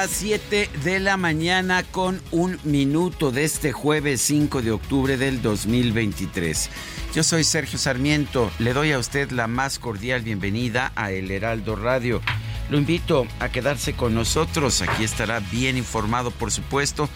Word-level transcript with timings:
Las 0.00 0.12
7 0.12 0.70
de 0.82 0.98
la 0.98 1.18
mañana 1.18 1.82
con 1.82 2.22
un 2.30 2.58
minuto 2.64 3.32
de 3.32 3.44
este 3.44 3.70
jueves 3.70 4.22
5 4.22 4.62
de 4.62 4.70
octubre 4.70 5.18
del 5.18 5.42
2023. 5.42 6.70
Yo 7.14 7.22
soy 7.22 7.44
Sergio 7.44 7.78
Sarmiento, 7.78 8.50
le 8.58 8.72
doy 8.72 8.92
a 8.92 8.98
usted 8.98 9.30
la 9.30 9.46
más 9.46 9.78
cordial 9.78 10.22
bienvenida 10.22 10.90
a 10.96 11.10
El 11.12 11.30
Heraldo 11.30 11.76
Radio. 11.76 12.22
Lo 12.70 12.78
invito 12.78 13.26
a 13.40 13.50
quedarse 13.50 13.92
con 13.92 14.14
nosotros, 14.14 14.80
aquí 14.80 15.04
estará 15.04 15.40
bien 15.40 15.76
informado 15.76 16.30
por 16.30 16.50
supuesto. 16.50 17.10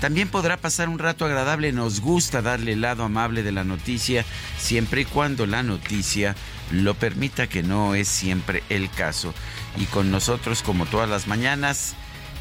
También 0.00 0.28
podrá 0.28 0.56
pasar 0.56 0.88
un 0.88 0.98
rato 0.98 1.26
agradable, 1.26 1.72
nos 1.72 2.00
gusta 2.00 2.40
darle 2.40 2.72
el 2.72 2.80
lado 2.80 3.04
amable 3.04 3.42
de 3.42 3.52
la 3.52 3.64
noticia, 3.64 4.24
siempre 4.56 5.02
y 5.02 5.04
cuando 5.04 5.44
la 5.44 5.62
noticia 5.62 6.36
lo 6.70 6.94
permita, 6.94 7.48
que 7.48 7.62
no 7.62 7.94
es 7.94 8.08
siempre 8.08 8.62
el 8.70 8.88
caso. 8.88 9.34
Y 9.76 9.84
con 9.84 10.10
nosotros, 10.10 10.62
como 10.62 10.86
todas 10.86 11.10
las 11.10 11.26
mañanas, 11.26 11.94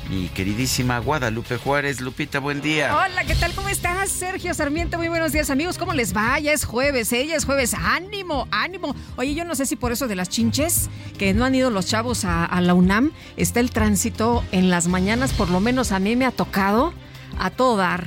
mi 0.10 0.28
queridísima 0.30 1.00
Guadalupe 1.00 1.58
Juárez. 1.58 2.02
Lupita, 2.02 2.40
buen 2.40 2.62
día. 2.62 2.96
Hola, 2.96 3.24
¿qué 3.26 3.36
tal? 3.36 3.54
¿Cómo 3.54 3.70
estás? 3.70 4.10
Sergio 4.10 4.54
Sarmiento, 4.54 4.98
muy 4.98 5.08
buenos 5.08 5.32
días, 5.32 5.50
amigos. 5.50 5.78
¿Cómo 5.78 5.94
les 5.94 6.16
va? 6.16 6.40
Ya 6.40 6.52
es 6.52 6.66
jueves, 6.66 7.12
ella 7.14 7.36
es 7.36 7.46
jueves. 7.46 7.74
¡Ánimo, 7.74 8.48
ánimo! 8.52 8.96
Oye, 9.16 9.34
yo 9.34 9.46
no 9.46 9.56
sé 9.56 9.66
si 9.66 9.76
por 9.76 9.92
eso 9.92 10.08
de 10.08 10.16
las 10.16 10.30
chinches, 10.30 10.90
que 11.18 11.34
no 11.34 11.46
han 11.46 11.56
ido 11.56 11.70
los 11.70 11.88
chavos 11.88 12.26
a, 12.26 12.46
a 12.46 12.62
la 12.62 12.74
UNAM, 12.74 13.12
está 13.38 13.60
el 13.60 13.72
tránsito 13.72 14.44
en 14.52 14.70
las 14.70 14.88
mañanas, 14.88 15.34
por 15.34 15.50
lo 15.50 15.60
menos 15.60 15.92
a 15.92 16.00
mí 16.00 16.16
me 16.16 16.26
ha 16.26 16.32
tocado 16.32 16.94
a 17.40 17.50
todo 17.50 17.78
dar. 17.78 18.06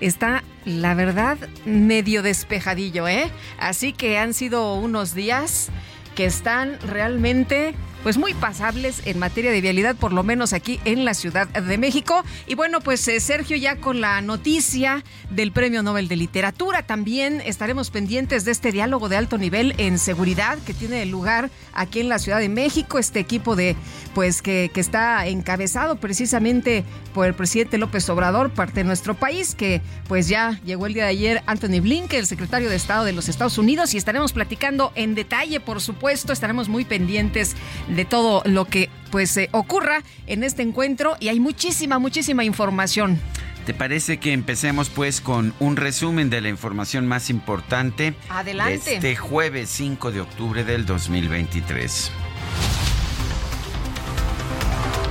Está, 0.00 0.42
la 0.64 0.94
verdad, 0.94 1.38
medio 1.64 2.22
despejadillo, 2.22 3.06
¿eh? 3.08 3.30
Así 3.58 3.92
que 3.92 4.18
han 4.18 4.34
sido 4.34 4.74
unos 4.74 5.14
días 5.14 5.70
que 6.14 6.26
están 6.26 6.78
realmente 6.80 7.74
pues 8.04 8.18
muy 8.18 8.34
pasables 8.34 9.00
en 9.06 9.18
materia 9.18 9.50
de 9.50 9.62
vialidad, 9.62 9.96
por 9.96 10.12
lo 10.12 10.22
menos 10.22 10.52
aquí 10.52 10.78
en 10.84 11.06
la 11.06 11.14
Ciudad 11.14 11.48
de 11.48 11.78
México. 11.78 12.22
Y 12.46 12.54
bueno, 12.54 12.80
pues 12.80 13.08
eh, 13.08 13.18
Sergio 13.18 13.56
ya 13.56 13.76
con 13.76 14.02
la 14.02 14.20
noticia 14.20 15.02
del 15.30 15.52
Premio 15.52 15.82
Nobel 15.82 16.06
de 16.06 16.16
Literatura, 16.16 16.82
también 16.82 17.40
estaremos 17.40 17.90
pendientes 17.90 18.44
de 18.44 18.52
este 18.52 18.72
diálogo 18.72 19.08
de 19.08 19.16
alto 19.16 19.38
nivel 19.38 19.74
en 19.78 19.98
seguridad 19.98 20.58
que 20.66 20.74
tiene 20.74 21.06
lugar 21.06 21.50
aquí 21.72 22.00
en 22.00 22.10
la 22.10 22.18
Ciudad 22.18 22.40
de 22.40 22.50
México, 22.50 22.98
este 22.98 23.20
equipo 23.20 23.56
de 23.56 23.74
pues 24.14 24.42
que, 24.42 24.70
que 24.72 24.80
está 24.80 25.26
encabezado 25.26 25.96
precisamente 25.96 26.84
por 27.14 27.26
el 27.26 27.32
presidente 27.34 27.78
López 27.78 28.06
Obrador, 28.10 28.50
parte 28.50 28.80
de 28.80 28.84
nuestro 28.84 29.14
país, 29.14 29.54
que 29.54 29.80
pues 30.08 30.28
ya 30.28 30.60
llegó 30.66 30.86
el 30.86 30.92
día 30.92 31.04
de 31.04 31.10
ayer 31.10 31.42
Anthony 31.46 31.80
Blinken, 31.80 32.20
el 32.20 32.26
secretario 32.26 32.68
de 32.68 32.76
Estado 32.76 33.04
de 33.04 33.12
los 33.12 33.30
Estados 33.30 33.56
Unidos, 33.56 33.94
y 33.94 33.96
estaremos 33.96 34.34
platicando 34.34 34.92
en 34.94 35.14
detalle, 35.14 35.58
por 35.58 35.80
supuesto, 35.80 36.34
estaremos 36.34 36.68
muy 36.68 36.84
pendientes 36.84 37.56
todo 38.04 38.42
lo 38.44 38.64
que 38.64 38.90
pues 39.12 39.36
eh, 39.36 39.48
ocurra 39.52 40.02
en 40.26 40.42
este 40.42 40.62
encuentro 40.62 41.16
y 41.20 41.28
hay 41.28 41.38
muchísima, 41.38 42.00
muchísima 42.00 42.42
información. 42.42 43.20
¿Te 43.64 43.72
parece 43.72 44.18
que 44.18 44.32
empecemos 44.32 44.90
pues 44.90 45.20
con 45.20 45.54
un 45.60 45.76
resumen 45.76 46.28
de 46.28 46.40
la 46.40 46.48
información 46.48 47.06
más 47.06 47.30
importante 47.30 48.14
Adelante. 48.28 48.90
de 48.90 48.94
este 48.96 49.16
jueves 49.16 49.70
5 49.70 50.10
de 50.10 50.20
octubre 50.20 50.64
del 50.64 50.84
2023? 50.84 52.10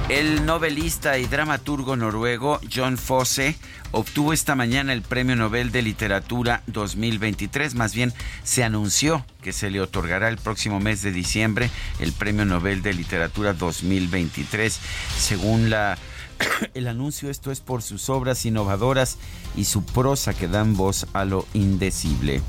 El 0.10 0.46
novelista 0.46 1.18
y 1.18 1.26
dramaturgo 1.26 1.96
noruego 1.96 2.60
John 2.72 2.98
Fosse 2.98 3.56
obtuvo 3.92 4.34
esta 4.34 4.54
mañana 4.54 4.92
el 4.92 5.02
Premio 5.02 5.36
Nobel 5.36 5.72
de 5.72 5.82
Literatura 5.82 6.62
2023. 6.68 7.74
Más 7.76 7.96
bien, 7.96 8.14
se 8.44 8.66
anunció 8.66 9.26
que 9.42 9.54
se 9.54 9.70
le 9.70 9.80
otorgará 9.80 10.28
el 10.28 10.38
próximo 10.38 10.82
mes 10.82 11.02
de 11.04 11.12
diciembre 11.12 11.70
el 12.00 12.12
Premio 12.12 12.44
Nobel 12.44 12.82
de 12.82 12.94
Literatura 12.94 13.54
2023. 13.54 14.78
Según 15.18 15.74
el 16.74 16.88
anuncio, 16.88 17.30
esto 17.30 17.52
es 17.52 17.62
por 17.62 17.82
sus 17.82 18.10
obras 18.10 18.46
innovadoras 18.46 19.18
y 19.56 19.66
su 19.66 19.86
prosa 19.86 20.34
que 20.34 20.50
dan 20.50 20.76
voz 20.76 21.08
a 21.14 21.24
lo 21.24 21.48
indecible. 21.54 22.42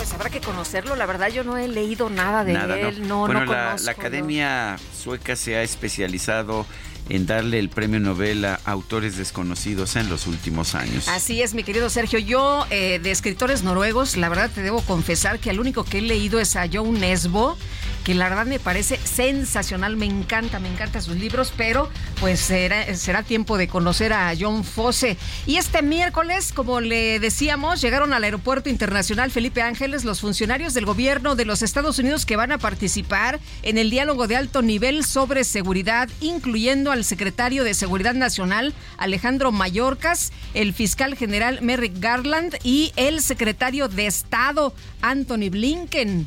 Pues 0.00 0.14
habrá 0.14 0.30
que 0.30 0.40
conocerlo. 0.40 0.96
La 0.96 1.04
verdad, 1.04 1.28
yo 1.28 1.44
no 1.44 1.58
he 1.58 1.68
leído 1.68 2.08
nada 2.08 2.42
de 2.42 2.54
Nada, 2.54 2.74
él. 2.80 3.06
No, 3.06 3.26
bueno, 3.26 3.44
no 3.44 3.52
la, 3.52 3.64
conozco, 3.66 3.84
la 3.84 3.92
no. 3.92 3.98
Academia 3.98 4.76
Sueca 4.98 5.36
se 5.36 5.56
ha 5.56 5.62
especializado 5.62 6.64
en 7.10 7.26
darle 7.26 7.58
el 7.58 7.68
premio 7.68 8.00
Nobel 8.00 8.46
a 8.46 8.58
autores 8.64 9.18
desconocidos 9.18 9.96
en 9.96 10.08
los 10.08 10.26
últimos 10.26 10.74
años. 10.74 11.06
Así 11.08 11.42
es, 11.42 11.52
mi 11.52 11.64
querido 11.64 11.90
Sergio. 11.90 12.18
Yo, 12.18 12.64
eh, 12.70 12.98
de 13.02 13.10
escritores 13.10 13.62
noruegos, 13.62 14.16
la 14.16 14.30
verdad 14.30 14.50
te 14.50 14.62
debo 14.62 14.80
confesar 14.80 15.38
que 15.38 15.50
el 15.50 15.60
único 15.60 15.84
que 15.84 15.98
he 15.98 16.02
leído 16.02 16.40
es 16.40 16.56
a 16.56 16.66
Jon 16.72 16.98
Nesbo, 16.98 17.58
que 18.04 18.14
la 18.14 18.28
verdad 18.28 18.46
me 18.46 18.58
parece 18.58 18.98
sensacional. 19.04 19.96
Me 19.96 20.06
encanta, 20.06 20.58
me 20.58 20.68
encantan 20.68 21.02
sus 21.02 21.16
libros, 21.16 21.52
pero 21.56 21.88
pues 22.20 22.40
será, 22.40 22.94
será 22.94 23.22
tiempo 23.22 23.58
de 23.58 23.68
conocer 23.68 24.12
a 24.12 24.32
John 24.38 24.64
Fosse. 24.64 25.16
Y 25.46 25.56
este 25.56 25.82
miércoles, 25.82 26.52
como 26.52 26.80
le 26.80 27.18
decíamos, 27.20 27.80
llegaron 27.80 28.12
al 28.12 28.24
Aeropuerto 28.24 28.68
Internacional 28.68 29.30
Felipe 29.30 29.62
Ángeles 29.62 30.04
los 30.04 30.20
funcionarios 30.20 30.74
del 30.74 30.86
gobierno 30.86 31.36
de 31.36 31.44
los 31.44 31.62
Estados 31.62 31.98
Unidos 31.98 32.26
que 32.26 32.36
van 32.36 32.52
a 32.52 32.58
participar 32.58 33.40
en 33.62 33.78
el 33.78 33.90
diálogo 33.90 34.26
de 34.26 34.36
alto 34.36 34.62
nivel 34.62 35.04
sobre 35.04 35.44
seguridad, 35.44 36.08
incluyendo 36.20 36.92
al 36.92 37.04
secretario 37.04 37.64
de 37.64 37.74
Seguridad 37.74 38.14
Nacional, 38.14 38.74
Alejandro 38.98 39.52
Mayorkas, 39.52 40.32
el 40.54 40.72
fiscal 40.72 41.16
general 41.16 41.60
Merrick 41.62 41.98
Garland 41.98 42.56
y 42.62 42.92
el 42.96 43.20
secretario 43.20 43.88
de 43.88 44.06
Estado, 44.06 44.74
Anthony 45.02 45.50
Blinken. 45.50 46.26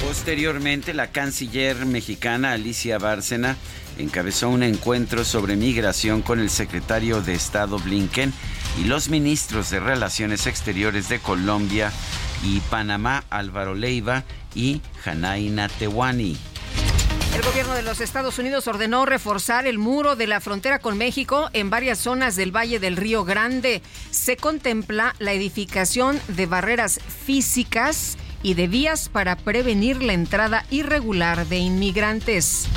Posteriormente, 0.00 0.94
la 0.94 1.12
canciller 1.12 1.86
mexicana 1.86 2.52
Alicia 2.52 2.98
Bárcena 2.98 3.56
encabezó 3.98 4.48
un 4.48 4.62
encuentro 4.62 5.24
sobre 5.24 5.56
migración 5.56 6.22
con 6.22 6.40
el 6.40 6.50
secretario 6.50 7.20
de 7.20 7.34
Estado 7.34 7.78
Blinken 7.78 8.32
y 8.80 8.84
los 8.84 9.08
ministros 9.08 9.70
de 9.70 9.80
Relaciones 9.80 10.46
Exteriores 10.46 11.08
de 11.08 11.18
Colombia 11.18 11.92
y 12.42 12.60
Panamá, 12.60 13.24
Álvaro 13.30 13.74
Leiva 13.74 14.24
y 14.54 14.80
Janaina 15.04 15.68
Tewani. 15.68 16.36
El 17.34 17.42
gobierno 17.42 17.74
de 17.74 17.82
los 17.82 18.00
Estados 18.00 18.38
Unidos 18.38 18.66
ordenó 18.66 19.06
reforzar 19.06 19.66
el 19.66 19.78
muro 19.78 20.16
de 20.16 20.26
la 20.26 20.40
frontera 20.40 20.80
con 20.80 20.98
México 20.98 21.48
en 21.52 21.70
varias 21.70 21.98
zonas 21.98 22.34
del 22.36 22.54
Valle 22.54 22.80
del 22.80 22.96
Río 22.96 23.24
Grande. 23.24 23.82
Se 24.10 24.36
contempla 24.36 25.14
la 25.18 25.32
edificación 25.32 26.20
de 26.28 26.46
barreras 26.46 26.98
físicas 27.24 28.16
y 28.42 28.54
de 28.54 28.68
vías 28.68 29.08
para 29.08 29.36
prevenir 29.36 30.02
la 30.02 30.12
entrada 30.12 30.64
irregular 30.70 31.46
de 31.46 31.58
inmigrantes. 31.58 32.68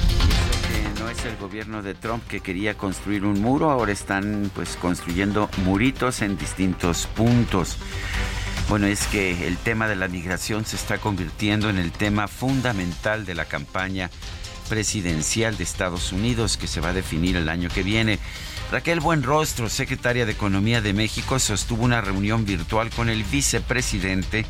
no 0.99 1.09
es 1.09 1.25
el 1.25 1.37
gobierno 1.37 1.81
de 1.81 1.93
Trump 1.93 2.25
que 2.27 2.39
quería 2.39 2.75
construir 2.75 3.25
un 3.25 3.41
muro, 3.41 3.69
ahora 3.69 3.91
están 3.91 4.51
pues 4.53 4.75
construyendo 4.75 5.49
muritos 5.65 6.21
en 6.21 6.37
distintos 6.37 7.07
puntos. 7.07 7.77
Bueno, 8.69 8.87
es 8.87 9.07
que 9.07 9.47
el 9.47 9.57
tema 9.57 9.87
de 9.87 9.95
la 9.95 10.07
migración 10.07 10.65
se 10.65 10.75
está 10.75 10.97
convirtiendo 10.97 11.69
en 11.69 11.77
el 11.77 11.91
tema 11.91 12.27
fundamental 12.27 13.25
de 13.25 13.35
la 13.35 13.45
campaña 13.45 14.09
presidencial 14.69 15.57
de 15.57 15.63
Estados 15.63 16.11
Unidos 16.11 16.57
que 16.57 16.67
se 16.67 16.81
va 16.81 16.89
a 16.89 16.93
definir 16.93 17.35
el 17.35 17.49
año 17.49 17.69
que 17.69 17.83
viene. 17.83 18.19
Raquel 18.73 19.01
Buenrostro, 19.01 19.69
secretaria 19.69 20.25
de 20.25 20.31
Economía 20.31 20.81
de 20.81 20.93
México, 20.93 21.37
sostuvo 21.37 21.83
una 21.83 22.01
reunión 22.01 22.43
virtual 22.43 22.89
con 22.89 23.07
el 23.07 23.23
vicepresidente 23.23 24.47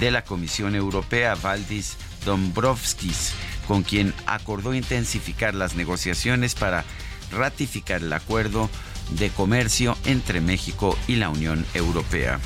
de 0.00 0.10
la 0.10 0.24
Comisión 0.24 0.74
Europea, 0.74 1.34
Valdis 1.34 1.98
Dombrovskis, 2.24 3.34
con 3.66 3.82
quien 3.82 4.14
acordó 4.24 4.72
intensificar 4.72 5.54
las 5.54 5.74
negociaciones 5.74 6.54
para 6.54 6.82
ratificar 7.30 8.00
el 8.00 8.14
acuerdo 8.14 8.70
de 9.10 9.28
comercio 9.28 9.98
entre 10.06 10.40
México 10.40 10.96
y 11.06 11.16
la 11.16 11.28
Unión 11.28 11.66
Europea. 11.74 12.40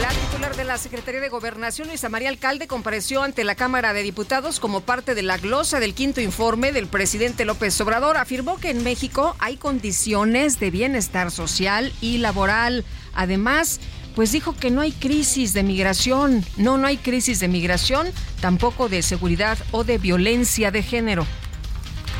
La 0.00 0.10
titular 0.10 0.54
de 0.54 0.64
la 0.64 0.76
Secretaría 0.76 1.20
de 1.22 1.30
Gobernación, 1.30 1.88
Luisa 1.88 2.10
María 2.10 2.28
Alcalde, 2.28 2.66
compareció 2.66 3.22
ante 3.22 3.44
la 3.44 3.54
Cámara 3.54 3.94
de 3.94 4.02
Diputados 4.02 4.60
como 4.60 4.82
parte 4.82 5.14
de 5.14 5.22
la 5.22 5.38
glosa 5.38 5.80
del 5.80 5.94
quinto 5.94 6.20
informe 6.20 6.72
del 6.72 6.86
presidente 6.86 7.46
López 7.46 7.80
Obrador. 7.80 8.18
Afirmó 8.18 8.58
que 8.58 8.70
en 8.70 8.84
México 8.84 9.34
hay 9.38 9.56
condiciones 9.56 10.60
de 10.60 10.70
bienestar 10.70 11.30
social 11.30 11.94
y 12.02 12.18
laboral. 12.18 12.84
Además, 13.14 13.80
pues 14.14 14.32
dijo 14.32 14.54
que 14.54 14.70
no 14.70 14.82
hay 14.82 14.92
crisis 14.92 15.54
de 15.54 15.62
migración. 15.62 16.44
No, 16.58 16.76
no 16.76 16.86
hay 16.86 16.98
crisis 16.98 17.40
de 17.40 17.48
migración, 17.48 18.08
tampoco 18.42 18.90
de 18.90 19.00
seguridad 19.00 19.56
o 19.70 19.82
de 19.82 19.96
violencia 19.96 20.70
de 20.70 20.82
género. 20.82 21.26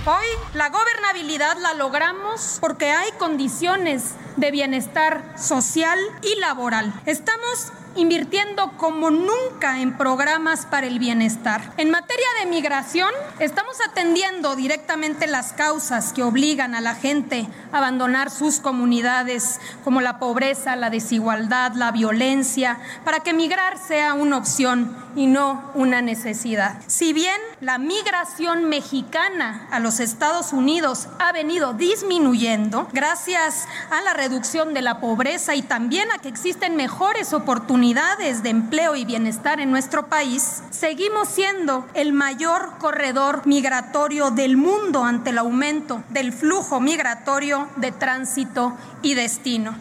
Hoy 0.08 0.26
la 0.54 0.68
gobernabilidad 0.68 1.56
la 1.58 1.74
logramos 1.74 2.58
porque 2.60 2.92
hay 2.92 3.10
condiciones 3.18 4.14
de 4.36 4.52
bienestar 4.52 5.34
social 5.36 5.98
y 6.22 6.38
laboral. 6.38 6.92
Estamos 7.06 7.72
invirtiendo 7.96 8.72
como 8.76 9.10
nunca 9.10 9.80
en 9.80 9.96
programas 9.96 10.66
para 10.66 10.86
el 10.86 10.98
bienestar. 10.98 11.72
En 11.76 11.90
materia 11.90 12.26
de 12.40 12.46
migración, 12.46 13.10
estamos 13.38 13.76
atendiendo 13.80 14.56
directamente 14.56 15.26
las 15.26 15.52
causas 15.52 16.12
que 16.12 16.22
obligan 16.22 16.74
a 16.74 16.80
la 16.80 16.94
gente 16.94 17.46
a 17.72 17.78
abandonar 17.78 18.30
sus 18.30 18.60
comunidades, 18.60 19.60
como 19.84 20.00
la 20.00 20.18
pobreza, 20.18 20.76
la 20.76 20.90
desigualdad, 20.90 21.72
la 21.74 21.92
violencia, 21.92 22.78
para 23.04 23.20
que 23.20 23.32
migrar 23.32 23.78
sea 23.78 24.14
una 24.14 24.36
opción 24.36 24.96
y 25.14 25.26
no 25.26 25.70
una 25.74 26.02
necesidad. 26.02 26.76
Si 26.86 27.12
bien 27.12 27.40
la 27.60 27.78
migración 27.78 28.64
mexicana 28.64 29.66
a 29.70 29.80
los 29.80 30.00
Estados 30.00 30.52
Unidos 30.52 31.08
ha 31.18 31.32
venido 31.32 31.72
disminuyendo 31.72 32.88
gracias 32.92 33.66
a 33.90 34.02
la 34.02 34.12
reducción 34.12 34.74
de 34.74 34.82
la 34.82 35.00
pobreza 35.00 35.54
y 35.54 35.62
también 35.62 36.10
a 36.10 36.18
que 36.18 36.28
existen 36.28 36.76
mejores 36.76 37.32
oportunidades 37.32 37.85
de 37.94 38.50
empleo 38.50 38.96
y 38.96 39.04
bienestar 39.04 39.60
en 39.60 39.70
nuestro 39.70 40.08
país, 40.08 40.62
seguimos 40.70 41.28
siendo 41.28 41.86
el 41.94 42.12
mayor 42.12 42.78
corredor 42.78 43.46
migratorio 43.46 44.32
del 44.32 44.56
mundo 44.56 45.04
ante 45.04 45.30
el 45.30 45.38
aumento 45.38 46.02
del 46.08 46.32
flujo 46.32 46.80
migratorio 46.80 47.68
de 47.76 47.92
tránsito 47.92 48.76
y 49.02 49.14
destino. 49.14 49.76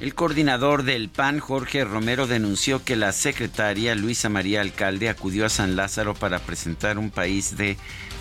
El 0.00 0.16
coordinador 0.16 0.82
del 0.82 1.08
PAN, 1.08 1.38
Jorge 1.38 1.84
Romero, 1.84 2.26
denunció 2.26 2.84
que 2.84 2.96
la 2.96 3.12
secretaria 3.12 3.94
Luisa 3.94 4.28
María 4.28 4.62
Alcalde 4.62 5.08
acudió 5.08 5.46
a 5.46 5.48
San 5.48 5.76
Lázaro 5.76 6.14
para 6.14 6.40
presentar 6.40 6.98
un 6.98 7.10
país 7.10 7.56
de 7.56 7.76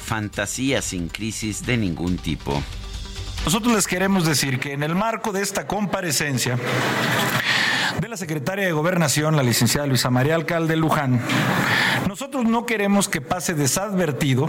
fantasía 0.06 0.84
sin 0.84 1.08
crisis 1.08 1.66
de 1.66 1.78
ningún 1.78 2.18
tipo. 2.18 2.62
Nosotros 3.46 3.74
les 3.74 3.88
queremos 3.88 4.26
decir 4.26 4.60
que 4.60 4.74
en 4.74 4.84
el 4.84 4.94
marco 4.94 5.32
de 5.32 5.42
esta 5.42 5.66
comparecencia 5.66 6.58
de 8.00 8.08
la 8.08 8.16
secretaria 8.16 8.66
de 8.66 8.72
Gobernación, 8.72 9.36
la 9.36 9.42
licenciada 9.42 9.88
Luisa 9.88 10.12
María 10.12 10.36
Alcalde 10.36 10.76
Luján, 10.76 11.20
nosotros 12.08 12.46
no 12.46 12.68
queremos 12.68 13.10
que 13.10 13.20
pase 13.20 13.56
desadvertido 13.56 14.48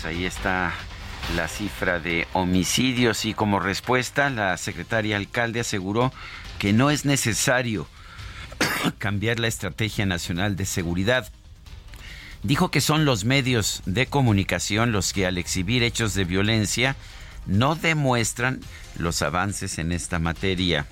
Ahí 0.07 0.25
está 0.25 0.73
la 1.35 1.49
cifra 1.49 1.99
de 1.99 2.27
homicidios 2.33 3.25
y 3.25 3.35
como 3.35 3.59
respuesta 3.59 4.31
la 4.31 4.57
secretaria 4.57 5.17
alcalde 5.17 5.61
aseguró 5.61 6.13
que 6.59 6.73
no 6.73 6.91
es 6.91 7.05
necesario 7.05 7.89
cambiar 8.99 9.41
la 9.41 9.49
estrategia 9.49 10.07
nacional 10.07 10.57
de 10.57 10.67
seguridad. 10.67 11.31
Dijo 12.43 12.71
que 12.71 12.81
son 12.81 13.05
los 13.05 13.25
medios 13.25 13.83
de 13.87 14.07
comunicación 14.07 14.93
los 14.93 15.13
que 15.13 15.27
al 15.27 15.39
exhibir 15.39 15.83
hechos 15.83 16.15
de 16.15 16.25
violencia 16.25 16.97
no 17.47 17.75
demuestran 17.75 18.61
los 18.99 19.23
avances 19.23 19.79
en 19.79 19.93
esta 19.93 20.19
materia. 20.19 20.87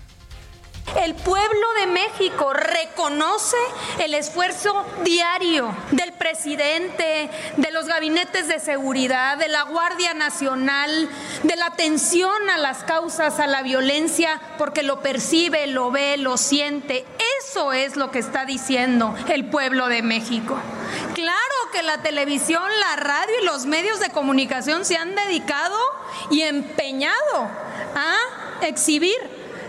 El 0.96 1.14
pueblo 1.14 1.66
de 1.80 1.86
México 1.88 2.52
reconoce 2.52 3.56
el 3.98 4.14
esfuerzo 4.14 4.84
diario 5.02 5.74
del 5.90 6.12
presidente, 6.12 7.30
de 7.56 7.70
los 7.72 7.86
gabinetes 7.86 8.46
de 8.46 8.60
seguridad, 8.60 9.36
de 9.36 9.48
la 9.48 9.62
Guardia 9.62 10.14
Nacional, 10.14 11.08
de 11.42 11.56
la 11.56 11.66
atención 11.66 12.48
a 12.48 12.58
las 12.58 12.84
causas, 12.84 13.40
a 13.40 13.48
la 13.48 13.62
violencia, 13.62 14.40
porque 14.56 14.84
lo 14.84 15.00
percibe, 15.00 15.66
lo 15.66 15.90
ve, 15.90 16.16
lo 16.16 16.36
siente. 16.36 17.04
Eso 17.40 17.72
es 17.72 17.96
lo 17.96 18.12
que 18.12 18.20
está 18.20 18.44
diciendo 18.44 19.16
el 19.28 19.46
pueblo 19.46 19.88
de 19.88 20.02
México. 20.02 20.56
Claro 21.14 21.38
que 21.72 21.82
la 21.82 22.02
televisión, 22.02 22.62
la 22.80 22.96
radio 22.96 23.34
y 23.42 23.46
los 23.46 23.66
medios 23.66 23.98
de 23.98 24.10
comunicación 24.10 24.84
se 24.84 24.96
han 24.96 25.16
dedicado 25.16 25.76
y 26.30 26.42
empeñado 26.42 27.48
a 27.96 28.64
exhibir 28.66 29.16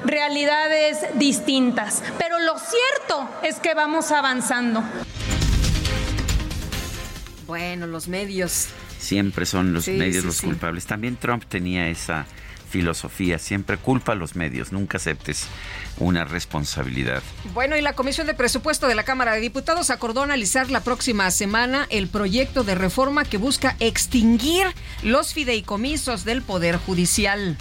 realidades 0.05 0.97
distintas. 1.15 2.03
Pero 2.17 2.39
lo 2.39 2.57
cierto 2.57 3.29
es 3.43 3.55
que 3.55 3.73
vamos 3.73 4.11
avanzando. 4.11 4.83
Bueno, 7.47 7.87
los 7.87 8.07
medios. 8.07 8.67
Siempre 8.99 9.45
son 9.45 9.73
los 9.73 9.87
medios 9.87 10.23
los 10.23 10.41
culpables. 10.41 10.85
También 10.85 11.15
Trump 11.17 11.45
tenía 11.47 11.89
esa 11.89 12.25
filosofía, 12.69 13.39
siempre 13.39 13.77
culpa 13.77 14.11
a 14.11 14.15
los 14.15 14.35
medios, 14.35 14.73
nunca 14.73 14.97
aceptes 14.97 15.45
una 15.97 16.25
responsabilidad. 16.25 17.23
Bueno, 17.53 17.77
y 17.77 17.81
la 17.81 17.93
Comisión 17.93 18.27
de 18.27 18.33
Presupuesto 18.33 18.87
de 18.87 18.95
la 18.95 19.03
Cámara 19.03 19.33
de 19.33 19.39
Diputados 19.39 19.91
acordó 19.91 20.23
analizar 20.23 20.69
la 20.69 20.81
próxima 20.81 21.31
semana 21.31 21.87
el 21.89 22.07
proyecto 22.09 22.65
de 22.65 22.75
reforma 22.75 23.23
que 23.23 23.37
busca 23.37 23.77
extinguir 23.79 24.65
los 25.03 25.33
fideicomisos 25.33 26.25
del 26.25 26.41
Poder 26.41 26.77
Judicial. 26.77 27.57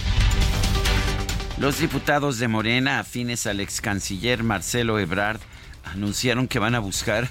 Los 1.57 1.79
diputados 1.79 2.41
de 2.41 2.49
Morena, 2.49 2.99
afines 2.99 3.47
al 3.47 3.61
ex 3.61 3.81
canciller 3.81 4.43
Marcelo 4.43 4.99
Ebrard, 4.99 5.41
anunciaron 5.85 6.49
que 6.49 6.59
van 6.59 6.75
a 6.75 6.81
buscar 6.81 7.31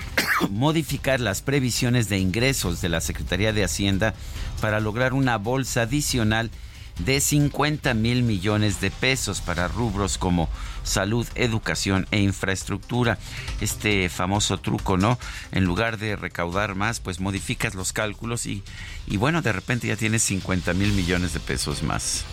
modificar 0.50 1.18
las 1.18 1.42
previsiones 1.42 2.08
de 2.08 2.18
ingresos 2.18 2.80
de 2.80 2.88
la 2.88 3.00
Secretaría 3.00 3.52
de 3.52 3.64
Hacienda 3.64 4.14
para 4.60 4.78
lograr 4.78 5.12
una 5.12 5.38
bolsa 5.38 5.82
adicional 5.82 6.52
de 7.00 7.20
50 7.20 7.94
mil 7.94 8.22
millones 8.22 8.80
de 8.80 8.92
pesos 8.92 9.40
para 9.40 9.66
rubros 9.66 10.18
como 10.18 10.48
salud, 10.84 11.26
educación 11.34 12.06
e 12.12 12.20
infraestructura. 12.20 13.18
Este 13.60 14.08
famoso 14.08 14.58
truco, 14.58 14.96
¿no? 14.96 15.18
En 15.50 15.64
lugar 15.64 15.98
de 15.98 16.14
recaudar 16.14 16.76
más, 16.76 17.00
pues 17.00 17.18
modificas 17.18 17.74
los 17.74 17.92
cálculos 17.92 18.46
y, 18.46 18.62
y 19.08 19.16
bueno, 19.16 19.42
de 19.42 19.52
repente 19.52 19.88
ya 19.88 19.96
tienes 19.96 20.22
50 20.22 20.74
mil 20.74 20.92
millones 20.92 21.34
de 21.34 21.40
pesos 21.40 21.82
más. 21.82 22.24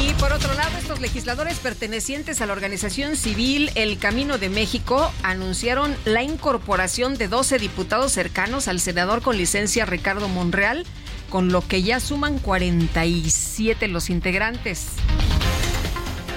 Y 0.00 0.14
por 0.14 0.32
otro 0.32 0.54
lado, 0.54 0.76
estos 0.78 1.00
legisladores 1.00 1.58
pertenecientes 1.58 2.40
a 2.40 2.46
la 2.46 2.52
organización 2.52 3.16
civil 3.16 3.70
El 3.74 3.98
Camino 3.98 4.38
de 4.38 4.48
México 4.48 5.12
anunciaron 5.22 5.94
la 6.04 6.22
incorporación 6.22 7.16
de 7.16 7.28
12 7.28 7.58
diputados 7.58 8.12
cercanos 8.12 8.68
al 8.68 8.80
senador 8.80 9.22
con 9.22 9.36
licencia 9.36 9.86
Ricardo 9.86 10.28
Monreal, 10.28 10.84
con 11.30 11.52
lo 11.52 11.66
que 11.66 11.82
ya 11.82 12.00
suman 12.00 12.38
47 12.38 13.88
los 13.88 14.10
integrantes. 14.10 14.88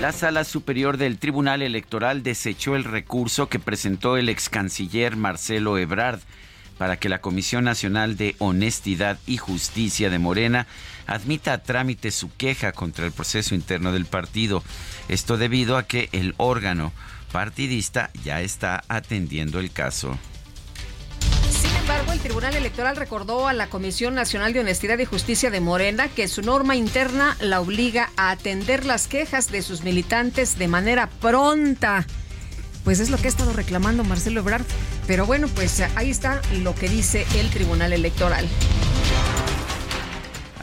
La 0.02 0.12
Sala 0.12 0.44
Superior 0.44 0.98
del 0.98 1.18
Tribunal 1.18 1.62
Electoral 1.62 2.22
desechó 2.22 2.76
el 2.76 2.84
recurso 2.84 3.48
que 3.48 3.60
presentó 3.60 4.18
el 4.18 4.30
ex 4.30 4.50
canciller 4.50 5.16
Marcelo 5.16 5.78
Ebrard 5.78 6.20
para 6.78 6.98
que 6.98 7.10
la 7.10 7.22
Comisión 7.22 7.64
Nacional 7.64 8.18
de 8.18 8.36
Honestidad 8.40 9.18
y 9.26 9.38
Justicia 9.38 10.10
de 10.10 10.20
Morena 10.20 10.68
admita 11.08 11.54
a 11.54 11.64
trámite 11.64 12.12
su 12.12 12.34
queja 12.36 12.72
contra 12.72 13.06
el 13.06 13.12
proceso 13.12 13.56
interno 13.56 13.92
del 13.92 14.06
partido. 14.06 14.64
Esto 15.08 15.38
debido 15.38 15.78
a 15.78 15.84
que 15.84 16.10
el 16.12 16.34
órgano 16.38 16.92
partidista 17.32 18.12
ya 18.24 18.42
está 18.42 18.84
atendiendo 18.88 19.60
el 19.60 19.72
caso. 19.72 20.18
Sin 21.50 21.76
embargo, 21.76 22.12
el 22.12 22.20
Tribunal 22.20 22.56
Electoral 22.56 22.96
recordó 22.96 23.48
a 23.48 23.54
la 23.54 23.68
Comisión 23.68 24.16
Nacional 24.16 24.54
de 24.54 24.62
Honestidad 24.62 25.00
y 25.00 25.06
Justicia 25.06 25.52
de 25.52 25.62
Morena 25.62 26.08
que 26.08 26.28
su 26.28 26.42
norma 26.42 26.76
interna 26.76 27.38
la 27.40 27.62
obliga 27.62 28.12
a 28.18 28.32
atender 28.32 28.86
las 28.86 29.08
quejas 29.08 29.52
de 29.52 29.62
sus 29.62 29.84
militantes 29.84 30.58
de 30.58 30.68
manera 30.68 31.10
pronta. 31.10 32.06
Pues 32.86 33.00
es 33.00 33.10
lo 33.10 33.18
que 33.18 33.26
ha 33.26 33.30
estado 33.30 33.52
reclamando 33.52 34.04
Marcelo 34.06 34.40
Ebrard. 34.40 34.64
Pero 35.08 35.26
bueno, 35.26 35.48
pues 35.48 35.82
ahí 35.96 36.12
está 36.12 36.42
lo 36.64 36.74
que 36.74 36.88
dice 36.88 37.26
el 37.36 37.50
Tribunal 37.50 37.92
Electoral. 37.92 38.48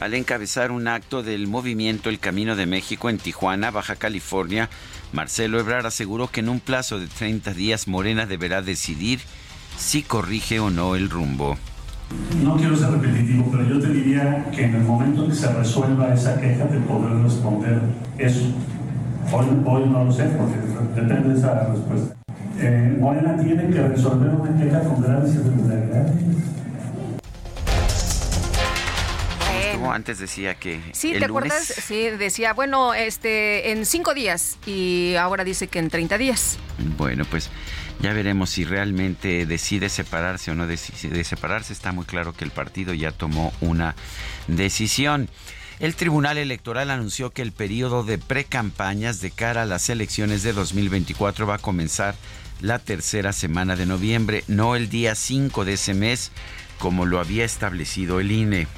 Al 0.01 0.15
encabezar 0.15 0.71
un 0.71 0.89
acto 0.89 1.23
del 1.23 1.47
movimiento 1.47 2.09
El 2.09 2.19
Camino 2.19 2.57
de 2.57 2.67
México 2.67 3.11
en 3.11 3.19
Tijuana, 3.19 3.71
Baja 3.71 3.97
California, 3.97 4.71
Marcelo 5.13 5.61
Ebrard 5.61 5.87
aseguró 5.87 6.29
que 6.29 6.41
en 6.41 6.49
un 6.49 6.61
plazo 6.61 6.99
de 6.99 7.07
30 7.07 7.55
días 7.55 7.87
Morena 7.87 8.27
deberá 8.27 8.63
decidir 8.63 9.21
si 9.77 10.03
corrige 10.03 10.61
o 10.61 10.71
no 10.71 10.97
el 10.97 11.11
rumbo. 11.11 11.59
No 12.43 12.57
quiero 12.57 12.77
ser 12.77 12.91
repetitivo, 12.91 13.49
pero 13.51 13.65
yo 13.69 13.81
te 13.81 13.89
diría 13.89 14.51
que 14.51 14.65
en 14.65 14.75
el 14.77 14.83
momento 14.83 15.29
que 15.29 15.35
se 15.35 15.53
resuelva 15.53 16.15
esa 16.15 16.41
queja 16.41 16.69
te 16.69 16.79
podré 16.81 17.23
responder 17.23 17.81
eso. 18.19 18.53
Hoy, 19.31 19.47
hoy 19.65 19.89
no 19.89 20.05
lo 20.05 20.13
sé 20.13 20.25
porque 20.25 20.57
depende 21.01 21.29
de 21.35 21.39
esa 21.39 21.69
respuesta. 21.69 22.17
Eh, 22.59 22.97
Morena 22.99 23.37
tiene 23.37 23.69
que 23.69 23.89
resolver 23.89 24.31
una 24.31 24.59
queja 24.59 24.81
con 24.81 25.03
graves 25.03 25.35
irregularidades 25.35 26.13
antes 29.91 30.19
decía 30.19 30.55
que. 30.55 30.81
Sí, 30.93 31.15
¿te 31.19 31.25
acuerdas? 31.25 31.65
Sí, 31.65 32.11
decía, 32.11 32.53
bueno, 32.53 32.95
este, 32.95 33.73
en 33.73 33.85
cinco 33.87 34.15
días 34.15 34.59
y 34.67 35.15
ahora 35.17 35.45
dice 35.45 35.69
que 35.69 35.79
en 35.79 35.89
30 35.89 36.19
días. 36.19 36.59
Bueno, 36.97 37.25
pues 37.25 37.51
ya 38.01 38.13
veremos 38.13 38.51
si 38.51 38.65
realmente 38.65 39.47
decide 39.47 39.89
separarse 39.89 40.51
o 40.51 40.55
no 40.55 40.67
decide 40.67 41.25
separarse. 41.25 41.73
Está 41.73 41.93
muy 41.93 42.05
claro 42.05 42.33
que 42.33 42.45
el 42.45 42.51
partido 42.51 42.95
ya 42.95 43.13
tomó 43.13 43.53
una 43.61 43.95
decisión. 44.47 45.29
El 45.83 45.97
Tribunal 45.97 46.39
Electoral 46.39 46.93
anunció 46.93 47.31
que 47.31 47.43
el 47.43 47.51
periodo 47.51 48.05
de 48.05 48.17
precampañas 48.17 49.21
de 49.21 49.33
cara 49.33 49.63
a 49.63 49.67
las 49.67 49.89
elecciones 49.89 50.45
de 50.45 50.53
2024 50.53 51.45
va 51.45 51.57
a 51.57 51.59
comenzar 51.59 52.15
la 52.61 52.79
tercera 52.79 53.33
semana 53.33 53.75
de 53.75 53.85
noviembre, 53.85 54.45
no 54.47 54.77
el 54.77 54.89
día 54.89 55.17
5 55.17 55.65
de 55.65 55.73
ese 55.73 55.95
mes, 55.95 56.31
como 56.79 57.05
lo 57.05 57.19
había 57.19 57.45
establecido 57.45 58.21
el 58.21 58.31
INE. 58.31 58.69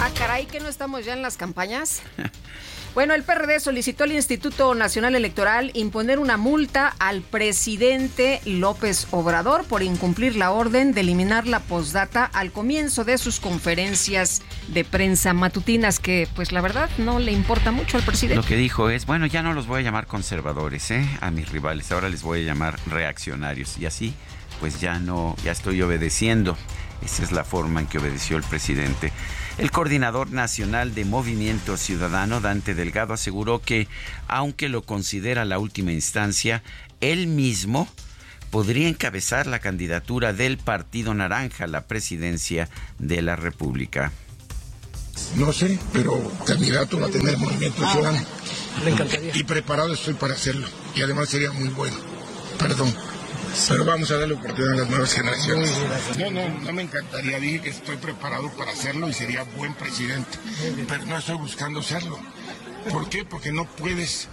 Ah, 0.00 0.08
caray, 0.16 0.46
que 0.46 0.60
no 0.60 0.68
estamos 0.68 1.04
ya 1.04 1.14
en 1.14 1.22
las 1.22 1.36
campañas. 1.36 2.02
Bueno, 2.94 3.14
el 3.14 3.24
PRD 3.24 3.58
solicitó 3.58 4.04
al 4.04 4.12
Instituto 4.12 4.72
Nacional 4.76 5.16
Electoral 5.16 5.72
imponer 5.74 6.20
una 6.20 6.36
multa 6.36 6.94
al 7.00 7.22
presidente 7.22 8.40
López 8.44 9.08
Obrador 9.10 9.64
por 9.64 9.82
incumplir 9.82 10.36
la 10.36 10.52
orden 10.52 10.92
de 10.92 11.00
eliminar 11.00 11.48
la 11.48 11.58
postdata 11.58 12.24
al 12.24 12.52
comienzo 12.52 13.02
de 13.02 13.18
sus 13.18 13.40
conferencias 13.40 14.42
de 14.68 14.84
prensa 14.84 15.32
matutinas, 15.32 15.98
que 15.98 16.28
pues 16.36 16.52
la 16.52 16.60
verdad 16.60 16.88
no 16.98 17.18
le 17.18 17.32
importa 17.32 17.72
mucho 17.72 17.96
al 17.96 18.04
presidente. 18.04 18.40
Lo 18.40 18.46
que 18.46 18.56
dijo 18.56 18.88
es, 18.88 19.06
bueno, 19.06 19.26
ya 19.26 19.42
no 19.42 19.54
los 19.54 19.66
voy 19.66 19.80
a 19.80 19.82
llamar 19.82 20.06
conservadores, 20.06 20.92
¿eh? 20.92 21.04
A 21.20 21.32
mis 21.32 21.48
rivales, 21.48 21.90
ahora 21.90 22.08
les 22.08 22.22
voy 22.22 22.42
a 22.42 22.44
llamar 22.44 22.78
reaccionarios. 22.86 23.76
Y 23.76 23.86
así, 23.86 24.14
pues 24.60 24.80
ya 24.80 25.00
no, 25.00 25.34
ya 25.42 25.50
estoy 25.50 25.82
obedeciendo. 25.82 26.56
Esa 27.04 27.24
es 27.24 27.32
la 27.32 27.42
forma 27.42 27.80
en 27.80 27.86
que 27.88 27.98
obedeció 27.98 28.36
el 28.36 28.44
presidente. 28.44 29.12
El 29.56 29.70
coordinador 29.70 30.32
nacional 30.32 30.94
de 30.94 31.04
Movimiento 31.04 31.76
Ciudadano, 31.76 32.40
Dante 32.40 32.74
Delgado, 32.74 33.14
aseguró 33.14 33.60
que, 33.60 33.86
aunque 34.26 34.68
lo 34.68 34.82
considera 34.82 35.44
la 35.44 35.58
última 35.58 35.92
instancia, 35.92 36.62
él 37.00 37.28
mismo 37.28 37.88
podría 38.50 38.88
encabezar 38.88 39.46
la 39.46 39.60
candidatura 39.60 40.32
del 40.32 40.58
Partido 40.58 41.14
Naranja 41.14 41.64
a 41.64 41.68
la 41.68 41.86
presidencia 41.86 42.68
de 42.98 43.22
la 43.22 43.36
República. 43.36 44.12
No 45.36 45.52
sé, 45.52 45.78
pero 45.92 46.32
candidato 46.44 46.98
va 46.98 47.06
a 47.06 47.10
tener 47.10 47.38
Movimiento 47.38 47.88
Ciudadano. 47.90 48.26
Y 49.34 49.44
preparado 49.44 49.94
estoy 49.94 50.14
para 50.14 50.34
hacerlo. 50.34 50.66
Y 50.96 51.02
además 51.02 51.28
sería 51.28 51.52
muy 51.52 51.68
bueno. 51.68 51.96
Perdón. 52.58 52.92
Pero 53.68 53.84
vamos 53.84 54.10
a 54.10 54.18
darle 54.18 54.34
oportunidad 54.34 54.74
a 54.74 54.76
las 54.78 54.90
nuevas 54.90 55.12
generaciones. 55.12 55.70
No, 56.18 56.30
no, 56.30 56.48
no 56.48 56.72
me 56.72 56.82
encantaría. 56.82 57.38
Dije 57.38 57.60
que 57.60 57.70
estoy 57.70 57.96
preparado 57.96 58.50
para 58.56 58.72
hacerlo 58.72 59.08
y 59.08 59.12
sería 59.12 59.44
buen 59.56 59.74
presidente. 59.74 60.38
Pero 60.88 61.06
no 61.06 61.18
estoy 61.18 61.36
buscando 61.36 61.82
serlo. 61.82 62.18
¿Por 62.90 63.08
qué? 63.08 63.24
Porque 63.24 63.52
no 63.52 63.64
puedes 63.64 64.28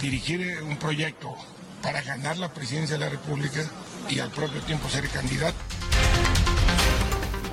dirigir 0.00 0.62
un 0.62 0.76
proyecto 0.76 1.34
para 1.82 2.02
ganar 2.02 2.38
la 2.38 2.52
presidencia 2.52 2.96
de 2.96 3.04
la 3.04 3.10
República 3.10 3.64
y 4.08 4.18
al 4.18 4.30
propio 4.30 4.60
tiempo 4.62 4.88
ser 4.88 5.08
candidato. 5.08 5.56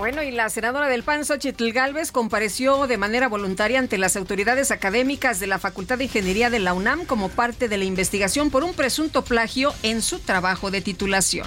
Bueno, 0.01 0.24
y 0.24 0.31
la 0.31 0.50
senadora 0.50 0.88
del 0.88 1.03
PAN, 1.03 1.25
Xochitl 1.25 1.74
Galvez, 1.74 2.12
compareció 2.12 2.88
de 2.88 2.98
manera 2.98 3.27
voluntaria 3.27 3.77
ante 3.77 4.00
las 4.00 4.15
autoridades 4.15 4.72
académicas 4.72 5.39
de 5.39 5.46
la 5.46 5.60
Facultad 5.60 6.00
de 6.00 6.05
Ingeniería 6.05 6.50
de 6.50 6.58
la 6.58 6.74
UNAM 6.74 7.05
como 7.05 7.29
parte 7.29 7.70
de 7.70 7.77
la 7.77 7.86
investigación 7.86 8.50
por 8.50 8.63
un 8.63 8.74
presunto 8.74 9.24
plagio 9.24 9.72
en 9.84 10.01
su 10.01 10.17
trabajo 10.17 10.72
de 10.72 10.81
titulación. 10.81 11.46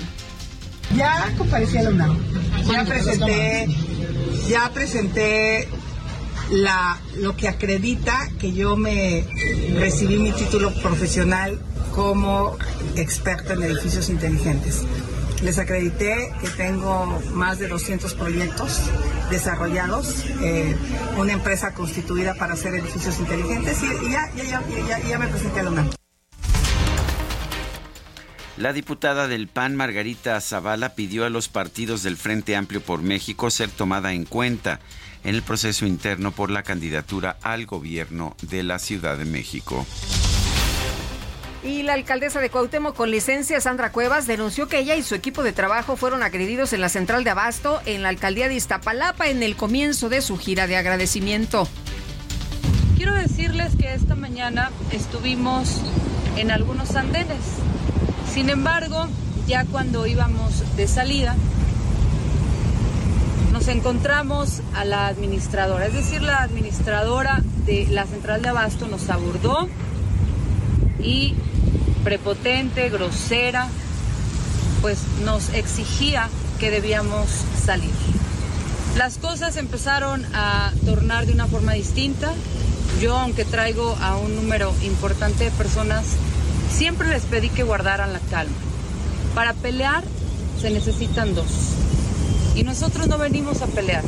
Ya 0.94 1.34
comparecí 1.36 1.78
a 1.78 1.82
la 1.82 1.90
UNAM. 1.90 2.16
Ya 2.70 2.84
presenté, 2.84 3.66
ya 4.48 4.70
presenté 4.72 5.68
la, 6.52 7.00
lo 7.16 7.34
que 7.34 7.48
acredita 7.48 8.28
que 8.38 8.52
yo 8.52 8.76
me 8.76 9.26
recibí 9.80 10.18
mi 10.18 10.30
título 10.30 10.72
profesional 10.74 11.60
como 11.92 12.56
experto 12.94 13.54
en 13.54 13.64
edificios 13.64 14.08
inteligentes. 14.10 14.84
Les 15.44 15.58
acredité 15.58 16.32
que 16.40 16.48
tengo 16.48 17.20
más 17.34 17.58
de 17.58 17.68
200 17.68 18.14
proyectos 18.14 18.80
desarrollados, 19.30 20.24
eh, 20.40 20.74
una 21.18 21.34
empresa 21.34 21.74
constituida 21.74 22.34
para 22.34 22.54
hacer 22.54 22.74
edificios 22.74 23.18
inteligentes 23.18 23.82
y, 23.82 24.10
ya, 24.10 24.32
ya, 25.06 25.18
me 25.18 25.26
presenté 25.26 25.60
a 25.60 25.64
la 25.64 25.70
UNAM. 25.70 25.90
La 28.56 28.72
diputada 28.72 29.28
del 29.28 29.48
PAN, 29.48 29.76
Margarita 29.76 30.40
Zavala, 30.40 30.94
pidió 30.94 31.26
a 31.26 31.30
los 31.30 31.48
partidos 31.48 32.02
del 32.02 32.16
Frente 32.16 32.56
Amplio 32.56 32.80
por 32.80 33.02
México 33.02 33.50
ser 33.50 33.68
tomada 33.68 34.14
en 34.14 34.24
cuenta 34.24 34.80
en 35.24 35.34
el 35.34 35.42
proceso 35.42 35.84
interno 35.84 36.32
por 36.32 36.50
la 36.50 36.62
candidatura 36.62 37.36
al 37.42 37.66
gobierno 37.66 38.34
de 38.40 38.62
la 38.62 38.78
Ciudad 38.78 39.18
de 39.18 39.26
México. 39.26 39.84
Y 41.64 41.82
la 41.82 41.94
alcaldesa 41.94 42.40
de 42.40 42.50
Cuauhtémoc 42.50 42.94
con 42.94 43.10
licencia, 43.10 43.58
Sandra 43.58 43.90
Cuevas, 43.90 44.26
denunció 44.26 44.68
que 44.68 44.78
ella 44.78 44.96
y 44.96 45.02
su 45.02 45.14
equipo 45.14 45.42
de 45.42 45.52
trabajo 45.52 45.96
fueron 45.96 46.22
agredidos 46.22 46.74
en 46.74 46.82
la 46.82 46.90
central 46.90 47.24
de 47.24 47.30
Abasto, 47.30 47.80
en 47.86 48.02
la 48.02 48.10
alcaldía 48.10 48.48
de 48.48 48.54
Iztapalapa, 48.54 49.28
en 49.28 49.42
el 49.42 49.56
comienzo 49.56 50.10
de 50.10 50.20
su 50.20 50.36
gira 50.36 50.66
de 50.66 50.76
agradecimiento. 50.76 51.66
Quiero 52.96 53.14
decirles 53.14 53.76
que 53.76 53.94
esta 53.94 54.14
mañana 54.14 54.72
estuvimos 54.90 55.80
en 56.36 56.50
algunos 56.50 56.96
andenes. 56.96 57.40
Sin 58.30 58.50
embargo, 58.50 59.08
ya 59.46 59.64
cuando 59.64 60.06
íbamos 60.06 60.76
de 60.76 60.86
salida, 60.86 61.34
nos 63.52 63.68
encontramos 63.68 64.60
a 64.74 64.84
la 64.84 65.06
administradora, 65.06 65.86
es 65.86 65.94
decir, 65.94 66.20
la 66.20 66.42
administradora 66.42 67.40
de 67.64 67.86
la 67.86 68.04
central 68.04 68.42
de 68.42 68.50
Abasto 68.50 68.86
nos 68.86 69.08
abordó 69.08 69.66
y 70.98 71.34
prepotente, 72.04 72.90
grosera, 72.90 73.68
pues 74.82 74.98
nos 75.24 75.48
exigía 75.48 76.28
que 76.60 76.70
debíamos 76.70 77.28
salir. 77.64 77.90
Las 78.96 79.18
cosas 79.18 79.56
empezaron 79.56 80.24
a 80.34 80.72
tornar 80.84 81.26
de 81.26 81.32
una 81.32 81.48
forma 81.48 81.72
distinta. 81.72 82.32
Yo, 83.00 83.16
aunque 83.16 83.44
traigo 83.44 83.96
a 84.00 84.16
un 84.16 84.36
número 84.36 84.72
importante 84.82 85.44
de 85.44 85.50
personas, 85.50 86.04
siempre 86.70 87.08
les 87.08 87.24
pedí 87.24 87.48
que 87.48 87.64
guardaran 87.64 88.12
la 88.12 88.20
calma. 88.20 88.54
Para 89.34 89.52
pelear 89.54 90.04
se 90.60 90.70
necesitan 90.70 91.34
dos. 91.34 91.46
Y 92.54 92.62
nosotros 92.62 93.08
no 93.08 93.18
venimos 93.18 93.62
a 93.62 93.66
pelear. 93.66 94.04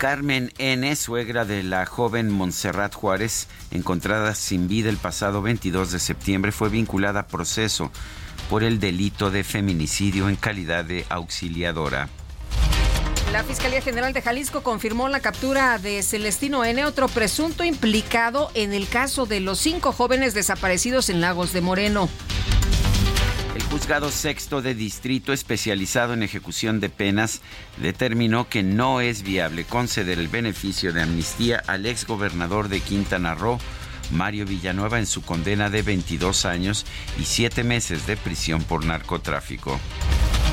Carmen 0.00 0.50
N., 0.56 0.96
suegra 0.96 1.44
de 1.44 1.62
la 1.62 1.84
joven 1.84 2.30
Montserrat 2.30 2.94
Juárez, 2.94 3.48
encontrada 3.70 4.34
sin 4.34 4.66
vida 4.66 4.88
el 4.88 4.96
pasado 4.96 5.42
22 5.42 5.92
de 5.92 5.98
septiembre, 5.98 6.52
fue 6.52 6.70
vinculada 6.70 7.20
a 7.20 7.26
proceso 7.26 7.92
por 8.48 8.64
el 8.64 8.80
delito 8.80 9.30
de 9.30 9.44
feminicidio 9.44 10.30
en 10.30 10.36
calidad 10.36 10.86
de 10.86 11.04
auxiliadora. 11.10 12.08
La 13.30 13.44
Fiscalía 13.44 13.82
General 13.82 14.14
de 14.14 14.22
Jalisco 14.22 14.62
confirmó 14.62 15.10
la 15.10 15.20
captura 15.20 15.76
de 15.76 16.02
Celestino 16.02 16.64
N., 16.64 16.82
otro 16.86 17.06
presunto 17.08 17.62
implicado 17.62 18.50
en 18.54 18.72
el 18.72 18.88
caso 18.88 19.26
de 19.26 19.40
los 19.40 19.58
cinco 19.58 19.92
jóvenes 19.92 20.32
desaparecidos 20.32 21.10
en 21.10 21.20
Lagos 21.20 21.52
de 21.52 21.60
Moreno. 21.60 22.08
Juzgado 23.70 24.10
sexto 24.10 24.62
de 24.62 24.74
distrito 24.74 25.32
especializado 25.32 26.12
en 26.12 26.24
ejecución 26.24 26.80
de 26.80 26.88
penas 26.88 27.40
determinó 27.76 28.48
que 28.48 28.64
no 28.64 29.00
es 29.00 29.22
viable 29.22 29.64
conceder 29.64 30.18
el 30.18 30.26
beneficio 30.26 30.92
de 30.92 31.02
amnistía 31.02 31.62
al 31.68 31.86
exgobernador 31.86 32.68
de 32.68 32.80
Quintana 32.80 33.36
Roo, 33.36 33.60
Mario 34.10 34.46
Villanueva, 34.46 34.98
en 34.98 35.06
su 35.06 35.22
condena 35.22 35.70
de 35.70 35.82
22 35.82 36.44
años 36.44 36.86
y 37.18 37.24
7 37.24 37.64
meses 37.64 38.06
de 38.06 38.16
prisión 38.16 38.62
por 38.62 38.84
narcotráfico. 38.84 39.78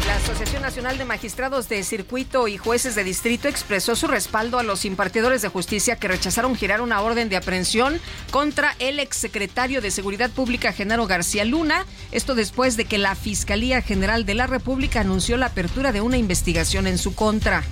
La 0.07 0.15
Asociación 0.15 0.61
Nacional 0.61 0.97
de 0.97 1.03
Magistrados 1.03 1.67
de 1.67 1.83
Circuito 1.83 2.47
y 2.47 2.57
Jueces 2.57 2.95
de 2.95 3.03
Distrito 3.03 3.49
expresó 3.49 3.93
su 3.93 4.07
respaldo 4.07 4.57
a 4.57 4.63
los 4.63 4.85
impartidores 4.85 5.41
de 5.41 5.49
justicia 5.49 5.97
que 5.97 6.07
rechazaron 6.07 6.55
girar 6.55 6.79
una 6.79 7.01
orden 7.01 7.27
de 7.27 7.35
aprehensión 7.35 7.99
contra 8.31 8.73
el 8.79 8.99
exsecretario 8.99 9.81
de 9.81 9.91
Seguridad 9.91 10.29
Pública, 10.29 10.71
Genaro 10.71 11.07
García 11.07 11.43
Luna. 11.43 11.85
Esto 12.13 12.35
después 12.35 12.77
de 12.77 12.85
que 12.85 12.97
la 12.97 13.15
Fiscalía 13.15 13.81
General 13.81 14.25
de 14.25 14.35
la 14.35 14.47
República 14.47 15.01
anunció 15.01 15.35
la 15.35 15.47
apertura 15.47 15.91
de 15.91 15.99
una 15.99 16.17
investigación 16.17 16.87
en 16.87 16.97
su 16.97 17.13
contra. 17.13 17.63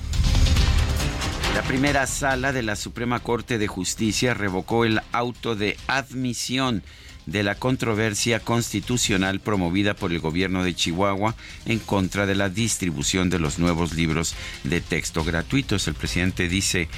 La 1.55 1.61
primera 1.61 2.05
sala 2.05 2.51
de 2.51 2.63
la 2.63 2.75
Suprema 2.75 3.21
Corte 3.21 3.57
de 3.57 3.67
Justicia 3.67 4.33
revocó 4.33 4.83
el 4.83 5.01
auto 5.13 5.55
de 5.55 5.77
admisión 5.87 6.83
de 7.27 7.43
la 7.43 7.55
controversia 7.55 8.41
constitucional 8.41 9.39
promovida 9.39 9.93
por 9.93 10.11
el 10.11 10.19
gobierno 10.19 10.65
de 10.65 10.75
Chihuahua 10.75 11.33
en 11.65 11.79
contra 11.79 12.25
de 12.25 12.35
la 12.35 12.49
distribución 12.49 13.29
de 13.29 13.39
los 13.39 13.57
nuevos 13.57 13.93
libros 13.93 14.35
de 14.65 14.81
texto 14.81 15.23
gratuitos. 15.23 15.87
El 15.87 15.93
presidente 15.93 16.49
dice 16.49 16.89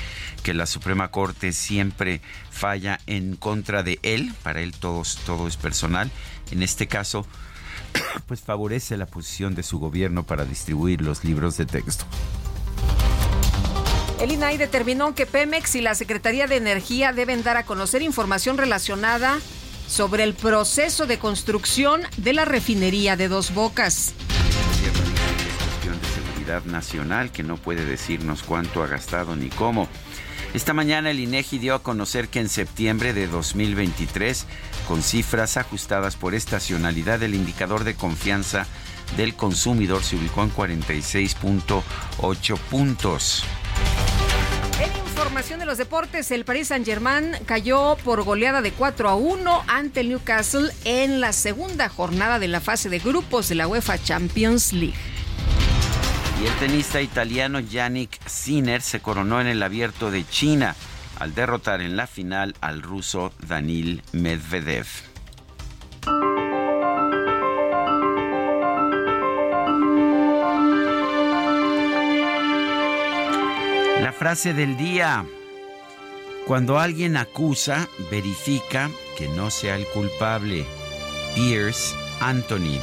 que 0.42 0.56
la 0.56 0.66
Suprema 0.66 1.10
Corte 1.10 1.54
siempre 1.54 2.20
falla 2.50 3.00
en 3.06 3.36
contra 3.36 3.84
de 3.84 4.00
él, 4.02 4.34
para 4.42 4.62
él 4.62 4.72
todo, 4.72 5.04
es 5.48 5.58
personal. 5.58 6.10
En 6.50 6.64
este 6.64 6.88
caso, 6.88 7.28
pues 8.26 8.42
favorece 8.42 8.98
la 8.98 9.06
posición 9.06 9.54
de 9.54 9.62
su 9.62 9.78
gobierno 9.78 10.24
para 10.24 10.46
distribuir 10.46 11.04
los 11.04 11.24
libros 11.24 11.58
de 11.58 11.68
texto. 11.68 12.06
El 14.20 14.32
INAI 14.32 14.58
determinó 14.58 15.14
que 15.14 15.28
Pemex 15.28 15.76
y 15.76 15.82
la 15.82 15.94
Secretaría 15.94 16.48
de 16.48 16.56
Energía 16.56 17.14
deben 17.14 17.44
dar 17.44 17.56
a 17.56 17.68
conocer 17.68 18.02
información 18.02 18.58
relacionada 18.58 19.38
sobre 19.88 20.24
el 20.24 20.34
proceso 20.34 21.06
de 21.06 21.20
construcción 21.20 22.02
de 22.18 22.34
la 22.34 22.44
refinería 22.44 23.16
de 23.16 23.28
Dos 23.28 23.54
Bocas. 23.54 24.08
Es 24.08 24.16
cuestión 25.64 26.02
de 26.02 26.08
seguridad 26.08 26.64
nacional 26.66 27.32
que 27.32 27.44
no 27.44 27.58
puede 27.58 27.86
decirnos 27.86 28.42
cuánto 28.42 28.82
ha 28.82 28.88
gastado 28.88 29.36
ni 29.36 29.50
cómo. 29.50 29.88
Esta 30.56 30.74
mañana 30.74 31.12
el 31.12 31.20
INEGI 31.20 31.60
dio 31.60 31.76
a 31.76 31.84
conocer 31.84 32.30
que 32.30 32.40
en 32.40 32.50
septiembre 32.50 33.14
de 33.14 33.28
2023, 33.28 34.48
con 34.88 35.04
cifras 35.04 35.58
ajustadas 35.58 36.16
por 36.16 36.34
estacionalidad, 36.34 37.22
el 37.22 37.36
indicador 37.36 37.84
de 37.84 37.94
confianza 37.94 38.66
del 39.16 39.36
consumidor 39.36 40.02
se 40.04 40.16
ubicó 40.16 40.42
en 40.42 40.52
46.8 40.52 42.58
puntos. 42.72 43.46
En 44.80 44.96
información 45.08 45.60
de 45.60 45.66
los 45.66 45.78
deportes, 45.78 46.32
el 46.32 46.46
Paris 46.46 46.68
Saint-Germain 46.68 47.32
cayó 47.46 47.98
por 48.04 48.24
goleada 48.24 48.62
de 48.62 48.72
4 48.72 49.10
a 49.10 49.16
1 49.16 49.64
ante 49.68 50.02
el 50.02 50.10
Newcastle 50.10 50.72
en 50.86 51.20
la 51.20 51.34
segunda 51.34 51.90
jornada 51.90 52.40
de 52.40 52.48
la 52.48 52.62
fase 52.62 52.90
de 52.90 53.00
grupos 53.00 53.50
de 53.50 53.56
la 53.56 53.68
UEFA 53.68 53.98
Champions 54.02 54.74
League. 54.74 54.96
Y 56.42 56.46
el 56.46 56.54
tenista 56.60 57.02
italiano 57.02 57.60
Yannick 57.60 58.20
Sinner 58.28 58.82
se 58.82 59.00
coronó 59.00 59.42
en 59.42 59.48
el 59.48 59.64
abierto 59.64 60.12
de 60.12 60.28
China 60.28 60.76
al 61.20 61.34
derrotar 61.34 61.82
en 61.82 61.98
la 61.98 62.06
final 62.06 62.56
al 62.62 62.84
ruso 62.84 63.34
Danil 63.48 64.04
Medvedev. 64.12 64.86
La 74.08 74.14
frase 74.14 74.54
del 74.54 74.78
día. 74.78 75.26
Cuando 76.46 76.80
alguien 76.80 77.18
acusa, 77.18 77.90
verifica 78.10 78.90
que 79.18 79.28
no 79.28 79.52
sea 79.52 79.76
el 79.76 79.86
culpable. 79.88 80.66
Pierce 81.36 81.94
Anthony. 82.22 82.80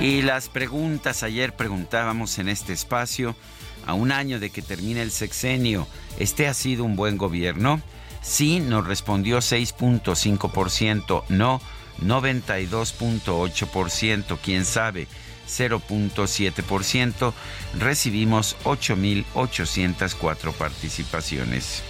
Y 0.00 0.22
las 0.22 0.48
preguntas, 0.48 1.22
ayer 1.22 1.54
preguntábamos 1.54 2.40
en 2.40 2.48
este 2.48 2.72
espacio, 2.72 3.36
a 3.86 3.94
un 3.94 4.12
año 4.12 4.38
de 4.40 4.50
que 4.50 4.62
termine 4.62 5.02
el 5.02 5.10
sexenio, 5.10 5.86
¿este 6.18 6.48
ha 6.48 6.54
sido 6.54 6.84
un 6.84 6.96
buen 6.96 7.18
gobierno? 7.18 7.82
Sí, 8.22 8.60
nos 8.60 8.86
respondió 8.86 9.38
6.5%, 9.38 11.24
no 11.28 11.60
92.8%, 12.00 14.38
quién 14.42 14.64
sabe, 14.64 15.06
0.7%. 15.48 17.32
Recibimos 17.78 18.56
8.804 18.64 20.52
participaciones. 20.52 21.82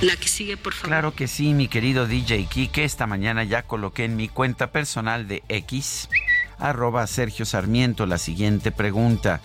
La 0.00 0.16
que 0.16 0.28
sigue, 0.28 0.56
por 0.56 0.72
favor. 0.72 0.88
Claro 0.88 1.14
que 1.14 1.28
sí, 1.28 1.52
mi 1.54 1.68
querido 1.68 2.08
DJ 2.08 2.46
Kike. 2.46 2.82
Esta 2.84 3.06
mañana 3.06 3.44
ya 3.44 3.62
coloqué 3.62 4.04
en 4.04 4.16
mi 4.16 4.28
cuenta 4.28 4.72
personal 4.72 5.28
de 5.28 5.44
X, 5.48 6.08
arroba 6.58 7.06
Sergio 7.06 7.44
Sarmiento, 7.44 8.06
la 8.06 8.18
siguiente 8.18 8.72
pregunta. 8.72 9.40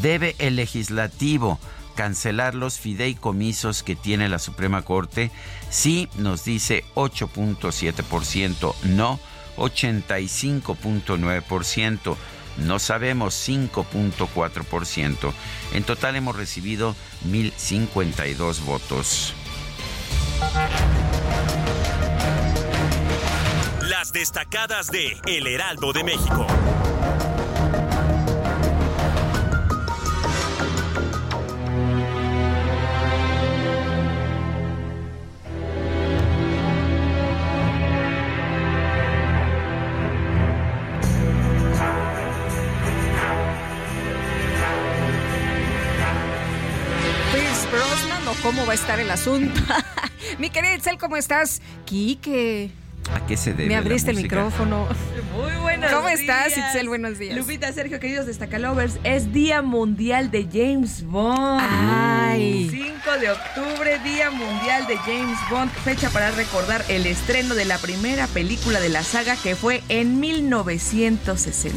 ¿Debe 0.00 0.34
el 0.38 0.56
legislativo 0.56 1.60
cancelar 1.94 2.54
los 2.54 2.78
fideicomisos 2.78 3.82
que 3.82 3.96
tiene 3.96 4.28
la 4.28 4.38
Suprema 4.38 4.82
Corte? 4.82 5.30
Sí, 5.70 6.10
nos 6.16 6.44
dice 6.44 6.84
8.7%, 6.94 8.74
no 8.84 9.18
85.9%. 9.56 12.16
No 12.56 12.78
sabemos 12.78 13.34
5.4%. 13.48 15.32
En 15.72 15.82
total 15.82 16.14
hemos 16.16 16.36
recibido 16.36 16.94
1.052 17.26 18.60
votos. 18.60 19.34
Las 23.82 24.12
destacadas 24.12 24.92
de 24.92 25.16
El 25.26 25.48
Heraldo 25.48 25.92
de 25.92 26.04
México. 26.04 26.46
Va 48.74 48.80
a 48.80 48.82
estar 48.82 48.98
el 48.98 49.10
asunto. 49.10 49.60
Mi 50.38 50.50
querida 50.50 50.74
Itzel, 50.74 50.98
¿cómo 50.98 51.16
estás? 51.16 51.62
Quique. 51.84 52.70
¿A 53.14 53.24
qué 53.26 53.36
se 53.36 53.50
debe? 53.52 53.66
Me 53.68 53.74
la 53.74 53.78
abriste 53.78 54.10
el 54.10 54.16
micrófono. 54.16 54.88
Muy 55.32 55.52
buenos 55.62 55.92
¿Cómo 55.92 56.08
días. 56.08 56.20
estás, 56.20 56.56
Itzel? 56.56 56.88
Buenos 56.88 57.18
días. 57.18 57.36
Lupita, 57.36 57.72
Sergio, 57.72 58.00
queridos 58.00 58.26
destacalovers, 58.26 58.98
es 59.04 59.32
Día 59.32 59.62
Mundial 59.62 60.32
de 60.32 60.48
James 60.50 61.04
Bond. 61.04 61.60
Ay. 61.62 62.68
5 62.68 63.18
de 63.20 63.30
octubre, 63.30 64.00
Día 64.00 64.30
Mundial 64.30 64.86
de 64.88 64.96
James 64.96 65.38
Bond, 65.50 65.70
fecha 65.70 66.10
para 66.10 66.32
recordar 66.32 66.84
el 66.88 67.06
estreno 67.06 67.54
de 67.54 67.66
la 67.66 67.78
primera 67.78 68.26
película 68.28 68.80
de 68.80 68.88
la 68.88 69.04
saga 69.04 69.36
que 69.36 69.54
fue 69.54 69.84
en 69.88 70.18
1962. 70.18 71.74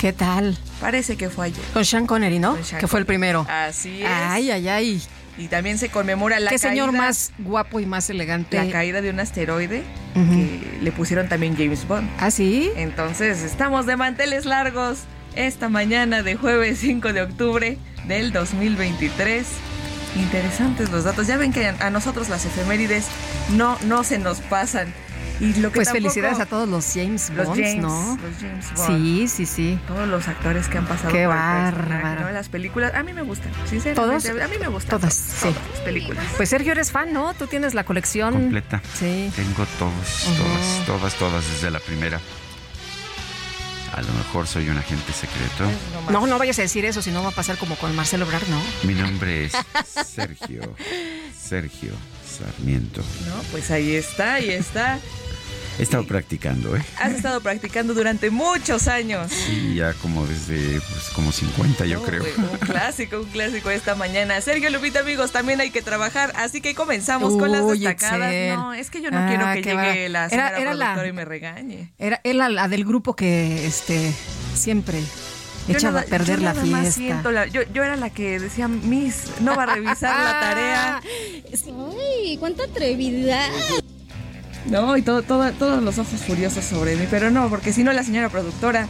¿Qué 0.00 0.12
tal? 0.12 0.58
Parece 0.80 1.16
que 1.16 1.30
fue 1.30 1.46
ayer. 1.46 1.64
Con 1.72 1.84
Sean 1.84 2.06
Connery, 2.06 2.38
¿no? 2.38 2.54
Con 2.54 2.64
Sean 2.64 2.80
que 2.80 2.88
fue 2.88 2.98
el 3.00 3.06
primero. 3.06 3.46
Así 3.48 4.02
es. 4.02 4.08
Ay, 4.10 4.50
ay, 4.50 4.68
ay. 4.68 5.02
Y 5.36 5.48
también 5.48 5.78
se 5.78 5.88
conmemora 5.88 6.38
la 6.38 6.50
¿Qué 6.50 6.58
caída, 6.58 6.70
señor 6.70 6.92
más 6.92 7.32
guapo 7.38 7.80
y 7.80 7.86
más 7.86 8.08
elegante? 8.10 8.56
la 8.56 8.70
caída 8.70 9.00
de 9.00 9.10
un 9.10 9.18
asteroide 9.20 9.82
que 10.14 10.78
le 10.80 10.92
pusieron 10.92 11.28
también 11.28 11.56
James 11.56 11.86
Bond. 11.88 12.08
¿Ah, 12.18 12.30
sí? 12.30 12.70
Entonces, 12.76 13.42
estamos 13.42 13.86
de 13.86 13.96
manteles 13.96 14.44
largos 14.44 15.00
esta 15.34 15.68
mañana 15.68 16.22
de 16.22 16.36
jueves 16.36 16.78
5 16.78 17.12
de 17.12 17.22
octubre 17.22 17.78
del 18.06 18.32
2023. 18.32 19.44
Interesantes 20.16 20.90
los 20.90 21.02
datos. 21.04 21.26
Ya 21.26 21.36
ven 21.36 21.52
que 21.52 21.66
a 21.66 21.74
a 21.80 21.90
nosotros 21.90 22.28
las 22.28 22.44
efemérides 22.46 23.06
no, 23.50 23.76
no 23.84 24.04
se 24.04 24.18
nos 24.18 24.38
pasan. 24.40 24.94
Y 25.40 25.54
lo 25.54 25.70
que 25.70 25.76
Pues 25.76 25.88
tampoco- 25.88 25.92
felicidades 26.10 26.38
a 26.40 26.46
todos 26.46 26.68
los 26.68 26.86
James 26.94 27.30
los 27.30 27.46
Bonds, 27.46 27.60
James, 27.60 27.82
¿no? 27.82 28.18
los 28.22 28.36
James 28.40 28.66
Bond. 28.76 29.04
Sí, 29.04 29.28
sí, 29.28 29.46
sí. 29.46 29.78
Todos 29.88 30.08
los 30.08 30.28
actores 30.28 30.68
que 30.68 30.78
han 30.78 30.86
pasado 30.86 31.12
Qué 31.12 31.24
por 31.26 31.34
bárbaro. 31.34 32.20
¿no? 32.22 32.30
Las 32.30 32.48
películas, 32.48 32.94
a 32.94 33.02
mí 33.02 33.12
me 33.12 33.22
gustan, 33.22 33.50
sinceramente. 33.68 34.28
¿Todos? 34.28 34.42
A 34.42 34.48
mí 34.48 34.58
me 34.58 34.68
gustan. 34.68 35.00
Todas, 35.00 35.14
sí. 35.14 35.48
las 35.72 35.80
películas. 35.80 36.24
Pues 36.36 36.48
Sergio, 36.48 36.72
eres 36.72 36.92
fan, 36.92 37.12
¿no? 37.12 37.34
Tú 37.34 37.46
tienes 37.48 37.74
la 37.74 37.84
colección. 37.84 38.32
Completa. 38.34 38.80
Sí. 38.98 39.30
Tengo 39.34 39.66
todos, 39.78 40.36
todas, 40.36 40.86
todas, 40.86 41.14
todas 41.14 41.50
desde 41.52 41.70
la 41.70 41.80
primera. 41.80 42.20
A 43.92 44.02
lo 44.02 44.12
mejor 44.12 44.46
soy 44.48 44.68
un 44.68 44.76
agente 44.76 45.12
secreto. 45.12 45.70
No, 46.10 46.26
no 46.26 46.36
vayas 46.38 46.58
a 46.58 46.62
decir 46.62 46.84
eso, 46.84 47.00
si 47.00 47.10
no 47.12 47.22
va 47.22 47.28
a 47.28 47.32
pasar 47.32 47.56
como 47.58 47.76
con 47.76 47.94
Marcelo 47.94 48.24
Obrar, 48.26 48.42
¿no? 48.48 48.60
Mi 48.82 48.94
nombre 48.94 49.44
es 49.46 49.52
Sergio. 50.06 50.74
Sergio 51.36 51.92
Sarmiento. 52.38 53.02
No, 53.26 53.34
pues 53.50 53.70
ahí 53.70 53.94
está, 53.94 54.34
ahí 54.34 54.50
está. 54.50 54.98
He 55.76 55.82
estado 55.82 56.06
practicando, 56.06 56.76
¿eh? 56.76 56.82
Has 57.00 57.14
estado 57.14 57.40
practicando 57.40 57.94
durante 57.94 58.30
muchos 58.30 58.86
años. 58.86 59.32
Sí, 59.32 59.74
ya 59.74 59.92
como 59.94 60.24
desde 60.24 60.80
pues, 60.80 61.10
como 61.12 61.32
50, 61.32 61.84
yo 61.86 61.98
No, 61.98 62.04
creo. 62.06 62.22
Un 62.52 62.58
clásico, 62.58 63.16
un 63.18 63.24
clásico 63.24 63.70
esta 63.70 63.96
mañana. 63.96 64.40
Sergio 64.40 64.70
Lupita, 64.70 65.00
amigos, 65.00 65.32
también 65.32 65.60
hay 65.60 65.70
que 65.72 65.82
trabajar, 65.82 66.32
así 66.36 66.60
que 66.60 66.76
comenzamos 66.76 67.36
con 67.36 67.50
las 67.50 67.66
destacadas. 67.66 68.32
Excel. 68.32 68.54
No, 68.54 68.72
es 68.72 68.88
que 68.88 69.02
yo 69.02 69.10
no 69.10 69.18
Ah, 69.18 69.26
quiero 69.28 69.52
que 69.52 69.62
qué 69.62 69.74
llegue 69.74 70.08
la 70.10 70.26
Era- 70.26 70.28
señora 70.50 70.60
era 70.60 70.74
la- 70.74 70.84
productora 70.84 71.08
y 71.08 71.12
me 71.12 71.24
regañe. 71.24 71.92
Era 71.98 72.20
él 72.22 72.38
la, 72.38 72.68
del 72.68 72.84
grupo 72.84 73.16
que 73.16 73.66
este 73.66 74.12
siempre 74.54 75.00
echaba 75.72 76.00
nada- 76.00 76.06
a 76.06 76.10
perder 76.10 76.38
yo 76.40 76.44
la 76.44 76.54
fiesta. 76.54 76.92
siento 76.92 77.30
la- 77.32 77.46
yo, 77.46 77.62
yo 77.72 77.82
era 77.82 77.96
la 77.96 78.10
que 78.10 78.38
decía, 78.38 78.68
Miss, 78.68 79.24
no 79.40 79.56
va 79.56 79.62
a 79.64 79.74
revisar 79.74 80.14
la 80.18 80.40
tarea. 80.40 81.00
¡Ay, 81.02 82.36
cuánta 82.38 82.64
atrevidad! 82.64 83.48
No, 84.66 84.96
y 84.96 85.02
todo, 85.02 85.22
todo- 85.22 85.52
todos 85.52 85.82
los 85.82 85.98
ojos 85.98 86.20
furiosos 86.22 86.64
sobre 86.64 86.96
mí, 86.96 87.06
pero 87.10 87.30
no, 87.30 87.48
porque 87.48 87.72
si 87.72 87.82
no 87.84 87.92
la 87.92 88.02
señora 88.02 88.28
productora 88.30 88.88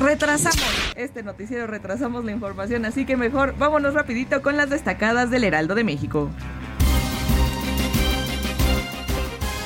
retrasamos 0.00 0.56
este 0.96 1.22
noticiero, 1.22 1.66
retrasamos 1.66 2.24
la 2.24 2.32
información, 2.32 2.84
así 2.86 3.04
que 3.04 3.16
mejor 3.16 3.54
vámonos 3.58 3.92
rapidito 3.94 4.40
con 4.40 4.56
las 4.56 4.70
destacadas 4.70 5.30
del 5.30 5.44
Heraldo 5.44 5.74
de 5.74 5.84
México. 5.84 6.30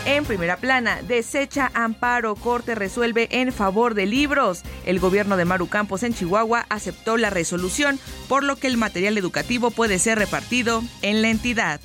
En 0.07 0.27
primera 0.27 0.59
plana, 0.59 1.01
desecha 1.03 1.71
amparo, 1.73 2.35
corte 2.35 2.75
resuelve 2.75 3.27
en 3.31 3.53
favor 3.53 3.95
de 3.95 4.05
libros. 4.05 4.63
El 4.85 5.01
gobierno 5.01 5.39
de 5.39 5.47
Maru 5.47 5.69
Campos 5.69 6.03
en 6.03 6.13
Chihuahua 6.13 6.67
aceptó 6.69 7.17
la 7.17 7.31
resolución, 7.31 7.99
por 8.29 8.45
lo 8.45 8.57
que 8.57 8.67
el 8.67 8.77
material 8.77 9.17
educativo 9.17 9.71
puede 9.71 9.99
ser 9.99 10.19
repartido 10.19 10.83
en 11.01 11.23
la 11.23 11.31
entidad. 11.31 11.81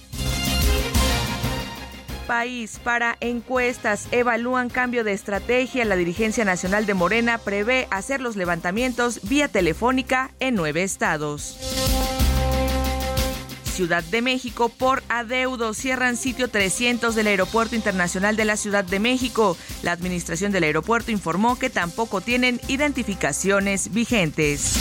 País 2.27 2.79
para 2.83 3.17
encuestas 3.21 4.07
evalúan 4.11 4.69
cambio 4.69 5.03
de 5.05 5.13
estrategia. 5.13 5.85
La 5.85 5.95
dirigencia 5.95 6.43
nacional 6.43 6.85
de 6.85 6.93
Morena 6.93 7.37
prevé 7.37 7.87
hacer 7.89 8.19
los 8.19 8.35
levantamientos 8.35 9.21
vía 9.23 9.47
telefónica 9.47 10.29
en 10.39 10.55
nueve 10.55 10.83
estados. 10.83 11.57
Ciudad 13.79 14.03
de 14.03 14.21
México 14.21 14.67
por 14.67 15.03
adeudo 15.07 15.73
cierran 15.73 16.17
sitio 16.17 16.49
300 16.49 17.15
del 17.15 17.27
Aeropuerto 17.27 17.77
Internacional 17.77 18.35
de 18.35 18.43
la 18.43 18.57
Ciudad 18.57 18.83
de 18.83 18.99
México. 18.99 19.55
La 19.83 19.93
administración 19.93 20.51
del 20.51 20.65
aeropuerto 20.65 21.11
informó 21.11 21.57
que 21.57 21.69
tampoco 21.69 22.19
tienen 22.19 22.59
identificaciones 22.67 23.93
vigentes. 23.93 24.73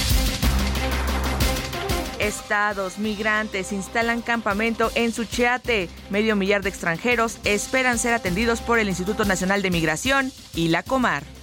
Estados 2.18 2.98
migrantes 2.98 3.70
instalan 3.70 4.20
campamento 4.20 4.90
en 4.96 5.12
Suchiate. 5.12 5.88
Medio 6.10 6.34
millar 6.34 6.64
de 6.64 6.70
extranjeros 6.70 7.38
esperan 7.44 8.00
ser 8.00 8.14
atendidos 8.14 8.60
por 8.60 8.80
el 8.80 8.88
Instituto 8.88 9.24
Nacional 9.24 9.62
de 9.62 9.70
Migración 9.70 10.32
y 10.56 10.70
la 10.70 10.82
Comar. 10.82 11.37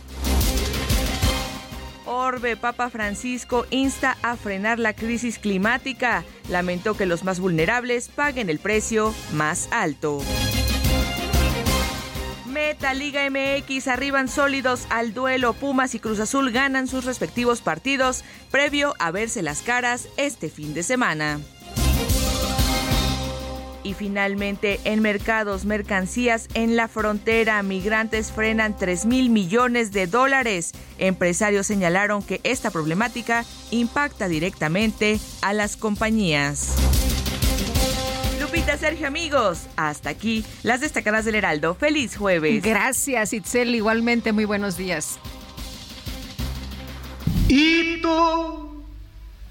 Orbe, 2.06 2.56
Papa 2.58 2.90
Francisco 2.90 3.66
insta 3.70 4.18
a 4.22 4.36
frenar 4.36 4.80
la 4.80 4.94
crisis 4.94 5.40
climática. 5.40 6.24
Lamentó 6.50 6.96
que 6.96 7.06
los 7.06 7.24
más 7.24 7.40
vulnerables 7.40 8.10
paguen 8.10 8.50
el 8.50 8.60
precio 8.60 9.14
más 9.34 9.68
alto. 9.72 10.22
Meta 12.46 12.94
Liga 12.94 13.30
MX 13.30 13.88
arriban 13.88 14.28
sólidos 14.28 14.88
al 14.90 15.14
duelo. 15.14 15.54
Pumas 15.54 15.94
y 15.96 16.00
Cruz 16.00 16.20
Azul 16.20 16.52
ganan 16.52 16.88
sus 16.88 17.06
respectivos 17.06 17.62
partidos 17.62 18.24
previo 18.50 18.96
a 19.00 19.12
verse 19.12 19.42
las 19.42 19.62
caras 19.62 20.08
este 20.18 20.50
fin 20.50 20.74
de 20.74 20.84
semana. 20.84 21.40
Y 23.86 23.94
finalmente, 23.94 24.80
en 24.84 25.04
mercados, 25.04 25.64
mercancías 25.66 26.48
en 26.56 26.76
la 26.76 26.88
frontera, 26.88 27.62
migrantes 27.62 28.32
frenan 28.32 28.76
3 28.76 29.06
mil 29.06 29.30
millones 29.30 29.92
de 29.92 30.08
dólares. 30.08 30.72
Empresarios 30.98 31.68
señalaron 31.68 32.24
que 32.24 32.42
esta 32.44 32.72
problemática 32.72 33.46
impacta 33.70 34.28
directamente 34.28 35.20
a 35.44 35.54
las 35.54 35.78
compañías. 35.78 36.76
Lupita, 38.42 38.76
Sergio, 38.76 39.06
amigos, 39.06 39.68
hasta 39.76 40.10
aquí 40.10 40.44
las 40.64 40.82
destacadas 40.82 41.24
del 41.24 41.36
Heraldo. 41.36 41.76
Feliz 41.76 42.18
jueves. 42.18 42.64
Gracias, 42.64 43.34
Itzel. 43.34 43.76
Igualmente, 43.76 44.32
muy 44.34 44.46
buenos 44.46 44.78
días. 44.78 45.20
Y 47.48 48.02
tú 48.02 48.84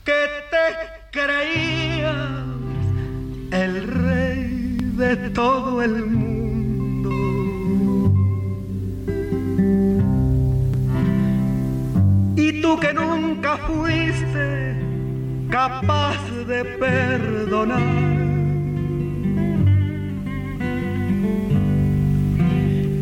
que 0.05 0.27
te 0.51 1.21
creías 1.21 2.54
el 3.55 3.87
rey 3.87 4.79
de 4.97 5.17
todo 5.31 5.81
el 5.81 6.07
mundo. 6.07 7.11
Y 12.37 12.61
tú 12.61 12.77
que 12.81 12.93
nunca 12.93 13.57
fuiste 13.59 14.75
capaz 15.51 16.19
de 16.49 16.65
perdonar. 16.65 17.81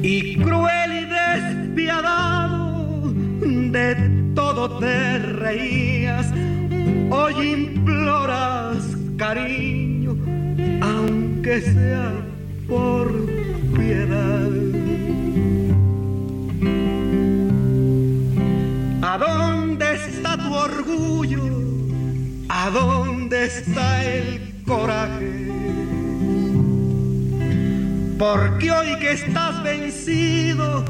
Y 0.03 0.37
cruel 0.37 0.91
y 0.93 1.05
despiadado 1.63 3.13
de 3.41 3.95
todo 4.35 4.79
te 4.79 5.19
reías. 5.19 6.31
Hoy 7.11 7.35
imploras 7.53 8.83
cariño, 9.17 10.02
aunque 10.83 11.61
sea 11.61 12.13
por 12.69 13.07
piedad. 13.77 14.51
¿A 19.03 19.19
dónde 19.19 19.87
está 19.95 20.37
tu 20.37 20.53
orgullo? 20.55 21.47
¿A 22.49 22.71
dónde 22.71 23.47
está 23.47 24.05
el 24.05 24.55
coraje? 24.67 25.33
Porque 28.19 28.71
hoy 28.71 28.99
que 29.01 29.13
estás 29.13 29.63
vencido, 29.63 30.85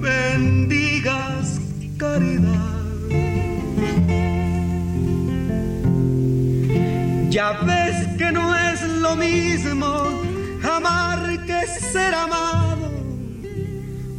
bendigas 0.00 1.60
caridad. 1.98 2.72
Ya 7.30 7.52
ves 7.64 7.96
que 8.18 8.30
no 8.30 8.54
es 8.54 8.61
lo 9.02 9.16
mismo 9.16 10.22
amar 10.62 11.44
que 11.44 11.66
ser 11.66 12.14
amado. 12.14 12.90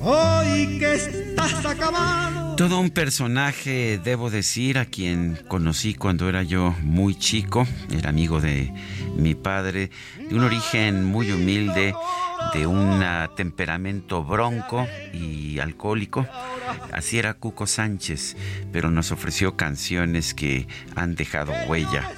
Hoy 0.02 0.78
que 0.78 0.96
estás 0.96 1.66
acabado. 1.66 2.58
Todo 2.58 2.80
un 2.80 2.90
personaje, 2.90 3.98
debo 4.04 4.30
decir, 4.30 4.78
a 4.78 4.86
quien 4.86 5.40
conocí 5.48 5.94
cuando 5.96 6.28
era 6.28 6.44
yo 6.44 6.76
muy 6.82 7.16
chico, 7.16 7.66
era 7.90 8.10
amigo 8.10 8.42
de 8.42 8.74
mi 9.16 9.36
padre, 9.36 9.90
de 10.20 10.36
un 10.36 10.44
origen 10.44 11.06
muy 11.06 11.32
humilde, 11.32 11.96
de 12.54 12.68
un 12.68 13.02
temperamento 13.38 14.24
bronco 14.24 14.86
y 15.14 15.60
alcohólico. 15.60 16.28
Así 16.92 17.18
era 17.18 17.34
Cuco 17.36 17.66
Sánchez, 17.66 18.36
pero 18.74 18.92
nos 18.92 19.12
ofreció 19.12 19.56
canciones 19.56 20.34
que 20.34 20.68
han 20.96 21.16
dejado 21.16 21.54
huella 21.68 22.12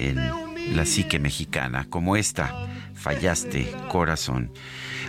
en 0.00 0.45
la 0.72 0.84
psique 0.84 1.18
mexicana, 1.18 1.86
como 1.88 2.16
esta, 2.16 2.68
Fallaste, 2.94 3.72
Corazón. 3.88 4.50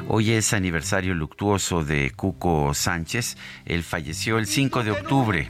Hoy 0.08 0.32
es 0.32 0.54
aniversario 0.54 1.13
luctuoso 1.13 1.84
de 1.84 2.12
Cuco 2.12 2.74
Sánchez. 2.74 3.38
Él 3.65 3.84
falleció 3.84 4.38
el 4.38 4.46
5 4.46 4.84
de 4.84 4.91
octubre 4.91 5.50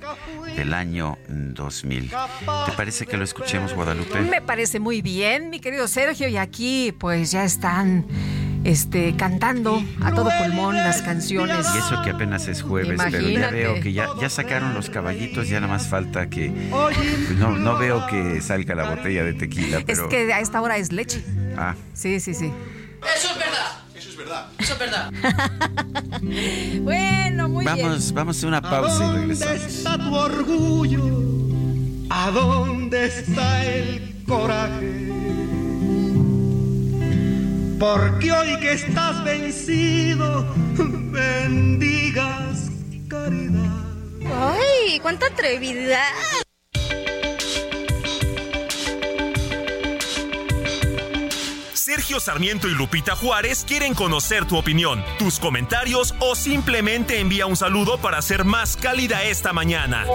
del 0.56 0.74
año 0.74 1.18
2000. 1.28 2.10
¿Te 2.10 2.72
parece 2.76 3.06
que 3.06 3.18
lo 3.18 3.24
escuchemos, 3.24 3.74
Guadalupe? 3.74 4.22
Me 4.22 4.42
parece 4.42 4.80
muy 4.80 5.02
bien, 5.02 5.50
mi 5.50 5.60
querido 5.60 5.88
Sergio, 5.88 6.28
y 6.28 6.38
aquí 6.38 6.94
pues 6.98 7.32
ya 7.32 7.44
están 7.44 8.06
este, 8.64 9.16
cantando 9.16 9.84
a 10.02 10.12
todo 10.12 10.30
pulmón 10.44 10.76
las 10.76 11.02
canciones. 11.02 11.68
Y 11.74 11.78
eso 11.78 12.02
que 12.04 12.12
apenas 12.12 12.48
es 12.48 12.62
jueves, 12.62 13.00
pero 13.12 13.30
ya 13.30 13.50
veo 13.50 13.80
que 13.80 13.94
ya, 13.94 14.08
ya 14.20 14.30
sacaron 14.30 14.74
los 14.74 14.90
caballitos, 14.90 15.48
ya 15.50 15.60
nada 15.60 15.74
más 15.74 15.88
falta 15.88 16.30
que... 16.30 16.52
Pues 16.70 17.38
no, 17.38 17.52
no 17.58 17.78
veo 17.78 18.06
que 18.08 18.42
salga 18.42 18.76
la 18.76 18.90
botella 18.90 19.24
de 19.24 19.34
tequila, 19.34 19.82
pero... 19.86 20.04
Es 20.04 20.10
que 20.10 20.34
a 20.34 20.40
esta 20.40 20.62
hora 20.62 20.78
es 20.78 20.92
leche. 20.92 21.24
Ah. 21.58 21.76
Sí, 21.94 22.20
sí, 22.20 22.34
sí. 22.34 22.52
Eso 23.16 23.30
es 23.32 23.38
verdad. 23.38 23.84
Eso 23.96 24.10
es 24.10 24.18
verdad. 24.18 24.48
Eso 24.58 24.74
es 24.74 24.80
verdad. 24.80 25.12
bueno, 26.82 27.50
muy 27.50 27.66
vamos, 27.66 28.04
bien. 28.04 28.16
Vamos 28.16 28.44
a 28.44 28.48
una 28.48 28.62
pausa 28.62 29.06
y 29.06 29.18
regresamos. 29.18 29.40
¿Dónde 29.40 29.68
está 29.68 29.98
tu 29.98 30.16
orgullo? 30.16 31.28
¿A 32.10 32.32
dónde 32.32 33.06
está 33.06 33.66
el 33.66 34.24
coraje? 34.28 35.37
Porque 37.80 38.32
hoy 38.32 38.60
que 38.60 38.72
estás 38.72 39.24
vencido, 39.24 40.48
bendigas 41.12 42.70
caridad. 43.08 43.86
¡Ay, 44.26 45.00
cuánta 45.00 45.28
atrevidad! 45.28 46.02
Sergio 51.74 52.20
Sarmiento 52.20 52.68
y 52.68 52.72
Lupita 52.72 53.16
Juárez 53.16 53.64
quieren 53.68 53.94
conocer 53.94 54.46
tu 54.46 54.58
opinión, 54.58 55.04
tus 55.20 55.40
comentarios 55.40 56.16
o 56.20 56.36
simplemente 56.36 57.20
envía 57.20 57.46
un 57.46 57.56
saludo 57.56 57.98
para 58.00 58.18
hacer 58.18 58.44
más 58.44 58.76
cálida 58.76 59.24
esta 59.24 59.54
mañana. 59.54 60.06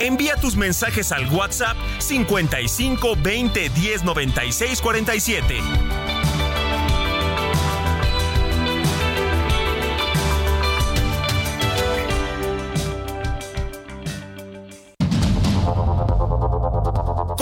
Envía 0.00 0.36
tus 0.36 0.56
mensajes 0.56 1.12
al 1.12 1.28
WhatsApp 1.28 1.76
55 1.98 3.16
20 3.22 3.68
10 3.68 4.04
96 4.04 4.80
47. 4.80 5.60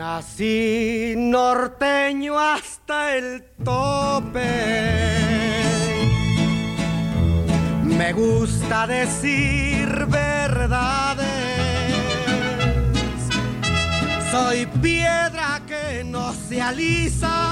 Nací 0.00 1.12
norteño 1.14 2.38
hasta 2.38 3.16
el 3.16 3.42
tope. 3.62 4.50
Me 7.84 8.10
gusta 8.14 8.86
decir 8.86 10.06
verdades. 10.06 11.28
Soy 14.30 14.64
piedra 14.80 15.60
que 15.66 16.02
no 16.02 16.32
se 16.32 16.62
alisa 16.62 17.50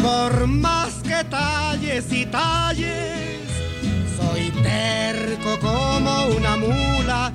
por 0.00 0.46
más 0.46 0.94
que 1.02 1.24
talles 1.24 2.10
y 2.10 2.24
talles. 2.24 3.42
Soy 4.16 4.50
terco 4.62 5.58
como 5.60 6.28
una 6.38 6.56
mula. 6.56 7.30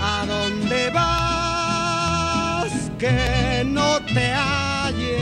¿A 0.00 0.26
dónde 0.26 0.90
vas? 0.90 1.35
Que 2.98 3.62
no 3.64 4.00
te 4.14 4.32
halle. 4.32 5.18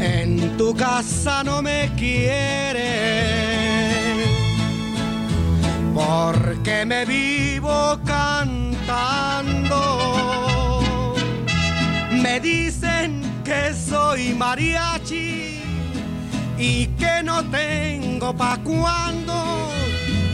En 0.00 0.56
tu 0.56 0.74
casa 0.74 1.42
no 1.44 1.62
me 1.62 1.90
quiere, 1.96 2.90
porque 5.94 6.84
me 6.86 7.04
vivo 7.04 7.98
cantando. 8.04 9.80
Me 12.10 12.40
dicen 12.40 13.22
que 13.44 13.74
soy 13.74 14.34
mariachi 14.34 15.62
y 16.58 16.86
que 16.98 17.22
no 17.24 17.42
tengo 17.44 18.34
pa' 18.36 18.58
cuando 18.62 19.34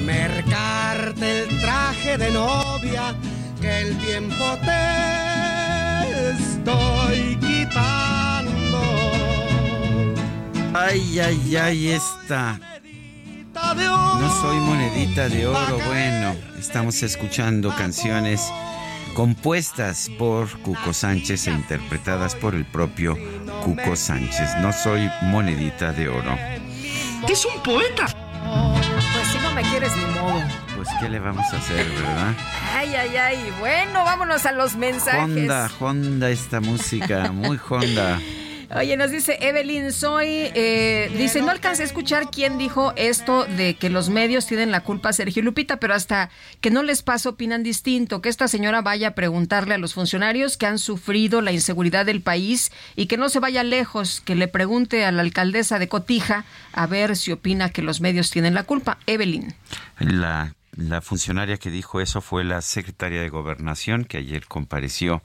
mercarte 0.05 1.43
el 1.43 1.61
traje 1.61 2.19
de 2.19 2.31
novia 2.31 3.15
que 3.61 3.81
el 3.81 3.99
tiempo 3.99 4.59
te 4.65 6.31
estoy 6.31 7.37
quitando. 7.37 8.81
Ay, 10.75 11.21
ay, 11.21 11.57
ay, 11.57 11.89
esta. 11.91 12.59
No 13.55 14.41
soy 14.43 14.57
monedita 14.59 15.29
de 15.29 15.47
oro. 15.47 15.79
Bueno, 15.87 16.37
estamos 16.59 17.03
escuchando 17.03 17.75
canciones 17.75 18.53
compuestas 19.15 20.11
por 20.19 20.51
Cuco 20.61 20.93
Sánchez 20.93 21.47
e 21.47 21.51
interpretadas 21.51 22.35
por 22.35 22.55
el 22.55 22.67
propio 22.67 23.17
Cuco 23.65 23.97
Sánchez. 23.97 24.57
No 24.61 24.73
soy 24.73 25.11
monedita 25.23 25.93
de 25.93 26.09
oro. 26.09 26.37
Es 27.29 27.45
un 27.47 27.63
poeta. 27.63 28.07
Pues 29.15 29.29
si 29.29 29.39
no 29.39 29.53
me 29.53 29.63
quieres 29.63 29.97
ni. 29.97 30.16
Pues 30.87 30.99
qué 31.01 31.09
le 31.09 31.19
vamos 31.19 31.45
a 31.53 31.57
hacer, 31.57 31.85
¿verdad? 31.85 32.35
Ay, 32.73 32.95
ay, 32.95 33.17
ay. 33.17 33.53
Bueno, 33.59 34.05
vámonos 34.05 34.47
a 34.47 34.53
los 34.53 34.77
mensajes. 34.77 35.21
Honda, 35.21 35.71
Honda 35.81 36.31
esta 36.31 36.61
música, 36.61 37.33
muy 37.33 37.59
Honda. 37.69 38.21
Oye, 38.75 38.97
nos 38.97 39.11
dice 39.11 39.39
Evelyn, 39.41 39.93
soy, 39.93 40.27
eh, 40.29 41.13
dice, 41.17 41.41
no 41.41 41.51
alcancé 41.51 41.83
a 41.83 41.87
escuchar 41.87 42.31
quién 42.31 42.59
dijo 42.59 42.93
esto 42.97 43.45
de 43.45 43.75
que 43.75 43.91
los 43.91 44.09
medios 44.09 44.47
tienen 44.47 44.71
la 44.73 44.81
culpa, 44.81 45.13
Sergio 45.13 45.43
Lupita, 45.43 45.79
pero 45.79 45.95
hasta 45.95 46.31
que 46.61 46.71
no 46.71 46.83
les 46.83 47.03
pasa 47.03 47.29
opinan 47.29 47.63
distinto, 47.63 48.21
que 48.21 48.29
esta 48.29 48.49
señora 48.49 48.83
vaya 48.83 49.09
a 49.09 49.15
preguntarle 49.15 49.75
a 49.75 49.79
los 49.79 49.95
funcionarios 49.95 50.57
que 50.57 50.67
han 50.67 50.79
sufrido 50.79 51.43
la 51.43 51.53
inseguridad 51.53 52.07
del 52.07 52.23
país 52.23 52.73
y 52.97 53.07
que 53.07 53.17
no 53.17 53.29
se 53.29 53.39
vaya 53.39 53.63
lejos, 53.63 54.21
que 54.21 54.35
le 54.35 54.49
pregunte 54.49 55.05
a 55.05 55.13
la 55.13 55.23
alcaldesa 55.23 55.79
de 55.79 55.89
Cotija 55.89 56.45
a 56.73 56.87
ver 56.87 57.17
si 57.17 57.33
opina 57.33 57.71
que 57.71 57.83
los 57.83 58.01
medios 58.01 58.31
tienen 58.31 58.55
la 58.55 58.65
culpa. 58.65 58.99
Evelyn. 59.07 59.55
La 60.01 60.55
la 60.77 61.01
funcionaria 61.01 61.57
que 61.57 61.71
dijo 61.71 62.01
eso 62.01 62.21
fue 62.21 62.45
la 62.45 62.61
secretaria 62.61 63.23
de 63.23 63.31
Gobernación, 63.31 64.05
que 64.05 64.19
ayer 64.19 64.47
compareció 64.47 65.23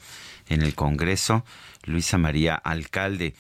en 0.48 0.62
el 0.62 0.76
Congreso, 0.76 1.44
Luisa 1.84 2.18
María 2.18 2.56
Alcalde. 2.56 3.36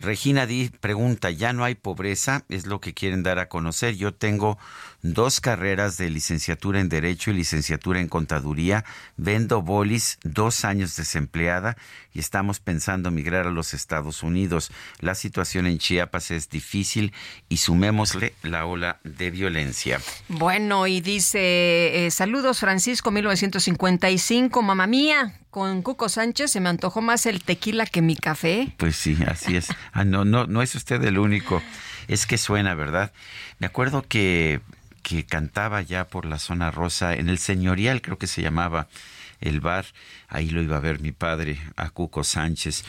Regina 0.00 0.46
Di 0.46 0.70
pregunta, 0.80 1.30
¿ya 1.30 1.52
no 1.52 1.62
hay 1.64 1.74
pobreza? 1.74 2.44
Es 2.48 2.66
lo 2.66 2.80
que 2.80 2.94
quieren 2.94 3.22
dar 3.22 3.38
a 3.38 3.50
conocer. 3.50 3.96
Yo 3.96 4.14
tengo 4.14 4.58
dos 5.02 5.40
carreras 5.40 5.96
de 5.96 6.10
licenciatura 6.10 6.80
en 6.80 6.88
Derecho 6.88 7.30
y 7.30 7.34
licenciatura 7.34 8.00
en 8.00 8.08
Contaduría. 8.08 8.84
Vendo 9.16 9.62
bolis, 9.62 10.18
dos 10.22 10.64
años 10.64 10.96
desempleada 10.96 11.76
y 12.12 12.20
estamos 12.20 12.60
pensando 12.60 13.10
migrar 13.10 13.46
a 13.46 13.50
los 13.50 13.74
Estados 13.74 14.22
Unidos. 14.22 14.70
La 14.98 15.14
situación 15.14 15.66
en 15.66 15.78
Chiapas 15.78 16.30
es 16.30 16.48
difícil 16.48 17.12
y 17.48 17.58
sumémosle 17.58 18.34
la 18.42 18.66
ola 18.66 19.00
de 19.04 19.30
violencia. 19.30 20.00
Bueno, 20.28 20.86
y 20.86 21.00
dice, 21.00 22.06
eh, 22.06 22.10
saludos 22.10 22.60
Francisco 22.60 23.10
1955, 23.10 24.62
mamá 24.62 24.86
mía, 24.86 25.34
con 25.50 25.82
Cuco 25.82 26.08
Sánchez 26.08 26.50
se 26.52 26.60
me 26.60 26.68
antojó 26.68 27.00
más 27.00 27.26
el 27.26 27.42
tequila 27.42 27.86
que 27.86 28.02
mi 28.02 28.16
café. 28.16 28.72
Pues 28.76 28.96
sí, 28.96 29.16
así 29.26 29.56
es. 29.56 29.68
Ah, 29.92 30.04
no, 30.04 30.24
no, 30.24 30.46
no 30.46 30.62
es 30.62 30.74
usted 30.74 31.02
el 31.04 31.18
único. 31.18 31.62
Es 32.08 32.26
que 32.26 32.38
suena, 32.38 32.74
¿verdad? 32.74 33.12
Me 33.58 33.66
acuerdo 33.66 34.02
que, 34.02 34.60
que 35.02 35.24
cantaba 35.24 35.82
ya 35.82 36.08
por 36.08 36.24
la 36.26 36.38
zona 36.38 36.70
rosa, 36.70 37.14
en 37.14 37.28
el 37.28 37.38
señorial 37.38 38.02
creo 38.02 38.18
que 38.18 38.26
se 38.26 38.42
llamaba 38.42 38.88
el 39.40 39.60
bar. 39.60 39.86
Ahí 40.28 40.50
lo 40.50 40.62
iba 40.62 40.76
a 40.76 40.80
ver 40.80 41.00
mi 41.00 41.12
padre, 41.12 41.58
a 41.76 41.90
Cuco 41.90 42.24
Sánchez. 42.24 42.84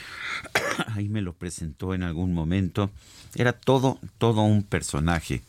Ahí 0.96 1.10
me 1.10 1.22
lo 1.22 1.34
presentó 1.34 1.94
en 1.94 2.04
algún 2.04 2.34
momento. 2.34 2.92
Era 3.36 3.54
todo, 3.54 4.00
todo 4.18 4.42
un 4.42 4.64
personaje. 4.64 5.42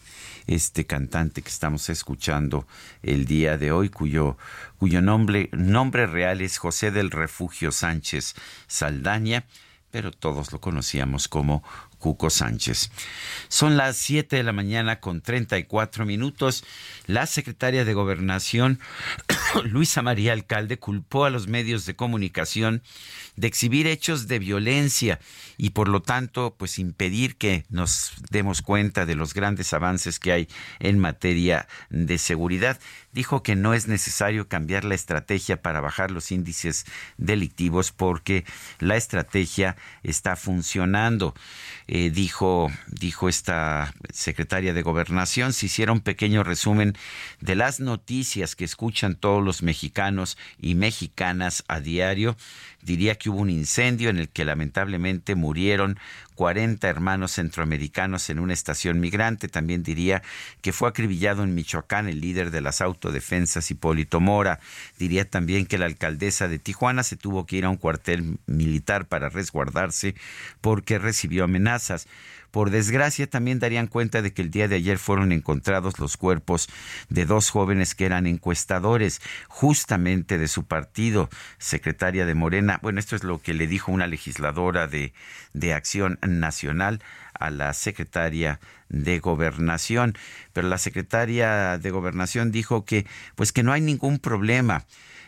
este 0.46 0.86
cantante 0.86 1.40
que 1.42 1.48
estamos 1.48 1.88
escuchando 1.88 2.66
el 3.02 3.26
día 3.26 3.58
de 3.58 3.70
hoy, 3.70 3.90
cuyo, 3.90 4.36
cuyo 4.76 5.00
nombre, 5.00 5.48
nombre 5.52 6.06
real 6.06 6.40
es 6.40 6.58
José 6.58 6.90
del 6.90 7.10
Refugio 7.10 7.70
Sánchez 7.70 8.34
Saldaña, 8.66 9.44
pero 9.92 10.10
todos 10.10 10.52
lo 10.52 10.60
conocíamos 10.60 11.28
como 11.28 11.62
Cuco 12.02 12.30
Sánchez. 12.30 12.90
Son 13.48 13.76
las 13.76 13.96
7 13.96 14.34
de 14.34 14.42
la 14.42 14.52
mañana 14.52 14.98
con 14.98 15.20
34 15.22 16.04
minutos. 16.04 16.64
La 17.06 17.26
secretaria 17.26 17.84
de 17.84 17.94
Gobernación, 17.94 18.80
Luisa 19.64 20.02
María 20.02 20.32
Alcalde, 20.32 20.80
culpó 20.80 21.24
a 21.24 21.30
los 21.30 21.46
medios 21.46 21.86
de 21.86 21.94
comunicación 21.94 22.82
de 23.36 23.46
exhibir 23.46 23.86
hechos 23.86 24.28
de 24.28 24.38
violencia 24.38 25.18
y 25.56 25.70
por 25.70 25.88
lo 25.88 26.02
tanto 26.02 26.54
pues 26.58 26.78
impedir 26.78 27.36
que 27.36 27.64
nos 27.70 28.12
demos 28.30 28.62
cuenta 28.62 29.06
de 29.06 29.14
los 29.14 29.34
grandes 29.34 29.72
avances 29.72 30.18
que 30.18 30.32
hay 30.32 30.48
en 30.80 30.98
materia 30.98 31.66
de 31.90 32.18
seguridad. 32.18 32.78
Dijo 33.12 33.42
que 33.42 33.56
no 33.56 33.74
es 33.74 33.88
necesario 33.88 34.48
cambiar 34.48 34.84
la 34.84 34.94
estrategia 34.94 35.60
para 35.60 35.80
bajar 35.80 36.10
los 36.10 36.32
índices 36.32 36.86
delictivos 37.18 37.92
porque 37.92 38.44
la 38.78 38.96
estrategia 38.96 39.76
está 40.02 40.36
funcionando. 40.36 41.34
Eh, 41.88 42.10
dijo, 42.10 42.70
dijo 42.88 43.28
esta 43.28 43.92
secretaria 44.12 44.72
de 44.72 44.82
Gobernación, 44.82 45.52
si 45.52 45.66
hiciera 45.66 45.92
un 45.92 46.00
pequeño 46.00 46.42
resumen 46.42 46.94
de 47.40 47.54
las 47.54 47.80
noticias 47.80 48.56
que 48.56 48.64
escuchan 48.64 49.14
todos 49.14 49.44
los 49.44 49.62
mexicanos 49.62 50.38
y 50.58 50.74
mexicanas 50.74 51.64
a 51.68 51.80
diario, 51.80 52.36
diría 52.82 53.14
que 53.14 53.30
hubo 53.30 53.40
un 53.40 53.50
incendio 53.50 54.10
en 54.10 54.18
el 54.18 54.28
que 54.28 54.44
lamentablemente 54.44 55.34
murieron 55.34 55.98
40 56.34 56.88
hermanos 56.88 57.32
centroamericanos 57.32 58.28
en 58.30 58.38
una 58.38 58.52
estación 58.52 59.00
migrante. 59.00 59.48
También 59.48 59.82
diría 59.82 60.22
que 60.60 60.72
fue 60.72 60.88
acribillado 60.88 61.42
en 61.44 61.54
Michoacán 61.54 62.08
el 62.08 62.20
líder 62.20 62.50
de 62.50 62.60
las 62.60 62.80
autodefensas, 62.80 63.70
Hipólito 63.70 64.20
Mora. 64.20 64.58
Diría 64.98 65.28
también 65.28 65.66
que 65.66 65.78
la 65.78 65.86
alcaldesa 65.86 66.48
de 66.48 66.58
Tijuana 66.58 67.02
se 67.02 67.16
tuvo 67.16 67.46
que 67.46 67.56
ir 67.56 67.64
a 67.64 67.70
un 67.70 67.76
cuartel 67.76 68.38
militar 68.46 69.06
para 69.06 69.28
resguardarse 69.28 70.14
porque 70.60 70.98
recibió 70.98 71.44
amenazas. 71.44 72.08
Por 72.52 72.68
desgracia, 72.68 73.26
también 73.26 73.58
darían 73.58 73.86
cuenta 73.86 74.20
de 74.20 74.34
que 74.34 74.42
el 74.42 74.50
día 74.50 74.68
de 74.68 74.76
ayer 74.76 74.98
fueron 74.98 75.32
encontrados 75.32 75.98
los 75.98 76.18
cuerpos 76.18 76.68
de 77.08 77.24
dos 77.24 77.48
jóvenes 77.48 77.94
que 77.94 78.04
eran 78.04 78.26
encuestadores, 78.26 79.22
justamente 79.48 80.36
de 80.36 80.46
su 80.48 80.64
partido, 80.64 81.30
secretaria 81.56 82.26
de 82.26 82.34
Morena. 82.34 82.78
Bueno, 82.82 83.00
esto 83.00 83.16
es 83.16 83.24
lo 83.24 83.40
que 83.40 83.54
le 83.54 83.66
dijo 83.66 83.90
una 83.90 84.06
legisladora 84.06 84.86
de, 84.86 85.14
de 85.54 85.72
Acción 85.72 86.18
Nacional 86.20 87.02
a 87.32 87.48
la 87.48 87.72
secretaria 87.72 88.60
de 88.90 89.18
Gobernación. 89.18 90.14
Pero 90.52 90.68
la 90.68 90.76
secretaria 90.76 91.78
de 91.78 91.90
Gobernación 91.90 92.52
dijo 92.52 92.84
que, 92.84 93.06
pues 93.34 93.52
que 93.52 93.62
no 93.62 93.72
hay 93.72 93.80
ningún 93.80 94.18
problema 94.18 94.84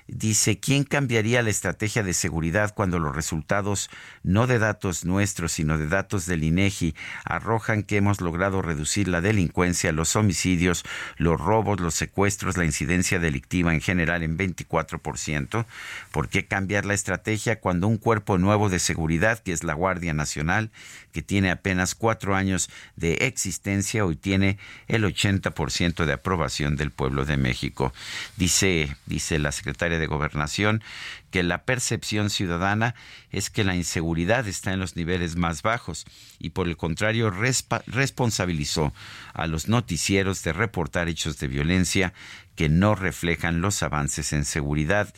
Dice, 0.07 0.61
¿quién 0.61 0.85
cambiaría 0.85 1.43
la 1.43 1.49
estrategia 1.49 2.03
de 2.03 2.13
seguridad 2.13 2.75
cuando 2.75 2.99
los 2.99 3.17
resultados 3.17 3.89
no 4.23 4.47
de 4.47 4.59
datos 4.59 5.07
nuestros, 5.07 5.53
sino 5.53 5.79
de 5.79 5.89
datos 5.89 6.27
del 6.27 6.45
INEGI 6.45 6.95
arrojan 7.25 7.83
que 7.83 7.97
hemos 7.97 8.21
logrado 8.21 8.61
reducir 8.61 9.09
la 9.09 9.23
delincuencia, 9.23 9.93
los 9.93 10.15
homicidios, 10.15 10.85
los 11.17 11.41
robos, 11.41 11.81
los 11.81 11.95
secuestros, 11.95 12.59
la 12.59 12.67
incidencia 12.67 13.19
delictiva 13.19 13.73
en 13.73 13.81
general 13.81 14.23
en 14.23 14.37
24%? 14.37 15.65
¿Por 16.11 16.29
qué 16.29 16.45
cambiar 16.45 16.85
la 16.85 16.93
estrategia 16.93 17.59
cuando 17.59 17.89
un 17.89 17.97
cuerpo 17.97 18.37
nuevo 18.37 18.69
de 18.69 18.81
seguridad, 18.81 19.39
que 19.39 19.53
es 19.53 19.65
la 19.65 19.73
Guardia 19.73 20.13
Nacional, 20.13 20.71
que 21.15 21.23
tiene 21.23 21.53
apenas 21.53 21.95
cuatro 21.95 22.35
años 22.35 22.69
de 22.97 23.15
existencia, 23.21 24.05
hoy 24.05 24.17
tiene 24.17 24.59
el 24.89 25.05
80% 25.05 26.05
de 26.07 26.13
aprobación 26.13 26.75
del 26.75 26.91
pueblo 26.91 27.25
de 27.25 27.37
México? 27.37 27.95
Dice, 28.37 28.97
dice 29.07 29.39
la 29.39 29.53
secretaria 29.53 30.01
de 30.01 30.09
Gobernación 30.09 30.83
que 31.31 31.45
la 31.45 31.65
percepción 31.65 32.31
ciudadana 32.31 32.97
es 33.31 33.49
que 33.49 33.63
la 33.63 33.77
inseguridad 33.77 34.49
está 34.49 34.73
en 34.73 34.81
los 34.81 34.97
niveles 34.97 35.37
más 35.37 35.63
bajos 35.63 36.05
y 36.41 36.51
por 36.51 36.67
el 36.67 36.77
contrario 36.77 37.31
responsabilizó 37.31 38.93
a 39.35 39.47
los 39.47 39.69
noticieros 39.69 40.43
de 40.43 40.53
reportar 40.53 41.09
hechos 41.09 41.39
de 41.39 41.47
violencia 41.47 42.13
que 42.57 42.69
no 42.69 42.97
reflejan 42.97 43.61
los 43.61 43.85
avances 43.85 44.33
en 44.33 44.45
seguridad. 44.45 45.15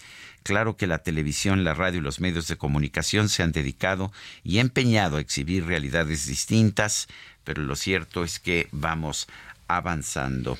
Claro 0.47 0.77
que 0.77 0.87
la 0.87 0.99
televisión, 0.99 1.65
la 1.65 1.75
radio 1.75 1.99
y 1.99 2.03
los 2.03 2.21
medios 2.21 2.47
de 2.47 2.57
comunicación 2.57 3.29
se 3.29 3.43
han 3.43 3.51
dedicado 3.51 4.13
y 4.45 4.61
empeñado 4.61 5.17
a 5.17 5.21
exhibir 5.21 5.67
realidades 5.67 6.29
distintas, 6.29 7.09
pero 7.43 7.63
lo 7.63 7.75
cierto 7.75 8.23
es 8.23 8.39
que 8.39 8.69
vamos 8.71 9.27
avanzando. 9.67 10.57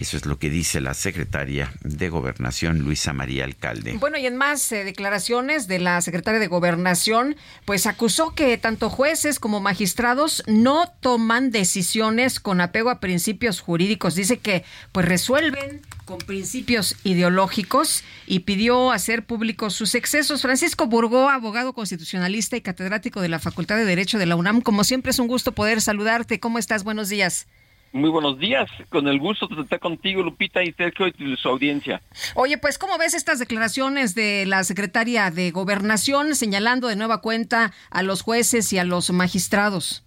Eso 0.00 0.16
es 0.16 0.26
lo 0.26 0.38
que 0.38 0.48
dice 0.48 0.80
la 0.80 0.94
secretaria 0.94 1.72
de 1.82 2.08
Gobernación, 2.08 2.78
Luisa 2.78 3.12
María 3.12 3.44
Alcalde. 3.44 3.96
Bueno, 3.98 4.16
y 4.16 4.26
en 4.26 4.36
más 4.36 4.70
eh, 4.70 4.84
declaraciones 4.84 5.66
de 5.66 5.80
la 5.80 6.00
secretaria 6.00 6.38
de 6.38 6.46
Gobernación, 6.46 7.34
pues 7.64 7.86
acusó 7.86 8.32
que 8.32 8.56
tanto 8.58 8.90
jueces 8.90 9.40
como 9.40 9.60
magistrados 9.60 10.44
no 10.46 10.92
toman 11.00 11.50
decisiones 11.50 12.38
con 12.38 12.60
apego 12.60 12.90
a 12.90 13.00
principios 13.00 13.60
jurídicos. 13.60 14.14
Dice 14.14 14.38
que 14.38 14.64
pues 14.92 15.06
resuelven 15.06 15.82
con 16.04 16.18
principios 16.18 16.94
ideológicos 17.02 18.04
y 18.26 18.40
pidió 18.40 18.92
hacer 18.92 19.26
públicos 19.26 19.74
sus 19.74 19.96
excesos. 19.96 20.42
Francisco 20.42 20.86
Burgó, 20.86 21.28
abogado 21.28 21.72
constitucionalista 21.72 22.56
y 22.56 22.60
catedrático 22.60 23.20
de 23.20 23.28
la 23.28 23.40
Facultad 23.40 23.76
de 23.76 23.84
Derecho 23.84 24.18
de 24.18 24.26
la 24.26 24.36
UNAM, 24.36 24.60
como 24.60 24.84
siempre 24.84 25.10
es 25.10 25.18
un 25.18 25.26
gusto 25.26 25.52
poder 25.52 25.80
saludarte. 25.82 26.38
¿Cómo 26.38 26.58
estás? 26.58 26.84
Buenos 26.84 27.08
días. 27.08 27.48
Muy 27.92 28.10
buenos 28.10 28.38
días, 28.38 28.70
con 28.90 29.08
el 29.08 29.18
gusto 29.18 29.46
de 29.46 29.62
estar 29.62 29.80
contigo, 29.80 30.22
Lupita 30.22 30.62
y 30.62 30.72
Sergio 30.72 31.06
y 31.08 31.36
su 31.36 31.48
audiencia. 31.48 32.02
Oye, 32.34 32.58
pues, 32.58 32.78
¿cómo 32.78 32.98
ves 32.98 33.14
estas 33.14 33.38
declaraciones 33.38 34.14
de 34.14 34.44
la 34.46 34.62
secretaria 34.64 35.30
de 35.30 35.50
Gobernación 35.50 36.34
señalando 36.34 36.88
de 36.88 36.96
nueva 36.96 37.22
cuenta 37.22 37.72
a 37.90 38.02
los 38.02 38.20
jueces 38.20 38.72
y 38.74 38.78
a 38.78 38.84
los 38.84 39.10
magistrados? 39.10 40.04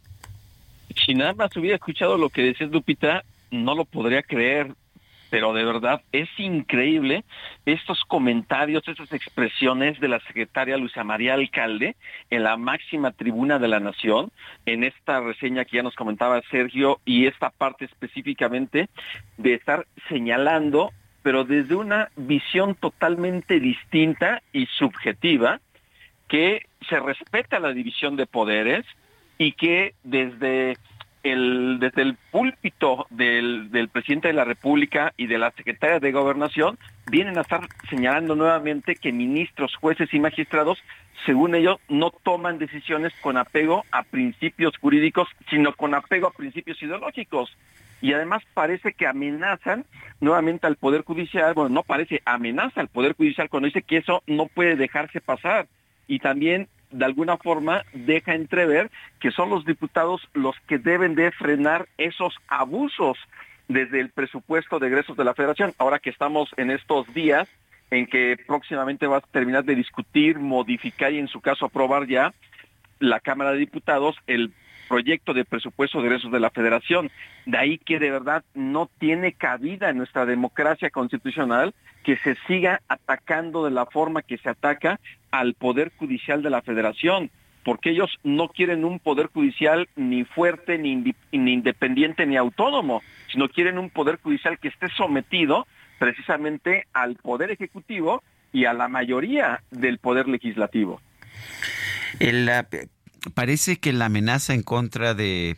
Si 1.05 1.15
nada 1.15 1.33
más 1.33 1.55
hubiera 1.57 1.75
escuchado 1.75 2.17
lo 2.17 2.29
que 2.29 2.43
decías, 2.43 2.69
Lupita, 2.69 3.23
no 3.49 3.73
lo 3.73 3.85
podría 3.85 4.21
creer 4.21 4.75
pero 5.31 5.53
de 5.53 5.63
verdad 5.63 6.01
es 6.11 6.29
increíble 6.37 7.23
estos 7.65 8.03
comentarios, 8.03 8.85
esas 8.85 9.11
expresiones 9.13 9.97
de 10.01 10.09
la 10.09 10.19
secretaria 10.19 10.77
Luisa 10.77 11.05
María 11.05 11.35
Alcalde 11.35 11.95
en 12.29 12.43
la 12.43 12.57
máxima 12.57 13.11
tribuna 13.11 13.57
de 13.57 13.69
la 13.69 13.79
Nación, 13.79 14.29
en 14.65 14.83
esta 14.83 15.21
reseña 15.21 15.63
que 15.63 15.77
ya 15.77 15.83
nos 15.83 15.95
comentaba 15.95 16.41
Sergio 16.51 16.99
y 17.05 17.27
esta 17.27 17.49
parte 17.49 17.85
específicamente 17.85 18.89
de 19.37 19.53
estar 19.53 19.87
señalando, 20.09 20.91
pero 21.23 21.45
desde 21.45 21.75
una 21.75 22.09
visión 22.17 22.75
totalmente 22.75 23.61
distinta 23.61 24.43
y 24.51 24.65
subjetiva, 24.65 25.61
que 26.27 26.65
se 26.89 26.99
respeta 26.99 27.61
la 27.61 27.71
división 27.71 28.17
de 28.17 28.25
poderes 28.25 28.85
y 29.37 29.53
que 29.53 29.93
desde 30.03 30.77
desde 31.23 32.01
el 32.01 32.17
púlpito 32.31 33.05
del, 33.09 33.69
del, 33.71 33.89
presidente 33.89 34.27
de 34.29 34.33
la 34.33 34.43
República 34.43 35.13
y 35.17 35.27
de 35.27 35.37
la 35.37 35.51
secretaria 35.51 35.99
de 35.99 36.11
Gobernación 36.11 36.77
vienen 37.09 37.37
a 37.37 37.41
estar 37.41 37.67
señalando 37.89 38.35
nuevamente 38.35 38.95
que 38.95 39.11
ministros, 39.11 39.75
jueces 39.75 40.13
y 40.13 40.19
magistrados, 40.19 40.79
según 41.25 41.53
ellos, 41.55 41.77
no 41.89 42.09
toman 42.09 42.57
decisiones 42.57 43.13
con 43.21 43.37
apego 43.37 43.85
a 43.91 44.03
principios 44.03 44.77
jurídicos, 44.77 45.27
sino 45.49 45.73
con 45.73 45.93
apego 45.93 46.27
a 46.27 46.31
principios 46.31 46.81
ideológicos. 46.81 47.55
Y 48.01 48.13
además 48.13 48.41
parece 48.55 48.93
que 48.93 49.05
amenazan 49.05 49.85
nuevamente 50.19 50.65
al 50.65 50.75
Poder 50.75 51.03
Judicial, 51.03 51.53
bueno, 51.53 51.69
no 51.69 51.83
parece, 51.83 52.21
amenaza 52.25 52.81
al 52.81 52.87
Poder 52.87 53.13
Judicial 53.13 53.49
cuando 53.49 53.67
dice 53.67 53.83
que 53.83 53.97
eso 53.97 54.23
no 54.25 54.47
puede 54.47 54.75
dejarse 54.75 55.21
pasar. 55.21 55.67
Y 56.07 56.19
también 56.19 56.67
de 56.91 57.05
alguna 57.05 57.37
forma 57.37 57.83
deja 57.93 58.35
entrever 58.35 58.89
que 59.19 59.31
son 59.31 59.49
los 59.49 59.65
diputados 59.65 60.27
los 60.33 60.55
que 60.67 60.77
deben 60.77 61.15
de 61.15 61.31
frenar 61.31 61.87
esos 61.97 62.35
abusos 62.47 63.17
desde 63.67 63.99
el 63.99 64.09
presupuesto 64.09 64.79
de 64.79 64.87
egresos 64.87 65.17
de 65.17 65.23
la 65.23 65.33
federación. 65.33 65.73
Ahora 65.77 65.99
que 65.99 66.09
estamos 66.09 66.49
en 66.57 66.71
estos 66.71 67.11
días 67.13 67.47
en 67.89 68.07
que 68.07 68.37
próximamente 68.47 69.07
va 69.07 69.17
a 69.17 69.21
terminar 69.21 69.65
de 69.65 69.75
discutir, 69.75 70.39
modificar 70.39 71.11
y 71.13 71.19
en 71.19 71.27
su 71.27 71.41
caso 71.41 71.65
aprobar 71.65 72.07
ya 72.07 72.33
la 72.99 73.19
Cámara 73.19 73.51
de 73.51 73.59
Diputados 73.59 74.15
el 74.27 74.53
proyecto 74.87 75.33
de 75.33 75.45
presupuesto 75.45 76.01
de 76.01 76.07
egresos 76.07 76.31
de 76.31 76.39
la 76.39 76.49
federación. 76.49 77.09
De 77.45 77.57
ahí 77.57 77.77
que 77.77 77.99
de 77.99 78.11
verdad 78.11 78.43
no 78.53 78.89
tiene 78.99 79.33
cabida 79.33 79.89
en 79.89 79.97
nuestra 79.97 80.25
democracia 80.25 80.89
constitucional 80.89 81.73
que 82.03 82.17
se 82.17 82.35
siga 82.47 82.81
atacando 82.87 83.63
de 83.63 83.71
la 83.71 83.85
forma 83.85 84.21
que 84.21 84.37
se 84.37 84.49
ataca 84.49 84.99
al 85.31 85.53
Poder 85.53 85.91
Judicial 85.97 86.43
de 86.43 86.49
la 86.49 86.61
Federación, 86.61 87.31
porque 87.63 87.91
ellos 87.91 88.09
no 88.23 88.49
quieren 88.49 88.85
un 88.85 88.99
Poder 88.99 89.27
Judicial 89.27 89.87
ni 89.95 90.23
fuerte, 90.23 90.77
ni, 90.77 91.13
independiente, 91.31 92.25
ni 92.25 92.37
autónomo, 92.37 93.01
sino 93.31 93.49
quieren 93.49 93.77
un 93.77 93.89
Poder 93.89 94.19
Judicial 94.21 94.59
que 94.59 94.67
esté 94.69 94.89
sometido 94.89 95.67
precisamente 95.99 96.87
al 96.93 97.15
Poder 97.15 97.51
Ejecutivo 97.51 98.23
y 98.51 98.65
a 98.65 98.73
la 98.73 98.87
mayoría 98.87 99.63
del 99.71 99.99
Poder 99.99 100.27
Legislativo. 100.27 100.99
Parece 103.33 103.79
que 103.79 103.93
la 103.93 104.05
amenaza 104.05 104.53
en 104.53 104.63
contra 104.63 105.13
de 105.13 105.57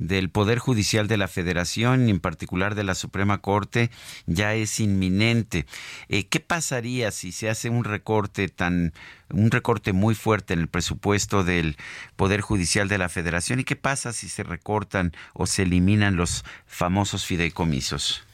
del 0.00 0.30
Poder 0.30 0.58
Judicial 0.58 1.08
de 1.08 1.18
la 1.18 1.28
Federación, 1.28 2.08
en 2.08 2.20
particular 2.20 2.74
de 2.74 2.84
la 2.84 2.94
Suprema 2.94 3.38
Corte, 3.38 3.90
ya 4.26 4.54
es 4.54 4.80
inminente. 4.80 5.66
Eh, 6.08 6.26
¿Qué 6.26 6.40
pasaría 6.40 7.10
si 7.10 7.32
se 7.32 7.50
hace 7.50 7.68
un 7.68 7.84
recorte 7.84 8.48
tan, 8.48 8.92
un 9.28 9.50
recorte 9.50 9.92
muy 9.92 10.14
fuerte 10.14 10.54
en 10.54 10.60
el 10.60 10.68
presupuesto 10.68 11.44
del 11.44 11.76
Poder 12.16 12.40
Judicial 12.40 12.88
de 12.88 12.98
la 12.98 13.10
Federación? 13.10 13.60
¿Y 13.60 13.64
qué 13.64 13.76
pasa 13.76 14.12
si 14.12 14.28
se 14.28 14.42
recortan 14.42 15.12
o 15.34 15.46
se 15.46 15.62
eliminan 15.62 16.16
los 16.16 16.44
famosos 16.66 17.26
fideicomisos? 17.26 18.24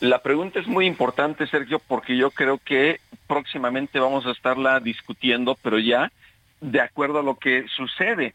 La 0.00 0.22
pregunta 0.22 0.60
es 0.60 0.66
muy 0.66 0.86
importante, 0.86 1.46
Sergio, 1.46 1.78
porque 1.78 2.16
yo 2.16 2.30
creo 2.30 2.56
que 2.56 3.00
próximamente 3.26 4.00
vamos 4.00 4.24
a 4.24 4.30
estarla 4.30 4.80
discutiendo, 4.80 5.58
pero 5.62 5.78
ya 5.78 6.10
de 6.60 6.80
acuerdo 6.80 7.20
a 7.20 7.22
lo 7.22 7.36
que 7.36 7.66
sucede 7.68 8.34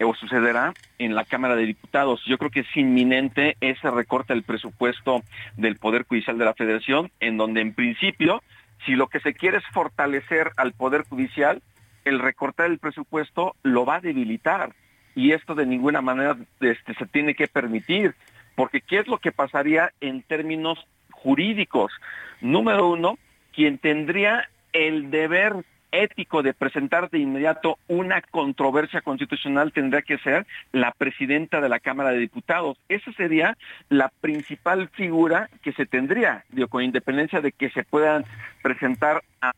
o 0.00 0.14
sucederá 0.14 0.74
en 0.98 1.14
la 1.14 1.24
Cámara 1.24 1.56
de 1.56 1.66
Diputados. 1.66 2.22
Yo 2.26 2.38
creo 2.38 2.50
que 2.50 2.60
es 2.60 2.76
inminente 2.76 3.56
ese 3.60 3.90
recorte 3.90 4.32
del 4.32 4.42
presupuesto 4.42 5.22
del 5.56 5.76
Poder 5.76 6.04
Judicial 6.04 6.38
de 6.38 6.44
la 6.44 6.54
Federación, 6.54 7.10
en 7.20 7.36
donde 7.36 7.60
en 7.60 7.74
principio, 7.74 8.42
si 8.84 8.96
lo 8.96 9.06
que 9.06 9.20
se 9.20 9.34
quiere 9.34 9.58
es 9.58 9.64
fortalecer 9.72 10.50
al 10.56 10.72
Poder 10.72 11.04
Judicial, 11.08 11.62
el 12.04 12.18
recortar 12.18 12.70
el 12.70 12.78
presupuesto 12.78 13.54
lo 13.62 13.84
va 13.86 13.96
a 13.96 14.00
debilitar. 14.00 14.74
Y 15.14 15.32
esto 15.32 15.54
de 15.54 15.66
ninguna 15.66 16.02
manera 16.02 16.36
este, 16.60 16.94
se 16.94 17.06
tiene 17.06 17.34
que 17.34 17.46
permitir, 17.46 18.14
porque 18.56 18.80
¿qué 18.80 18.98
es 18.98 19.06
lo 19.06 19.18
que 19.18 19.32
pasaría 19.32 19.92
en 20.00 20.22
términos 20.22 20.84
jurídicos? 21.12 21.92
Número 22.40 22.88
uno, 22.88 23.16
quien 23.52 23.78
tendría 23.78 24.48
el 24.72 25.10
deber 25.10 25.64
ético 25.94 26.42
de 26.42 26.54
presentar 26.54 27.10
de 27.10 27.18
inmediato 27.18 27.78
una 27.88 28.20
controversia 28.20 29.00
constitucional 29.00 29.72
tendría 29.72 30.02
que 30.02 30.18
ser 30.18 30.46
la 30.72 30.92
presidenta 30.92 31.60
de 31.60 31.68
la 31.68 31.80
Cámara 31.80 32.10
de 32.10 32.18
Diputados. 32.18 32.78
Esa 32.88 33.12
sería 33.12 33.56
la 33.88 34.10
principal 34.20 34.88
figura 34.88 35.48
que 35.62 35.72
se 35.72 35.86
tendría, 35.86 36.44
con 36.68 36.82
independencia 36.82 37.40
de 37.40 37.52
que 37.52 37.70
se 37.70 37.84
puedan 37.84 38.24
presentar 38.62 39.22
a, 39.40 39.52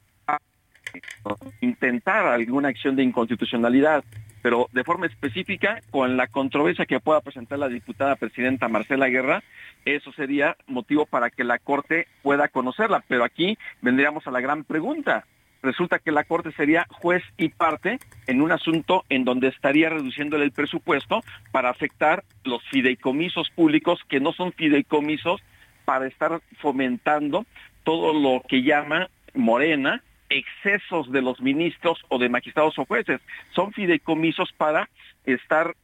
intentar 1.60 2.26
alguna 2.26 2.68
acción 2.68 2.96
de 2.96 3.02
inconstitucionalidad 3.02 4.04
pero 4.42 4.68
de 4.70 4.84
forma 4.84 5.06
específica, 5.06 5.80
con 5.90 6.16
la 6.16 6.28
controversia 6.28 6.86
que 6.86 7.00
pueda 7.00 7.20
presentar 7.20 7.58
la 7.58 7.68
diputada 7.68 8.14
presidenta 8.14 8.68
Marcela 8.68 9.08
Guerra, 9.08 9.42
eso 9.84 10.12
sería 10.12 10.56
motivo 10.68 11.04
para 11.04 11.30
que 11.30 11.42
la 11.42 11.58
Corte 11.58 12.06
pueda 12.22 12.46
conocerla. 12.46 13.02
Pero 13.08 13.24
aquí 13.24 13.58
vendríamos 13.82 14.24
a 14.28 14.30
la 14.30 14.40
gran 14.40 14.62
pregunta 14.62 15.24
resulta 15.66 15.98
que 15.98 16.12
la 16.12 16.24
Corte 16.24 16.52
sería 16.52 16.86
juez 16.90 17.22
y 17.36 17.50
parte 17.50 17.98
en 18.26 18.40
un 18.40 18.52
asunto 18.52 19.04
en 19.10 19.24
donde 19.24 19.48
estaría 19.48 19.90
reduciéndole 19.90 20.44
el 20.44 20.52
presupuesto 20.52 21.22
para 21.52 21.68
afectar 21.68 22.24
los 22.44 22.62
fideicomisos 22.70 23.50
públicos 23.50 24.00
que 24.08 24.20
no 24.20 24.32
son 24.32 24.52
fideicomisos 24.52 25.42
para 25.84 26.06
estar 26.06 26.40
fomentando 26.60 27.44
todo 27.84 28.14
lo 28.14 28.42
que 28.48 28.62
llama 28.62 29.08
Morena 29.34 30.02
excesos 30.28 31.10
de 31.12 31.22
los 31.22 31.40
ministros 31.40 32.04
o 32.08 32.18
de 32.18 32.28
magistrados 32.28 32.78
o 32.78 32.84
jueces. 32.84 33.20
Son 33.54 33.72
fideicomisos 33.72 34.52
para 34.52 34.88
estar 35.24 35.74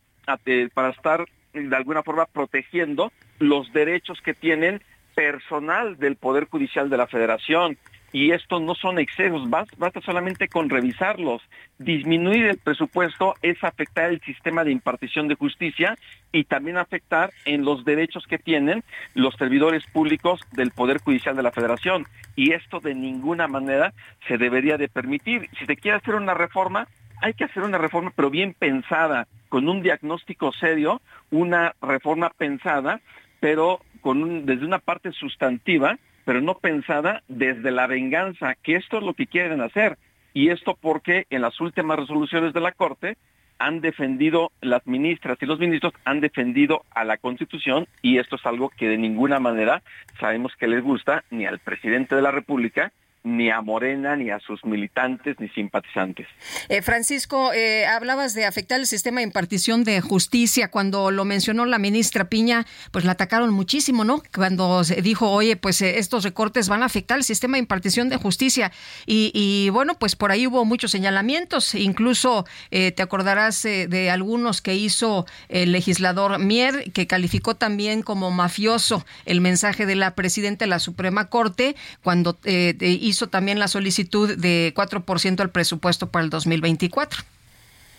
para 0.74 0.90
estar 0.90 1.24
de 1.52 1.76
alguna 1.76 2.02
forma 2.02 2.26
protegiendo 2.26 3.12
los 3.38 3.72
derechos 3.72 4.20
que 4.22 4.34
tienen 4.34 4.80
personal 5.14 5.98
del 5.98 6.16
Poder 6.16 6.46
Judicial 6.48 6.88
de 6.88 6.96
la 6.96 7.06
Federación, 7.06 7.76
y 8.12 8.32
estos 8.32 8.60
no 8.60 8.74
son 8.74 8.98
excesos, 8.98 9.48
basta 9.48 10.00
solamente 10.02 10.48
con 10.48 10.68
revisarlos. 10.68 11.42
Disminuir 11.78 12.44
el 12.44 12.58
presupuesto 12.58 13.34
es 13.40 13.62
afectar 13.64 14.10
el 14.10 14.20
sistema 14.20 14.64
de 14.64 14.70
impartición 14.70 15.28
de 15.28 15.34
justicia 15.34 15.96
y 16.30 16.44
también 16.44 16.76
afectar 16.76 17.32
en 17.46 17.64
los 17.64 17.84
derechos 17.84 18.26
que 18.26 18.38
tienen 18.38 18.84
los 19.14 19.34
servidores 19.36 19.84
públicos 19.86 20.40
del 20.52 20.72
Poder 20.72 20.98
Judicial 20.98 21.34
de 21.36 21.42
la 21.42 21.52
Federación. 21.52 22.06
Y 22.36 22.52
esto 22.52 22.80
de 22.80 22.94
ninguna 22.94 23.48
manera 23.48 23.94
se 24.28 24.36
debería 24.36 24.76
de 24.76 24.88
permitir. 24.88 25.48
Si 25.58 25.64
se 25.64 25.76
quiere 25.76 25.96
hacer 25.96 26.14
una 26.14 26.34
reforma, 26.34 26.88
hay 27.22 27.32
que 27.34 27.44
hacer 27.44 27.62
una 27.62 27.78
reforma 27.78 28.12
pero 28.14 28.30
bien 28.30 28.54
pensada, 28.54 29.26
con 29.48 29.68
un 29.68 29.82
diagnóstico 29.82 30.52
serio, 30.52 31.00
una 31.30 31.74
reforma 31.80 32.30
pensada, 32.30 33.00
pero 33.40 33.80
desde 34.02 34.66
una 34.66 34.78
parte 34.78 35.12
sustantiva 35.12 35.96
pero 36.24 36.40
no 36.40 36.54
pensada 36.54 37.22
desde 37.28 37.70
la 37.70 37.86
venganza, 37.86 38.54
que 38.62 38.76
esto 38.76 38.98
es 38.98 39.04
lo 39.04 39.14
que 39.14 39.26
quieren 39.26 39.60
hacer. 39.60 39.98
Y 40.34 40.48
esto 40.48 40.78
porque 40.80 41.26
en 41.30 41.42
las 41.42 41.60
últimas 41.60 41.98
resoluciones 41.98 42.52
de 42.54 42.60
la 42.60 42.72
Corte 42.72 43.16
han 43.58 43.80
defendido, 43.80 44.50
las 44.60 44.86
ministras 44.86 45.38
y 45.40 45.46
los 45.46 45.58
ministros 45.58 45.92
han 46.04 46.20
defendido 46.20 46.84
a 46.90 47.04
la 47.04 47.16
Constitución 47.16 47.86
y 48.00 48.18
esto 48.18 48.36
es 48.36 48.44
algo 48.44 48.70
que 48.70 48.88
de 48.88 48.98
ninguna 48.98 49.38
manera 49.38 49.82
sabemos 50.18 50.52
que 50.56 50.66
les 50.66 50.82
gusta 50.82 51.22
ni 51.30 51.46
al 51.46 51.60
presidente 51.60 52.16
de 52.16 52.22
la 52.22 52.32
República 52.32 52.92
ni 53.24 53.50
a 53.50 53.60
Morena, 53.60 54.16
ni 54.16 54.30
a 54.30 54.40
sus 54.40 54.64
militantes, 54.64 55.36
ni 55.38 55.48
simpatizantes. 55.50 56.26
Eh, 56.68 56.82
Francisco, 56.82 57.52
eh, 57.52 57.86
hablabas 57.86 58.34
de 58.34 58.44
afectar 58.46 58.80
el 58.80 58.86
sistema 58.86 59.20
de 59.20 59.24
impartición 59.24 59.84
de 59.84 60.00
justicia. 60.00 60.68
Cuando 60.68 61.10
lo 61.10 61.24
mencionó 61.24 61.64
la 61.64 61.78
ministra 61.78 62.28
Piña, 62.28 62.66
pues 62.90 63.04
la 63.04 63.12
atacaron 63.12 63.52
muchísimo, 63.52 64.04
¿no? 64.04 64.22
Cuando 64.34 64.82
dijo, 65.02 65.30
oye, 65.30 65.56
pues 65.56 65.82
eh, 65.82 65.98
estos 65.98 66.24
recortes 66.24 66.68
van 66.68 66.82
a 66.82 66.86
afectar 66.86 67.16
el 67.16 67.24
sistema 67.24 67.56
de 67.56 67.60
impartición 67.60 68.08
de 68.08 68.16
justicia. 68.16 68.72
Y, 69.06 69.68
bueno, 69.70 69.94
pues 69.98 70.16
por 70.16 70.32
ahí 70.32 70.46
hubo 70.46 70.64
muchos 70.64 70.90
señalamientos. 70.90 71.74
Incluso 71.74 72.46
te 72.70 73.02
acordarás 73.02 73.62
de 73.62 74.10
algunos 74.10 74.62
que 74.62 74.74
hizo 74.74 75.26
el 75.48 75.72
legislador 75.72 76.38
Mier, 76.38 76.90
que 76.92 77.06
calificó 77.06 77.54
también 77.54 78.02
como 78.02 78.30
mafioso 78.30 79.04
el 79.26 79.40
mensaje 79.40 79.86
de 79.86 79.96
la 79.96 80.14
presidenta 80.14 80.64
de 80.64 80.70
la 80.70 80.78
Suprema 80.78 81.28
Corte 81.28 81.76
cuando 82.02 82.38
hizo 82.44 83.11
hizo 83.12 83.28
también 83.28 83.58
la 83.58 83.68
solicitud 83.68 84.36
de 84.36 84.72
4% 84.74 85.40
al 85.40 85.50
presupuesto 85.50 86.10
para 86.10 86.24
el 86.24 86.30
2024. 86.30 87.22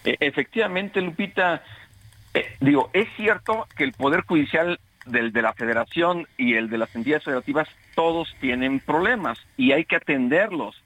E, 0.04 0.18
efectivamente, 0.20 1.02
Lupita, 1.02 1.64
eh, 2.34 2.56
digo, 2.60 2.90
es 2.94 3.08
cierto 3.16 3.68
que 3.78 3.86
el 3.86 3.94
Poder 3.94 4.22
Judicial 4.22 4.80
del 5.06 5.32
de 5.34 5.42
la 5.42 5.54
Federación 5.54 6.28
y 6.38 6.56
el 6.56 6.70
de 6.70 6.78
las 6.78 6.96
entidades 6.96 7.24
federativas, 7.24 7.68
todos 7.96 8.34
tienen 8.40 8.80
problemas 8.80 9.40
y 9.58 9.72
hay 9.72 9.86
que 9.86 9.98
atenderlos. 9.98 10.82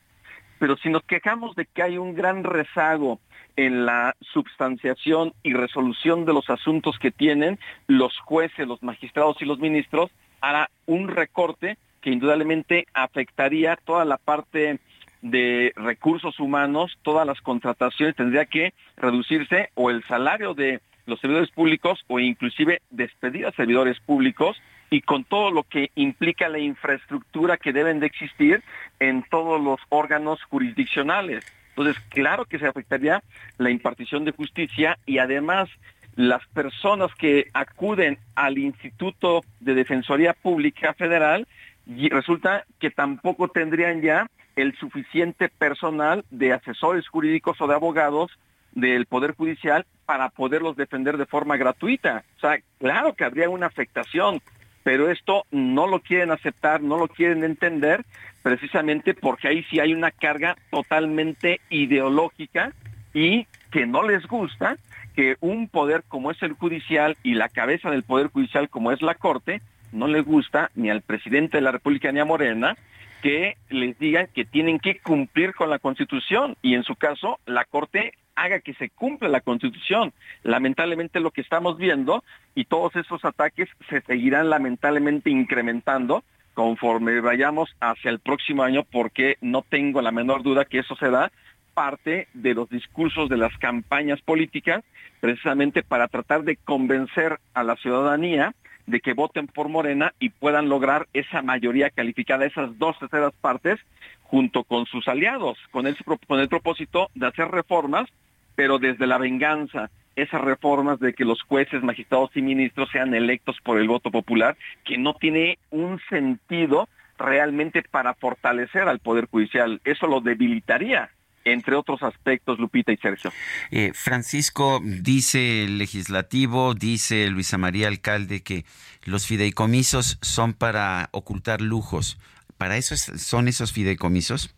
Pero 0.60 0.78
si 0.78 0.90
nos 0.90 1.04
quejamos 1.04 1.56
de 1.56 1.66
que 1.66 1.84
hay 1.84 1.98
un 1.98 2.16
gran 2.16 2.44
rezago 2.44 3.20
en 3.56 3.86
la 3.86 4.16
substanciación 4.34 5.34
y 5.44 5.54
resolución 5.54 6.26
de 6.26 6.34
los 6.34 6.50
asuntos 6.50 6.98
que 7.00 7.12
tienen 7.12 7.60
los 7.88 8.18
jueces, 8.20 8.68
los 8.68 8.82
magistrados 8.84 9.38
y 9.42 9.46
los 9.46 9.60
ministros, 9.60 10.12
hará 10.42 10.70
un 10.86 11.08
recorte 11.08 11.78
que 12.02 12.12
indudablemente 12.12 12.88
afectaría 12.94 13.76
toda 13.76 14.06
la 14.06 14.18
parte 14.18 14.80
de 15.22 15.74
recursos 15.76 16.40
humanos, 16.40 16.98
todas 17.02 17.26
las 17.26 17.42
contrataciones 17.42 18.16
tendría 18.16 18.46
que 18.46 18.74
reducirse 18.96 19.70
o 19.76 19.90
el 19.90 20.04
salario 20.06 20.54
de 20.54 20.80
los 21.06 21.20
servidores 21.20 21.50
públicos 21.52 22.04
o 22.08 22.20
inclusive 22.20 22.82
despedir 22.90 23.46
a 23.46 23.52
servidores 23.52 24.00
públicos 24.00 24.62
y 24.90 25.02
con 25.02 25.24
todo 25.24 25.52
lo 25.52 25.64
que 25.64 25.92
implica 25.96 26.50
la 26.50 26.60
infraestructura 26.60 27.58
que 27.58 27.74
deben 27.74 28.00
de 28.00 28.08
existir 28.08 28.64
en 29.00 29.24
todos 29.24 29.62
los 29.62 29.80
órganos 29.90 30.42
jurisdiccionales. 30.44 31.46
Entonces, 31.70 32.02
claro 32.10 32.46
que 32.46 32.60
se 32.60 32.68
afectaría 32.68 33.22
la 33.58 33.70
impartición 33.70 34.26
de 34.26 34.32
justicia 34.32 34.98
y 35.06 35.20
además 35.20 35.70
las 36.16 36.46
personas 36.48 37.14
que 37.14 37.48
acuden 37.54 38.18
al 38.36 38.58
Instituto 38.58 39.44
de 39.60 39.76
Defensoría 39.76 40.34
Pública 40.34 40.94
Federal 40.96 41.48
y 41.88 42.10
resulta 42.10 42.66
que 42.80 42.92
tampoco 42.92 43.48
tendrían 43.48 44.02
ya 44.02 44.28
el 44.56 44.76
suficiente 44.78 45.50
personal 45.50 46.26
de 46.30 46.52
asesores 46.52 47.08
jurídicos 47.08 47.62
o 47.62 47.68
de 47.68 47.76
abogados 47.76 48.32
del 48.74 49.06
Poder 49.06 49.36
Judicial 49.36 49.86
para 50.06 50.30
poderlos 50.30 50.76
defender 50.76 51.18
de 51.18 51.26
forma 51.26 51.58
gratuita. 51.58 52.24
O 52.38 52.40
sea, 52.40 52.60
claro 52.80 53.14
que 53.14 53.24
habría 53.24 53.50
una 53.50 53.68
afectación, 53.68 54.42
pero 54.84 55.10
esto 55.10 55.46
no 55.52 55.88
lo 55.88 56.00
quieren 56.00 56.32
aceptar, 56.32 56.82
no 56.82 56.98
lo 56.98 57.08
quieren 57.08 57.44
entender, 57.44 58.04
precisamente 58.44 59.14
porque 59.14 59.48
ahí 59.48 59.64
sí 59.70 59.80
hay 59.80 59.94
una 59.94 60.12
carga 60.12 60.58
totalmente 60.70 61.62
ideológica 61.70 62.74
y 63.14 63.48
que 63.72 63.86
no 63.86 64.04
les 64.04 64.26
gusta 64.28 64.78
que 65.16 65.38
un 65.40 65.68
poder 65.68 66.04
como 66.08 66.32
es 66.32 66.42
el 66.44 66.54
judicial 66.54 67.18
y 67.24 67.34
la 67.34 67.50
cabeza 67.50 67.90
del 67.90 68.04
poder 68.04 68.28
judicial 68.28 68.70
como 68.70 68.92
es 68.92 69.02
la 69.02 69.16
Corte 69.16 69.62
no 69.92 70.08
le 70.08 70.22
gusta 70.22 70.72
ni 70.76 70.90
al 70.90 71.02
presidente 71.02 71.58
de 71.58 71.62
la 71.62 71.72
República 71.72 72.12
ni 72.12 72.20
a 72.20 72.26
Morena 72.26 72.78
que 73.22 73.58
les 73.70 73.98
digan 73.98 74.28
que 74.34 74.46
tienen 74.46 74.80
que 74.80 75.00
cumplir 75.00 75.54
con 75.54 75.70
la 75.70 75.80
Constitución 75.80 76.56
y 76.62 76.76
en 76.76 76.84
su 76.84 76.96
caso 76.96 77.40
la 77.46 77.66
Corte 77.66 78.14
haga 78.36 78.60
que 78.60 78.76
se 78.76 78.90
cumpla 78.90 79.28
la 79.30 79.42
Constitución. 79.42 80.14
Lamentablemente 80.44 81.20
lo 81.20 81.32
que 81.32 81.42
estamos 81.42 81.78
viendo 81.78 82.24
y 82.54 82.66
todos 82.66 82.96
esos 82.96 83.26
ataques 83.26 83.70
se 83.90 84.02
seguirán 84.02 84.50
lamentablemente 84.50 85.32
incrementando 85.32 86.24
conforme 86.54 87.20
vayamos 87.20 87.76
hacia 87.80 88.10
el 88.10 88.20
próximo 88.20 88.64
año 88.64 88.84
porque 88.84 89.38
no 89.42 89.64
tengo 89.64 90.02
la 90.02 90.12
menor 90.12 90.44
duda 90.44 90.66
que 90.66 90.80
eso 90.80 90.96
se 90.96 91.10
da 91.10 91.32
parte 91.74 92.28
de 92.34 92.56
los 92.56 92.68
discursos 92.70 93.30
de 93.30 93.38
las 93.38 93.56
campañas 93.60 94.20
políticas, 94.22 94.84
precisamente 95.20 95.84
para 95.84 96.08
tratar 96.08 96.42
de 96.44 96.56
convencer 96.56 97.40
a 97.54 97.64
la 97.64 97.76
ciudadanía 97.76 98.56
de 98.88 99.02
que 99.02 99.14
voten 99.14 99.48
por 99.48 99.70
Morena 99.70 100.14
y 100.20 100.30
puedan 100.30 100.70
lograr 100.70 101.08
esa 101.14 101.42
mayoría 101.42 101.90
calificada, 101.90 102.46
esas 102.46 102.78
dos 102.80 102.98
terceras 102.98 103.34
partes, 103.40 103.80
junto 104.24 104.64
con 104.64 104.86
sus 104.86 105.08
aliados, 105.08 105.58
con 105.72 105.88
el, 105.88 105.96
con 106.28 106.40
el 106.40 106.50
propósito 106.50 107.10
de 107.14 107.28
hacer 107.28 107.50
reformas, 107.50 108.10
pero 108.56 108.80
desde 108.80 109.06
la 109.06 109.18
venganza, 109.18 109.90
esas 110.16 110.42
reformas 110.42 111.00
de 111.00 111.14
que 111.14 111.26
los 111.26 111.42
jueces, 111.44 111.84
magistrados 111.84 112.32
y 112.36 112.42
ministros 112.42 112.90
sean 112.92 113.14
electos 113.14 113.58
por 113.64 113.80
el 113.80 113.88
voto 113.88 114.10
popular, 114.10 114.58
que 114.84 114.98
no 114.98 115.14
tiene 115.14 115.60
un 115.70 116.00
sentido 116.10 116.90
realmente 117.18 117.84
para 117.84 118.14
fortalecer 118.16 118.88
al 118.88 119.00
Poder 119.00 119.28
Judicial. 119.28 119.82
Eso 119.84 120.08
lo 120.08 120.22
debilitaría 120.22 121.10
entre 121.52 121.76
otros 121.76 122.04
aspectos, 122.04 122.60
Lupita 122.60 122.92
y 122.92 122.98
Sergio. 122.98 123.32
Eh, 123.72 123.92
Francisco, 123.94 124.80
dice 124.84 125.64
el 125.64 125.78
legislativo, 125.78 126.74
dice 126.74 127.28
Luisa 127.30 127.58
María 127.58 127.88
Alcalde, 127.88 128.44
que 128.44 128.66
los 129.04 129.26
fideicomisos 129.26 130.18
son 130.22 130.54
para 130.54 131.10
ocultar 131.12 131.62
lujos. 131.62 132.18
¿Para 132.58 132.78
eso 132.78 132.96
son 132.98 133.48
esos 133.48 133.72
fideicomisos? 133.72 134.54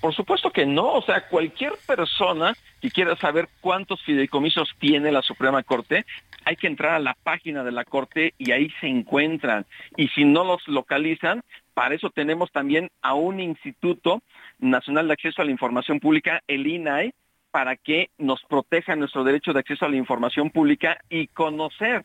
Por 0.00 0.14
supuesto 0.14 0.50
que 0.50 0.64
no, 0.64 0.94
o 0.94 1.02
sea, 1.02 1.26
cualquier 1.28 1.72
persona 1.86 2.54
que 2.80 2.90
quiera 2.90 3.16
saber 3.16 3.48
cuántos 3.60 4.02
fideicomisos 4.02 4.70
tiene 4.78 5.12
la 5.12 5.20
Suprema 5.20 5.62
Corte, 5.62 6.06
hay 6.44 6.56
que 6.56 6.66
entrar 6.66 6.94
a 6.94 6.98
la 6.98 7.14
página 7.22 7.62
de 7.64 7.72
la 7.72 7.84
Corte 7.84 8.32
y 8.38 8.52
ahí 8.52 8.70
se 8.80 8.86
encuentran. 8.86 9.66
Y 9.96 10.08
si 10.08 10.24
no 10.24 10.44
los 10.44 10.66
localizan, 10.66 11.42
para 11.74 11.94
eso 11.94 12.08
tenemos 12.10 12.50
también 12.50 12.90
a 13.02 13.14
un 13.14 13.40
Instituto 13.40 14.22
Nacional 14.60 15.06
de 15.08 15.14
Acceso 15.14 15.42
a 15.42 15.44
la 15.44 15.50
Información 15.50 16.00
Pública, 16.00 16.42
el 16.46 16.66
INAI, 16.66 17.12
para 17.50 17.76
que 17.76 18.10
nos 18.18 18.42
proteja 18.44 18.96
nuestro 18.96 19.24
derecho 19.24 19.52
de 19.52 19.60
acceso 19.60 19.84
a 19.84 19.88
la 19.88 19.96
información 19.96 20.50
pública 20.50 20.98
y 21.08 21.26
conocer 21.28 22.04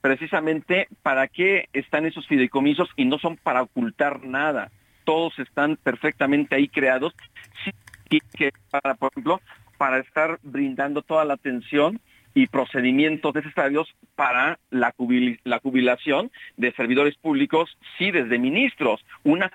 precisamente 0.00 0.86
para 1.02 1.28
qué 1.28 1.68
están 1.72 2.06
esos 2.06 2.26
fideicomisos 2.26 2.88
y 2.96 3.06
no 3.06 3.18
son 3.18 3.36
para 3.36 3.62
ocultar 3.62 4.22
nada. 4.24 4.70
Todos 5.04 5.38
están 5.38 5.76
perfectamente 5.76 6.54
ahí 6.54 6.68
creados 6.68 7.14
y 8.10 8.20
que 8.20 8.52
para, 8.70 8.94
por 8.94 9.10
ejemplo, 9.12 9.40
para 9.78 9.98
estar 9.98 10.38
brindando 10.42 11.02
toda 11.02 11.24
la 11.24 11.34
atención 11.34 12.00
y 12.34 12.48
procedimientos 12.48 13.34
necesarios 13.34 13.94
para 14.16 14.58
la, 14.70 14.92
jubilación 14.92 16.30
de 16.56 16.72
servidores 16.72 17.16
públicos, 17.16 17.76
sí, 17.96 18.10
desde 18.10 18.38
ministros, 18.38 19.04
una 19.22 19.50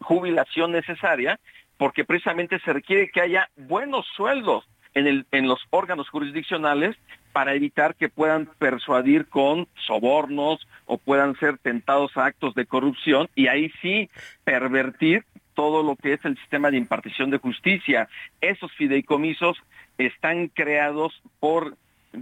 jubilación 0.00 0.72
necesaria, 0.72 1.40
porque 1.78 2.04
precisamente 2.04 2.58
se 2.60 2.72
requiere 2.72 3.08
que 3.08 3.20
haya 3.20 3.48
buenos 3.56 4.06
sueldos 4.16 4.68
en, 4.94 5.48
los 5.48 5.60
órganos 5.70 6.08
jurisdiccionales 6.08 6.96
para 7.32 7.54
evitar 7.54 7.94
que 7.94 8.08
puedan 8.08 8.50
persuadir 8.58 9.26
con 9.26 9.68
sobornos 9.86 10.66
o 10.86 10.98
puedan 10.98 11.36
ser 11.36 11.58
tentados 11.58 12.16
a 12.16 12.26
actos 12.26 12.54
de 12.54 12.66
corrupción 12.66 13.28
y 13.34 13.46
ahí 13.46 13.70
sí 13.80 14.10
pervertir 14.44 15.24
todo 15.54 15.82
lo 15.82 15.96
que 15.96 16.14
es 16.14 16.24
el 16.24 16.36
sistema 16.38 16.70
de 16.70 16.78
impartición 16.78 17.30
de 17.30 17.38
justicia. 17.38 18.08
Esos 18.40 18.72
fideicomisos 18.72 19.56
están 19.98 20.48
creados 20.48 21.22
por 21.40 21.76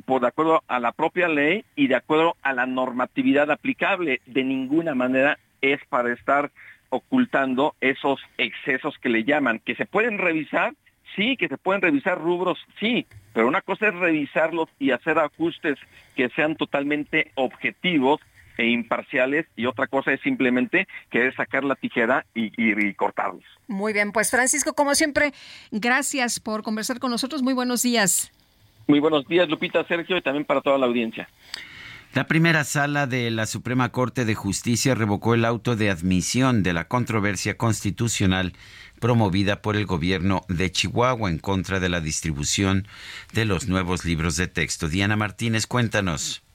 por 0.05 0.21
de 0.21 0.27
acuerdo 0.27 0.63
a 0.67 0.81
la 0.81 0.93
propia 0.93 1.29
ley 1.29 1.65
y 1.77 1.87
de 1.87 1.95
acuerdo 1.95 2.37
a 2.43 2.53
la 2.53 2.67
normatividad 2.67 3.51
aplicable. 3.51 4.21
De 4.27 4.43
ninguna 4.43 4.95
manera 4.95 5.39
es 5.61 5.81
para 5.89 6.13
estar 6.13 6.51
ocultando 6.91 7.75
esos 7.81 8.21
excesos 8.39 8.97
que 8.99 9.09
le 9.09 9.25
llaman, 9.25 9.61
que 9.61 9.75
se 9.75 9.87
pueden 9.87 10.19
revisar, 10.19 10.75
sí, 11.15 11.37
que 11.37 11.49
se 11.49 11.59
pueden 11.59 11.83
revisar 11.83 12.21
rubros, 12.21 12.59
sí, 12.81 13.07
pero 13.33 13.49
una 13.49 13.61
cosa 13.61 13.89
es 13.89 13.95
revisarlos 13.95 14.69
y 14.79 14.91
hacer 14.91 15.19
ajustes 15.19 15.79
que 16.15 16.29
sean 16.31 16.57
totalmente 16.57 17.33
objetivos 17.35 18.21
e 18.59 18.67
imparciales 18.67 19.47
y 19.57 19.67
otra 19.67 19.87
cosa 19.87 20.13
es 20.13 20.21
simplemente 20.23 20.89
querer 21.11 21.35
sacar 21.35 21.65
la 21.65 21.75
tijera 21.75 22.25
y, 22.35 22.51
y, 22.57 22.95
cortarlos. 22.95 23.45
Muy 23.69 23.93
bien, 23.93 24.13
pues 24.13 24.31
Francisco, 24.31 24.73
como 24.73 24.95
siempre, 24.95 25.33
gracias 25.71 26.41
por 26.41 26.63
conversar 26.63 26.99
con 26.99 27.11
nosotros. 27.11 27.43
Muy 27.43 27.53
buenos 27.53 27.83
días. 27.83 28.33
Muy 28.87 29.01
buenos 29.01 29.27
días, 29.27 29.49
Lupita, 29.49 29.85
Sergio, 29.85 30.17
y 30.17 30.23
también 30.23 30.45
para 30.45 30.61
toda 30.61 30.79
la 30.79 30.87
audiencia. 30.87 31.29
La 32.17 32.27
primera 32.27 32.65
sala 32.65 33.07
de 33.07 33.31
la 33.31 33.45
Suprema 33.45 33.93
Corte 33.93 34.25
de 34.25 34.35
Justicia 34.35 34.95
revocó 34.95 35.35
el 35.35 35.45
auto 35.45 35.77
de 35.77 35.91
admisión 35.91 36.63
de 36.63 36.73
la 36.73 36.89
controversia 36.89 37.59
constitucional 37.59 38.55
promovida 39.01 39.61
por 39.61 39.77
el 39.77 39.85
gobierno 39.85 40.41
de 40.49 40.73
Chihuahua 40.73 41.29
en 41.29 41.39
contra 41.39 41.79
de 41.79 41.91
la 41.91 42.01
distribución 42.01 42.89
de 43.35 43.45
los 43.45 43.69
nuevos 43.69 44.07
libros 44.07 44.37
de 44.37 44.47
texto. 44.47 44.89
Diana 44.89 45.17
Martínez, 45.17 45.67
cuéntanos. 45.67 46.46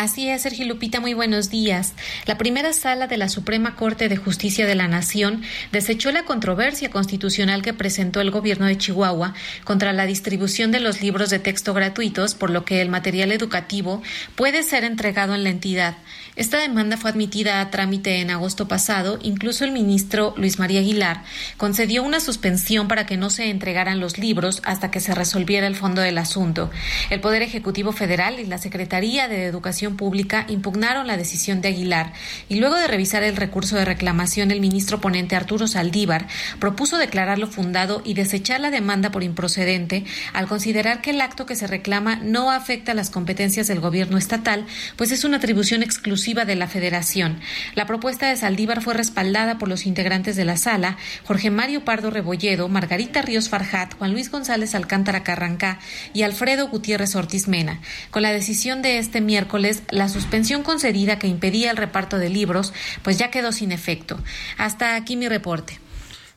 Así 0.00 0.30
es, 0.30 0.40
Sergio 0.40 0.64
Lupita, 0.64 0.98
muy 0.98 1.12
buenos 1.12 1.50
días. 1.50 1.92
La 2.24 2.38
primera 2.38 2.72
sala 2.72 3.06
de 3.06 3.18
la 3.18 3.28
Suprema 3.28 3.76
Corte 3.76 4.08
de 4.08 4.16
Justicia 4.16 4.66
de 4.66 4.74
la 4.74 4.88
Nación 4.88 5.42
desechó 5.72 6.10
la 6.10 6.24
controversia 6.24 6.88
constitucional 6.88 7.60
que 7.60 7.74
presentó 7.74 8.22
el 8.22 8.30
gobierno 8.30 8.64
de 8.64 8.78
Chihuahua 8.78 9.34
contra 9.62 9.92
la 9.92 10.06
distribución 10.06 10.72
de 10.72 10.80
los 10.80 11.02
libros 11.02 11.28
de 11.28 11.38
texto 11.38 11.74
gratuitos, 11.74 12.34
por 12.34 12.48
lo 12.48 12.64
que 12.64 12.80
el 12.80 12.88
material 12.88 13.30
educativo 13.30 14.02
puede 14.36 14.62
ser 14.62 14.84
entregado 14.84 15.34
en 15.34 15.44
la 15.44 15.50
entidad. 15.50 15.98
Esta 16.40 16.58
demanda 16.58 16.96
fue 16.96 17.10
admitida 17.10 17.60
a 17.60 17.70
trámite 17.70 18.22
en 18.22 18.30
agosto 18.30 18.66
pasado. 18.66 19.18
Incluso 19.20 19.66
el 19.66 19.72
ministro 19.72 20.32
Luis 20.38 20.58
María 20.58 20.80
Aguilar 20.80 21.22
concedió 21.58 22.02
una 22.02 22.18
suspensión 22.18 22.88
para 22.88 23.04
que 23.04 23.18
no 23.18 23.28
se 23.28 23.50
entregaran 23.50 24.00
los 24.00 24.16
libros 24.16 24.62
hasta 24.64 24.90
que 24.90 25.00
se 25.00 25.14
resolviera 25.14 25.66
el 25.66 25.76
fondo 25.76 26.00
del 26.00 26.16
asunto. 26.16 26.70
El 27.10 27.20
Poder 27.20 27.42
Ejecutivo 27.42 27.92
Federal 27.92 28.40
y 28.40 28.46
la 28.46 28.56
Secretaría 28.56 29.28
de 29.28 29.44
Educación 29.44 29.98
Pública 29.98 30.46
impugnaron 30.48 31.06
la 31.06 31.18
decisión 31.18 31.60
de 31.60 31.68
Aguilar 31.68 32.14
y 32.48 32.54
luego 32.54 32.76
de 32.76 32.86
revisar 32.86 33.22
el 33.22 33.36
recurso 33.36 33.76
de 33.76 33.84
reclamación, 33.84 34.50
el 34.50 34.62
ministro 34.62 34.98
ponente 34.98 35.36
Arturo 35.36 35.68
Saldívar 35.68 36.26
propuso 36.58 36.96
declararlo 36.96 37.48
fundado 37.48 38.00
y 38.02 38.14
desechar 38.14 38.60
la 38.60 38.70
demanda 38.70 39.10
por 39.10 39.24
improcedente 39.24 40.06
al 40.32 40.48
considerar 40.48 41.02
que 41.02 41.10
el 41.10 41.20
acto 41.20 41.44
que 41.44 41.54
se 41.54 41.66
reclama 41.66 42.16
no 42.16 42.50
afecta 42.50 42.94
las 42.94 43.10
competencias 43.10 43.66
del 43.66 43.80
gobierno 43.80 44.16
estatal, 44.16 44.64
pues 44.96 45.12
es 45.12 45.24
una 45.24 45.36
atribución 45.36 45.82
exclusiva 45.82 46.29
de 46.30 46.54
la 46.54 46.68
Federación. 46.68 47.40
La 47.74 47.86
propuesta 47.86 48.28
de 48.28 48.36
Saldívar 48.36 48.82
fue 48.82 48.94
respaldada 48.94 49.58
por 49.58 49.68
los 49.68 49.84
integrantes 49.84 50.36
de 50.36 50.44
la 50.44 50.56
sala, 50.56 50.96
Jorge 51.24 51.50
Mario 51.50 51.84
Pardo 51.84 52.10
Rebolledo, 52.10 52.68
Margarita 52.68 53.20
Ríos 53.20 53.48
Farjat, 53.48 53.94
Juan 53.94 54.12
Luis 54.12 54.30
González 54.30 54.76
Alcántara 54.76 55.24
Carrancá 55.24 55.80
y 56.14 56.22
Alfredo 56.22 56.68
Gutiérrez 56.68 57.16
Ortiz 57.16 57.48
Mena. 57.48 57.80
Con 58.10 58.22
la 58.22 58.32
decisión 58.32 58.80
de 58.80 58.98
este 58.98 59.20
miércoles, 59.20 59.82
la 59.90 60.08
suspensión 60.08 60.62
concedida 60.62 61.18
que 61.18 61.26
impedía 61.26 61.72
el 61.72 61.76
reparto 61.76 62.18
de 62.18 62.28
libros, 62.28 62.72
pues 63.02 63.18
ya 63.18 63.30
quedó 63.30 63.50
sin 63.50 63.72
efecto. 63.72 64.22
Hasta 64.56 64.94
aquí 64.94 65.16
mi 65.16 65.28
reporte. 65.28 65.80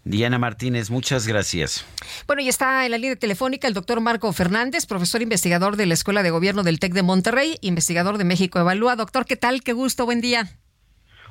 Diana 0.05 0.37
Martínez, 0.37 0.89
muchas 0.89 1.27
gracias. 1.27 1.85
Bueno, 2.27 2.41
y 2.41 2.49
está 2.49 2.85
en 2.85 2.91
la 2.91 2.97
línea 2.97 3.15
telefónica 3.15 3.67
el 3.67 3.73
doctor 3.73 4.01
Marco 4.01 4.31
Fernández, 4.33 4.85
profesor 4.85 5.21
investigador 5.21 5.77
de 5.77 5.85
la 5.85 5.93
Escuela 5.93 6.23
de 6.23 6.29
Gobierno 6.29 6.63
del 6.63 6.79
TEC 6.79 6.93
de 6.93 7.03
Monterrey, 7.03 7.57
investigador 7.61 8.17
de 8.17 8.25
México 8.25 8.59
Evalúa. 8.59 8.95
Doctor, 8.97 9.25
¿qué 9.25 9.37
tal? 9.37 9.63
Qué 9.63 9.71
gusto, 9.71 10.05
buen 10.05 10.19
día. 10.19 10.49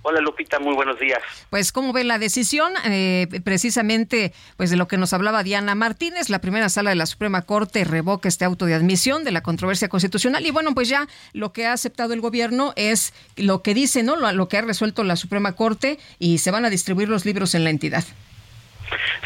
Hola 0.05 0.21
Lupita, 0.21 0.59
muy 0.59 0.75
buenos 0.75 0.99
días. 0.99 1.23
Pues 1.49 1.71
cómo 1.71 1.93
ve 1.93 2.03
la 2.03 2.19
decisión, 2.19 2.73
eh, 2.87 3.29
precisamente, 3.45 4.33
pues 4.57 4.71
de 4.71 4.77
lo 4.77 4.89
que 4.89 4.97
nos 4.97 5.13
hablaba 5.13 5.45
Diana 5.45 5.77
Martínez, 5.77 6.29
la 6.29 6.41
primera 6.41 6.69
sala 6.71 6.91
de 6.91 6.97
la 6.97 7.07
Suprema 7.07 7.43
Corte 7.43 7.85
revoca 7.85 8.29
este 8.29 8.45
auto 8.45 8.67
de 8.67 8.75
admisión 8.75 9.23
de 9.23 9.31
la 9.31 9.43
controversia 9.43 9.89
constitucional 9.89 10.45
y 10.45 10.51
bueno, 10.51 10.75
pues 10.75 10.89
ya 10.89 11.07
lo 11.35 11.53
que 11.53 11.67
ha 11.67 11.73
aceptado 11.73 12.15
el 12.15 12.21
gobierno 12.21 12.73
es 12.75 13.15
lo 13.37 13.63
que 13.63 13.75
dice, 13.75 14.03
¿no? 14.03 14.17
Lo, 14.17 14.49
que 14.49 14.59
ha 14.59 14.63
resuelto 14.63 15.05
la 15.05 15.15
Suprema 15.15 15.53
Corte 15.53 16.01
y 16.19 16.39
se 16.39 16.51
van 16.51 16.65
a 16.65 16.71
distribuir 16.71 17.09
los 17.09 17.25
libros 17.25 17.55
en 17.55 17.63
la 17.63 17.71
entidad. 17.71 18.05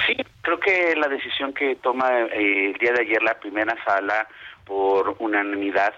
Sí, 0.06 0.16
creo 0.42 0.60
que 0.60 0.94
la 0.96 1.08
decisión 1.08 1.52
que 1.52 1.76
toma 1.76 2.08
eh, 2.32 2.70
el 2.70 2.74
día 2.74 2.92
de 2.92 3.02
ayer 3.02 3.22
la 3.22 3.38
primera 3.38 3.76
sala 3.84 4.28
por 4.64 5.16
unanimidad, 5.18 5.94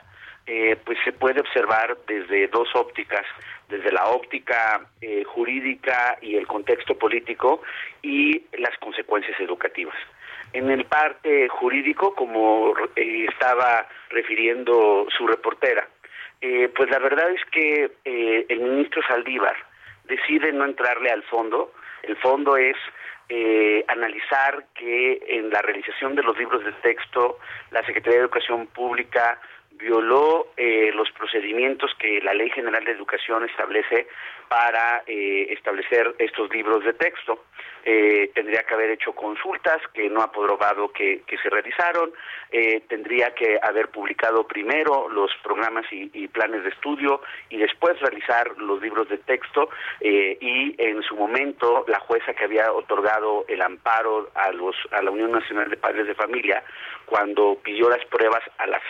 eh, 0.47 0.77
pues 0.85 0.99
se 1.05 1.13
puede 1.13 1.41
observar 1.41 1.97
desde 2.07 2.49
dos 2.49 2.69
ópticas 2.75 3.25
desde 3.69 3.93
la 3.93 4.07
óptica 4.07 4.81
eh, 5.01 5.25
jurídica 5.25 6.19
y 6.23 6.37
el 6.37 6.47
contexto 6.47 6.97
político 6.97 7.63
y 8.03 8.43
las 8.59 8.77
consecuencias 8.79 9.39
educativas. 9.41 9.97
En 10.53 10.71
el 10.71 10.87
parte 10.87 11.49
jurídico, 11.49 12.15
como 12.15 12.73
eh, 12.97 13.27
estaba 13.29 13.87
refiriendo 14.09 15.07
su 15.17 15.27
reportera, 15.27 15.87
eh, 16.41 16.71
pues 16.75 16.89
la 16.91 16.99
verdad 16.99 17.31
es 17.31 17.45
que 17.51 17.91
el 18.05 18.61
ministro 18.61 19.03
Saldívar 19.07 19.57
decide 20.05 20.53
no 20.53 20.65
entrarle 20.65 21.11
al 21.11 21.23
fondo. 21.25 21.73
El 22.03 22.17
fondo 22.17 22.57
es 22.57 22.77
analizar 23.89 24.65
que 24.75 25.21
en 25.29 25.51
la 25.51 25.61
realización 25.63 26.15
de 26.15 26.23
los 26.23 26.37
libros 26.39 26.65
de 26.65 26.73
texto, 26.73 27.39
la 27.71 27.85
Secretaría 27.85 28.19
de 28.19 28.25
Educación 28.25 28.67
Pública 28.69 29.41
violó 29.79 30.49
eh, 30.57 30.91
los 30.95 31.11
procedimientos 31.13 31.93
que 31.99 32.21
la 32.21 32.35
Ley 32.35 32.51
General 32.51 32.85
de 32.85 32.93
Educación 32.93 33.45
establece 33.45 34.09
para 34.49 35.03
eh, 35.07 35.47
establecer 35.51 36.15
estos 36.19 36.51
libros 36.53 36.85
de 36.85 36.95
texto. 36.95 37.45
Eh, 37.85 38.31
tendría 38.35 38.65
que 38.65 38.75
haber 38.75 38.91
hecho 38.91 39.13
consultas 39.13 39.81
que 39.95 40.11
no 40.11 40.21
ha 40.21 40.33
probado 40.33 40.91
que, 40.91 41.23
se 41.43 41.49
realizaron, 41.49 42.13
eh, 42.51 42.83
tendría 42.89 43.35
que 43.35 43.59
haber 43.63 43.89
publicado 43.89 44.47
primero 44.47 45.09
los 45.09 45.31
programas 45.43 45.87
y, 45.91 46.29
planes 46.29 46.65
de 46.65 46.71
estudio 46.71 47.23
y 47.49 47.57
después 47.57 47.99
realizar 48.01 48.59
los 48.59 48.83
libros 48.83 49.09
de 49.09 49.19
texto 49.19 49.71
y 50.01 50.75
en 50.79 51.03
su 51.03 51.17
momento 51.17 51.85
la 51.89 51.99
jueza 52.01 52.35
que 52.35 52.45
había 52.45 52.71
otorgado 52.73 53.47
el 53.49 53.63
amparo 53.63 54.31
a, 54.35 54.53
los, 54.53 54.77
a 54.91 55.01
la 55.03 55.11
Unión 55.11 55.33
Nacional 55.33 55.71
de 55.71 55.77
Padres 55.79 56.07
de 56.07 56.15
Familia 56.15 56.63
cuando 57.07 57.59
pidió 57.63 57.89
las 57.89 58.05
pruebas 58.07 58.43
a 58.59 58.67
la 58.67 58.81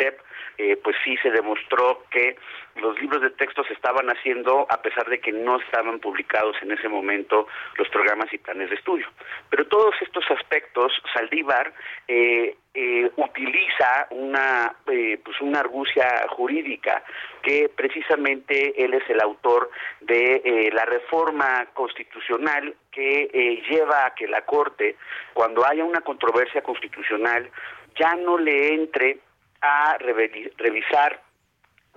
SEP, 0.59 0.82
pues 0.82 0.96
sí 1.04 1.16
se 1.22 1.30
demostró 1.30 2.04
que 2.11 2.36
los 2.80 2.98
libros 3.00 3.22
de 3.22 3.30
texto 3.30 3.64
se 3.64 3.72
estaban 3.72 4.09
haciendo 4.09 4.66
a 4.68 4.80
pesar 4.82 5.09
de 5.09 5.20
que 5.20 5.32
no 5.32 5.61
estaban 5.61 5.98
publicados 5.98 6.56
en 6.62 6.72
ese 6.72 6.88
momento 6.88 7.46
los 7.76 7.88
programas 7.88 8.32
y 8.32 8.38
planes 8.38 8.70
de 8.70 8.76
estudio. 8.76 9.06
Pero 9.50 9.66
todos 9.66 9.94
estos 10.00 10.24
aspectos, 10.30 10.92
Saldívar 11.12 11.72
eh, 12.06 12.56
eh, 12.74 13.11
utiliza 13.16 14.06
una, 14.11 14.74
eh, 14.90 15.18
pues 15.24 15.40
una 15.40 15.61
argucia 15.61 16.26
jurídica 16.30 17.02
que 17.42 17.70
precisamente 17.74 18.84
él 18.84 18.94
es 18.94 19.09
el 19.09 19.20
autor 19.20 19.70
de 20.00 20.70
la 20.72 20.84
reforma 20.84 21.66
constitucional 21.72 22.74
que 22.90 23.62
lleva 23.68 24.06
a 24.06 24.14
que 24.14 24.26
la 24.26 24.42
Corte, 24.42 24.96
cuando 25.32 25.66
haya 25.66 25.84
una 25.84 26.00
controversia 26.00 26.62
constitucional, 26.62 27.50
ya 27.96 28.14
no 28.16 28.38
le 28.38 28.74
entre 28.74 29.18
a 29.61 29.96
revisar 29.98 31.20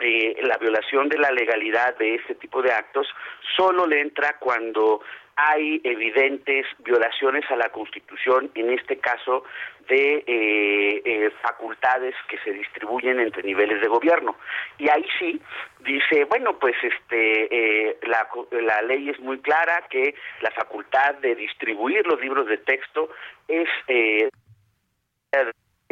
eh, 0.04 0.36
la 0.44 0.58
violación 0.58 1.10
de 1.10 1.20
la 1.20 1.30
legalidad 1.32 1.96
de 1.98 2.16
este 2.16 2.34
tipo 2.36 2.64
de 2.64 2.72
actos 2.72 3.08
solo 3.56 3.86
le 3.86 4.02
entra 4.02 4.38
cuando 4.40 5.02
hay 5.36 5.80
evidentes 5.84 6.66
violaciones 6.80 7.44
a 7.52 7.56
la 7.56 7.70
Constitución, 7.70 8.50
en 8.56 8.72
este 8.72 8.98
caso 8.98 9.44
de 9.88 10.24
eh, 10.26 11.02
eh, 11.06 11.32
facultades 11.42 12.16
que 12.28 12.40
se 12.40 12.52
distribuyen 12.52 13.20
entre 13.20 13.44
niveles 13.44 13.80
de 13.80 13.88
gobierno. 13.88 14.38
Y 14.80 14.90
ahí 14.90 15.06
sí 15.20 15.40
dice, 15.82 16.26
bueno, 16.26 16.58
pues 16.58 16.76
este 16.82 17.98
la, 18.04 18.28
la 18.52 18.82
ley 18.82 19.10
es 19.10 19.20
muy 19.20 19.40
clara 19.40 19.86
que 19.90 20.16
la 20.42 20.52
facultad 20.52 21.16
de 21.16 21.36
distribuir 21.36 22.06
los 22.08 22.20
libros 22.20 22.48
de 22.48 22.58
texto 22.58 23.10
es 23.48 23.70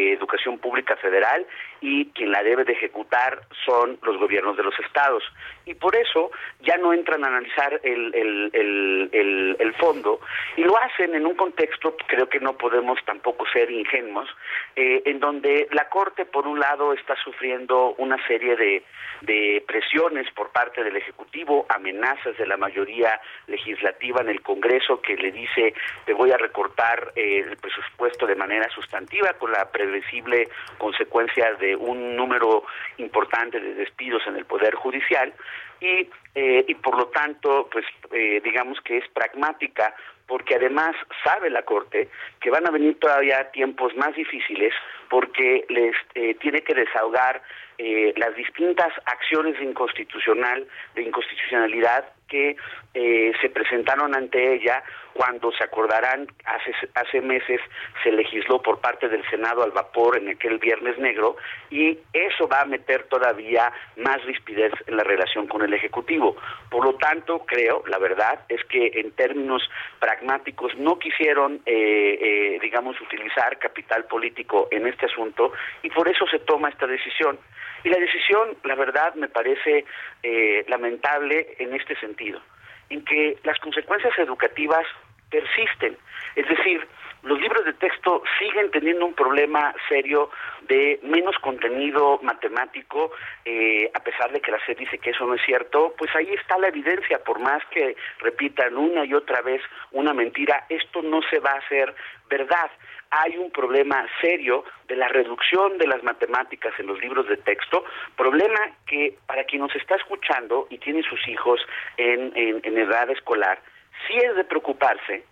educación 0.07 0.57
pública 0.59 0.95
federal 0.97 1.45
y 1.81 2.05
quien 2.11 2.31
la 2.31 2.43
debe 2.43 2.63
de 2.63 2.73
ejecutar 2.73 3.41
son 3.65 3.97
los 4.03 4.17
gobiernos 4.17 4.57
de 4.57 4.63
los 4.63 4.77
estados. 4.79 5.23
Y 5.65 5.75
por 5.75 5.95
eso 5.95 6.31
ya 6.61 6.77
no 6.77 6.93
entran 6.93 7.23
a 7.23 7.27
analizar 7.27 7.79
el, 7.83 8.13
el, 8.13 9.57
el, 9.59 9.73
fondo 9.75 10.19
y 10.57 10.63
lo 10.63 10.77
hacen 10.77 11.15
en 11.15 11.25
un 11.25 11.35
contexto, 11.35 11.95
creo 12.07 12.27
que 12.27 12.39
no 12.39 12.57
podemos 12.57 12.99
tampoco 13.05 13.45
ser 13.53 13.71
ingenuos, 13.71 14.27
eh, 14.75 15.03
en 15.05 15.19
donde 15.19 15.67
la 15.71 15.87
Corte, 15.89 16.25
por 16.25 16.47
un 16.47 16.59
lado, 16.59 16.91
está 16.93 17.15
sufriendo 17.23 17.93
una 17.97 18.17
serie 18.27 18.55
de, 18.55 18.83
de 19.21 19.63
presiones 19.67 20.29
por 20.31 20.49
parte 20.49 20.83
del 20.83 20.97
Ejecutivo, 20.97 21.65
amenazas 21.69 22.37
de 22.37 22.47
la 22.47 22.57
mayoría 22.57 23.21
legislativa 23.47 24.21
en 24.21 24.29
el 24.29 24.41
Congreso 24.41 25.01
que 25.01 25.15
le 25.15 25.31
dice 25.31 25.73
te 26.05 26.13
voy 26.13 26.31
a 26.31 26.37
recortar 26.37 27.11
eh, 27.15 27.45
el 27.47 27.57
presupuesto 27.57 28.25
de 28.25 28.35
manera 28.35 28.69
sustantiva 28.69 29.33
con 29.33 29.51
la 29.51 29.69
previsible 29.71 30.49
consecuencia 30.77 31.53
de 31.55 31.68
un 31.75 32.15
número 32.15 32.63
importante 32.97 33.59
de 33.59 33.73
despidos 33.75 34.23
en 34.27 34.35
el 34.35 34.45
Poder 34.45 34.75
Judicial 34.75 35.33
y, 35.79 36.09
eh, 36.35 36.65
y 36.67 36.75
por 36.75 36.97
lo 36.97 37.07
tanto, 37.07 37.69
pues 37.71 37.85
eh, 38.11 38.41
digamos 38.43 38.79
que 38.81 38.97
es 38.97 39.07
pragmática 39.09 39.95
porque 40.29 40.55
además 40.55 40.95
sabe 41.23 41.49
la 41.49 41.63
Corte 41.63 42.09
que 42.39 42.51
van 42.51 42.67
a 42.67 42.71
venir 42.71 42.99
todavía 42.99 43.49
tiempos 43.51 43.95
más 43.95 44.15
difíciles 44.15 44.73
porque 45.09 45.65
les 45.69 45.95
eh, 46.13 46.35
tiene 46.35 46.61
que 46.61 46.75
desahogar 46.75 47.41
eh, 47.79 48.13
las 48.15 48.35
distintas 48.35 48.93
acciones 49.05 49.57
de 49.57 49.65
inconstitucional 49.65 50.67
de 50.95 51.01
inconstitucionalidad 51.01 52.05
que 52.29 52.55
eh, 52.93 53.31
se 53.41 53.49
presentaron 53.49 54.15
ante 54.15 54.55
ella 54.55 54.83
cuando 55.13 55.51
se 55.51 55.63
acordarán 55.63 56.27
hace 56.45 56.71
hace 56.95 57.21
meses 57.21 57.59
se 58.03 58.11
legisló 58.11 58.61
por 58.61 58.79
parte 58.79 59.09
del 59.09 59.27
Senado 59.29 59.63
al 59.63 59.71
vapor 59.71 60.17
en 60.17 60.29
aquel 60.29 60.59
viernes 60.59 60.97
negro 60.97 61.35
y 61.69 61.97
eso 62.13 62.47
va 62.47 62.61
a 62.61 62.65
meter 62.65 63.03
todavía 63.03 63.71
más 63.97 64.23
rispidez 64.23 64.71
en 64.87 64.95
la 64.95 65.03
relación 65.03 65.47
con 65.47 65.61
el 65.61 65.73
ejecutivo. 65.73 66.37
Por 66.69 66.85
lo 66.85 66.95
tanto 66.95 67.39
creo 67.45 67.83
la 67.87 67.97
verdad 67.97 68.45
es 68.47 68.63
que 68.65 68.91
en 68.95 69.11
términos 69.11 69.61
pragmáticos 69.99 70.75
no 70.77 70.97
quisieron 70.97 71.61
eh, 71.65 72.57
digamos 72.61 72.99
utilizar 73.01 73.57
capital 73.59 74.05
político 74.05 74.67
en 74.71 74.87
este 74.87 75.07
asunto 75.07 75.51
y 75.83 75.89
por 75.89 76.07
eso 76.07 76.25
se 76.27 76.39
toma 76.39 76.69
esta 76.69 76.87
decisión 76.87 77.37
y 77.83 77.89
la 77.89 77.99
decisión, 77.99 78.57
la 78.63 78.75
verdad, 78.75 79.13
me 79.15 79.27
parece 79.27 79.85
eh, 80.23 80.65
lamentable 80.67 81.55
en 81.59 81.73
este 81.73 81.95
sentido, 81.99 82.41
en 82.89 83.03
que 83.05 83.37
las 83.43 83.59
consecuencias 83.59 84.17
educativas 84.17 84.85
persisten. 85.29 85.97
Es 86.35 86.47
decir, 86.47 86.85
los 87.23 87.39
libros 87.39 87.65
de 87.65 87.73
texto 87.73 88.23
siguen 88.39 88.71
teniendo 88.71 89.05
un 89.05 89.13
problema 89.13 89.73
serio 89.87 90.29
de 90.61 90.99
menos 91.03 91.37
contenido 91.39 92.19
matemático, 92.21 93.11
eh, 93.43 93.89
a 93.93 93.99
pesar 93.99 94.31
de 94.31 94.39
que 94.39 94.51
la 94.51 94.65
SED 94.65 94.77
dice 94.77 94.97
que 94.99 95.09
eso 95.09 95.25
no 95.25 95.33
es 95.33 95.41
cierto, 95.45 95.93
pues 95.97 96.15
ahí 96.15 96.31
está 96.33 96.57
la 96.57 96.69
evidencia, 96.69 97.23
por 97.23 97.39
más 97.39 97.61
que 97.71 97.95
repitan 98.19 98.77
una 98.77 99.03
y 99.05 99.13
otra 99.13 99.41
vez 99.41 99.61
una 99.91 100.13
mentira, 100.13 100.65
esto 100.69 101.01
no 101.01 101.21
se 101.29 101.39
va 101.39 101.51
a 101.51 101.59
hacer 101.59 101.93
verdad. 102.29 102.71
Hay 103.11 103.37
un 103.37 103.51
problema 103.51 104.05
serio 104.21 104.63
de 104.87 104.95
la 104.95 105.07
reducción 105.07 105.77
de 105.79 105.87
las 105.87 106.03
matemáticas 106.03 106.73
en 106.79 106.87
los 106.87 106.99
libros 107.01 107.27
de 107.27 107.37
texto, 107.37 107.83
problema 108.15 108.59
que 108.85 109.17
para 109.25 109.43
quien 109.45 109.63
nos 109.63 109.75
está 109.75 109.95
escuchando 109.95 110.67
y 110.69 110.77
tiene 110.77 111.01
sus 111.03 111.27
hijos 111.27 111.59
en, 111.97 112.31
en, 112.35 112.77
edad 112.77 113.09
escolar, 113.09 113.59
sí 114.07 114.15
es 114.17 114.35
de 114.35 114.43
preocuparse 114.43 115.23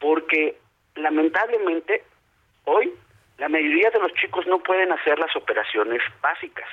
porque 0.00 0.56
lamentablemente 0.96 2.02
hoy 2.64 2.92
la 3.38 3.48
mayoría 3.48 3.90
de 3.90 4.00
los 4.00 4.12
chicos 4.14 4.46
no 4.46 4.58
pueden 4.60 4.92
hacer 4.92 5.18
las 5.18 5.34
operaciones 5.36 6.00
básicas. 6.20 6.68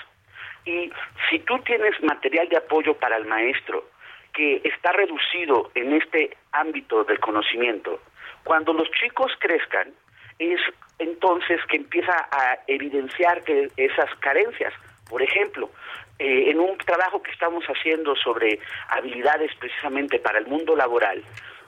Y 0.66 0.92
si 1.30 1.40
tú 1.40 1.60
tienes 1.60 2.02
material 2.02 2.48
de 2.48 2.58
apoyo 2.58 2.94
para 2.96 3.18
el 3.18 3.26
maestro 3.26 3.90
que 4.34 4.62
está 4.64 4.94
reducido 4.94 5.72
en 5.76 5.94
este 5.94 6.38
ámbito 6.54 7.04
del 7.04 7.20
conocimiento, 7.20 8.00
cuando 8.44 8.74
los 8.74 8.90
chicos 8.92 9.32
crezcan, 9.40 9.94
es 10.40 10.60
entonces 11.00 11.60
que 11.70 11.78
empieza 11.78 12.14
a 12.32 12.60
evidenciar 12.68 13.44
que 13.44 13.70
esas 13.78 14.10
carencias. 14.20 14.74
Por 15.10 15.22
ejemplo, 15.22 15.70
eh, 16.18 16.50
en 16.50 16.60
un 16.60 16.78
trabajo 16.78 17.22
que 17.22 17.32
estamos 17.32 17.64
haciendo 17.66 18.16
sobre 18.16 18.60
habilidades 18.90 19.52
precisamente 19.60 20.20
para 20.20 20.40
el 20.40 20.48
mundo 20.48 20.76
laboral, 20.76 21.22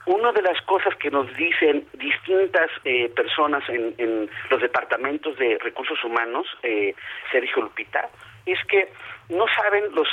una 0.06 0.32
de 0.32 0.42
las 0.42 0.60
cosas 0.62 0.94
que 0.96 1.10
nos 1.10 1.26
dicen 1.36 1.86
distintas 1.94 2.70
eh, 2.84 3.08
personas 3.14 3.62
en, 3.68 4.30
los 4.50 4.60
departamentos 4.60 5.36
de 5.36 5.58
recursos 5.58 6.02
humanos, 6.04 6.46
eh, 6.62 6.94
Sergio 7.30 7.62
Lupita, 7.62 8.08
es 8.46 8.58
que 8.66 8.88
no 9.28 9.46
saben 9.56 9.84
los, 9.94 10.08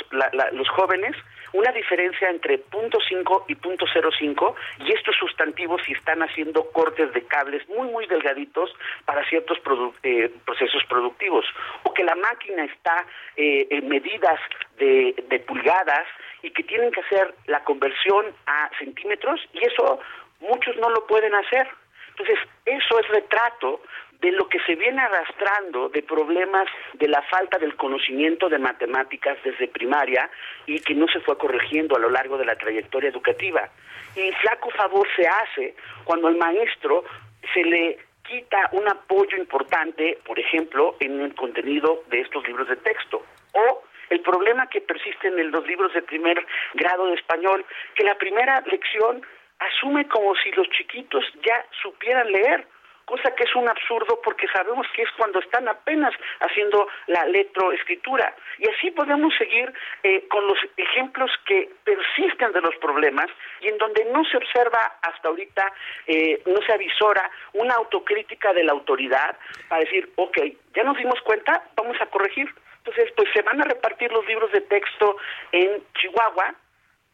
los 0.52 0.68
jóvenes 0.68 1.16
una 1.54 1.70
diferencia 1.72 2.28
entre 2.28 2.58
punto 2.58 2.98
.5 2.98 3.44
y 3.48 3.54
punto 3.54 3.86
.05 3.86 4.54
y 4.80 4.92
estos 4.92 5.16
sustantivos 5.16 5.80
si 5.86 5.92
están 5.92 6.20
haciendo 6.20 6.70
cortes 6.72 7.12
de 7.14 7.22
cables 7.22 7.66
muy 7.68 7.88
muy 7.88 8.06
delgaditos 8.06 8.74
para 9.04 9.26
ciertos 9.28 9.58
eh, 10.02 10.30
procesos 10.44 10.84
productivos 10.88 11.46
o 11.84 11.94
que 11.94 12.02
la 12.02 12.16
máquina 12.16 12.64
está 12.64 13.06
eh, 13.36 13.68
en 13.70 13.88
medidas 13.88 14.40
de, 14.78 15.14
de 15.28 15.38
pulgadas 15.40 16.06
y 16.42 16.50
que 16.50 16.64
tienen 16.64 16.90
que 16.90 17.00
hacer 17.00 17.34
la 17.46 17.62
conversión 17.62 18.26
a 18.46 18.70
centímetros 18.78 19.40
y 19.52 19.64
eso 19.64 20.00
muchos 20.40 20.76
no 20.76 20.90
lo 20.90 21.06
pueden 21.06 21.34
hacer. 21.34 21.68
Entonces, 22.10 22.38
eso 22.64 22.98
es 23.00 23.08
retrato 23.08 23.80
de 24.20 24.32
lo 24.32 24.48
que 24.48 24.58
se 24.60 24.74
viene 24.74 25.00
arrastrando 25.00 25.88
de 25.88 26.02
problemas 26.02 26.66
de 26.94 27.08
la 27.08 27.22
falta 27.22 27.58
del 27.58 27.76
conocimiento 27.76 28.48
de 28.48 28.58
matemáticas 28.58 29.36
desde 29.44 29.68
primaria 29.68 30.30
y 30.66 30.80
que 30.80 30.94
no 30.94 31.06
se 31.08 31.20
fue 31.20 31.36
corrigiendo 31.36 31.96
a 31.96 31.98
lo 31.98 32.10
largo 32.10 32.38
de 32.38 32.44
la 32.44 32.56
trayectoria 32.56 33.10
educativa. 33.10 33.68
Y 34.16 34.30
flaco 34.32 34.70
favor 34.70 35.06
se 35.16 35.26
hace 35.26 35.74
cuando 36.04 36.28
al 36.28 36.36
maestro 36.36 37.04
se 37.52 37.64
le 37.64 37.98
quita 38.26 38.70
un 38.72 38.88
apoyo 38.88 39.36
importante, 39.36 40.18
por 40.24 40.38
ejemplo, 40.38 40.96
en 41.00 41.20
el 41.20 41.34
contenido 41.34 42.04
de 42.08 42.20
estos 42.20 42.46
libros 42.46 42.68
de 42.68 42.76
texto. 42.76 43.24
O 43.52 43.82
el 44.10 44.20
problema 44.20 44.68
que 44.68 44.80
persiste 44.80 45.28
en 45.28 45.50
los 45.50 45.66
libros 45.66 45.92
de 45.92 46.02
primer 46.02 46.46
grado 46.74 47.06
de 47.06 47.14
español, 47.14 47.64
que 47.94 48.04
la 48.04 48.16
primera 48.16 48.62
lección 48.62 49.22
asume 49.58 50.06
como 50.08 50.34
si 50.36 50.50
los 50.52 50.68
chiquitos 50.70 51.24
ya 51.44 51.64
supieran 51.82 52.30
leer 52.30 52.66
cosa 53.04 53.34
que 53.34 53.44
es 53.44 53.54
un 53.54 53.68
absurdo 53.68 54.20
porque 54.22 54.46
sabemos 54.48 54.86
que 54.94 55.02
es 55.02 55.10
cuando 55.16 55.38
están 55.40 55.68
apenas 55.68 56.14
haciendo 56.40 56.88
la 57.06 57.24
letroescritura. 57.26 58.34
Y 58.58 58.68
así 58.68 58.90
podemos 58.90 59.34
seguir 59.36 59.72
eh, 60.02 60.26
con 60.28 60.46
los 60.46 60.58
ejemplos 60.76 61.30
que 61.46 61.70
persisten 61.84 62.52
de 62.52 62.60
los 62.60 62.76
problemas 62.76 63.26
y 63.60 63.68
en 63.68 63.78
donde 63.78 64.04
no 64.06 64.24
se 64.24 64.36
observa 64.36 64.98
hasta 65.02 65.28
ahorita, 65.28 65.72
eh, 66.06 66.42
no 66.46 66.60
se 66.62 66.72
avisora 66.72 67.30
una 67.52 67.74
autocrítica 67.74 68.52
de 68.52 68.64
la 68.64 68.72
autoridad 68.72 69.36
para 69.68 69.82
decir, 69.82 70.10
ok, 70.16 70.38
ya 70.74 70.84
nos 70.84 70.96
dimos 70.96 71.20
cuenta, 71.22 71.64
vamos 71.76 72.00
a 72.00 72.06
corregir. 72.06 72.48
Entonces, 72.78 73.12
pues 73.16 73.28
se 73.32 73.40
van 73.42 73.60
a 73.62 73.64
repartir 73.64 74.12
los 74.12 74.26
libros 74.26 74.52
de 74.52 74.60
texto 74.60 75.16
en 75.52 75.82
Chihuahua, 75.94 76.54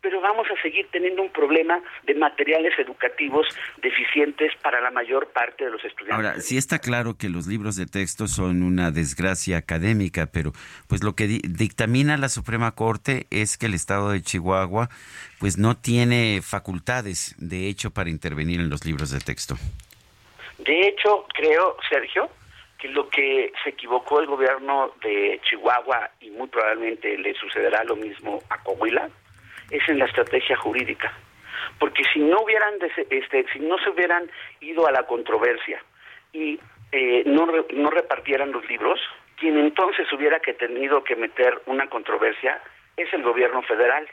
pero 0.00 0.20
vamos 0.20 0.46
a 0.50 0.60
seguir 0.62 0.88
teniendo 0.90 1.22
un 1.22 1.30
problema 1.30 1.80
de 2.04 2.14
materiales 2.14 2.78
educativos 2.78 3.46
deficientes 3.82 4.52
para 4.62 4.80
la 4.80 4.90
mayor 4.90 5.28
parte 5.28 5.64
de 5.64 5.70
los 5.70 5.84
estudiantes. 5.84 6.26
Ahora, 6.26 6.40
sí 6.40 6.56
está 6.56 6.78
claro 6.78 7.16
que 7.16 7.28
los 7.28 7.46
libros 7.46 7.76
de 7.76 7.86
texto 7.86 8.26
son 8.26 8.62
una 8.62 8.90
desgracia 8.90 9.58
académica, 9.58 10.26
pero 10.32 10.52
pues 10.88 11.02
lo 11.02 11.14
que 11.14 11.26
dictamina 11.26 12.16
la 12.16 12.28
Suprema 12.28 12.74
Corte 12.74 13.26
es 13.30 13.58
que 13.58 13.66
el 13.66 13.74
Estado 13.74 14.10
de 14.10 14.22
Chihuahua 14.22 14.88
pues 15.38 15.58
no 15.58 15.76
tiene 15.76 16.40
facultades, 16.42 17.34
de 17.38 17.68
hecho, 17.68 17.90
para 17.90 18.10
intervenir 18.10 18.60
en 18.60 18.70
los 18.70 18.84
libros 18.84 19.10
de 19.10 19.20
texto. 19.20 19.56
De 20.58 20.88
hecho, 20.88 21.26
creo, 21.34 21.76
Sergio, 21.88 22.28
que 22.78 22.88
lo 22.88 23.08
que 23.08 23.52
se 23.62 23.70
equivocó 23.70 24.20
el 24.20 24.26
gobierno 24.26 24.92
de 25.02 25.40
Chihuahua 25.44 26.10
y 26.20 26.30
muy 26.30 26.48
probablemente 26.48 27.16
le 27.18 27.34
sucederá 27.34 27.84
lo 27.84 27.96
mismo 27.96 28.42
a 28.48 28.62
Coahuila, 28.62 29.08
es 29.70 29.88
en 29.88 29.98
la 29.98 30.06
estrategia 30.06 30.56
jurídica. 30.56 31.12
Porque 31.78 32.02
si 32.12 32.20
no 32.20 32.42
hubieran 32.42 32.74
este, 33.10 33.46
si 33.52 33.60
no 33.60 33.78
se 33.78 33.90
hubieran 33.90 34.30
ido 34.60 34.86
a 34.86 34.92
la 34.92 35.04
controversia 35.04 35.82
y 36.32 36.60
eh, 36.92 37.22
no, 37.26 37.46
no 37.46 37.90
repartieran 37.90 38.52
los 38.52 38.68
libros, 38.68 39.00
quien 39.36 39.58
entonces 39.58 40.12
hubiera 40.12 40.40
que 40.40 40.52
tenido 40.52 41.02
que 41.02 41.16
meter 41.16 41.62
una 41.66 41.88
controversia 41.88 42.60
es 42.96 43.12
el 43.12 43.22
gobierno 43.22 43.62
federal. 43.62 44.06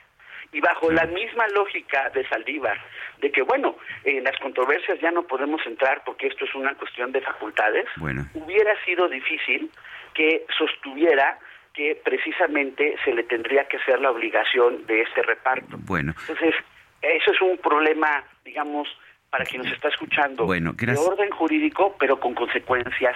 Y 0.53 0.61
bajo 0.61 0.89
la 0.89 1.05
misma 1.05 1.45
lógica 1.49 2.09
de 2.11 2.25
Saldívar, 2.29 2.79
de 3.19 3.31
que, 3.31 3.41
bueno, 3.41 3.75
en 4.05 4.23
las 4.23 4.37
controversias 4.39 4.97
ya 5.01 5.11
no 5.11 5.23
podemos 5.23 5.59
entrar 5.65 6.03
porque 6.05 6.27
esto 6.27 6.45
es 6.45 6.55
una 6.55 6.73
cuestión 6.75 7.11
de 7.11 7.19
facultades, 7.19 7.85
hubiera 8.33 8.81
sido 8.85 9.09
difícil 9.09 9.69
que 10.13 10.45
sostuviera 10.57 11.37
que 11.77 11.95
precisamente 12.03 12.95
se 13.05 13.13
le 13.13 13.21
tendría 13.21 13.67
que 13.67 13.77
hacer 13.77 13.99
la 13.99 14.09
obligación 14.09 14.87
de 14.87 15.03
este 15.03 15.21
reparto. 15.21 15.77
Bueno. 15.85 16.15
Entonces, 16.21 16.55
eso 17.03 17.31
es 17.31 17.39
un 17.39 17.59
problema, 17.59 18.23
digamos, 18.43 18.87
para 19.29 19.45
quien 19.45 19.61
nos 19.61 19.71
está 19.71 19.89
escuchando, 19.89 20.47
de 20.47 20.97
orden 20.97 21.29
jurídico, 21.29 21.95
pero 21.99 22.19
con 22.19 22.33
consecuencias 22.33 23.15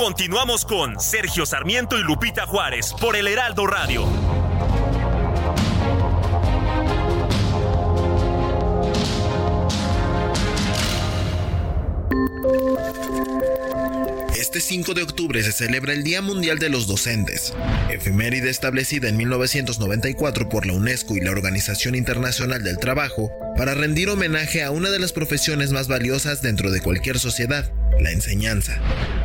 Continuamos 0.00 0.64
con 0.64 0.98
Sergio 0.98 1.44
Sarmiento 1.44 1.98
y 1.98 2.02
Lupita 2.02 2.46
Juárez 2.46 2.94
por 2.98 3.16
el 3.16 3.28
Heraldo 3.28 3.66
Radio. 3.66 4.06
Este 14.34 14.62
5 14.62 14.94
de 14.94 15.02
octubre 15.02 15.42
se 15.42 15.52
celebra 15.52 15.92
el 15.92 16.02
Día 16.02 16.22
Mundial 16.22 16.58
de 16.58 16.70
los 16.70 16.86
Docentes, 16.86 17.52
efeméride 17.90 18.48
establecida 18.48 19.10
en 19.10 19.18
1994 19.18 20.48
por 20.48 20.64
la 20.64 20.72
UNESCO 20.72 21.14
y 21.18 21.20
la 21.20 21.30
Organización 21.30 21.94
Internacional 21.94 22.64
del 22.64 22.78
Trabajo 22.78 23.30
para 23.54 23.74
rendir 23.74 24.08
homenaje 24.08 24.62
a 24.62 24.70
una 24.70 24.88
de 24.88 24.98
las 24.98 25.12
profesiones 25.12 25.72
más 25.72 25.88
valiosas 25.88 26.40
dentro 26.40 26.70
de 26.70 26.80
cualquier 26.80 27.18
sociedad, 27.18 27.70
la 28.00 28.10
enseñanza. 28.10 28.80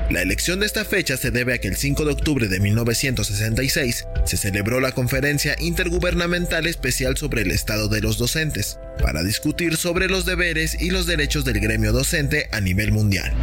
La 0.10 0.22
elección 0.22 0.60
de 0.60 0.66
esta 0.66 0.86
fecha 0.86 1.18
se 1.18 1.32
debe 1.32 1.54
a 1.54 1.58
que 1.58 1.68
el 1.68 1.76
5 1.76 2.06
de 2.06 2.12
octubre 2.12 2.48
de 2.48 2.60
1966 2.60 4.06
se 4.26 4.38
celebró 4.38 4.80
la 4.80 4.92
Conferencia 4.92 5.56
Intergubernamental 5.60 6.68
Especial 6.68 7.18
sobre 7.18 7.42
el 7.42 7.52
Estado 7.52 7.88
de 7.88 8.02
los 8.02 8.18
Docentes, 8.18 8.80
para 9.02 9.24
discutir 9.24 9.78
sobre 9.78 10.08
los 10.08 10.26
deberes 10.26 10.80
y 10.80 10.92
los 10.92 11.08
derechos 11.08 11.46
del 11.46 11.60
gremio 11.60 11.92
docente 11.92 12.50
a 12.52 12.62
nivel 12.62 12.92
mundial. 12.92 13.34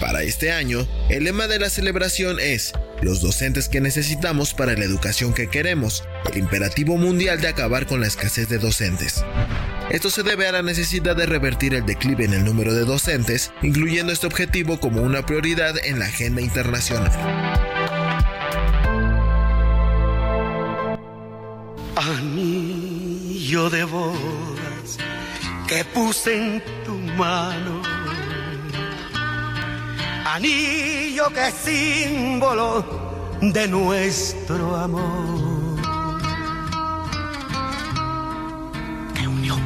Para 0.00 0.22
este 0.22 0.52
año, 0.52 0.86
el 1.10 1.24
lema 1.24 1.48
de 1.48 1.58
la 1.58 1.70
celebración 1.70 2.38
es 2.40 2.72
Los 3.02 3.20
docentes 3.20 3.68
que 3.68 3.80
necesitamos 3.80 4.54
para 4.54 4.74
la 4.74 4.84
educación 4.84 5.34
que 5.34 5.48
queremos, 5.48 6.04
el 6.32 6.38
imperativo 6.38 6.96
mundial 6.96 7.40
de 7.40 7.48
acabar 7.48 7.86
con 7.86 8.00
la 8.00 8.06
escasez 8.06 8.48
de 8.48 8.58
docentes. 8.58 9.24
Esto 9.90 10.10
se 10.10 10.22
debe 10.22 10.48
a 10.48 10.52
la 10.52 10.62
necesidad 10.62 11.14
de 11.14 11.26
revertir 11.26 11.74
el 11.74 11.86
declive 11.86 12.24
en 12.24 12.32
el 12.32 12.44
número 12.44 12.74
de 12.74 12.84
docentes, 12.84 13.52
incluyendo 13.62 14.12
este 14.12 14.26
objetivo 14.26 14.80
como 14.80 15.02
una 15.02 15.24
prioridad 15.24 15.76
en 15.84 15.98
la 15.98 16.06
agenda 16.06 16.40
internacional. 16.40 17.12
Anillo 21.96 23.70
de 23.70 23.84
bodas 23.84 24.98
que 25.68 25.84
puse 25.84 26.34
en 26.34 26.62
tu 26.84 26.94
mano. 27.16 27.95
Anillo 30.34 31.28
que 31.32 31.48
es 31.48 31.54
símbolo 31.54 32.84
de 33.40 33.68
nuestro 33.68 34.76
amor 34.76 35.56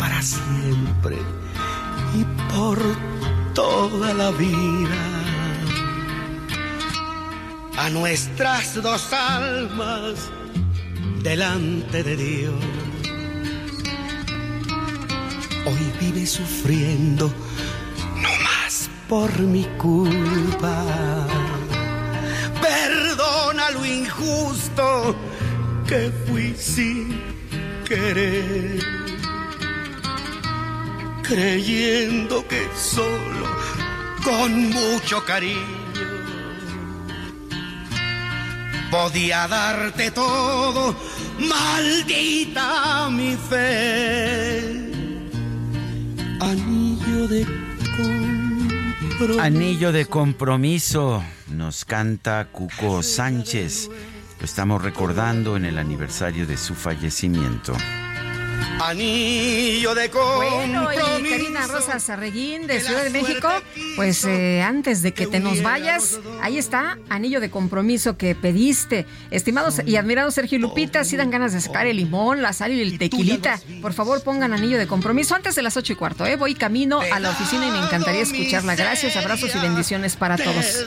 para 0.01 0.23
siempre 0.23 1.17
y 2.15 2.25
por 2.53 2.79
toda 3.55 4.15
la 4.15 4.31
vida. 4.33 5.03
A 7.77 7.91
nuestras 7.91 8.83
dos 8.83 9.13
almas 9.13 10.31
delante 11.23 12.03
de 12.03 12.17
Dios. 12.17 12.55
Hoy 15.67 15.93
vive 16.01 16.27
sufriendo, 16.27 17.33
por 19.11 19.33
mi 19.41 19.65
culpa. 19.77 20.77
Perdona 22.63 23.71
lo 23.73 23.85
injusto 23.85 25.17
que 25.89 26.13
fui 26.25 26.55
sin 26.57 27.21
querer 27.89 28.79
creyendo 31.25 32.47
que 32.47 32.63
solo 32.77 33.47
con 34.23 34.71
mucho 34.71 35.25
cariño 35.25 36.11
podía 38.93 39.49
darte 39.49 40.13
todo, 40.13 40.95
maldita 41.39 43.09
mi 43.11 43.37
fe. 43.49 44.91
Anillo 46.41 47.29
de 47.29 47.60
Anillo 49.39 49.93
de 49.93 50.07
compromiso, 50.07 51.23
nos 51.49 51.85
canta 51.85 52.49
Cuco 52.51 53.03
Sánchez. 53.03 53.91
Lo 54.39 54.45
estamos 54.47 54.83
recordando 54.83 55.59
en 55.59 55.67
el 55.67 55.79
aniversario 55.79 56.47
de 56.47 56.57
su 56.57 56.75
fallecimiento. 56.75 57.75
Anillo 58.83 59.95
de 59.95 60.09
Bueno, 60.09 60.89
y 60.93 61.31
Karina 61.31 61.67
Rosa 61.67 62.01
Sarreguín 62.01 62.67
de 62.67 62.81
Ciudad 62.81 63.05
de 63.05 63.11
México, 63.11 63.49
pues 63.95 64.25
eh, 64.25 64.63
antes 64.63 65.03
de 65.03 65.13
que 65.13 65.27
te 65.27 65.39
nos 65.39 65.63
vayas, 65.63 66.19
ahí 66.43 66.59
está, 66.59 66.99
anillo 67.09 67.41
de 67.41 67.51
compromiso 67.51 68.17
que 68.17 68.35
pediste. 68.35 69.07
Estimados 69.31 69.81
y 69.87 69.97
admirados 69.97 70.35
Sergio 70.35 70.59
y 70.59 70.61
Lupita, 70.61 71.05
si 71.05 71.17
dan 71.17 71.31
ganas 71.31 71.53
de 71.53 71.61
sacar 71.61 71.87
el 71.87 71.99
limón, 71.99 72.43
la 72.43 72.53
sal 72.53 72.73
y 72.73 72.81
el 72.81 72.99
tequilita, 72.99 73.61
por 73.81 73.93
favor 73.93 74.23
pongan 74.23 74.53
anillo 74.53 74.79
de 74.79 74.87
compromiso 74.87 75.35
antes 75.35 75.55
de 75.55 75.63
las 75.63 75.77
ocho 75.77 75.93
y 75.93 75.97
cuarto. 75.97 76.27
¿eh? 76.27 76.37
Voy 76.37 76.55
camino 76.55 77.01
a 77.01 77.21
la 77.21 77.31
oficina 77.31 77.69
y 77.69 77.71
me 77.71 77.79
encantaría 77.79 78.23
escucharla. 78.23 78.75
Gracias, 78.75 79.17
abrazos 79.17 79.55
y 79.55 79.59
bendiciones 79.59 80.17
para 80.17 80.37
todos. 80.37 80.87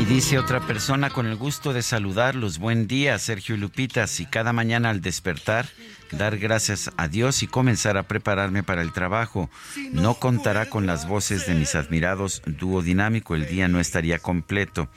Y 0.00 0.04
dice 0.04 0.38
otra 0.38 0.60
persona 0.66 1.10
con 1.10 1.26
el 1.26 1.36
gusto 1.36 1.72
de 1.72 1.82
saludarlos. 1.82 2.58
Buen 2.58 2.86
día, 2.86 3.18
Sergio 3.18 3.54
y 3.54 3.58
Lupita. 3.58 4.06
Si 4.06 4.26
cada 4.26 4.52
mañana 4.52 4.90
al 4.90 5.00
despertar 5.00 5.41
dar 5.44 6.38
gracias 6.38 6.90
a 6.96 7.08
Dios 7.08 7.42
y 7.42 7.46
comenzar 7.46 7.96
a 7.96 8.04
prepararme 8.04 8.62
para 8.62 8.82
el 8.82 8.92
trabajo. 8.92 9.50
No 9.92 10.14
contará 10.14 10.66
con 10.66 10.86
las 10.86 11.08
voces 11.08 11.46
de 11.46 11.54
mis 11.54 11.74
admirados 11.74 12.42
dúo 12.46 12.82
dinámico, 12.82 13.34
el 13.34 13.46
día 13.46 13.68
no 13.68 13.80
estaría 13.80 14.18
completo 14.18 14.88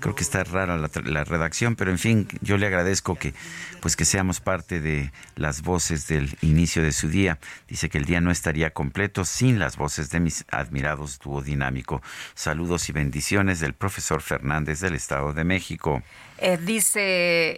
creo 0.00 0.14
que 0.14 0.22
está 0.22 0.44
rara 0.44 0.76
la, 0.76 1.24
redacción, 1.24 1.76
pero 1.76 1.90
en 1.90 1.98
fin, 1.98 2.28
yo 2.40 2.56
le 2.56 2.66
agradezco 2.66 3.16
que 3.16 3.34
pues 3.80 3.96
que 3.96 4.04
seamos 4.04 4.40
parte 4.40 4.80
de 4.80 5.12
las 5.34 5.62
voces 5.62 6.06
del 6.06 6.36
inicio 6.42 6.82
de 6.82 6.92
su 6.92 7.08
día. 7.08 7.38
Dice 7.68 7.88
que 7.88 7.98
el 7.98 8.04
día 8.04 8.20
no 8.20 8.30
estaría 8.30 8.70
completo 8.70 9.24
sin 9.24 9.58
las 9.58 9.76
voces 9.76 10.10
de 10.10 10.20
mis 10.20 10.44
admirados 10.50 11.18
dúo 11.18 11.42
dinámico. 11.42 12.02
Saludos 12.34 12.88
y 12.88 12.92
bendiciones 12.92 13.60
del 13.60 13.74
profesor 13.74 14.22
Fernández 14.22 14.80
del 14.80 14.94
Estado 14.94 15.32
de 15.32 15.44
México. 15.44 16.02
Eh, 16.38 16.58
dice 16.58 17.00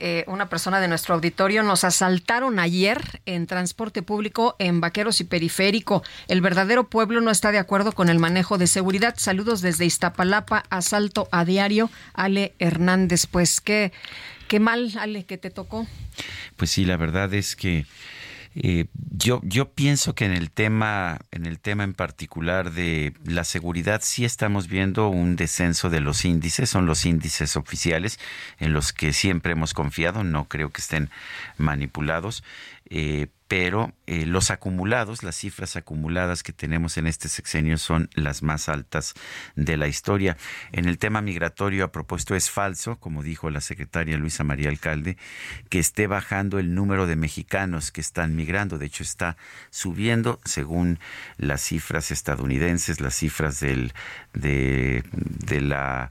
eh, 0.01 0.25
una 0.29 0.49
persona 0.49 0.81
de 0.81 0.87
nuestro 0.87 1.15
auditorio, 1.15 1.63
nos 1.63 1.83
asaltaron 1.83 2.59
ayer 2.61 3.21
en 3.27 3.47
transporte 3.47 4.03
público 4.03 4.55
en 4.59 4.81
Vaqueros 4.81 5.21
y 5.21 5.25
Periférico. 5.25 6.05
El 6.29 6.41
verdadero 6.41 6.89
pueblo 6.89 7.21
no 7.21 7.31
está 7.31 7.51
de 7.51 7.59
acuerdo 7.59 7.93
con 7.93 8.09
el 8.09 8.19
manejo 8.19 8.57
de 8.57 8.69
seguridad. 8.69 9.15
Saludos 9.17 9.63
desde 9.63 9.85
Iztapalapa, 9.85 10.63
asalto 10.71 11.29
a 11.33 11.45
diario. 11.45 11.91
Ale 12.15 12.55
Hernández, 12.61 13.27
pues 13.27 13.61
qué, 13.61 13.93
qué 14.47 14.61
mal, 14.61 14.93
Ale, 14.99 15.25
que 15.25 15.39
te 15.39 15.51
tocó. 15.51 15.87
Pues 16.57 16.71
sí, 16.71 16.85
la 16.85 16.97
verdad 16.97 17.35
es 17.35 17.57
que 17.57 17.85
eh, 18.61 18.87
yo, 19.13 19.41
pienso 19.73 20.15
que 20.15 20.25
en 20.25 20.33
el 20.33 20.51
tema, 20.51 21.19
en 21.31 21.47
el 21.47 21.61
tema 21.61 21.85
en 21.85 21.95
particular 21.95 22.73
de 22.73 23.15
la 23.25 23.45
seguridad, 23.45 24.01
sí 24.03 24.25
estamos 24.25 24.67
viendo 24.67 25.09
un 25.09 25.37
descenso 25.37 25.91
de 25.91 26.01
los 26.01 26.25
índices, 26.25 26.69
son 26.69 26.87
los 26.87 27.07
índices 27.07 27.57
oficiales 27.57 28.19
en 28.59 28.73
los 28.73 28.93
que 28.93 29.13
siempre 29.13 29.53
hemos 29.53 29.75
confiado, 29.75 30.25
no 30.25 30.49
creo 30.49 30.71
que 30.71 30.81
estén 30.81 31.11
manipulados. 31.57 32.43
Eh, 32.91 33.29
pero 33.49 33.95
eh, 34.07 34.27
los 34.27 34.51
acumulados, 34.51 35.23
las 35.23 35.37
cifras 35.37 35.75
acumuladas 35.75 36.43
que 36.43 36.53
tenemos 36.53 36.99
en 36.99 37.07
este 37.07 37.29
sexenio 37.29 37.79
son 37.79 38.11
las 38.15 38.43
más 38.43 38.69
altas 38.69 39.15
de 39.57 39.79
la 39.79 39.89
historia. 39.89 40.37
En 40.71 40.87
el 40.87 40.99
tema 40.99 41.23
migratorio, 41.23 41.85
a 41.85 41.93
propósito, 41.93 42.35
es 42.35 42.51
falso, 42.51 42.97
como 43.01 43.23
dijo 43.23 43.49
la 43.49 43.63
secretaria 43.63 44.19
Luisa 44.19 44.45
María 44.45 44.69
Alcalde, 44.69 45.17
que 45.71 45.79
esté 45.79 46.07
bajando 46.07 46.59
el 46.59 46.75
número 46.75 47.07
de 47.07 47.17
mexicanos 47.17 47.91
que 47.91 48.03
están 48.03 48.37
migrando. 48.37 48.77
De 48.77 48.87
hecho, 48.87 49.03
está 49.03 49.39
subiendo 49.71 50.41
según 50.45 50.99
las 51.39 51.63
cifras 51.63 52.11
estadounidenses, 52.11 53.01
las 53.01 53.15
cifras 53.15 53.61
del, 53.61 53.95
de, 54.35 55.03
de 55.13 55.61
la 55.63 56.11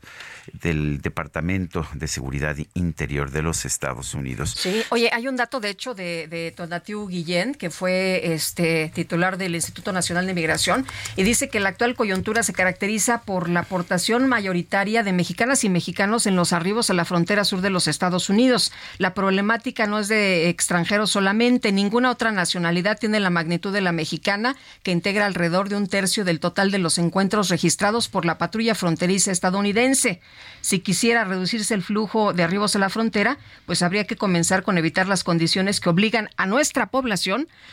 del 0.62 1.02
Departamento 1.02 1.88
de 1.94 2.08
Seguridad 2.08 2.56
Interior 2.74 3.32
de 3.32 3.42
los 3.42 3.66
Estados 3.66 4.14
Unidos. 4.14 4.56
Sí, 4.58 4.82
oye, 4.90 5.10
hay 5.12 5.28
un 5.28 5.36
dato 5.36 5.60
de 5.60 5.70
hecho 5.70 5.94
de, 5.94 6.28
de 6.28 6.52
Tonatiu 6.52 7.08
Que 7.28 7.70
fue 7.70 8.34
este 8.34 8.90
titular 8.96 9.38
del 9.38 9.54
Instituto 9.54 9.92
Nacional 9.92 10.26
de 10.28 10.34
Migración, 10.34 10.86
y 11.18 11.24
dice 11.24 11.50
que 11.50 11.60
la 11.60 11.68
actual 11.68 11.94
coyuntura 11.94 12.42
se 12.42 12.54
caracteriza 12.54 13.24
por 13.24 13.50
la 13.50 13.60
aportación 13.62 14.28
mayoritaria 14.28 15.04
de 15.04 15.12
mexicanas 15.12 15.66
y 15.66 15.70
mexicanos 15.70 16.26
en 16.26 16.38
los 16.38 16.54
arribos 16.54 16.90
a 16.90 16.94
la 16.94 17.04
frontera 17.04 17.44
sur 17.44 17.60
de 17.60 17.70
los 17.70 17.90
Estados 17.90 18.30
Unidos. 18.30 18.72
La 18.98 19.14
problemática 19.14 19.88
no 19.88 20.00
es 20.00 20.08
de 20.08 20.48
extranjeros 20.48 21.12
solamente, 21.12 21.74
ninguna 21.74 22.12
otra 22.12 22.32
nacionalidad 22.32 22.98
tiene 22.98 23.20
la 23.20 23.30
magnitud 23.30 23.74
de 23.74 23.82
la 23.82 23.92
mexicana, 23.92 24.56
que 24.82 24.92
integra 24.92 25.26
alrededor 25.26 25.68
de 25.68 25.76
un 25.76 25.88
tercio 25.88 26.24
del 26.24 26.40
total 26.40 26.72
de 26.72 26.80
los 26.80 26.98
encuentros 26.98 27.50
registrados 27.50 28.08
por 28.08 28.24
la 28.24 28.38
patrulla 28.38 28.74
fronteriza 28.74 29.34
estadounidense. 29.34 30.22
Si 30.62 30.80
quisiera 30.80 31.26
reducirse 31.26 31.74
el 31.74 31.84
flujo 31.84 32.32
de 32.32 32.44
arribos 32.44 32.78
a 32.78 32.80
la 32.80 32.90
frontera, 32.90 33.38
pues 33.66 33.82
habría 33.82 34.08
que 34.08 34.16
comenzar 34.16 34.64
con 34.64 34.78
evitar 34.78 35.10
las 35.10 35.26
condiciones 35.26 35.82
que 35.82 35.90
obligan 35.90 36.30
a 36.38 36.46
nuestra 36.46 36.86
población 36.86 37.17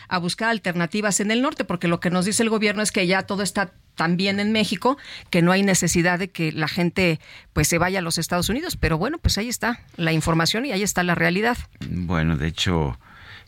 a 0.09 0.19
buscar 0.19 0.51
alternativas 0.51 1.21
en 1.21 1.31
el 1.31 1.43
norte, 1.43 1.65
porque 1.65 1.89
lo 1.89 2.01
que 2.01 2.11
nos 2.11 2.25
dice 2.25 2.43
el 2.43 2.51
gobierno 2.51 2.83
es 2.83 2.93
que 2.93 3.07
ya 3.07 3.25
todo 3.25 3.43
está 3.43 3.73
tan 3.95 4.17
bien 4.17 4.41
en 4.41 4.53
México 4.53 4.97
que 5.31 5.43
no 5.43 5.53
hay 5.53 5.63
necesidad 5.63 6.19
de 6.19 6.29
que 6.29 6.53
la 6.53 6.69
gente 6.69 7.21
pues 7.53 7.69
se 7.69 7.79
vaya 7.79 7.99
a 7.99 8.03
los 8.03 8.19
Estados 8.19 8.49
Unidos, 8.49 8.77
pero 8.77 8.99
bueno, 8.99 9.19
pues 9.19 9.39
ahí 9.39 9.49
está 9.49 9.81
la 9.97 10.13
información 10.13 10.67
y 10.67 10.73
ahí 10.73 10.83
está 10.83 11.03
la 11.03 11.15
realidad. 11.15 11.57
Bueno, 11.89 12.37
de 12.37 12.49
hecho, 12.49 12.99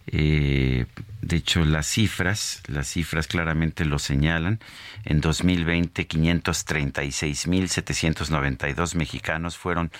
eh, 0.06 0.86
de 1.20 1.36
hecho, 1.36 1.64
las 1.64 1.88
cifras, 1.88 2.62
las 2.68 2.86
cifras 2.88 3.26
claramente 3.26 3.84
lo 3.84 3.98
señalan. 3.98 4.60
En 5.04 5.20
2020, 5.20 6.06
536.792 6.06 8.94
mexicanos 8.94 9.56
fueron 9.56 9.90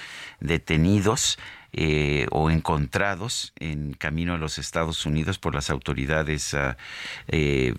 detenidos 0.41 1.41
eh, 1.79 2.27
o 2.31 2.51
encontrados 2.51 3.53
en 3.59 3.93
camino 3.93 4.33
a 4.35 4.39
los 4.39 4.59
Estados 4.59 5.05
Unidos 5.05 5.39
por 5.39 5.55
las 5.55 5.69
autoridades, 5.69 6.55
ah, 6.55 6.79
eh, 7.29 7.75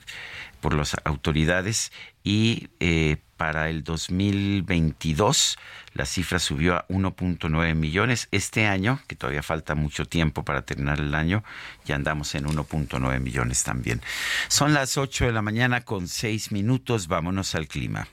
por 0.61 0.75
las 0.75 0.95
autoridades 1.03 1.91
y 2.23 2.69
eh, 2.79 3.17
para 3.37 3.69
el 3.69 3.83
2022 3.83 5.57
la 5.93 6.05
cifra 6.05 6.37
subió 6.37 6.75
a 6.75 6.87
1.9 6.89 7.73
millones. 7.73 8.27
Este 8.29 8.67
año, 8.67 8.99
que 9.07 9.15
todavía 9.15 9.41
falta 9.41 9.73
mucho 9.73 10.05
tiempo 10.05 10.43
para 10.43 10.61
terminar 10.61 10.99
el 10.99 11.15
año, 11.15 11.43
ya 11.85 11.95
andamos 11.95 12.35
en 12.35 12.45
1.9 12.45 13.19
millones 13.19 13.63
también. 13.63 14.01
Son 14.47 14.75
las 14.75 14.97
8 14.97 15.25
de 15.25 15.31
la 15.31 15.41
mañana 15.41 15.81
con 15.81 16.07
6 16.07 16.51
minutos. 16.51 17.07
Vámonos 17.07 17.55
al 17.55 17.67
clima. 17.67 18.07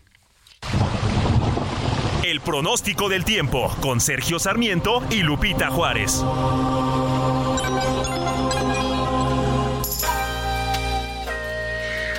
El 2.25 2.41
pronóstico 2.41 3.11
del 3.11 3.23
tiempo 3.23 3.71
con 3.83 4.01
Sergio 4.01 4.39
Sarmiento 4.39 5.03
y 5.11 5.23
Lupita 5.23 5.69
Juárez. 5.71 6.25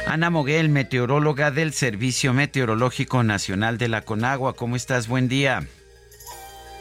Ana 0.05 0.29
Moguel, 0.29 0.69
meteoróloga 0.69 1.49
del 1.49 1.73
Servicio 1.73 2.33
Meteorológico 2.33 3.23
Nacional 3.23 3.79
de 3.79 3.87
la 3.87 4.03
Conagua. 4.03 4.53
¿Cómo 4.53 4.75
estás? 4.75 5.07
Buen 5.07 5.27
día. 5.27 5.65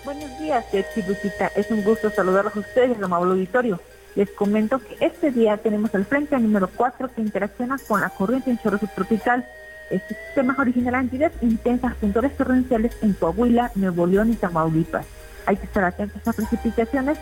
Buenos 0.05 0.39
días, 0.39 0.67
Sergio 0.71 1.05
Lupita. 1.09 1.47
Es 1.57 1.71
un 1.71 1.83
gusto 1.83 2.11
saludarlos 2.11 2.55
a 2.55 2.61
ustedes, 2.61 2.95
el 2.99 3.05
amable 3.05 3.33
auditorio. 3.33 3.81
Les 4.17 4.31
comento 4.33 4.81
que 4.81 4.99
este 5.01 5.31
día 5.31 5.57
tenemos 5.57 5.95
el 5.95 6.05
frente 6.05 6.39
número 6.39 6.69
4 6.77 7.15
que 7.15 7.23
interacciona 7.23 7.79
con 7.89 8.03
la 8.03 8.11
corriente 8.11 8.51
en 8.51 8.59
chorro 8.59 8.77
subtropical 8.77 9.47
este 9.91 10.15
sistema 10.15 10.57
originará 10.59 11.03
lluvias 11.03 11.33
intensas 11.43 11.95
puntuales 11.95 12.37
torrenciales 12.37 12.97
en 13.03 13.13
Coahuila, 13.13 13.71
Nuevo 13.75 14.07
León 14.07 14.33
y 14.33 14.37
Tamaulipas. 14.37 15.07
Hay 15.47 15.57
que 15.57 15.67
estar 15.67 15.85
atentos 15.85 16.27
a 16.27 16.33
precipitaciones 16.33 17.19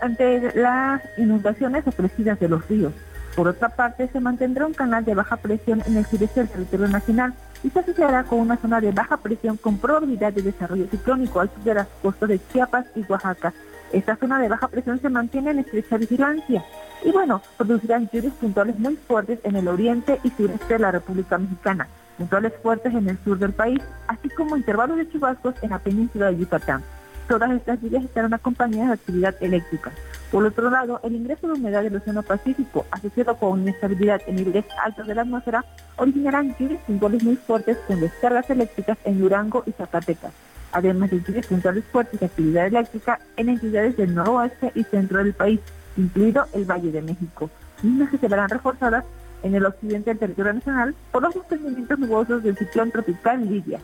ante 0.00 0.52
las 0.54 1.02
inundaciones 1.16 1.86
ofrecidas 1.86 2.38
de 2.40 2.48
los 2.48 2.66
ríos. 2.68 2.92
Por 3.36 3.46
otra 3.48 3.68
parte, 3.68 4.08
se 4.08 4.20
mantendrá 4.20 4.66
un 4.66 4.74
canal 4.74 5.04
de 5.04 5.14
baja 5.14 5.36
presión 5.36 5.82
en 5.86 5.96
el 5.96 6.04
sureste 6.06 6.40
del 6.40 6.48
territorio 6.48 6.88
nacional 6.88 7.34
y 7.62 7.70
se 7.70 7.78
asociará 7.78 8.24
con 8.24 8.40
una 8.40 8.56
zona 8.56 8.80
de 8.80 8.90
baja 8.92 9.16
presión 9.18 9.56
con 9.56 9.78
probabilidad 9.78 10.32
de 10.32 10.42
desarrollo 10.42 10.88
ciclónico 10.90 11.40
al 11.40 11.48
sur 11.48 11.62
de 11.62 11.74
las 11.74 11.86
costas 12.02 12.28
de 12.28 12.40
Chiapas 12.52 12.86
y 12.96 13.04
Oaxaca. 13.08 13.52
Esta 13.92 14.16
zona 14.16 14.38
de 14.38 14.48
baja 14.48 14.68
presión 14.68 15.00
se 15.00 15.08
mantiene 15.08 15.50
en 15.50 15.60
estrecha 15.60 15.96
vigilancia 15.96 16.64
y 17.04 17.10
bueno, 17.10 17.40
producirán 17.56 18.08
lluvias 18.12 18.34
puntuales 18.34 18.78
muy 18.78 18.96
fuertes 18.96 19.38
en 19.44 19.56
el 19.56 19.66
oriente 19.66 20.20
y 20.22 20.30
sureste 20.30 20.74
de 20.74 20.80
la 20.80 20.90
República 20.90 21.38
Mexicana, 21.38 21.88
puntuales 22.18 22.52
fuertes 22.62 22.94
en 22.94 23.08
el 23.08 23.18
sur 23.24 23.38
del 23.38 23.52
país, 23.52 23.80
así 24.06 24.28
como 24.28 24.56
intervalos 24.56 24.98
de 24.98 25.10
chubascos 25.10 25.54
en 25.62 25.70
la 25.70 25.78
península 25.78 26.26
de 26.26 26.38
Yucatán. 26.38 26.82
Todas 27.28 27.50
estas 27.52 27.80
lluvias 27.80 28.04
estarán 28.04 28.34
acompañadas 28.34 28.88
de 28.88 28.94
actividad 28.94 29.34
eléctrica. 29.40 29.92
Por 30.30 30.44
otro 30.44 30.68
lado, 30.68 31.00
el 31.02 31.14
ingreso 31.14 31.46
de 31.46 31.54
humedad 31.54 31.82
del 31.82 31.96
Océano 31.96 32.22
Pacífico, 32.22 32.84
asociado 32.90 33.36
con 33.36 33.60
inestabilidad 33.60 34.20
en 34.26 34.36
niveles 34.36 34.66
altos 34.82 35.06
de 35.06 35.14
la 35.14 35.22
atmósfera, 35.22 35.64
originarán 35.96 36.54
lluvias 36.58 36.82
puntuales 36.82 37.22
muy 37.22 37.36
fuertes 37.36 37.78
con 37.86 38.00
descargas 38.00 38.50
eléctricas 38.50 38.98
en 39.04 39.20
Durango 39.20 39.62
y 39.66 39.72
Zacatecas, 39.72 40.32
además 40.72 41.10
de 41.10 41.20
lluvias 41.20 41.46
puntuales 41.46 41.84
fuertes 41.84 42.20
de 42.20 42.26
actividad 42.26 42.66
eléctrica 42.66 43.20
en 43.36 43.48
entidades 43.48 43.96
del 43.96 44.14
noroeste 44.14 44.72
y 44.74 44.84
centro 44.84 45.18
del 45.18 45.32
país, 45.32 45.60
incluido 45.96 46.46
el 46.52 46.64
Valle 46.64 46.92
de 46.92 47.02
México, 47.02 47.50
mismas 47.82 48.10
que 48.10 48.18
se 48.18 48.28
verán 48.28 48.48
reforzadas 48.48 49.04
en 49.42 49.54
el 49.54 49.66
occidente 49.66 50.10
del 50.10 50.18
territorio 50.18 50.54
nacional 50.54 50.94
por 51.12 51.22
los 51.22 51.34
desprendimientos 51.34 51.98
nubosos 51.98 52.42
del 52.42 52.56
ciclón 52.56 52.90
tropical 52.90 53.48
Lidia. 53.48 53.80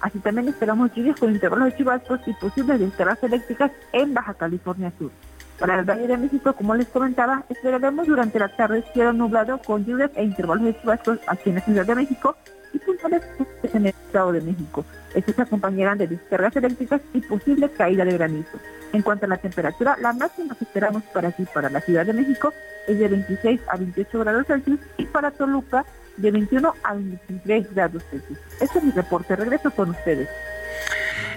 Así 0.00 0.18
también 0.18 0.48
esperamos 0.48 0.92
lluvias 0.94 1.18
con 1.18 1.30
intervalos 1.30 1.72
de 1.72 1.76
chubascos 1.76 2.20
y 2.26 2.32
posibles 2.34 2.80
descargas 2.80 3.22
eléctricas 3.22 3.70
en 3.92 4.14
Baja 4.14 4.34
California 4.34 4.92
Sur. 4.98 5.10
Para 5.58 5.78
el 5.78 5.84
Valle 5.84 6.06
de 6.06 6.16
México, 6.16 6.54
como 6.54 6.74
les 6.74 6.88
comentaba, 6.88 7.44
esperaremos 7.50 8.06
durante 8.06 8.38
la 8.38 8.48
tarde 8.48 8.82
cielo 8.94 9.12
nublado 9.12 9.58
con 9.58 9.84
lluvias 9.84 10.10
e 10.14 10.24
intervalos 10.24 10.64
de 10.64 10.80
chubascos 10.80 11.18
aquí 11.26 11.50
en 11.50 11.56
la 11.56 11.60
Ciudad 11.60 11.86
de 11.86 11.94
México 11.94 12.34
y 12.72 12.78
puntuales 12.78 13.22
en 13.62 13.86
el 13.86 13.86
Estado 13.86 14.32
de 14.32 14.40
México. 14.40 14.84
Estos 15.14 15.34
se 15.34 15.42
acompañarán 15.42 15.98
de 15.98 16.06
descargas 16.06 16.54
eléctricas 16.56 17.00
y 17.12 17.20
posible 17.20 17.68
caída 17.70 18.04
de 18.04 18.12
granizo. 18.12 18.58
En 18.92 19.02
cuanto 19.02 19.26
a 19.26 19.28
la 19.28 19.36
temperatura, 19.36 19.96
la 20.00 20.12
máxima 20.12 20.56
que 20.56 20.64
esperamos 20.64 21.02
para 21.14 21.28
aquí, 21.28 21.44
para 21.52 21.70
la 21.70 21.80
Ciudad 21.80 22.06
de 22.06 22.12
México, 22.12 22.52
es 22.88 22.98
de 22.98 23.08
26 23.08 23.60
a 23.68 23.76
28 23.76 24.18
grados 24.18 24.46
Celsius 24.46 24.80
y 24.96 25.04
para 25.06 25.30
Toluca 25.30 25.84
de 26.16 26.30
21 26.30 26.74
a 26.82 26.94
23 26.94 27.74
grados 27.74 28.02
Celsius. 28.10 28.38
Este 28.60 28.78
es 28.78 28.84
mi 28.84 28.90
reporte. 28.92 29.36
Regreso 29.36 29.70
con 29.70 29.90
ustedes. 29.90 30.28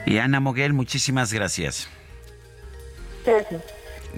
Y 0.06 0.18
Ana 0.18 0.40
Moguel, 0.40 0.74
muchísimas 0.74 1.32
gracias. 1.32 1.88
Gracias. 3.26 3.62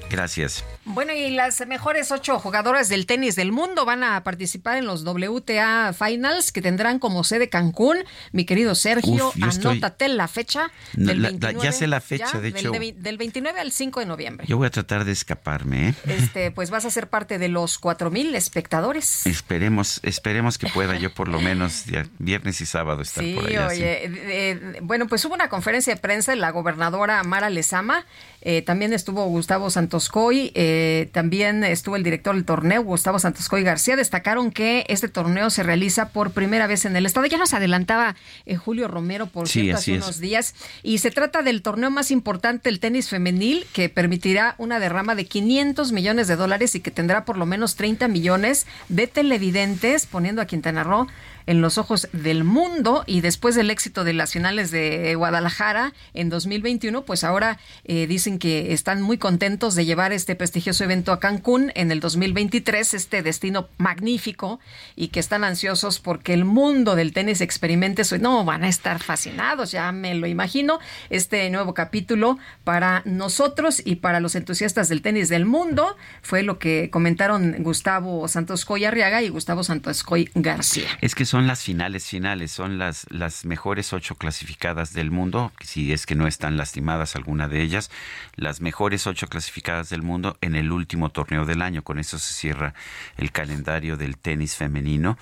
Gracias. 0.09 0.65
Bueno, 0.85 1.13
y 1.13 1.31
las 1.31 1.65
mejores 1.65 2.11
ocho 2.11 2.39
jugadoras 2.39 2.89
del 2.89 3.07
tenis 3.07 3.35
del 3.35 3.51
mundo 3.51 3.85
van 3.85 4.03
a 4.03 4.23
participar 4.23 4.77
en 4.77 4.85
los 4.85 5.03
WTA 5.03 5.93
Finals 5.93 6.51
que 6.51 6.61
tendrán 6.61 6.99
como 6.99 7.23
sede 7.23 7.49
Cancún. 7.49 7.97
Mi 8.31 8.45
querido 8.45 8.75
Sergio, 8.75 9.33
anótate 9.41 10.07
la 10.09 10.27
fecha. 10.27 10.71
Del 10.93 11.21
29, 11.21 11.59
ya 11.63 11.71
sé 11.71 11.87
la 11.87 12.01
fecha, 12.01 12.39
de 12.39 12.49
hecho. 12.49 12.71
Del, 12.71 13.17
29 13.17 13.59
al 13.59 13.71
5 13.71 13.99
de 13.99 14.05
noviembre. 14.05 14.45
Yo 14.47 14.57
voy 14.57 14.67
a 14.67 14.69
tratar 14.69 15.05
de 15.05 15.11
escaparme. 15.11 15.89
¿eh? 15.89 15.95
Este, 16.05 16.51
pues 16.51 16.69
vas 16.69 16.85
a 16.85 16.91
ser 16.91 17.09
parte 17.09 17.39
de 17.39 17.49
los 17.49 17.79
cuatro 17.79 18.11
mil 18.11 18.35
espectadores. 18.35 19.25
Esperemos, 19.25 19.99
esperemos 20.03 20.59
que 20.59 20.67
pueda 20.67 20.97
yo 20.97 21.11
por 21.11 21.29
lo 21.29 21.41
menos 21.41 21.85
viernes 22.19 22.61
y 22.61 22.65
sábado 22.67 23.01
estar 23.01 23.23
por 23.33 23.47
allá. 23.47 23.67
Oye, 23.67 24.79
bueno, 24.83 25.07
pues 25.07 25.25
hubo 25.25 25.33
una 25.33 25.49
conferencia 25.49 25.95
de 25.95 25.99
prensa 25.99 26.31
de 26.31 26.37
la 26.37 26.51
gobernadora 26.51 27.23
Mara 27.23 27.49
Lezama. 27.49 28.05
Eh, 28.41 28.61
también 28.61 28.93
estuvo 28.93 29.25
Gustavo 29.25 29.71
Santoscoy. 29.71 30.51
Eh, 30.53 30.74
eh, 30.77 31.09
también 31.13 31.63
estuvo 31.63 31.95
el 31.95 32.03
director 32.03 32.35
del 32.35 32.43
torneo, 32.43 32.83
Gustavo 32.83 33.17
Santos 33.17 33.47
Coy 33.47 33.63
García. 33.63 33.95
Destacaron 33.95 34.51
que 34.51 34.85
este 34.89 35.07
torneo 35.07 35.49
se 35.49 35.63
realiza 35.63 36.09
por 36.09 36.31
primera 36.31 36.67
vez 36.67 36.83
en 36.83 36.97
el 36.97 37.05
estado. 37.05 37.25
Ya 37.27 37.37
nos 37.37 37.53
adelantaba 37.53 38.17
eh, 38.45 38.57
Julio 38.57 38.89
Romero, 38.89 39.27
por 39.27 39.47
cierto, 39.47 39.77
hace 39.77 39.93
unos 39.93 40.19
días. 40.19 40.53
Y 40.83 40.97
se 40.97 41.11
trata 41.11 41.43
del 41.43 41.61
torneo 41.61 41.89
más 41.91 42.11
importante, 42.11 42.67
el 42.69 42.81
tenis 42.81 43.07
femenil, 43.07 43.65
que 43.71 43.87
permitirá 43.87 44.55
una 44.57 44.79
derrama 44.79 45.15
de 45.15 45.25
500 45.25 45.93
millones 45.93 46.27
de 46.27 46.35
dólares 46.35 46.75
y 46.75 46.81
que 46.81 46.91
tendrá 46.91 47.23
por 47.23 47.37
lo 47.37 47.45
menos 47.45 47.77
30 47.77 48.09
millones 48.09 48.67
de 48.89 49.07
televidentes, 49.07 50.05
poniendo 50.05 50.41
a 50.41 50.45
Quintana 50.45 50.83
Roo 50.83 51.07
en 51.47 51.61
los 51.61 51.77
ojos 51.77 52.07
del 52.11 52.43
mundo 52.43 53.03
y 53.05 53.21
después 53.21 53.55
del 53.55 53.69
éxito 53.69 54.03
de 54.03 54.13
las 54.13 54.33
finales 54.33 54.71
de 54.71 55.15
Guadalajara 55.15 55.93
en 56.13 56.29
2021, 56.29 57.03
pues 57.03 57.23
ahora 57.23 57.59
eh, 57.83 58.07
dicen 58.07 58.39
que 58.39 58.73
están 58.73 59.01
muy 59.01 59.17
contentos 59.17 59.75
de 59.75 59.85
llevar 59.85 60.11
este 60.11 60.35
prestigioso 60.35 60.83
evento 60.83 61.11
a 61.11 61.19
Cancún 61.19 61.71
en 61.75 61.91
el 61.91 61.99
2023, 61.99 62.93
este 62.93 63.21
destino 63.21 63.67
magnífico 63.77 64.59
y 64.95 65.09
que 65.09 65.19
están 65.19 65.43
ansiosos 65.43 65.99
porque 65.99 66.33
el 66.33 66.45
mundo 66.45 66.95
del 66.95 67.13
tenis 67.13 67.41
experimente 67.41 68.03
su... 68.03 68.17
No, 68.17 68.43
van 68.45 68.63
a 68.63 68.69
estar 68.69 69.01
fascinados, 69.01 69.71
ya 69.71 69.91
me 69.91 70.15
lo 70.15 70.27
imagino, 70.27 70.79
este 71.09 71.49
nuevo 71.49 71.73
capítulo 71.73 72.37
para 72.63 73.01
nosotros 73.05 73.81
y 73.83 73.97
para 73.97 74.19
los 74.19 74.35
entusiastas 74.35 74.89
del 74.89 75.01
tenis 75.01 75.29
del 75.29 75.45
mundo 75.45 75.95
fue 76.21 76.43
lo 76.43 76.59
que 76.59 76.89
comentaron 76.89 77.55
Gustavo 77.59 78.27
Santos 78.27 78.65
Coy 78.65 78.85
Arriaga 78.85 79.21
y 79.21 79.29
Gustavo 79.29 79.63
Santos 79.63 80.03
Coy 80.03 80.29
García. 80.33 80.87
Es 81.01 81.15
que 81.15 81.25
las 81.41 81.63
finales 81.63 82.07
finales, 82.07 82.51
son 82.51 82.77
las, 82.77 83.05
las 83.09 83.45
mejores 83.45 83.93
ocho 83.93 84.15
clasificadas 84.15 84.93
del 84.93 85.11
mundo, 85.11 85.51
si 85.61 85.91
es 85.91 86.05
que 86.05 86.15
no 86.15 86.27
están 86.27 86.57
lastimadas 86.57 87.15
alguna 87.15 87.47
de 87.47 87.61
ellas, 87.61 87.91
las 88.35 88.61
mejores 88.61 89.05
ocho 89.05 89.27
clasificadas 89.27 89.89
del 89.89 90.01
mundo 90.01 90.37
en 90.41 90.55
el 90.55 90.71
último 90.71 91.09
torneo 91.09 91.45
del 91.45 91.61
año. 91.61 91.83
Con 91.83 91.99
eso 91.99 92.17
se 92.17 92.33
cierra 92.33 92.73
el 93.17 93.31
calendario 93.31 93.97
del 93.97 94.17
tenis 94.17 94.55
femenino 94.55 95.17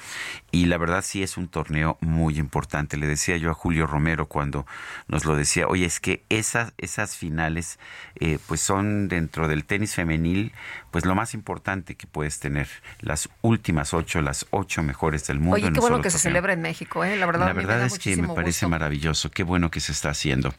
y 0.52 0.68
la 0.68 0.78
verdad 0.78 1.04
sí 1.04 1.24
es 1.24 1.38
un 1.38 1.48
torneo 1.48 1.98
muy 2.00 2.38
importante. 2.38 2.98
Le 2.98 3.08
decía 3.08 3.38
yo 3.38 3.50
a 3.50 3.56
Julio 3.56 3.88
Romero 3.88 4.28
cuando 4.28 4.68
nos 5.08 5.26
lo 5.26 5.36
decía, 5.36 5.68
oye, 5.68 5.86
es 5.86 6.00
que 6.00 6.24
esas, 6.30 6.74
esas 6.78 7.18
finales 7.18 7.80
eh, 8.20 8.38
pues 8.48 8.62
son 8.62 9.08
dentro 9.08 9.48
del 9.48 9.66
tenis 9.66 9.96
femenil 9.96 10.54
pues 10.94 11.06
lo 11.06 11.16
más 11.16 11.34
importante 11.34 11.96
que 11.96 12.06
puedes 12.06 12.40
tener, 12.40 12.68
las 13.00 13.28
últimas 13.42 13.96
ocho, 13.96 14.22
las 14.22 14.46
ocho 14.52 14.84
mejores 14.84 15.26
del 15.26 15.40
mundo. 15.40 15.56
Oye, 15.56 15.74
qué 15.74 15.80
bueno 15.80 16.04
que 16.04 16.12
se 16.12 16.20
celebra 16.20 16.54
en 16.54 16.62
México, 16.62 17.04
¿eh? 17.04 17.18
la 17.18 17.26
verdad. 17.26 17.48
La 17.48 17.54
verdad 17.54 17.84
es 17.84 17.98
que 17.98 18.16
me 18.16 18.28
parece 18.28 18.68
maravilloso, 18.68 19.32
qué 19.32 19.42
bueno 19.42 19.72
que 19.72 19.80
se 19.80 19.92
está 19.92 20.12
haciendo. 20.12 20.54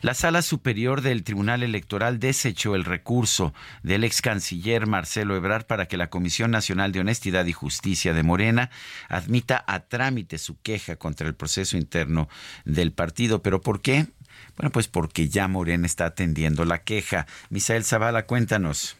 La 0.00 0.14
Sala 0.14 0.42
Superior 0.42 1.00
del 1.00 1.22
Tribunal 1.22 1.62
Electoral 1.62 2.18
desechó 2.18 2.74
el 2.74 2.84
recurso 2.84 3.54
del 3.84 4.02
ex 4.02 4.20
canciller 4.20 4.88
Marcelo 4.88 5.36
Ebrard 5.36 5.66
para 5.66 5.86
que 5.86 5.96
la 5.96 6.10
Comisión 6.10 6.50
Nacional 6.50 6.90
de 6.90 6.98
Honestidad 6.98 7.46
y 7.46 7.52
Justicia 7.52 8.12
de 8.14 8.24
Morena 8.24 8.68
admita 9.08 9.62
a 9.68 9.78
trámite 9.78 10.38
su 10.38 10.60
queja 10.60 10.96
contra 10.96 11.28
el 11.28 11.36
proceso 11.36 11.76
interno 11.76 12.28
del 12.64 12.90
partido. 12.90 13.42
¿Pero 13.42 13.60
por 13.60 13.80
qué? 13.80 14.08
Bueno, 14.56 14.72
pues 14.72 14.88
porque 14.88 15.28
ya 15.28 15.46
Morena 15.46 15.86
está 15.86 16.06
atendiendo 16.06 16.64
la 16.64 16.78
queja. 16.82 17.28
Misael 17.48 17.84
Zavala, 17.84 18.26
cuéntanos. 18.26 18.96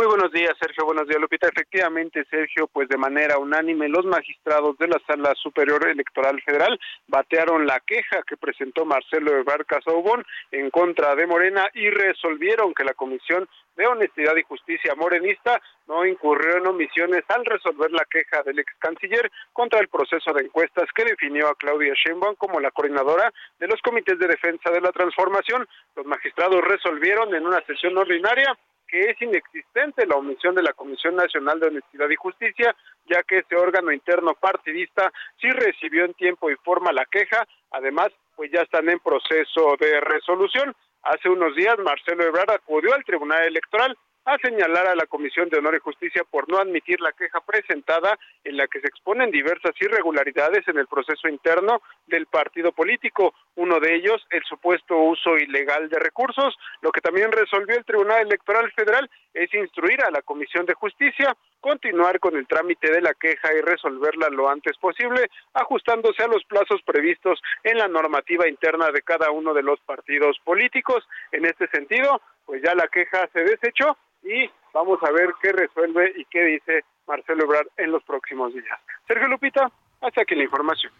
Muy 0.00 0.06
buenos 0.06 0.32
días, 0.32 0.56
Sergio. 0.58 0.86
Buenos 0.86 1.06
días, 1.06 1.20
Lupita. 1.20 1.46
Efectivamente, 1.48 2.24
Sergio, 2.30 2.66
pues 2.68 2.88
de 2.88 2.96
manera 2.96 3.36
unánime, 3.36 3.86
los 3.86 4.06
magistrados 4.06 4.78
de 4.78 4.88
la 4.88 4.98
Sala 5.06 5.34
Superior 5.34 5.86
Electoral 5.86 6.40
Federal 6.40 6.80
batearon 7.06 7.66
la 7.66 7.80
queja 7.80 8.22
que 8.26 8.38
presentó 8.38 8.86
Marcelo 8.86 9.36
Ebrard 9.36 9.66
Casaubón 9.66 10.24
en 10.52 10.70
contra 10.70 11.14
de 11.16 11.26
Morena 11.26 11.68
y 11.74 11.90
resolvieron 11.90 12.72
que 12.72 12.84
la 12.84 12.94
Comisión 12.94 13.46
de 13.76 13.86
Honestidad 13.86 14.34
y 14.36 14.42
Justicia 14.42 14.94
morenista 14.94 15.60
no 15.86 16.06
incurrió 16.06 16.56
en 16.56 16.68
omisiones 16.68 17.22
al 17.28 17.44
resolver 17.44 17.90
la 17.92 18.06
queja 18.10 18.42
del 18.42 18.58
ex 18.58 18.72
canciller 18.78 19.30
contra 19.52 19.80
el 19.80 19.88
proceso 19.88 20.32
de 20.32 20.44
encuestas 20.44 20.88
que 20.94 21.04
definió 21.04 21.48
a 21.48 21.54
Claudia 21.56 21.92
Sheinbaum 21.94 22.36
como 22.36 22.58
la 22.58 22.70
coordinadora 22.70 23.30
de 23.58 23.66
los 23.66 23.82
comités 23.82 24.18
de 24.18 24.28
defensa 24.28 24.70
de 24.70 24.80
la 24.80 24.92
transformación. 24.92 25.68
Los 25.94 26.06
magistrados 26.06 26.62
resolvieron 26.62 27.34
en 27.34 27.46
una 27.46 27.60
sesión 27.66 27.98
ordinaria 27.98 28.56
que 28.90 29.10
es 29.10 29.22
inexistente 29.22 30.06
la 30.06 30.16
omisión 30.16 30.54
de 30.54 30.62
la 30.62 30.72
Comisión 30.72 31.14
Nacional 31.14 31.60
de 31.60 31.68
Honestidad 31.68 32.10
y 32.10 32.16
Justicia, 32.16 32.74
ya 33.06 33.22
que 33.22 33.38
ese 33.38 33.56
órgano 33.56 33.92
interno 33.92 34.34
partidista 34.34 35.12
sí 35.40 35.48
recibió 35.50 36.04
en 36.04 36.14
tiempo 36.14 36.50
y 36.50 36.56
forma 36.56 36.92
la 36.92 37.04
queja, 37.06 37.46
además, 37.70 38.08
pues 38.34 38.50
ya 38.50 38.62
están 38.62 38.88
en 38.88 38.98
proceso 38.98 39.76
de 39.78 40.00
resolución. 40.00 40.74
Hace 41.02 41.28
unos 41.28 41.54
días 41.54 41.78
Marcelo 41.78 42.24
Ebrard 42.24 42.50
acudió 42.50 42.92
al 42.94 43.04
Tribunal 43.04 43.44
Electoral 43.44 43.96
a 44.30 44.38
señalar 44.38 44.86
a 44.86 44.94
la 44.94 45.06
Comisión 45.06 45.48
de 45.48 45.58
Honor 45.58 45.74
y 45.74 45.80
Justicia 45.80 46.22
por 46.30 46.48
no 46.48 46.58
admitir 46.58 47.00
la 47.00 47.12
queja 47.12 47.40
presentada 47.40 48.16
en 48.44 48.56
la 48.56 48.68
que 48.68 48.80
se 48.80 48.86
exponen 48.86 49.30
diversas 49.30 49.72
irregularidades 49.80 50.66
en 50.68 50.78
el 50.78 50.86
proceso 50.86 51.28
interno 51.28 51.82
del 52.06 52.26
partido 52.26 52.70
político. 52.70 53.34
Uno 53.56 53.80
de 53.80 53.96
ellos, 53.96 54.24
el 54.30 54.42
supuesto 54.44 54.96
uso 54.96 55.36
ilegal 55.36 55.88
de 55.88 55.98
recursos. 55.98 56.56
Lo 56.80 56.92
que 56.92 57.00
también 57.00 57.32
resolvió 57.32 57.76
el 57.76 57.84
Tribunal 57.84 58.22
Electoral 58.22 58.70
Federal 58.72 59.10
es 59.34 59.52
instruir 59.52 60.00
a 60.02 60.10
la 60.10 60.22
Comisión 60.22 60.64
de 60.64 60.74
Justicia 60.74 61.36
continuar 61.60 62.18
con 62.20 62.36
el 62.36 62.46
trámite 62.46 62.90
de 62.90 63.00
la 63.00 63.14
queja 63.14 63.52
y 63.54 63.60
resolverla 63.60 64.28
lo 64.30 64.48
antes 64.48 64.76
posible, 64.78 65.30
ajustándose 65.54 66.22
a 66.22 66.28
los 66.28 66.44
plazos 66.44 66.80
previstos 66.84 67.40
en 67.64 67.78
la 67.78 67.88
normativa 67.88 68.48
interna 68.48 68.90
de 68.90 69.02
cada 69.02 69.30
uno 69.30 69.54
de 69.54 69.62
los 69.62 69.80
partidos 69.80 70.38
políticos. 70.44 71.06
En 71.32 71.44
este 71.44 71.68
sentido, 71.68 72.20
pues 72.46 72.62
ya 72.62 72.74
la 72.74 72.88
queja 72.88 73.28
se 73.32 73.40
desechó 73.40 73.96
y 74.22 74.50
vamos 74.72 74.98
a 75.02 75.10
ver 75.10 75.30
qué 75.42 75.52
resuelve 75.52 76.12
y 76.16 76.24
qué 76.26 76.44
dice 76.44 76.84
Marcelo 77.06 77.44
Ebrard 77.44 77.68
en 77.76 77.92
los 77.92 78.02
próximos 78.04 78.52
días. 78.52 78.78
Sergio 79.06 79.28
Lupita, 79.28 79.70
hasta 80.00 80.22
aquí 80.22 80.34
la 80.34 80.44
información. 80.44 80.92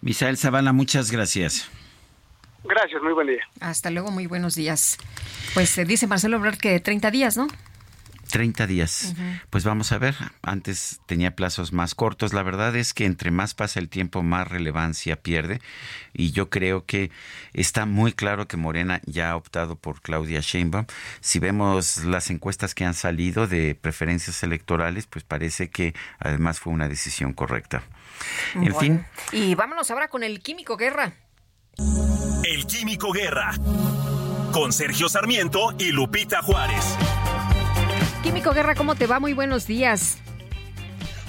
Misael 0.00 0.36
Zavala, 0.36 0.72
muchas 0.72 1.10
gracias. 1.10 1.70
Gracias, 2.64 3.02
muy 3.02 3.12
buen 3.12 3.26
día. 3.26 3.42
Hasta 3.60 3.90
luego, 3.90 4.10
muy 4.10 4.26
buenos 4.26 4.54
días. 4.54 4.98
Pues 5.54 5.68
se 5.70 5.84
dice 5.84 6.06
Marcelo 6.06 6.36
Ebrard 6.36 6.58
que 6.58 6.78
30 6.78 7.10
días, 7.10 7.36
¿no? 7.36 7.48
30 8.32 8.66
días. 8.66 9.14
Pues 9.50 9.62
vamos 9.62 9.92
a 9.92 9.98
ver, 9.98 10.16
antes 10.40 11.00
tenía 11.04 11.36
plazos 11.36 11.74
más 11.74 11.94
cortos. 11.94 12.32
La 12.32 12.42
verdad 12.42 12.74
es 12.74 12.94
que 12.94 13.04
entre 13.04 13.30
más 13.30 13.52
pasa 13.52 13.78
el 13.78 13.90
tiempo, 13.90 14.22
más 14.22 14.48
relevancia 14.48 15.16
pierde. 15.16 15.60
Y 16.14 16.32
yo 16.32 16.48
creo 16.48 16.86
que 16.86 17.10
está 17.52 17.84
muy 17.84 18.14
claro 18.14 18.48
que 18.48 18.56
Morena 18.56 19.02
ya 19.04 19.30
ha 19.30 19.36
optado 19.36 19.76
por 19.76 20.00
Claudia 20.00 20.40
Sheinbaum. 20.40 20.86
Si 21.20 21.40
vemos 21.40 22.04
las 22.04 22.30
encuestas 22.30 22.74
que 22.74 22.86
han 22.86 22.94
salido 22.94 23.46
de 23.46 23.74
preferencias 23.74 24.42
electorales, 24.42 25.06
pues 25.06 25.24
parece 25.24 25.68
que 25.68 25.94
además 26.18 26.58
fue 26.58 26.72
una 26.72 26.88
decisión 26.88 27.34
correcta. 27.34 27.82
En 28.54 28.74
fin. 28.74 29.04
Y 29.30 29.54
vámonos 29.54 29.90
ahora 29.90 30.08
con 30.08 30.22
el 30.22 30.40
Químico 30.40 30.78
Guerra. 30.78 31.12
El 32.44 32.66
Químico 32.66 33.12
Guerra. 33.12 33.52
Con 34.52 34.72
Sergio 34.72 35.10
Sarmiento 35.10 35.74
y 35.78 35.92
Lupita 35.92 36.40
Juárez. 36.40 36.96
Químico 38.22 38.52
Guerra, 38.52 38.76
¿cómo 38.76 38.94
te 38.94 39.08
va? 39.08 39.18
Muy 39.18 39.32
buenos 39.32 39.66
días. 39.66 40.18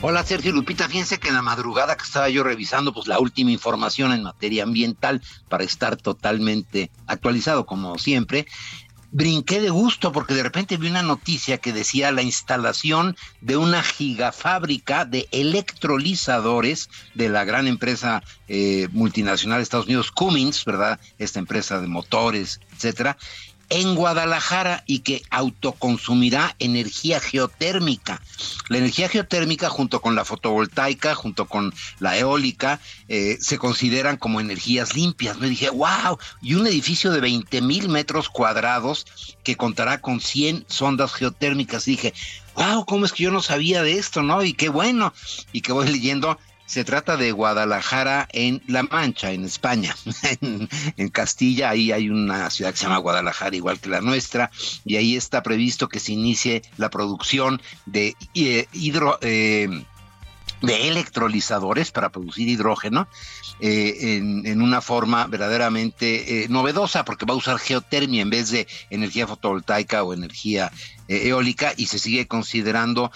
Hola 0.03 0.23
Sergio 0.23 0.51
Lupita, 0.51 0.87
fíjense 0.87 1.17
que 1.17 1.29
en 1.29 1.33
la 1.33 1.41
madrugada 1.41 1.95
que 1.95 2.03
estaba 2.03 2.29
yo 2.29 2.43
revisando 2.43 2.93
pues 2.93 3.07
la 3.07 3.19
última 3.19 3.51
información 3.51 4.11
en 4.11 4.21
materia 4.21 4.63
ambiental 4.63 5.21
para 5.49 5.63
estar 5.63 5.95
totalmente 5.95 6.91
actualizado 7.07 7.65
como 7.65 7.97
siempre, 7.97 8.45
brinqué 9.11 9.61
de 9.61 9.69
gusto 9.69 10.11
porque 10.11 10.33
de 10.33 10.43
repente 10.43 10.77
vi 10.77 10.89
una 10.89 11.03
noticia 11.03 11.57
que 11.57 11.71
decía 11.71 12.11
la 12.11 12.21
instalación 12.21 13.15
de 13.41 13.57
una 13.57 13.81
gigafábrica 13.81 15.05
de 15.05 15.27
electrolizadores 15.31 16.89
de 17.13 17.29
la 17.29 17.43
gran 17.43 17.67
empresa 17.67 18.23
eh, 18.47 18.87
multinacional 18.91 19.59
de 19.59 19.63
Estados 19.63 19.85
Unidos, 19.85 20.11
Cummins, 20.11 20.65
¿verdad? 20.65 20.99
Esta 21.17 21.39
empresa 21.39 21.79
de 21.79 21.87
motores, 21.87 22.59
etcétera 22.73 23.17
en 23.69 23.95
Guadalajara 23.95 24.83
y 24.85 24.99
que 24.99 25.23
autoconsumirá 25.29 26.55
energía 26.59 27.19
geotérmica. 27.19 28.21
La 28.69 28.77
energía 28.77 29.09
geotérmica 29.09 29.69
junto 29.69 30.01
con 30.01 30.15
la 30.15 30.25
fotovoltaica, 30.25 31.15
junto 31.15 31.47
con 31.47 31.73
la 31.99 32.17
eólica, 32.17 32.79
eh, 33.07 33.37
se 33.39 33.57
consideran 33.57 34.17
como 34.17 34.39
energías 34.39 34.95
limpias. 34.95 35.37
Me 35.39 35.49
dije, 35.49 35.69
wow, 35.69 36.17
y 36.41 36.55
un 36.55 36.67
edificio 36.67 37.11
de 37.11 37.21
20 37.21 37.61
mil 37.61 37.89
metros 37.89 38.29
cuadrados 38.29 39.05
que 39.43 39.55
contará 39.55 40.01
con 40.01 40.19
100 40.19 40.65
sondas 40.67 41.13
geotérmicas. 41.13 41.85
dije, 41.85 42.13
wow, 42.55 42.85
¿cómo 42.85 43.05
es 43.05 43.13
que 43.13 43.23
yo 43.23 43.31
no 43.31 43.41
sabía 43.41 43.83
de 43.83 43.93
esto, 43.97 44.21
no? 44.21 44.43
Y 44.43 44.53
qué 44.53 44.69
bueno. 44.69 45.13
Y 45.51 45.61
que 45.61 45.73
voy 45.73 45.87
leyendo 45.87 46.37
se 46.73 46.83
trata 46.83 47.17
de 47.17 47.31
Guadalajara 47.31 48.27
en 48.31 48.63
La 48.65 48.81
Mancha, 48.81 49.31
en 49.31 49.45
España. 49.45 49.95
en, 50.41 51.09
Castilla, 51.09 51.69
ahí 51.69 51.91
hay 51.91 52.09
una 52.09 52.49
ciudad 52.49 52.71
que 52.71 52.77
se 52.77 52.85
llama 52.85 52.97
Guadalajara, 52.97 53.55
igual 53.55 53.79
que 53.79 53.89
la 53.89 54.01
nuestra, 54.01 54.49
y 54.83 54.95
ahí 54.95 55.15
está 55.15 55.43
previsto 55.43 55.87
que 55.87 55.99
se 55.99 56.13
inicie 56.13 56.63
la 56.77 56.89
producción 56.89 57.61
de 57.85 58.15
eh, 58.33 58.65
hidro. 58.73 59.19
Eh, 59.21 59.85
de 60.61 60.87
electrolizadores 60.87 61.91
para 61.91 62.09
producir 62.09 62.47
hidrógeno 62.47 63.09
eh, 63.59 64.15
en, 64.45 64.61
una 64.61 64.79
forma 64.79 65.27
verdaderamente 65.27 66.45
novedosa 66.47 67.03
porque 67.03 67.25
va 67.25 67.33
a 67.33 67.37
usar 67.37 67.59
geotermia 67.59 68.21
en 68.21 68.29
vez 68.29 68.49
de 68.49 68.65
energía 68.89 69.27
fotovoltaica 69.27 70.03
o 70.03 70.13
energía 70.13 70.71
eólica 71.09 71.73
y 71.75 71.87
se 71.87 71.99
sigue 71.99 72.27
considerando 72.29 73.11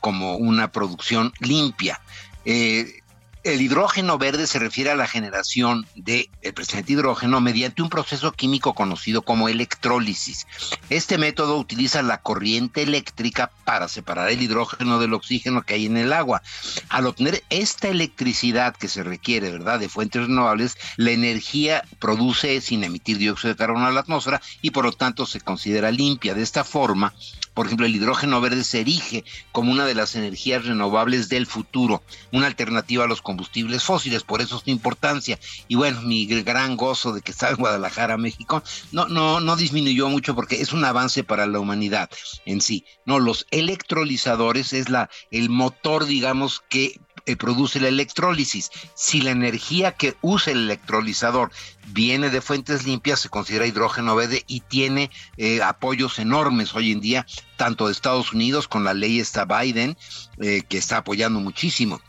como 0.00 0.36
una 0.36 0.72
producción 0.72 1.32
limpia. 1.38 2.00
Eh, 2.44 3.00
el 3.44 3.60
hidrógeno 3.60 4.16
verde 4.16 4.46
se 4.46 4.58
refiere 4.58 4.90
a 4.90 4.96
la 4.96 5.06
generación 5.06 5.86
del 5.94 6.30
de 6.42 6.52
presente 6.54 6.94
hidrógeno 6.94 7.42
mediante 7.42 7.82
un 7.82 7.90
proceso 7.90 8.32
químico 8.32 8.72
conocido 8.72 9.20
como 9.20 9.50
electrólisis. 9.50 10.46
Este 10.88 11.18
método 11.18 11.58
utiliza 11.58 12.00
la 12.00 12.22
corriente 12.22 12.82
eléctrica 12.82 13.50
para 13.66 13.88
separar 13.88 14.30
el 14.30 14.40
hidrógeno 14.40 14.98
del 14.98 15.12
oxígeno 15.12 15.60
que 15.60 15.74
hay 15.74 15.84
en 15.84 15.98
el 15.98 16.14
agua. 16.14 16.42
Al 16.88 17.06
obtener 17.06 17.44
esta 17.50 17.88
electricidad 17.88 18.74
que 18.74 18.88
se 18.88 19.02
requiere, 19.02 19.50
¿verdad?, 19.50 19.78
de 19.78 19.90
fuentes 19.90 20.22
renovables, 20.22 20.78
la 20.96 21.10
energía 21.10 21.84
produce 21.98 22.62
sin 22.62 22.82
emitir 22.82 23.18
dióxido 23.18 23.52
de 23.52 23.58
carbono 23.58 23.86
a 23.86 23.92
la 23.92 24.00
atmósfera 24.00 24.40
y 24.62 24.70
por 24.70 24.86
lo 24.86 24.92
tanto 24.92 25.26
se 25.26 25.42
considera 25.42 25.90
limpia. 25.90 26.32
De 26.32 26.42
esta 26.42 26.64
forma, 26.64 27.12
por 27.54 27.66
ejemplo, 27.66 27.86
el 27.86 27.94
hidrógeno 27.94 28.40
verde 28.40 28.64
se 28.64 28.80
erige 28.80 29.24
como 29.52 29.70
una 29.72 29.86
de 29.86 29.94
las 29.94 30.16
energías 30.16 30.64
renovables 30.64 31.28
del 31.28 31.46
futuro, 31.46 32.02
una 32.32 32.46
alternativa 32.46 33.04
a 33.04 33.08
los 33.08 33.22
combustibles 33.22 33.84
fósiles, 33.84 34.24
por 34.24 34.42
eso 34.42 34.58
su 34.58 34.70
importancia. 34.70 35.38
Y 35.68 35.76
bueno, 35.76 36.02
mi 36.02 36.26
gran 36.26 36.76
gozo 36.76 37.12
de 37.12 37.22
que 37.22 37.30
está 37.30 37.50
en 37.50 37.56
Guadalajara, 37.56 38.16
México, 38.16 38.62
no, 38.92 39.06
no, 39.06 39.40
no 39.40 39.56
disminuyó 39.56 40.08
mucho 40.08 40.34
porque 40.34 40.60
es 40.60 40.72
un 40.72 40.84
avance 40.84 41.22
para 41.24 41.46
la 41.46 41.60
humanidad 41.60 42.10
en 42.44 42.60
sí. 42.60 42.84
No, 43.06 43.20
los 43.20 43.46
electrolizadores 43.50 44.72
es 44.72 44.88
la, 44.88 45.08
el 45.30 45.48
motor, 45.48 46.06
digamos, 46.06 46.62
que 46.68 47.00
produce 47.38 47.80
la 47.80 47.88
electrólisis. 47.88 48.70
Si 48.94 49.20
la 49.20 49.30
energía 49.30 49.92
que 49.92 50.16
usa 50.20 50.52
el 50.52 50.64
electrolizador 50.64 51.50
viene 51.88 52.30
de 52.30 52.40
fuentes 52.40 52.86
limpias, 52.86 53.20
se 53.20 53.28
considera 53.28 53.66
hidrógeno 53.66 54.14
verde 54.14 54.44
y 54.46 54.60
tiene 54.60 55.10
eh, 55.36 55.62
apoyos 55.62 56.18
enormes 56.18 56.74
hoy 56.74 56.92
en 56.92 57.00
día, 57.00 57.26
tanto 57.56 57.86
de 57.86 57.92
Estados 57.92 58.32
Unidos 58.32 58.68
con 58.68 58.84
la 58.84 58.94
ley 58.94 59.20
esta 59.20 59.44
Biden, 59.44 59.96
eh, 60.38 60.62
que 60.68 60.78
está 60.78 60.98
apoyando 60.98 61.40
muchísimo 61.40 62.00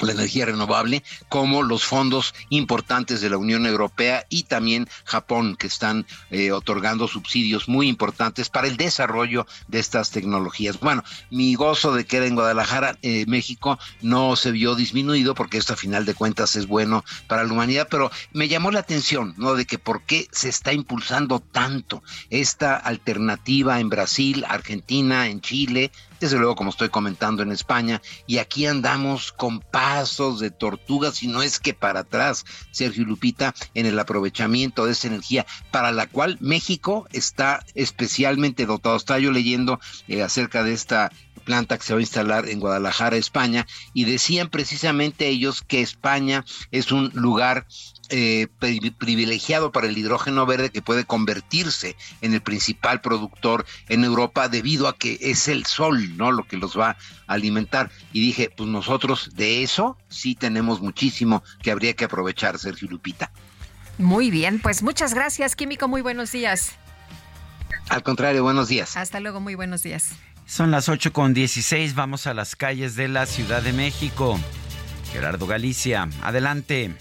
la 0.00 0.12
energía 0.12 0.46
renovable, 0.46 1.02
como 1.28 1.62
los 1.62 1.84
fondos 1.84 2.34
importantes 2.48 3.20
de 3.20 3.30
la 3.30 3.36
Unión 3.36 3.66
Europea 3.66 4.26
y 4.28 4.44
también 4.44 4.88
Japón, 5.04 5.56
que 5.56 5.66
están 5.66 6.06
eh, 6.30 6.52
otorgando 6.52 7.08
subsidios 7.08 7.68
muy 7.68 7.88
importantes 7.88 8.48
para 8.48 8.66
el 8.66 8.76
desarrollo 8.76 9.46
de 9.68 9.78
estas 9.78 10.10
tecnologías. 10.10 10.80
Bueno, 10.80 11.04
mi 11.30 11.54
gozo 11.54 11.94
de 11.94 12.04
que 12.04 12.24
en 12.24 12.34
Guadalajara, 12.34 12.98
eh, 13.02 13.24
México, 13.26 13.78
no 14.00 14.36
se 14.36 14.52
vio 14.52 14.74
disminuido 14.74 15.34
porque 15.34 15.58
esto 15.58 15.74
a 15.74 15.76
final 15.76 16.04
de 16.04 16.14
cuentas 16.14 16.56
es 16.56 16.66
bueno 16.66 17.04
para 17.26 17.44
la 17.44 17.52
humanidad, 17.52 17.88
pero 17.90 18.10
me 18.32 18.48
llamó 18.48 18.70
la 18.70 18.80
atención, 18.80 19.34
¿no? 19.36 19.54
De 19.54 19.64
que 19.64 19.78
por 19.78 20.02
qué 20.02 20.28
se 20.32 20.48
está 20.48 20.72
impulsando 20.72 21.40
tanto 21.40 22.02
esta 22.30 22.76
alternativa 22.76 23.80
en 23.80 23.88
Brasil, 23.88 24.44
Argentina, 24.48 25.28
en 25.28 25.40
Chile, 25.40 25.90
desde 26.22 26.38
luego 26.38 26.54
como 26.54 26.70
estoy 26.70 26.88
comentando 26.88 27.42
en 27.42 27.50
España, 27.50 28.00
y 28.28 28.38
aquí 28.38 28.66
andamos 28.66 29.32
con 29.32 29.58
pasos 29.58 30.38
de 30.38 30.52
tortugas, 30.52 31.16
si 31.16 31.26
no 31.26 31.42
es 31.42 31.58
que 31.58 31.74
para 31.74 32.00
atrás, 32.00 32.44
Sergio 32.70 33.04
Lupita, 33.04 33.54
en 33.74 33.86
el 33.86 33.98
aprovechamiento 33.98 34.86
de 34.86 34.92
esa 34.92 35.08
energía, 35.08 35.46
para 35.72 35.90
la 35.90 36.06
cual 36.06 36.38
México 36.40 37.08
está 37.10 37.64
especialmente 37.74 38.66
dotado. 38.66 38.96
Estaba 38.96 39.18
yo 39.18 39.32
leyendo 39.32 39.80
eh, 40.06 40.22
acerca 40.22 40.62
de 40.62 40.74
esta 40.74 41.10
planta 41.42 41.76
que 41.76 41.84
se 41.84 41.92
va 41.92 41.98
a 41.98 42.02
instalar 42.02 42.48
en 42.48 42.60
Guadalajara, 42.60 43.16
España, 43.16 43.66
y 43.92 44.04
decían 44.04 44.48
precisamente 44.48 45.28
ellos 45.28 45.62
que 45.62 45.80
España 45.80 46.44
es 46.70 46.92
un 46.92 47.10
lugar 47.14 47.66
eh, 48.08 48.48
privilegiado 48.98 49.72
para 49.72 49.86
el 49.86 49.96
hidrógeno 49.96 50.44
verde 50.44 50.70
que 50.70 50.82
puede 50.82 51.04
convertirse 51.04 51.96
en 52.20 52.34
el 52.34 52.42
principal 52.42 53.00
productor 53.00 53.64
en 53.88 54.04
Europa 54.04 54.48
debido 54.48 54.86
a 54.86 54.96
que 54.96 55.18
es 55.20 55.48
el 55.48 55.64
sol, 55.66 56.16
¿no? 56.16 56.30
Lo 56.30 56.46
que 56.46 56.56
los 56.56 56.78
va 56.78 56.90
a 57.26 57.32
alimentar. 57.32 57.90
Y 58.12 58.20
dije, 58.20 58.50
pues 58.54 58.68
nosotros 58.68 59.30
de 59.34 59.62
eso 59.62 59.96
sí 60.08 60.34
tenemos 60.34 60.80
muchísimo 60.80 61.42
que 61.62 61.70
habría 61.70 61.94
que 61.94 62.04
aprovechar, 62.04 62.58
Sergio 62.58 62.88
Lupita. 62.88 63.30
Muy 63.98 64.30
bien, 64.30 64.58
pues 64.60 64.82
muchas 64.82 65.14
gracias, 65.14 65.56
Químico. 65.56 65.88
Muy 65.88 66.02
buenos 66.02 66.32
días. 66.32 66.72
Al 67.88 68.02
contrario, 68.02 68.42
buenos 68.42 68.68
días. 68.68 68.96
Hasta 68.96 69.20
luego, 69.20 69.40
muy 69.40 69.54
buenos 69.54 69.82
días. 69.82 70.12
Son 70.46 70.70
las 70.70 70.88
8 70.88 71.12
con 71.12 71.34
16, 71.34 71.94
vamos 71.94 72.26
a 72.26 72.34
las 72.34 72.56
calles 72.56 72.96
de 72.96 73.08
la 73.08 73.26
Ciudad 73.26 73.62
de 73.62 73.72
México. 73.72 74.38
Gerardo 75.12 75.46
Galicia, 75.46 76.08
adelante. 76.22 76.94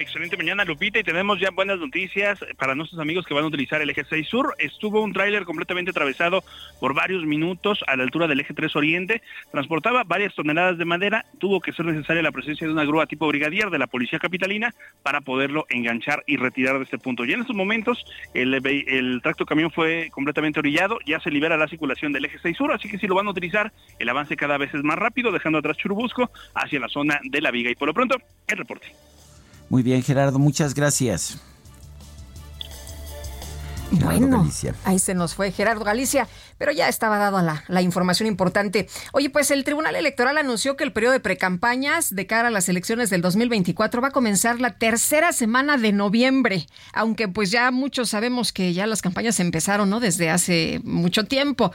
Excelente 0.00 0.36
mañana, 0.36 0.64
Lupita, 0.64 1.00
y 1.00 1.02
tenemos 1.02 1.40
ya 1.40 1.50
buenas 1.50 1.80
noticias 1.80 2.38
para 2.56 2.76
nuestros 2.76 3.00
amigos 3.00 3.26
que 3.26 3.34
van 3.34 3.42
a 3.42 3.48
utilizar 3.48 3.82
el 3.82 3.90
eje 3.90 4.04
6 4.08 4.28
Sur. 4.28 4.54
Estuvo 4.58 5.02
un 5.02 5.12
tráiler 5.12 5.44
completamente 5.44 5.90
atravesado 5.90 6.44
por 6.78 6.94
varios 6.94 7.24
minutos 7.24 7.82
a 7.88 7.96
la 7.96 8.04
altura 8.04 8.28
del 8.28 8.38
eje 8.38 8.54
3 8.54 8.76
Oriente. 8.76 9.22
Transportaba 9.50 10.04
varias 10.04 10.36
toneladas 10.36 10.78
de 10.78 10.84
madera. 10.84 11.24
Tuvo 11.38 11.60
que 11.60 11.72
ser 11.72 11.86
necesaria 11.86 12.22
la 12.22 12.30
presencia 12.30 12.64
de 12.64 12.72
una 12.72 12.84
grúa 12.84 13.06
tipo 13.06 13.26
brigadier 13.26 13.70
de 13.70 13.78
la 13.78 13.88
Policía 13.88 14.20
Capitalina 14.20 14.72
para 15.02 15.20
poderlo 15.20 15.66
enganchar 15.68 16.22
y 16.28 16.36
retirar 16.36 16.78
de 16.78 16.84
este 16.84 16.98
punto. 16.98 17.24
Ya 17.24 17.34
en 17.34 17.40
estos 17.40 17.56
momentos 17.56 18.04
el, 18.34 18.54
el 18.54 19.20
tracto 19.20 19.46
camión 19.46 19.72
fue 19.72 20.10
completamente 20.12 20.60
orillado. 20.60 20.98
Ya 21.06 21.18
se 21.18 21.32
libera 21.32 21.56
la 21.56 21.66
circulación 21.66 22.12
del 22.12 22.26
eje 22.26 22.38
6 22.40 22.56
Sur, 22.56 22.72
así 22.72 22.88
que 22.88 22.98
si 22.98 23.08
lo 23.08 23.16
van 23.16 23.26
a 23.26 23.30
utilizar, 23.30 23.72
el 23.98 24.08
avance 24.08 24.36
cada 24.36 24.58
vez 24.58 24.72
es 24.74 24.84
más 24.84 24.96
rápido, 24.96 25.32
dejando 25.32 25.58
atrás 25.58 25.76
Churubusco 25.76 26.30
hacia 26.54 26.78
la 26.78 26.88
zona 26.88 27.20
de 27.24 27.40
la 27.40 27.50
Viga. 27.50 27.72
Y 27.72 27.74
por 27.74 27.88
lo 27.88 27.94
pronto, 27.94 28.16
el 28.46 28.58
reporte. 28.58 28.92
Muy 29.68 29.82
bien, 29.82 30.02
Gerardo, 30.02 30.38
muchas 30.38 30.74
gracias. 30.74 31.38
bueno, 33.90 34.46
ahí 34.84 34.98
se 34.98 35.14
nos 35.14 35.34
fue 35.34 35.50
Gerardo 35.52 35.84
Galicia, 35.84 36.28
pero 36.58 36.72
ya 36.72 36.88
estaba 36.88 37.18
dado 37.18 37.40
la, 37.40 37.64
la 37.68 37.82
información 37.82 38.26
importante. 38.26 38.88
Oye, 39.12 39.30
pues 39.30 39.50
el 39.50 39.64
Tribunal 39.64 39.96
Electoral 39.96 40.38
anunció 40.38 40.76
que 40.76 40.84
el 40.84 40.92
periodo 40.92 41.12
de 41.12 41.20
precampañas 41.20 42.14
de 42.14 42.26
cara 42.26 42.48
a 42.48 42.50
las 42.50 42.68
elecciones 42.68 43.10
del 43.10 43.22
2024 43.22 44.02
va 44.02 44.08
a 44.08 44.12
comenzar 44.12 44.60
la 44.60 44.78
tercera 44.78 45.32
semana 45.32 45.76
de 45.76 45.92
noviembre, 45.92 46.66
aunque 46.92 47.28
pues 47.28 47.50
ya 47.50 47.70
muchos 47.70 48.10
sabemos 48.10 48.52
que 48.52 48.72
ya 48.72 48.86
las 48.86 49.02
campañas 49.02 49.40
empezaron, 49.40 49.88
¿no? 49.90 50.00
Desde 50.00 50.30
hace 50.30 50.80
mucho 50.84 51.24
tiempo. 51.24 51.72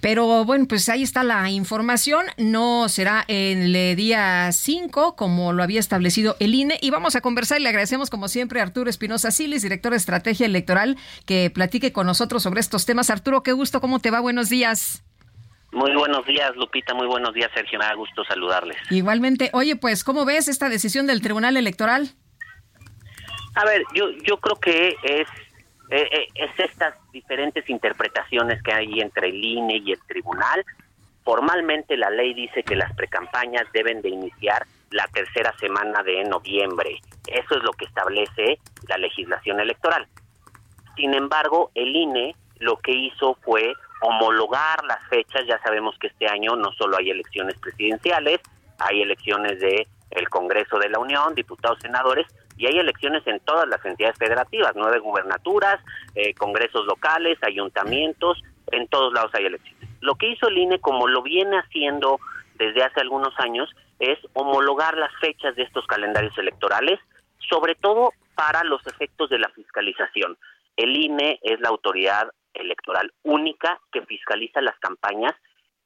Pero 0.00 0.46
bueno, 0.46 0.66
pues 0.66 0.88
ahí 0.88 1.02
está 1.02 1.22
la 1.22 1.50
información. 1.50 2.24
No 2.38 2.88
será 2.88 3.24
el 3.28 3.74
eh, 3.76 3.94
día 3.96 4.50
5 4.50 5.14
como 5.14 5.52
lo 5.52 5.62
había 5.62 5.78
establecido 5.78 6.36
el 6.40 6.54
INE. 6.54 6.78
Y 6.80 6.90
vamos 6.90 7.16
a 7.16 7.20
conversar 7.20 7.60
y 7.60 7.62
le 7.62 7.68
agradecemos 7.68 8.08
como 8.08 8.28
siempre 8.28 8.60
a 8.60 8.62
Arturo 8.62 8.88
Espinosa 8.88 9.30
Silis, 9.30 9.62
director 9.62 9.90
de 9.92 9.98
Estrategia 9.98 10.46
Electoral, 10.46 10.96
que 11.26 11.50
platique 11.50 11.92
con 11.92 12.06
nosotros 12.06 12.42
sobre 12.42 12.60
estos 12.60 12.86
temas. 12.86 13.10
Arturo, 13.10 13.42
qué 13.42 13.52
gusto, 13.52 13.80
¿cómo 13.82 13.98
te 13.98 14.10
va? 14.10 14.19
Buenos 14.20 14.48
días. 14.48 15.04
Muy 15.72 15.94
buenos 15.94 16.26
días, 16.26 16.54
Lupita. 16.56 16.94
Muy 16.94 17.06
buenos 17.06 17.32
días, 17.32 17.50
Sergio. 17.54 17.78
Me 17.78 17.84
da 17.84 17.94
gusto 17.94 18.24
saludarles. 18.24 18.76
Igualmente. 18.90 19.50
Oye, 19.52 19.76
pues, 19.76 20.02
¿cómo 20.02 20.24
ves 20.24 20.48
esta 20.48 20.68
decisión 20.68 21.06
del 21.06 21.22
Tribunal 21.22 21.56
Electoral? 21.56 22.10
A 23.54 23.64
ver, 23.64 23.82
yo, 23.94 24.10
yo 24.24 24.38
creo 24.38 24.56
que 24.56 24.96
es 25.02 25.28
eh, 25.90 26.08
eh, 26.12 26.28
es 26.36 26.50
estas 26.58 26.94
diferentes 27.10 27.68
interpretaciones 27.68 28.62
que 28.62 28.72
hay 28.72 29.00
entre 29.00 29.28
el 29.28 29.44
INE 29.44 29.82
y 29.84 29.92
el 29.92 30.00
tribunal. 30.06 30.64
Formalmente 31.24 31.96
la 31.96 32.10
ley 32.10 32.32
dice 32.32 32.62
que 32.62 32.76
las 32.76 32.94
precampañas 32.94 33.66
deben 33.72 34.00
de 34.00 34.10
iniciar 34.10 34.66
la 34.90 35.06
tercera 35.08 35.52
semana 35.58 36.02
de 36.04 36.22
noviembre. 36.24 37.00
Eso 37.26 37.56
es 37.56 37.64
lo 37.64 37.72
que 37.72 37.86
establece 37.86 38.60
la 38.88 38.98
legislación 38.98 39.58
electoral. 39.58 40.06
Sin 40.94 41.12
embargo, 41.12 41.72
el 41.74 41.94
INE 41.94 42.36
lo 42.58 42.76
que 42.76 42.92
hizo 42.92 43.36
fue 43.42 43.74
homologar 44.00 44.84
las 44.84 45.06
fechas. 45.08 45.46
Ya 45.46 45.58
sabemos 45.62 45.96
que 45.98 46.08
este 46.08 46.28
año 46.28 46.56
no 46.56 46.72
solo 46.72 46.96
hay 46.98 47.10
elecciones 47.10 47.58
presidenciales, 47.58 48.40
hay 48.78 49.02
elecciones 49.02 49.60
de 49.60 49.86
el 50.10 50.28
Congreso 50.28 50.78
de 50.78 50.88
la 50.88 50.98
Unión, 50.98 51.34
diputados, 51.34 51.78
senadores, 51.80 52.26
y 52.56 52.66
hay 52.66 52.78
elecciones 52.78 53.26
en 53.26 53.40
todas 53.40 53.68
las 53.68 53.84
entidades 53.84 54.18
federativas, 54.18 54.72
nueve 54.74 54.98
gubernaturas, 54.98 55.80
eh, 56.14 56.34
congresos 56.34 56.84
locales, 56.86 57.38
ayuntamientos, 57.42 58.42
en 58.72 58.86
todos 58.88 59.12
lados 59.12 59.30
hay 59.34 59.46
elecciones. 59.46 59.88
Lo 60.00 60.14
que 60.16 60.28
hizo 60.28 60.48
el 60.48 60.58
INE, 60.58 60.80
como 60.80 61.06
lo 61.06 61.22
viene 61.22 61.58
haciendo 61.58 62.18
desde 62.56 62.82
hace 62.82 63.00
algunos 63.00 63.32
años, 63.38 63.70
es 63.98 64.18
homologar 64.32 64.96
las 64.96 65.10
fechas 65.20 65.54
de 65.56 65.62
estos 65.62 65.86
calendarios 65.86 66.36
electorales, 66.38 66.98
sobre 67.48 67.74
todo 67.74 68.12
para 68.34 68.64
los 68.64 68.86
efectos 68.86 69.30
de 69.30 69.38
la 69.38 69.48
fiscalización. 69.50 70.36
El 70.80 70.96
INE 70.96 71.38
es 71.42 71.60
la 71.60 71.68
autoridad 71.68 72.32
electoral 72.54 73.12
única 73.22 73.78
que 73.92 74.00
fiscaliza 74.06 74.62
las 74.62 74.78
campañas 74.78 75.34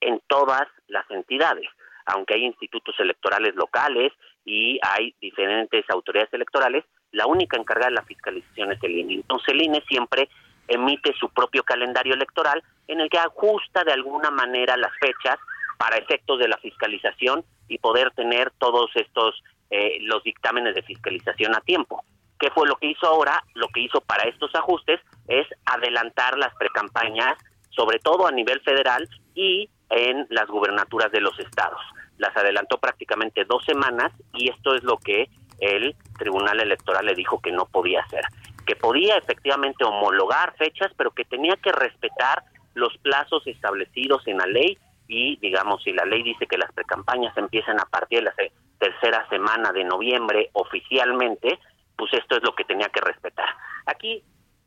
en 0.00 0.20
todas 0.28 0.68
las 0.86 1.04
entidades, 1.10 1.68
aunque 2.06 2.34
hay 2.34 2.44
institutos 2.44 2.94
electorales 3.00 3.56
locales 3.56 4.12
y 4.44 4.78
hay 4.82 5.12
diferentes 5.20 5.84
autoridades 5.90 6.32
electorales, 6.32 6.84
la 7.10 7.26
única 7.26 7.56
encargada 7.56 7.88
de 7.88 7.96
la 7.96 8.04
fiscalización 8.04 8.70
es 8.70 8.78
el 8.84 8.92
INE. 8.92 9.14
Entonces 9.14 9.48
el 9.48 9.62
INE 9.62 9.82
siempre 9.88 10.28
emite 10.68 11.12
su 11.18 11.28
propio 11.30 11.64
calendario 11.64 12.14
electoral 12.14 12.62
en 12.86 13.00
el 13.00 13.10
que 13.10 13.18
ajusta 13.18 13.82
de 13.82 13.94
alguna 13.94 14.30
manera 14.30 14.76
las 14.76 14.92
fechas 15.00 15.38
para 15.76 15.96
efectos 15.96 16.38
de 16.38 16.46
la 16.46 16.58
fiscalización 16.58 17.44
y 17.66 17.78
poder 17.78 18.12
tener 18.12 18.52
todos 18.58 18.92
estos 18.94 19.42
eh, 19.70 19.98
los 20.02 20.22
dictámenes 20.22 20.76
de 20.76 20.82
fiscalización 20.82 21.52
a 21.56 21.60
tiempo. 21.62 22.04
¿Qué 22.38 22.50
fue 22.50 22.68
lo 22.68 22.76
que 22.76 22.88
hizo 22.88 23.06
ahora? 23.06 23.42
Lo 23.54 23.68
que 23.68 23.80
hizo 23.80 24.00
para 24.00 24.28
estos 24.28 24.54
ajustes 24.54 25.00
es 25.28 25.46
adelantar 25.64 26.36
las 26.36 26.54
precampañas, 26.56 27.36
sobre 27.70 27.98
todo 27.98 28.26
a 28.26 28.32
nivel 28.32 28.60
federal 28.60 29.08
y 29.34 29.68
en 29.90 30.26
las 30.30 30.46
gubernaturas 30.48 31.10
de 31.12 31.20
los 31.20 31.38
estados. 31.38 31.80
Las 32.18 32.36
adelantó 32.36 32.78
prácticamente 32.78 33.44
dos 33.44 33.64
semanas 33.64 34.12
y 34.34 34.50
esto 34.50 34.74
es 34.74 34.82
lo 34.82 34.98
que 34.98 35.28
el 35.60 35.94
Tribunal 36.18 36.60
Electoral 36.60 37.06
le 37.06 37.14
dijo 37.14 37.40
que 37.40 37.52
no 37.52 37.66
podía 37.66 38.00
hacer, 38.00 38.24
que 38.66 38.76
podía 38.76 39.16
efectivamente 39.16 39.84
homologar 39.84 40.54
fechas, 40.56 40.92
pero 40.96 41.10
que 41.12 41.24
tenía 41.24 41.56
que 41.56 41.72
respetar 41.72 42.42
los 42.74 42.96
plazos 42.98 43.46
establecidos 43.46 44.26
en 44.26 44.38
la 44.38 44.46
ley 44.46 44.78
y, 45.06 45.36
digamos, 45.36 45.82
si 45.82 45.92
la 45.92 46.04
ley 46.04 46.22
dice 46.22 46.46
que 46.46 46.58
las 46.58 46.72
precampañas 46.72 47.36
empiezan 47.36 47.78
a 47.78 47.84
partir 47.84 48.18
de 48.18 48.24
la 48.24 48.34
tercera 48.78 49.28
semana 49.28 49.72
de 49.72 49.84
noviembre 49.84 50.50
oficialmente, 50.54 51.58
pues 51.96 52.12
esto 52.14 52.36
es 52.36 52.42
lo 52.42 52.54
que 52.54 52.64
tenía 52.64 52.88
que 52.88 53.00
respetar. 53.00 53.48
Aquí, 53.86 54.22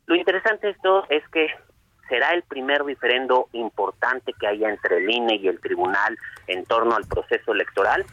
lo 0.06 0.16
interesante 0.16 0.68
de 0.68 0.74
esto 0.74 1.06
es 1.10 1.28
que 1.30 1.48
será 2.08 2.32
el 2.32 2.44
primer 2.44 2.86
diferendo 2.86 3.49
importante 3.54 4.34
que 4.34 4.48
haya 4.48 4.70
entre 4.70 4.98
el 4.98 5.10
INE 5.10 5.36
y 5.36 5.48
el 5.48 5.60
tribunal 5.60 6.18
en 6.48 6.66
torno 6.66 6.95
al 6.95 7.06
proceso 7.06 7.52
electoral. 7.52 8.06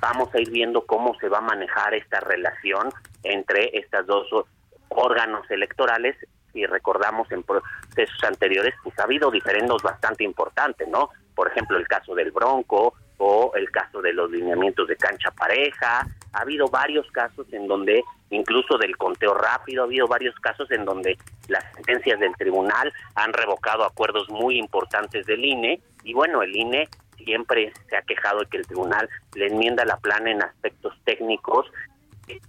Vamos 0.00 0.34
a 0.34 0.40
ir 0.40 0.50
viendo 0.50 0.86
cómo 0.86 1.14
se 1.18 1.28
va 1.28 1.38
a 1.38 1.42
manejar 1.42 1.94
esta 1.94 2.20
relación 2.20 2.90
entre 3.22 3.70
estos 3.78 4.06
dos 4.06 4.26
órganos 4.88 5.50
electorales. 5.50 6.16
Si 6.52 6.64
recordamos 6.66 7.30
en 7.32 7.42
procesos 7.42 8.24
anteriores, 8.24 8.74
pues 8.82 8.98
ha 8.98 9.04
habido 9.04 9.30
diferendos 9.30 9.82
bastante 9.82 10.24
importantes, 10.24 10.88
¿no? 10.88 11.10
Por 11.34 11.48
ejemplo, 11.48 11.76
el 11.76 11.88
caso 11.88 12.14
del 12.14 12.30
Bronco 12.30 12.94
o 13.26 13.52
el 13.54 13.70
caso 13.70 14.02
de 14.02 14.12
los 14.12 14.30
lineamientos 14.30 14.86
de 14.86 14.96
cancha 14.96 15.30
pareja. 15.30 16.06
Ha 16.34 16.40
habido 16.40 16.68
varios 16.68 17.10
casos 17.10 17.50
en 17.52 17.66
donde 17.66 18.02
incluso 18.28 18.76
del 18.76 18.96
conteo 18.98 19.34
rápido, 19.34 19.82
ha 19.82 19.86
habido 19.86 20.06
varios 20.06 20.34
casos 20.40 20.70
en 20.70 20.84
donde 20.84 21.16
las 21.48 21.64
sentencias 21.74 22.20
del 22.20 22.34
tribunal 22.36 22.92
han 23.14 23.32
revocado 23.32 23.84
acuerdos 23.84 24.28
muy 24.28 24.58
importantes 24.58 25.24
del 25.24 25.44
INE 25.44 25.80
y 26.02 26.12
bueno, 26.12 26.42
el 26.42 26.54
INE 26.54 26.88
siempre 27.16 27.72
se 27.88 27.96
ha 27.96 28.02
quejado 28.02 28.40
de 28.40 28.46
que 28.46 28.58
el 28.58 28.66
tribunal 28.66 29.08
le 29.34 29.46
enmienda 29.46 29.84
la 29.86 29.96
plana 29.96 30.30
en 30.30 30.42
aspectos 30.42 30.92
técnicos 31.04 31.66
que 32.26 32.40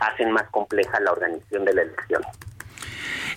hacen 0.00 0.32
más 0.32 0.48
compleja 0.50 0.98
la 0.98 1.12
organización 1.12 1.64
de 1.64 1.74
la 1.74 1.82
elección. 1.82 2.22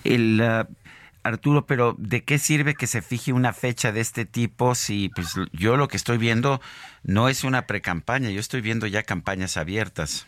El, 0.02 0.40
uh, 0.40 0.81
Arturo, 1.24 1.66
pero 1.66 1.94
¿de 1.98 2.24
qué 2.24 2.38
sirve 2.38 2.74
que 2.74 2.86
se 2.86 3.00
fije 3.00 3.32
una 3.32 3.52
fecha 3.52 3.92
de 3.92 4.00
este 4.00 4.24
tipo 4.24 4.74
si 4.74 5.08
pues 5.10 5.34
yo 5.52 5.76
lo 5.76 5.86
que 5.86 5.96
estoy 5.96 6.18
viendo 6.18 6.60
no 7.04 7.28
es 7.28 7.44
una 7.44 7.66
precampaña, 7.66 8.30
yo 8.30 8.40
estoy 8.40 8.60
viendo 8.60 8.86
ya 8.86 9.04
campañas 9.04 9.56
abiertas? 9.56 10.26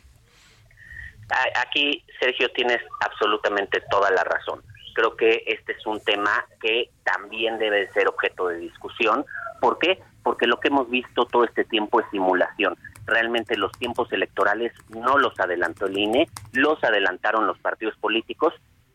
Aquí, 1.57 2.05
Sergio, 2.21 2.49
tienes 2.51 2.81
absolutamente 3.01 3.83
toda 3.91 4.11
la 4.11 4.23
razón. 4.25 4.62
Creo 4.95 5.16
que 5.16 5.43
este 5.47 5.73
es 5.73 5.85
un 5.87 6.01
tema 6.05 6.45
que 6.61 6.91
también 7.03 7.59
debe 7.59 7.91
ser 7.93 8.07
objeto 8.07 8.49
de 8.49 8.59
discusión. 8.59 9.25
¿Por 9.61 9.79
qué? 9.79 10.01
Porque 10.23 10.47
lo 10.47 10.61
que 10.61 10.69
hemos 10.69 10.89
visto 10.89 11.25
todo 11.25 11.45
este 11.45 11.65
tiempo 11.65 12.01
es 12.01 12.07
simulación. 12.11 12.77
Realmente 13.07 13.57
los 13.57 13.73
tiempos 13.73 14.12
electorales 14.12 14.73
no 14.91 15.19
los 15.19 15.39
adelantó 15.41 15.87
el 15.87 15.99
INE, 15.99 16.29
los 16.53 16.83
adelantaron 16.85 17.47
los 17.47 17.59
partidos 17.59 17.97
políticos 17.97 18.55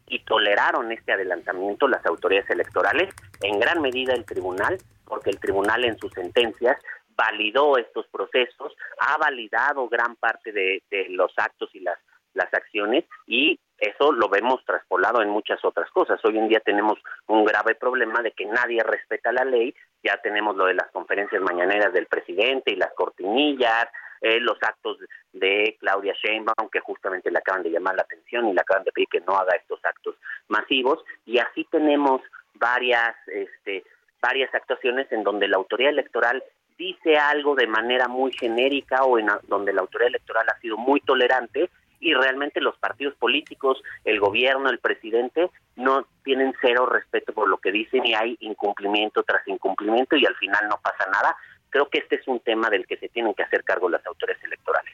y 0.10 0.20
toleraron 0.20 0.92
este 0.92 1.14
adelantamiento 1.14 1.88
las 1.88 2.06
autoridades 2.06 2.50
electorales, 2.50 3.14
en 3.42 3.60
gran 3.60 3.82
medida 3.82 4.14
el 4.14 4.26
tribunal, 4.26 4.78
porque 5.06 5.30
el 5.30 5.40
tribunal 5.40 5.86
en 5.86 5.98
sus 5.98 6.12
sentencias 6.14 6.78
validó 7.16 7.78
estos 7.78 8.08
procesos, 8.08 8.74
ha 9.00 9.18
validado 9.18 9.88
gran 9.88 10.16
parte 10.16 10.52
de, 10.52 10.82
los 11.10 11.32
actos 11.38 11.70
y 11.74 11.80
las 11.80 11.98
las 12.34 12.54
acciones 12.54 13.06
y 13.28 13.60
eso 13.78 14.12
lo 14.12 14.30
vemos 14.30 14.64
traspolado 14.66 15.22
en 15.22 15.30
muchas 15.30 15.64
otras 15.64 15.90
cosas. 15.92 16.20
Hoy 16.24 16.38
en 16.38 16.50
día 16.50 16.60
tenemos 16.60 17.00
un 17.28 17.46
grave 17.46 17.76
problema 17.76 18.22
de 18.22 18.32
que 18.32 18.46
nadie 18.46 18.84
respeta 18.84 19.32
la 19.32 19.46
ley, 19.46 19.74
ya 20.04 20.18
tenemos 20.22 20.56
lo 20.56 20.66
de 20.66 20.74
las 20.74 20.92
conferencias 20.92 21.42
mañaneras 21.42 21.94
del 21.94 22.06
presidente 22.08 22.72
y 22.72 22.76
las 22.76 22.94
cortinillas, 22.94 23.88
eh, 24.22 24.40
los 24.40 24.58
actos 24.62 24.98
de 25.34 25.78
Claudia 25.80 26.14
Sheinbaum 26.14 26.70
que 26.72 26.80
justamente 26.80 27.32
le 27.32 27.40
acaban 27.40 27.64
de 27.64 27.72
llamar 27.72 27.96
la 27.96 28.04
atención 28.04 28.48
y 28.48 28.54
le 28.54 28.62
acaban 28.62 28.84
de 28.84 28.92
pedir 28.92 29.08
que 29.10 29.22
no 29.22 29.38
haga 29.38 29.56
estos 29.56 29.80
actos 29.84 30.16
masivos 30.48 31.04
y 31.26 31.38
así 31.40 31.66
tenemos 31.72 32.22
varias 32.56 33.16
este 33.28 33.84
varias 34.22 34.54
actuaciones 34.54 35.10
en 35.12 35.24
donde 35.24 35.48
la 35.48 35.58
autoridad 35.58 35.92
electoral 35.92 36.44
dice 36.78 37.18
algo 37.18 37.56
de 37.56 37.68
manera 37.68 38.08
muy 38.08 38.32
genérica 38.32 39.04
o 39.04 39.20
en 39.20 39.28
donde 39.48 39.74
la 39.74 39.82
autoridad 39.82 40.10
electoral 40.10 40.48
ha 40.50 40.60
sido 40.60 40.78
muy 40.78 41.02
tolerante 41.02 41.70
y 42.00 42.14
realmente 42.14 42.62
los 42.62 42.78
partidos 42.78 43.16
políticos, 43.16 43.82
el 44.06 44.20
gobierno, 44.20 44.70
el 44.70 44.80
presidente, 44.80 45.50
no 45.76 46.06
tienen 46.24 46.54
cero 46.62 46.86
respeto 46.86 47.34
por 47.34 47.50
lo 47.50 47.58
que 47.58 47.72
dicen 47.72 48.06
y 48.06 48.14
hay 48.14 48.38
incumplimiento 48.40 49.24
tras 49.24 49.46
incumplimiento 49.48 50.16
y 50.16 50.26
al 50.26 50.36
final 50.36 50.68
no 50.70 50.80
pasa 50.82 51.10
nada. 51.12 51.36
Creo 51.70 51.90
que 51.90 52.00
este 52.00 52.16
es 52.16 52.28
un 52.28 52.40
tema 52.40 52.70
del 52.70 52.86
que 52.88 52.98
se 52.98 53.10
tienen 53.10 53.34
que 53.34 53.44
hacer 53.44 53.64
cargo 53.64 53.90
las 53.90 54.06
autoridades 54.06 54.44
electorales. 54.44 54.94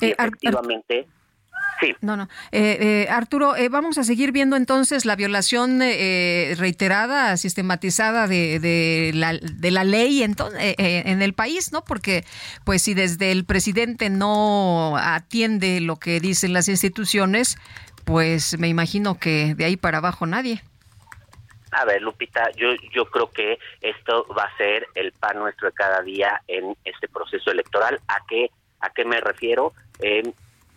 y 0.00 0.06
eh, 0.06 0.16
efectivamente... 0.18 1.06
Sí. 1.80 1.94
No, 2.00 2.16
no. 2.16 2.28
Eh, 2.52 2.78
eh, 2.80 3.08
Arturo, 3.10 3.54
eh, 3.54 3.68
vamos 3.68 3.98
a 3.98 4.04
seguir 4.04 4.32
viendo 4.32 4.56
entonces 4.56 5.04
la 5.04 5.14
violación 5.14 5.80
reiterada, 5.80 7.36
sistematizada 7.36 8.26
de, 8.26 8.60
de, 8.60 9.10
la, 9.14 9.34
de 9.34 9.70
la 9.70 9.84
ley 9.84 10.22
entonces, 10.22 10.74
en 10.78 11.20
el 11.20 11.34
país, 11.34 11.72
¿no? 11.72 11.84
Porque, 11.84 12.24
pues, 12.64 12.82
si 12.82 12.94
desde 12.94 13.30
el 13.30 13.44
presidente 13.44 14.08
no 14.08 14.96
atiende 14.96 15.80
lo 15.80 15.96
que 15.96 16.18
dicen 16.20 16.54
las 16.54 16.68
instituciones, 16.68 17.58
pues 18.04 18.58
me 18.58 18.68
imagino 18.68 19.18
que 19.18 19.54
de 19.54 19.64
ahí 19.64 19.76
para 19.76 19.98
abajo 19.98 20.26
nadie. 20.26 20.62
A 21.76 21.84
ver, 21.84 22.00
Lupita, 22.00 22.50
yo, 22.52 22.68
yo 22.90 23.04
creo 23.04 23.30
que 23.30 23.58
esto 23.82 24.26
va 24.34 24.44
a 24.44 24.56
ser 24.56 24.86
el 24.94 25.12
pan 25.12 25.38
nuestro 25.38 25.68
de 25.68 25.74
cada 25.74 26.00
día 26.00 26.40
en 26.48 26.74
este 26.84 27.06
proceso 27.06 27.50
electoral. 27.50 28.00
¿A 28.08 28.24
qué, 28.26 28.50
a 28.80 28.88
qué 28.90 29.04
me 29.04 29.20
refiero? 29.20 29.74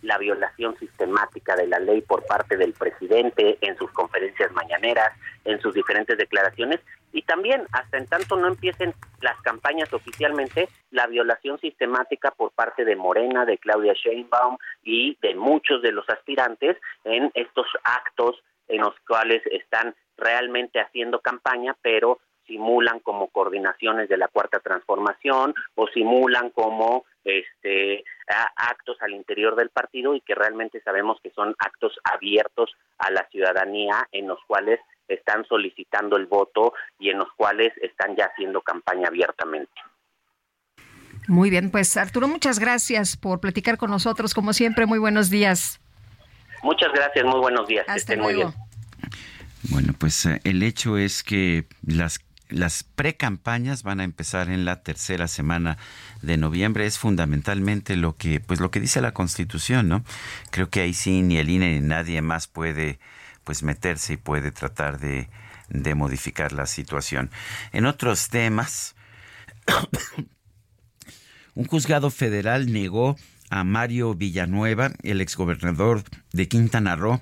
la 0.01 0.17
violación 0.17 0.77
sistemática 0.79 1.57
de 1.57 1.67
la 1.67 1.77
ley 1.77 1.99
por 1.99 2.25
parte 2.25 2.55
del 2.55 2.71
presidente 2.71 3.57
en 3.59 3.77
sus 3.77 3.91
conferencias 3.91 4.49
mañaneras, 4.53 5.11
en 5.43 5.59
sus 5.59 5.73
diferentes 5.73 6.17
declaraciones 6.17 6.79
y 7.11 7.23
también 7.23 7.65
hasta 7.73 7.97
en 7.97 8.07
tanto 8.07 8.37
no 8.37 8.47
empiecen 8.47 8.93
las 9.19 9.39
campañas 9.41 9.91
oficialmente, 9.91 10.69
la 10.91 11.07
violación 11.07 11.59
sistemática 11.59 12.31
por 12.31 12.51
parte 12.51 12.85
de 12.85 12.95
Morena, 12.95 13.43
de 13.43 13.57
Claudia 13.57 13.93
Sheinbaum 13.93 14.57
y 14.83 15.17
de 15.21 15.35
muchos 15.35 15.81
de 15.81 15.91
los 15.91 16.07
aspirantes 16.09 16.77
en 17.03 17.29
estos 17.33 17.67
actos 17.83 18.41
en 18.69 18.81
los 18.81 18.95
cuales 19.05 19.41
están 19.47 19.95
realmente 20.19 20.79
haciendo 20.79 21.19
campaña, 21.19 21.75
pero 21.81 22.19
simulan 22.49 22.99
como 22.99 23.27
coordinaciones 23.27 24.09
de 24.09 24.17
la 24.17 24.27
cuarta 24.27 24.59
transformación 24.59 25.53
o 25.75 25.87
simulan 25.87 26.49
como 26.49 27.05
este 27.23 28.03
actos 28.55 28.97
al 29.01 29.11
interior 29.11 29.55
del 29.55 29.69
partido 29.69 30.15
y 30.15 30.21
que 30.21 30.35
realmente 30.35 30.81
sabemos 30.81 31.19
que 31.21 31.29
son 31.31 31.55
actos 31.59 31.93
abiertos 32.03 32.71
a 32.97 33.11
la 33.11 33.27
ciudadanía 33.29 34.07
en 34.11 34.27
los 34.27 34.39
cuales 34.47 34.79
están 35.07 35.45
solicitando 35.45 36.17
el 36.17 36.25
voto 36.25 36.73
y 36.99 37.09
en 37.09 37.19
los 37.19 37.31
cuales 37.33 37.71
están 37.81 38.15
ya 38.15 38.25
haciendo 38.25 38.61
campaña 38.61 39.07
abiertamente. 39.07 39.71
Muy 41.27 41.51
bien, 41.51 41.69
pues 41.69 41.95
Arturo, 41.97 42.27
muchas 42.27 42.57
gracias 42.57 43.15
por 43.15 43.39
platicar 43.39 43.77
con 43.77 43.91
nosotros. 43.91 44.33
Como 44.33 44.53
siempre, 44.53 44.87
muy 44.87 44.97
buenos 44.97 45.29
días. 45.29 45.79
Muchas 46.63 46.91
gracias, 46.91 47.23
muy 47.25 47.39
buenos 47.39 47.67
días. 47.67 47.85
Hasta 47.87 48.15
luego. 48.15 48.53
Bueno, 49.63 49.93
pues 49.97 50.25
eh, 50.25 50.41
el 50.43 50.63
hecho 50.63 50.97
es 50.97 51.23
que 51.23 51.67
las 51.81 52.19
las 52.49 52.83
pre-campañas 52.83 53.83
van 53.83 53.99
a 53.99 54.03
empezar 54.03 54.49
en 54.49 54.65
la 54.65 54.81
tercera 54.81 55.27
semana 55.27 55.77
de 56.21 56.35
noviembre. 56.37 56.85
Es 56.85 56.97
fundamentalmente 56.97 57.95
lo 57.95 58.17
que, 58.17 58.39
pues 58.39 58.59
lo 58.59 58.71
que 58.71 58.79
dice 58.79 59.01
la 59.01 59.13
Constitución, 59.13 59.87
¿no? 59.87 60.03
Creo 60.49 60.69
que 60.69 60.81
ahí 60.81 60.93
sí 60.93 61.21
ni 61.21 61.37
el 61.37 61.49
INE 61.49 61.79
ni 61.79 61.87
nadie 61.87 62.21
más 62.21 62.47
puede 62.47 62.99
pues 63.43 63.63
meterse 63.63 64.13
y 64.13 64.17
puede 64.17 64.51
tratar 64.51 64.99
de, 64.99 65.29
de 65.69 65.95
modificar 65.95 66.51
la 66.51 66.65
situación. 66.65 67.31
En 67.71 67.85
otros 67.85 68.29
temas, 68.29 68.95
un 71.55 71.65
juzgado 71.65 72.09
federal 72.09 72.71
negó 72.71 73.15
a 73.49 73.63
Mario 73.63 74.13
Villanueva, 74.13 74.91
el 75.03 75.21
exgobernador 75.21 76.03
de 76.31 76.47
Quintana 76.47 76.95
Roo, 76.95 77.21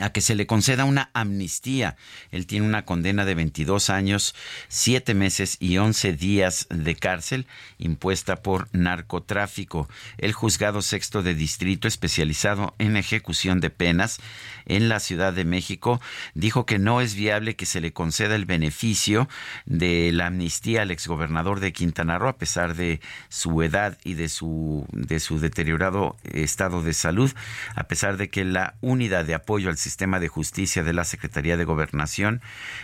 a 0.00 0.10
que 0.10 0.20
se 0.20 0.34
le 0.34 0.46
conceda 0.46 0.84
una 0.84 1.10
amnistía. 1.12 1.96
Él 2.30 2.46
tiene 2.46 2.66
una 2.66 2.84
condena 2.84 3.24
de 3.24 3.34
22 3.34 3.90
años, 3.90 4.34
7 4.68 5.14
meses 5.14 5.56
y 5.60 5.78
11 5.78 6.14
días 6.14 6.66
de 6.70 6.94
cárcel 6.96 7.46
impuesta 7.78 8.36
por 8.36 8.68
narcotráfico. 8.72 9.88
El 10.18 10.32
juzgado 10.32 10.82
sexto 10.82 11.22
de 11.22 11.34
distrito 11.34 11.88
especializado 11.88 12.74
en 12.78 12.96
ejecución 12.96 13.60
de 13.60 13.70
penas 13.70 14.18
en 14.66 14.88
la 14.88 15.00
Ciudad 15.00 15.32
de 15.32 15.44
México 15.44 16.00
dijo 16.34 16.64
que 16.66 16.78
no 16.78 17.00
es 17.00 17.14
viable 17.14 17.56
que 17.56 17.66
se 17.66 17.80
le 17.80 17.92
conceda 17.92 18.34
el 18.34 18.46
beneficio 18.46 19.28
de 19.66 20.10
la 20.12 20.26
amnistía 20.26 20.82
al 20.82 20.90
exgobernador 20.90 21.60
de 21.60 21.72
Quintana 21.72 22.18
Roo 22.18 22.28
a 22.28 22.38
pesar 22.38 22.74
de 22.76 23.00
su 23.28 23.62
edad 23.62 23.98
y 24.04 24.14
de 24.14 24.28
su 24.28 24.86
de 24.92 25.20
su 25.20 25.38
deteriorado 25.38 26.16
estado 26.24 26.82
de 26.82 26.94
salud, 26.94 27.32
a 27.74 27.84
pesar 27.84 28.16
de 28.16 28.28
que 28.28 28.44
la 28.44 28.74
unidad 28.80 29.24
de 29.24 29.34
apoyo 29.34 29.68
al 29.68 29.76
sistema 29.82 30.20
de 30.20 30.28
justicia 30.28 30.82
de 30.82 30.92
la 30.92 31.04
Secretaría 31.04 31.56
de 31.56 31.64
Gobernación 31.64 32.40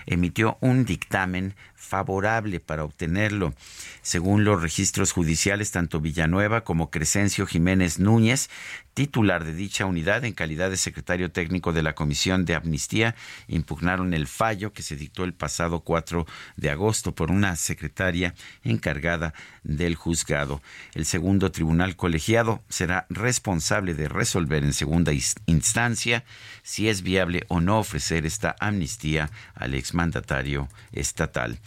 emitió 0.07 0.59
un 0.61 0.85
dictamen 0.85 1.55
favorable 1.89 2.61
para 2.61 2.85
obtenerlo. 2.85 3.55
Según 4.03 4.45
los 4.45 4.61
registros 4.61 5.13
judiciales, 5.13 5.71
tanto 5.71 6.01
Villanueva 6.01 6.63
como 6.63 6.91
Crescencio 6.91 7.47
Jiménez 7.47 7.99
Núñez, 7.99 8.51
titular 8.99 9.45
de 9.45 9.55
dicha 9.55 9.87
unidad 9.87 10.25
en 10.25 10.33
calidad 10.33 10.71
de 10.71 10.77
secretario 10.77 11.31
técnico 11.31 11.73
de 11.73 11.83
la 11.83 11.95
Comisión 11.95 12.45
de 12.45 12.57
Amnistía, 12.57 13.15
impugnaron 13.47 14.13
el 14.13 14.27
fallo 14.27 14.73
que 14.73 14.83
se 14.83 14.97
dictó 14.97 15.25
el 15.25 15.35
pasado 15.35 15.81
4 15.81 16.27
de 16.57 16.71
agosto 16.71 17.15
por 17.15 17.31
una 17.31 17.55
secretaria 17.55 18.35
encargada 18.65 19.35
del 19.63 19.95
juzgado. 19.95 20.61
El 20.95 21.07
segundo 21.07 21.53
tribunal 21.53 21.95
colegiado 21.95 22.63
será 22.69 23.07
responsable 23.09 23.95
de 23.95 24.09
resolver 24.09 24.65
en 24.65 24.73
segunda 24.73 25.13
instancia 25.47 26.25
si 26.63 26.89
es 26.89 27.03
viable 27.03 27.45
o 27.49 27.61
no 27.61 27.79
ofrecer 27.79 28.27
esta 28.27 28.57
amnistía 28.59 29.31
al 29.55 29.75
exmandatario 29.75 30.69
estatal. 30.93 31.59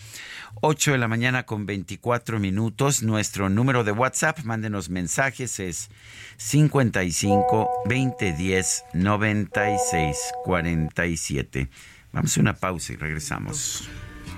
8 0.61 0.91
de 0.91 0.97
la 0.97 1.07
mañana 1.07 1.45
con 1.45 1.65
24 1.65 2.39
minutos. 2.39 3.03
Nuestro 3.03 3.49
número 3.49 3.83
de 3.83 3.91
WhatsApp, 3.91 4.39
mándenos 4.43 4.89
mensajes, 4.89 5.59
es 5.59 5.89
55 6.37 7.69
2010 7.85 8.83
96 8.93 10.17
47. 10.43 11.69
Vamos 12.11 12.37
a 12.37 12.41
una 12.41 12.53
pausa 12.53 12.93
y 12.93 12.95
regresamos. 12.97 13.89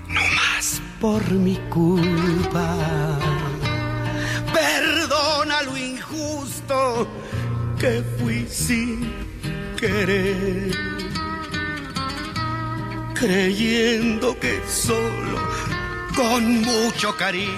No 0.08 0.20
más 0.36 0.80
por 1.00 1.30
mi 1.32 1.56
culpa. 1.70 3.18
Perdona 4.52 5.62
lo 5.62 5.76
injusto 5.76 7.08
que 7.78 8.02
fui 8.18 8.46
sin 8.48 9.12
querer. 9.76 10.72
Creyendo 13.14 14.38
que 14.38 14.60
solo 14.68 15.48
con 16.16 16.62
mucho 16.62 17.16
cariño 17.16 17.54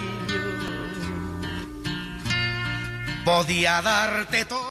podía 3.25 3.83
darte 3.83 4.45
todo. 4.45 4.69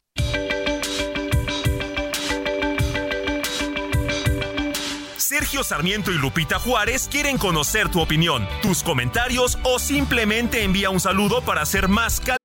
Sergio 5.18 5.64
Sarmiento 5.64 6.12
y 6.12 6.18
Lupita 6.18 6.60
Juárez 6.60 7.10
quieren 7.12 7.38
conocer 7.38 7.90
tu 7.90 8.00
opinión, 8.00 8.48
tus 8.62 8.84
comentarios 8.84 9.58
o 9.64 9.80
simplemente 9.80 10.64
envía 10.64 10.90
un 10.90 11.00
saludo 11.00 11.42
para 11.42 11.66
ser 11.66 11.90
más 11.90 12.22
cal 12.22 12.38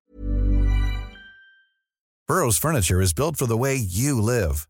Burroughs 2.30 2.58
Furniture 2.58 3.00
is 3.00 3.12
built 3.12 3.36
for 3.36 3.48
the 3.48 3.56
way 3.56 3.74
you 3.74 4.20
live. 4.22 4.69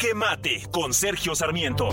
Jaque 0.00 0.14
Mate 0.14 0.62
con 0.70 0.94
Sergio 0.94 1.34
Sarmiento. 1.34 1.90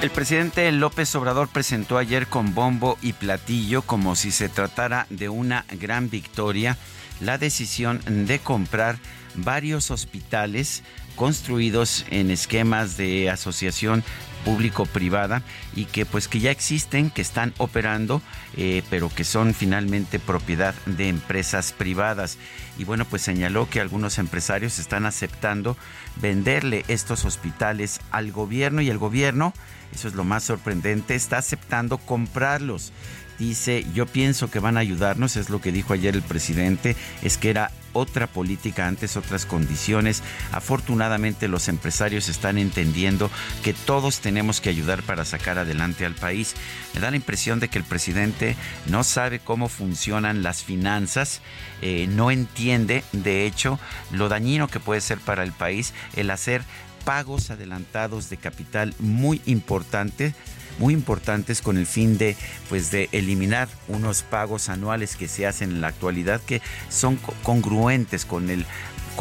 El 0.00 0.10
presidente 0.10 0.70
López 0.70 1.12
Obrador 1.16 1.48
presentó 1.48 1.98
ayer 1.98 2.28
con 2.28 2.54
bombo 2.54 2.96
y 3.02 3.12
platillo, 3.12 3.82
como 3.82 4.14
si 4.14 4.30
se 4.30 4.48
tratara 4.48 5.06
de 5.10 5.28
una 5.28 5.64
gran 5.80 6.08
victoria, 6.08 6.78
la 7.20 7.38
decisión 7.38 8.00
de 8.06 8.38
comprar 8.38 8.98
varios 9.34 9.90
hospitales 9.90 10.84
construidos 11.16 12.06
en 12.10 12.30
esquemas 12.30 12.96
de 12.96 13.30
asociación 13.30 14.04
público-privada 14.44 15.42
y 15.74 15.86
que 15.86 16.06
pues 16.06 16.28
que 16.28 16.40
ya 16.40 16.50
existen, 16.50 17.10
que 17.10 17.22
están 17.22 17.52
operando, 17.58 18.22
eh, 18.56 18.82
pero 18.90 19.08
que 19.08 19.24
son 19.24 19.54
finalmente 19.54 20.18
propiedad 20.18 20.74
de 20.86 21.08
empresas 21.08 21.72
privadas. 21.72 22.38
Y 22.78 22.84
bueno, 22.84 23.04
pues 23.04 23.22
señaló 23.22 23.68
que 23.68 23.80
algunos 23.80 24.18
empresarios 24.18 24.78
están 24.78 25.06
aceptando 25.06 25.76
venderle 26.20 26.84
estos 26.88 27.24
hospitales 27.24 28.00
al 28.10 28.32
gobierno 28.32 28.82
y 28.82 28.90
el 28.90 28.98
gobierno, 28.98 29.52
eso 29.94 30.08
es 30.08 30.14
lo 30.14 30.24
más 30.24 30.44
sorprendente, 30.44 31.14
está 31.14 31.38
aceptando 31.38 31.98
comprarlos 31.98 32.92
dice, 33.38 33.84
yo 33.92 34.06
pienso 34.06 34.50
que 34.50 34.60
van 34.60 34.76
a 34.76 34.80
ayudarnos, 34.80 35.36
es 35.36 35.50
lo 35.50 35.60
que 35.60 35.72
dijo 35.72 35.92
ayer 35.92 36.14
el 36.14 36.22
presidente, 36.22 36.96
es 37.22 37.38
que 37.38 37.50
era 37.50 37.72
otra 37.92 38.26
política 38.26 38.86
antes, 38.86 39.16
otras 39.16 39.46
condiciones. 39.46 40.22
Afortunadamente 40.50 41.48
los 41.48 41.68
empresarios 41.68 42.28
están 42.28 42.58
entendiendo 42.58 43.30
que 43.62 43.72
todos 43.72 44.20
tenemos 44.20 44.60
que 44.60 44.70
ayudar 44.70 45.02
para 45.02 45.24
sacar 45.24 45.58
adelante 45.58 46.06
al 46.06 46.14
país. 46.14 46.54
Me 46.94 47.00
da 47.00 47.10
la 47.10 47.16
impresión 47.16 47.60
de 47.60 47.68
que 47.68 47.78
el 47.78 47.84
presidente 47.84 48.56
no 48.86 49.04
sabe 49.04 49.38
cómo 49.38 49.68
funcionan 49.68 50.42
las 50.42 50.62
finanzas, 50.62 51.40
eh, 51.80 52.06
no 52.08 52.30
entiende, 52.30 53.04
de 53.12 53.46
hecho, 53.46 53.78
lo 54.10 54.28
dañino 54.28 54.68
que 54.68 54.80
puede 54.80 55.00
ser 55.00 55.18
para 55.18 55.42
el 55.42 55.52
país 55.52 55.94
el 56.14 56.30
hacer 56.30 56.62
pagos 57.04 57.50
adelantados 57.50 58.30
de 58.30 58.36
capital 58.36 58.94
muy 58.98 59.40
importante 59.46 60.34
muy 60.78 60.94
importantes 60.94 61.62
con 61.62 61.76
el 61.76 61.86
fin 61.86 62.18
de 62.18 62.36
pues 62.68 62.90
de 62.90 63.08
eliminar 63.12 63.68
unos 63.88 64.22
pagos 64.22 64.68
anuales 64.68 65.16
que 65.16 65.28
se 65.28 65.46
hacen 65.46 65.70
en 65.70 65.80
la 65.80 65.88
actualidad 65.88 66.40
que 66.40 66.60
son 66.88 67.18
congruentes 67.42 68.24
con 68.24 68.50
el 68.50 68.64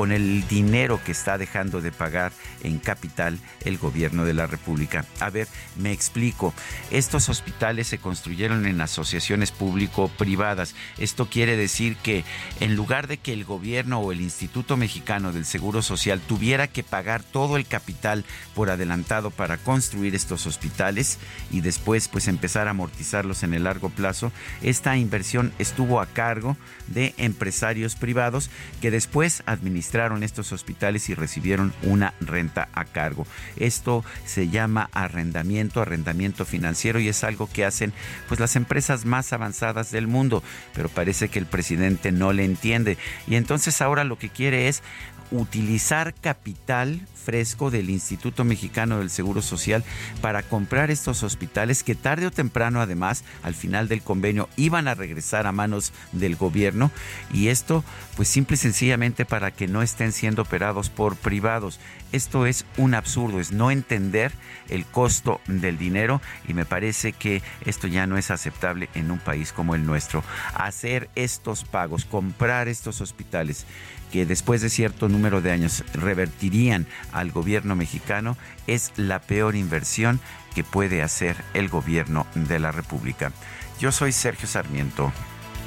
con 0.01 0.11
el 0.11 0.47
dinero 0.47 0.99
que 1.05 1.11
está 1.11 1.37
dejando 1.37 1.79
de 1.79 1.91
pagar 1.91 2.31
en 2.63 2.79
capital 2.79 3.37
el 3.65 3.77
gobierno 3.77 4.25
de 4.25 4.33
la 4.33 4.47
República. 4.47 5.05
A 5.19 5.29
ver, 5.29 5.47
me 5.77 5.91
explico. 5.91 6.55
Estos 6.89 7.29
hospitales 7.29 7.85
se 7.85 7.99
construyeron 7.99 8.65
en 8.65 8.81
asociaciones 8.81 9.51
público-privadas. 9.51 10.73
Esto 10.97 11.27
quiere 11.29 11.55
decir 11.55 11.97
que 11.97 12.23
en 12.59 12.75
lugar 12.75 13.05
de 13.05 13.17
que 13.17 13.31
el 13.31 13.45
gobierno 13.45 13.99
o 13.99 14.11
el 14.11 14.21
Instituto 14.21 14.75
Mexicano 14.75 15.33
del 15.33 15.45
Seguro 15.45 15.83
Social 15.83 16.19
tuviera 16.19 16.65
que 16.67 16.81
pagar 16.81 17.21
todo 17.21 17.55
el 17.55 17.67
capital 17.67 18.25
por 18.55 18.71
adelantado 18.71 19.29
para 19.29 19.57
construir 19.57 20.15
estos 20.15 20.47
hospitales 20.47 21.19
y 21.51 21.61
después 21.61 22.07
pues 22.07 22.27
empezar 22.27 22.67
a 22.67 22.71
amortizarlos 22.71 23.43
en 23.43 23.53
el 23.53 23.65
largo 23.65 23.91
plazo, 23.91 24.31
esta 24.63 24.97
inversión 24.97 25.53
estuvo 25.59 26.01
a 26.01 26.07
cargo 26.07 26.57
de 26.93 27.13
empresarios 27.17 27.95
privados 27.95 28.49
que 28.81 28.91
después 28.91 29.43
administraron 29.45 30.23
estos 30.23 30.51
hospitales 30.51 31.09
y 31.09 31.15
recibieron 31.15 31.73
una 31.83 32.13
renta 32.19 32.69
a 32.73 32.85
cargo. 32.85 33.25
Esto 33.57 34.03
se 34.25 34.49
llama 34.49 34.89
arrendamiento, 34.93 35.81
arrendamiento 35.81 36.45
financiero 36.45 36.99
y 36.99 37.07
es 37.07 37.23
algo 37.23 37.49
que 37.51 37.65
hacen 37.65 37.93
pues 38.27 38.39
las 38.39 38.55
empresas 38.55 39.05
más 39.05 39.33
avanzadas 39.33 39.91
del 39.91 40.07
mundo, 40.07 40.43
pero 40.73 40.89
parece 40.89 41.29
que 41.29 41.39
el 41.39 41.45
presidente 41.45 42.11
no 42.11 42.33
le 42.33 42.45
entiende 42.45 42.97
y 43.27 43.35
entonces 43.35 43.81
ahora 43.81 44.03
lo 44.03 44.17
que 44.17 44.29
quiere 44.29 44.67
es 44.67 44.83
utilizar 45.31 46.13
capital 46.13 47.01
fresco 47.21 47.71
del 47.71 47.89
Instituto 47.89 48.43
Mexicano 48.43 48.99
del 48.99 49.09
Seguro 49.09 49.41
Social 49.41 49.83
para 50.21 50.43
comprar 50.43 50.91
estos 50.91 51.23
hospitales 51.23 51.83
que 51.83 51.95
tarde 51.95 52.27
o 52.27 52.31
temprano 52.31 52.81
además 52.81 53.23
al 53.43 53.53
final 53.53 53.87
del 53.87 54.01
convenio 54.01 54.49
iban 54.57 54.87
a 54.87 54.95
regresar 54.95 55.47
a 55.47 55.51
manos 55.51 55.93
del 56.11 56.35
gobierno 56.35 56.91
y 57.31 57.49
esto 57.49 57.83
pues 58.15 58.27
simple 58.27 58.55
y 58.55 58.57
sencillamente 58.57 59.25
para 59.25 59.51
que 59.51 59.67
no 59.67 59.81
estén 59.81 60.11
siendo 60.11 60.41
operados 60.41 60.89
por 60.89 61.15
privados. 61.15 61.79
Esto 62.11 62.45
es 62.45 62.65
un 62.77 62.93
absurdo, 62.93 63.39
es 63.39 63.51
no 63.51 63.71
entender 63.71 64.31
el 64.67 64.85
costo 64.85 65.39
del 65.47 65.77
dinero 65.77 66.21
y 66.47 66.53
me 66.53 66.65
parece 66.65 67.13
que 67.13 67.41
esto 67.65 67.87
ya 67.87 68.07
no 68.07 68.17
es 68.17 68.31
aceptable 68.31 68.89
en 68.95 69.11
un 69.11 69.19
país 69.19 69.53
como 69.53 69.75
el 69.75 69.85
nuestro. 69.85 70.23
Hacer 70.55 71.09
estos 71.15 71.63
pagos, 71.63 72.05
comprar 72.05 72.67
estos 72.67 72.99
hospitales 72.99 73.65
que 74.11 74.25
después 74.25 74.61
de 74.61 74.69
cierto 74.69 75.09
número 75.09 75.41
de 75.41 75.51
años 75.51 75.83
revertirían 75.93 76.85
al 77.11 77.31
gobierno 77.31 77.75
mexicano 77.75 78.37
es 78.67 78.91
la 78.97 79.19
peor 79.19 79.55
inversión 79.55 80.19
que 80.53 80.63
puede 80.63 81.01
hacer 81.01 81.37
el 81.53 81.69
gobierno 81.69 82.27
de 82.35 82.59
la 82.59 82.71
República. 82.71 83.31
Yo 83.79 83.91
soy 83.91 84.11
Sergio 84.11 84.47
Sarmiento 84.47 85.11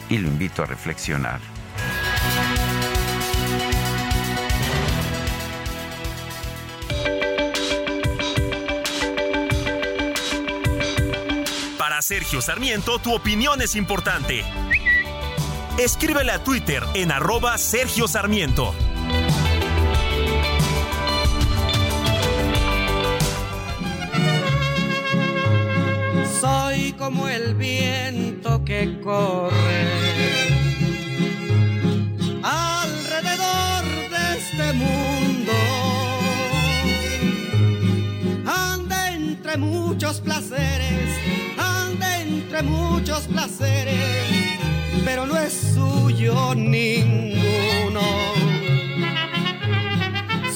y 0.08 0.18
lo 0.18 0.28
invito 0.28 0.62
a 0.62 0.66
reflexionar. 0.66 1.40
Para 11.78 12.02
Sergio 12.02 12.40
Sarmiento, 12.40 12.98
tu 12.98 13.14
opinión 13.14 13.62
es 13.62 13.74
importante 13.74 14.44
Escríbele 15.78 16.30
a 16.30 16.38
Twitter 16.38 16.84
en 16.94 17.10
arroba 17.10 17.58
Sergio 17.58 18.06
Sarmiento. 18.06 18.72
Soy 26.40 26.92
como 26.92 27.26
el 27.26 27.56
viento 27.56 28.64
que 28.64 29.00
corre 29.02 29.88
alrededor 32.44 33.84
de 34.10 34.38
este 34.38 34.72
mundo. 34.74 35.52
Anda 38.46 39.10
entre 39.10 39.56
muchos 39.56 40.20
placeres, 40.20 41.10
anda 41.58 42.20
entre 42.20 42.62
muchos 42.62 43.22
placeres 43.22 44.53
pero 45.04 45.26
no 45.26 45.36
es 45.38 45.52
suyo 45.74 46.54
ninguno. 46.54 48.00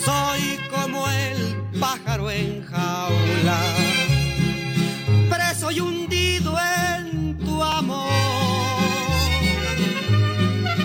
Soy 0.05 0.59
como 0.71 1.09
el 1.09 1.79
pájaro 1.79 2.31
en 2.31 2.65
jaula, 2.67 3.61
preso 5.31 5.71
y 5.71 5.81
hundido 5.81 6.57
en 6.59 7.39
tu 7.39 7.63
amor. 7.63 8.11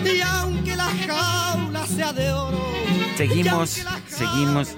Y 0.05 0.21
aunque 0.21 0.75
la 0.75 0.89
jaula 1.07 1.85
sea 1.87 2.13
de 2.13 2.31
oro, 2.31 2.73
seguimos, 3.17 3.83
seguimos. 4.07 4.75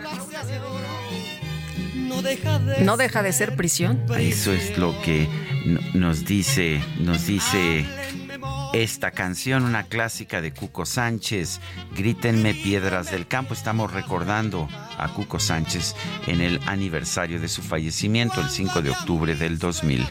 no 1.95 2.21
deja, 2.21 2.59
de 2.59 2.83
no 2.83 2.97
deja 2.97 3.23
de 3.23 3.33
ser 3.33 3.55
prisión. 3.55 4.03
Eso 4.17 4.51
es 4.51 4.77
lo 4.77 4.99
que 5.01 5.27
nos 5.93 6.25
dice, 6.25 6.81
nos 6.99 7.25
dice 7.25 7.85
esta 8.83 9.11
canción, 9.11 9.63
una 9.63 9.83
clásica 9.83 10.41
de 10.41 10.51
Cuco 10.51 10.85
Sánchez, 10.85 11.61
Grítenme 11.95 12.53
Piedras 12.53 13.09
del 13.09 13.25
Campo. 13.25 13.53
Estamos 13.53 13.93
recordando 13.93 14.67
a 14.97 15.07
Cuco 15.13 15.39
Sánchez 15.39 15.95
en 16.27 16.41
el 16.41 16.59
aniversario 16.65 17.39
de 17.39 17.47
su 17.47 17.61
fallecimiento, 17.61 18.41
el 18.41 18.49
5 18.49 18.81
de 18.81 18.89
octubre 18.89 19.35
del 19.35 19.59
2000 19.59 20.05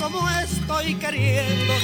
como 0.00 0.26
estoy 0.80 0.94
queriendo 0.94 1.74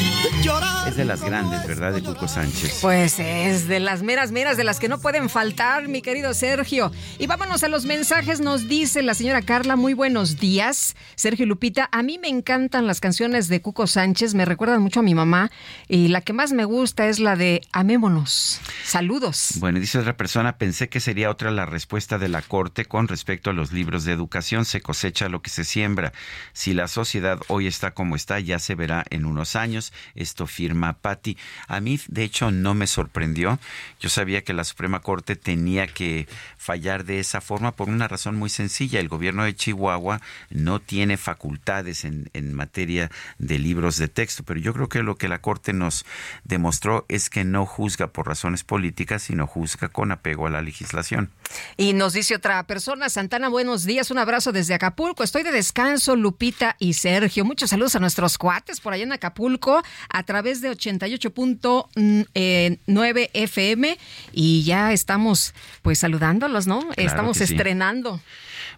llorar. 0.43 0.89
Es 0.89 0.97
de 0.97 1.05
las 1.05 1.23
grandes, 1.23 1.66
¿verdad? 1.66 1.93
De 1.93 2.02
Cuco 2.02 2.28
Sánchez. 2.28 2.78
Pues 2.81 3.18
es 3.18 3.68
de 3.68 3.81
las 3.81 4.02
meras, 4.02 4.32
meras, 4.32 4.56
de 4.56 4.64
las 4.64 4.78
que 4.78 4.89
no 4.89 4.98
pueden 4.98 5.28
faltar, 5.28 5.89
mi 5.89 6.01
querido 6.01 6.32
Sergio. 6.35 6.90
Y 7.18 7.27
vámonos 7.27 7.62
a 7.62 7.68
los 7.68 7.85
mensajes. 7.85 8.40
Nos 8.40 8.68
dice 8.68 9.02
la 9.02 9.14
señora 9.14 9.43
Carla, 9.43 9.77
muy 9.77 9.93
buenos 9.93 10.39
días. 10.39 10.97
Sergio 11.14 11.47
Lupita, 11.47 11.89
a 11.93 12.02
mí 12.02 12.18
me 12.18 12.28
encantan 12.28 12.86
las 12.86 13.01
canciones 13.01 13.48
de 13.48 13.60
Cuco 13.60 13.86
Sánchez, 13.86 14.35
me 14.35 14.44
recuerdan 14.44 14.81
mucho 14.81 15.01
a 15.01 15.02
mi 15.02 15.14
mamá. 15.14 15.51
Y 15.89 16.09
la 16.09 16.20
que 16.20 16.32
más 16.32 16.52
me 16.52 16.64
gusta 16.64 17.09
es 17.09 17.18
la 17.18 17.36
de 17.36 17.62
Amémonos. 17.73 18.60
Saludos. 18.85 19.55
Bueno, 19.59 19.81
dice 19.81 19.98
otra 19.98 20.16
persona, 20.16 20.56
pensé 20.56 20.89
que 20.89 21.01
sería 21.01 21.31
otra 21.31 21.51
la 21.51 21.66
respuesta 21.66 22.18
de 22.18 22.28
la 22.28 22.40
Corte 22.43 22.85
con 22.86 23.09
respecto 23.09 23.51
a 23.51 23.52
los 23.52 23.73
libros 23.73 24.05
de 24.05 24.12
educación. 24.12 24.64
Se 24.64 24.81
cosecha 24.81 25.28
lo 25.28 25.43
que 25.43 25.51
se 25.51 25.64
siembra. 25.64 26.12
Si 26.52 26.73
la 26.73 26.89
sociedad 26.89 27.39
hoy 27.48 27.66
está 27.66 27.90
como 27.90 28.16
está, 28.16 28.40
ya 28.40 28.59
se 28.59 28.74
verá 28.74 28.85
en 29.10 29.24
unos 29.24 29.56
años. 29.56 29.92
Esto 30.14 30.46
firma 30.46 30.94
Patti. 30.94 31.36
A 31.68 31.80
mí, 31.80 32.00
de 32.08 32.24
hecho, 32.24 32.50
no 32.50 32.74
me 32.74 32.86
sorprendió. 32.86 33.58
Yo 34.00 34.08
sabía 34.08 34.42
que 34.42 34.52
la 34.52 34.64
Suprema 34.64 35.00
Corte 35.00 35.36
tenía 35.36 35.86
que 35.86 36.28
fallar 36.56 37.04
de 37.04 37.20
esa 37.20 37.40
forma 37.40 37.72
por 37.72 37.88
una 37.88 38.08
razón 38.08 38.36
muy 38.36 38.50
sencilla. 38.50 39.00
El 39.00 39.08
gobierno 39.08 39.44
de 39.44 39.54
Chihuahua 39.54 40.20
no 40.50 40.80
tiene 40.80 41.16
facultades 41.16 42.04
en, 42.04 42.30
en 42.32 42.54
materia 42.54 43.10
de 43.38 43.58
libros 43.58 43.96
de 43.96 44.08
texto, 44.08 44.42
pero 44.44 44.60
yo 44.60 44.72
creo 44.72 44.88
que 44.88 45.02
lo 45.02 45.16
que 45.16 45.28
la 45.28 45.40
Corte 45.40 45.72
nos 45.72 46.04
demostró 46.44 47.04
es 47.08 47.30
que 47.30 47.44
no 47.44 47.66
juzga 47.66 48.08
por 48.08 48.26
razones 48.26 48.64
políticas, 48.64 49.22
sino 49.22 49.46
juzga 49.46 49.88
con 49.88 50.12
apego 50.12 50.46
a 50.46 50.50
la 50.50 50.62
legislación. 50.62 51.30
Y 51.76 51.92
nos 51.92 52.12
dice 52.12 52.34
otra 52.34 52.62
persona, 52.64 53.08
Santana, 53.08 53.48
buenos 53.48 53.84
días, 53.84 54.10
un 54.10 54.18
abrazo 54.18 54.52
desde 54.52 54.74
Acapulco. 54.74 55.22
Estoy 55.22 55.42
de 55.42 55.52
descanso, 55.52 56.16
Lupita 56.16 56.76
y 56.78 56.94
Sergio. 56.94 57.44
Muchos 57.44 57.70
saludos 57.70 57.96
a 57.96 58.00
nuestros 58.00 58.38
cuates 58.38 58.76
por 58.81 58.93
allá 58.93 59.05
en 59.05 59.12
Acapulco 59.12 59.82
a 60.09 60.23
través 60.23 60.61
de 60.61 60.70
88.9 60.70 63.31
FM 63.32 63.98
y 64.32 64.65
ya 64.65 64.93
estamos 64.93 65.55
pues 65.82 65.98
saludándolos, 65.98 66.66
¿no? 66.66 66.81
estamos 66.97 67.40
estrenando. 67.40 68.20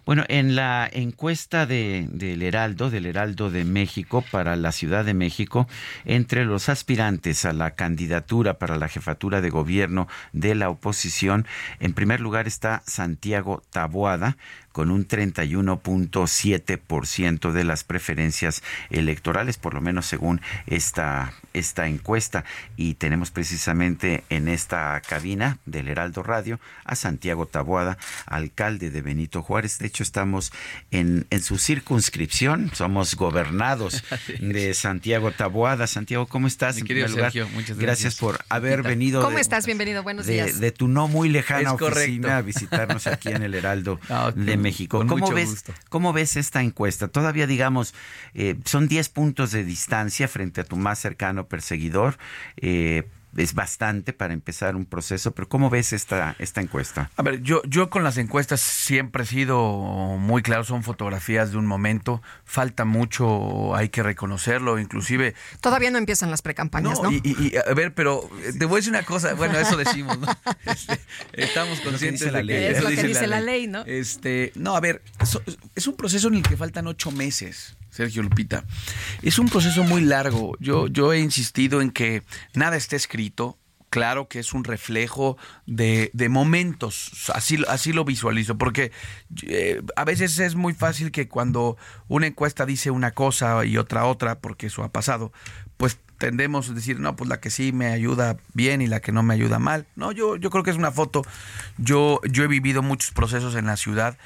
Bueno, 0.05 0.23
en 0.27 0.55
la 0.55 0.89
encuesta 0.91 1.65
de, 1.65 2.07
del 2.11 2.41
Heraldo, 2.41 2.89
del 2.89 3.05
Heraldo 3.05 3.51
de 3.51 3.63
México 3.63 4.23
para 4.31 4.55
la 4.55 4.71
Ciudad 4.71 5.05
de 5.05 5.13
México, 5.13 5.67
entre 6.05 6.45
los 6.45 6.69
aspirantes 6.69 7.45
a 7.45 7.53
la 7.53 7.75
candidatura 7.75 8.57
para 8.57 8.77
la 8.77 8.87
jefatura 8.87 9.41
de 9.41 9.49
gobierno 9.49 10.07
de 10.33 10.55
la 10.55 10.69
oposición, 10.69 11.45
en 11.79 11.93
primer 11.93 12.21
lugar 12.21 12.47
está 12.47 12.81
Santiago 12.85 13.61
Taboada 13.69 14.37
con 14.71 14.91
un 14.91 15.07
31.7% 15.07 17.51
de 17.51 17.63
las 17.63 17.83
preferencias 17.83 18.61
electorales, 18.89 19.57
por 19.57 19.73
lo 19.73 19.81
menos 19.81 20.05
según 20.05 20.41
esta, 20.67 21.33
esta 21.53 21.87
encuesta. 21.87 22.45
Y 22.77 22.95
tenemos 22.95 23.31
precisamente 23.31 24.23
en 24.29 24.47
esta 24.47 25.01
cabina 25.07 25.57
del 25.65 25.87
Heraldo 25.87 26.23
Radio 26.23 26.59
a 26.85 26.95
Santiago 26.95 27.45
Taboada, 27.45 27.97
alcalde 28.25 28.89
de 28.89 29.01
Benito 29.01 29.41
Juárez. 29.41 29.79
De 29.79 29.87
hecho, 29.87 30.03
estamos 30.03 30.51
en, 30.91 31.25
en 31.29 31.41
su 31.41 31.57
circunscripción, 31.57 32.71
somos 32.73 33.15
gobernados 33.15 34.03
de 34.39 34.73
Santiago 34.73 35.31
Taboada. 35.31 35.87
Santiago, 35.87 36.27
¿cómo 36.27 36.47
estás? 36.47 36.75
Mi 36.75 36.83
querido 36.83 37.07
Sergio, 37.07 37.47
muchas 37.49 37.77
gracias. 37.77 37.79
Gracias 37.79 38.15
por 38.17 38.39
haber 38.49 38.83
venido. 38.83 39.21
¿Cómo 39.21 39.39
estás? 39.39 39.65
Bienvenido, 39.65 40.03
buenos 40.03 40.27
días. 40.27 40.59
De 40.59 40.71
tu 40.71 40.87
no 40.87 41.07
muy 41.07 41.29
lejana 41.29 41.73
oficina 41.73 42.37
a 42.37 42.41
visitarnos 42.41 43.07
aquí 43.07 43.29
en 43.29 43.43
el 43.43 43.55
Heraldo 43.55 43.99
de 44.35 44.58
México. 44.59 45.05
¿Cómo 45.07 45.31
ves, 45.31 45.63
¿Cómo 45.89 46.13
ves 46.13 46.35
esta 46.35 46.61
encuesta? 46.61 47.07
Todavía, 47.07 47.47
digamos, 47.47 47.93
eh, 48.33 48.55
son 48.65 48.87
10 48.87 49.09
puntos 49.09 49.51
de 49.51 49.63
distancia 49.63 50.27
frente 50.27 50.61
a 50.61 50.63
tu 50.63 50.77
más 50.77 50.99
cercano 50.99 51.47
perseguidor. 51.47 52.17
Eh, 52.57 53.07
es 53.37 53.53
bastante 53.53 54.13
para 54.13 54.33
empezar 54.33 54.75
un 54.75 54.85
proceso, 54.85 55.31
pero 55.31 55.47
¿cómo 55.47 55.69
ves 55.69 55.93
esta, 55.93 56.35
esta 56.39 56.61
encuesta? 56.61 57.11
A 57.15 57.21
ver, 57.21 57.41
yo, 57.41 57.61
yo 57.63 57.89
con 57.89 58.03
las 58.03 58.17
encuestas 58.17 58.59
siempre 58.59 59.23
he 59.23 59.25
sido 59.25 59.59
muy 60.17 60.41
claro, 60.41 60.63
son 60.63 60.83
fotografías 60.83 61.51
de 61.51 61.57
un 61.57 61.65
momento, 61.65 62.21
falta 62.43 62.85
mucho, 62.85 63.75
hay 63.75 63.89
que 63.89 64.03
reconocerlo, 64.03 64.79
inclusive... 64.79 65.35
Todavía 65.61 65.91
no 65.91 65.97
empiezan 65.97 66.31
las 66.31 66.41
precampañas, 66.41 67.01
¿no? 67.01 67.11
Y, 67.11 67.21
y, 67.23 67.53
a 67.57 67.73
ver, 67.73 67.93
pero 67.93 68.29
te 68.57 68.65
voy 68.65 68.75
a 68.75 68.77
decir 68.77 68.91
una 68.91 69.03
cosa, 69.03 69.33
bueno, 69.33 69.57
eso 69.59 69.77
decimos, 69.77 70.17
¿no? 70.19 70.27
Este, 70.65 70.99
estamos 71.33 71.79
conscientes 71.81 72.21
de 72.21 72.31
la 72.31 72.43
ley. 72.43 72.65
Es 72.65 72.83
lo 72.83 72.89
que 72.89 73.03
dice 73.03 73.27
la 73.27 73.41
ley, 73.41 73.67
¿no? 73.67 73.83
Este, 73.85 74.51
no, 74.55 74.75
a 74.75 74.79
ver, 74.79 75.01
es 75.75 75.87
un 75.87 75.95
proceso 75.95 76.27
en 76.27 76.35
el 76.35 76.43
que 76.43 76.57
faltan 76.57 76.87
ocho 76.87 77.11
meses. 77.11 77.75
Sergio 77.89 78.23
Lupita. 78.23 78.65
Es 79.21 79.39
un 79.39 79.49
proceso 79.49 79.83
muy 79.83 80.01
largo. 80.01 80.55
Yo, 80.59 80.87
yo 80.87 81.13
he 81.13 81.19
insistido 81.19 81.81
en 81.81 81.91
que 81.91 82.23
nada 82.53 82.77
está 82.77 82.95
escrito. 82.95 83.57
Claro 83.89 84.27
que 84.27 84.37
es 84.37 84.53
un 84.53 84.63
reflejo 84.63 85.35
de, 85.65 86.11
de 86.13 86.29
momentos, 86.29 87.31
así, 87.33 87.57
así 87.67 87.91
lo 87.91 88.05
visualizo, 88.05 88.55
porque 88.55 88.91
eh, 89.47 89.81
a 89.95 90.05
veces 90.05 90.37
es 90.37 90.53
muy 90.53 90.75
fácil 90.75 91.09
que 91.09 91.27
cuando 91.27 91.75
una 92.07 92.27
encuesta 92.27 92.67
dice 92.67 92.91
una 92.91 93.15
cosa 93.15 93.65
y 93.65 93.77
otra 93.77 94.05
otra, 94.05 94.41
porque 94.41 94.67
eso 94.67 94.83
ha 94.83 94.91
pasado, 94.91 95.33
pues 95.77 95.97
tendemos 96.19 96.69
a 96.69 96.73
decir, 96.73 96.99
no, 96.99 97.15
pues 97.15 97.29
la 97.29 97.39
que 97.39 97.49
sí 97.49 97.71
me 97.71 97.87
ayuda 97.87 98.37
bien 98.53 98.83
y 98.83 98.87
la 98.87 98.99
que 98.99 99.11
no 99.11 99.23
me 99.23 99.33
ayuda 99.33 99.57
mal. 99.57 99.87
No, 99.95 100.11
yo, 100.11 100.35
yo 100.35 100.51
creo 100.51 100.63
que 100.63 100.69
es 100.69 100.77
una 100.77 100.91
foto. 100.91 101.25
Yo, 101.77 102.21
yo 102.29 102.43
he 102.43 102.47
vivido 102.47 102.83
muchos 102.83 103.11
procesos 103.11 103.55
en 103.55 103.65
la 103.65 103.77
ciudad. 103.77 104.17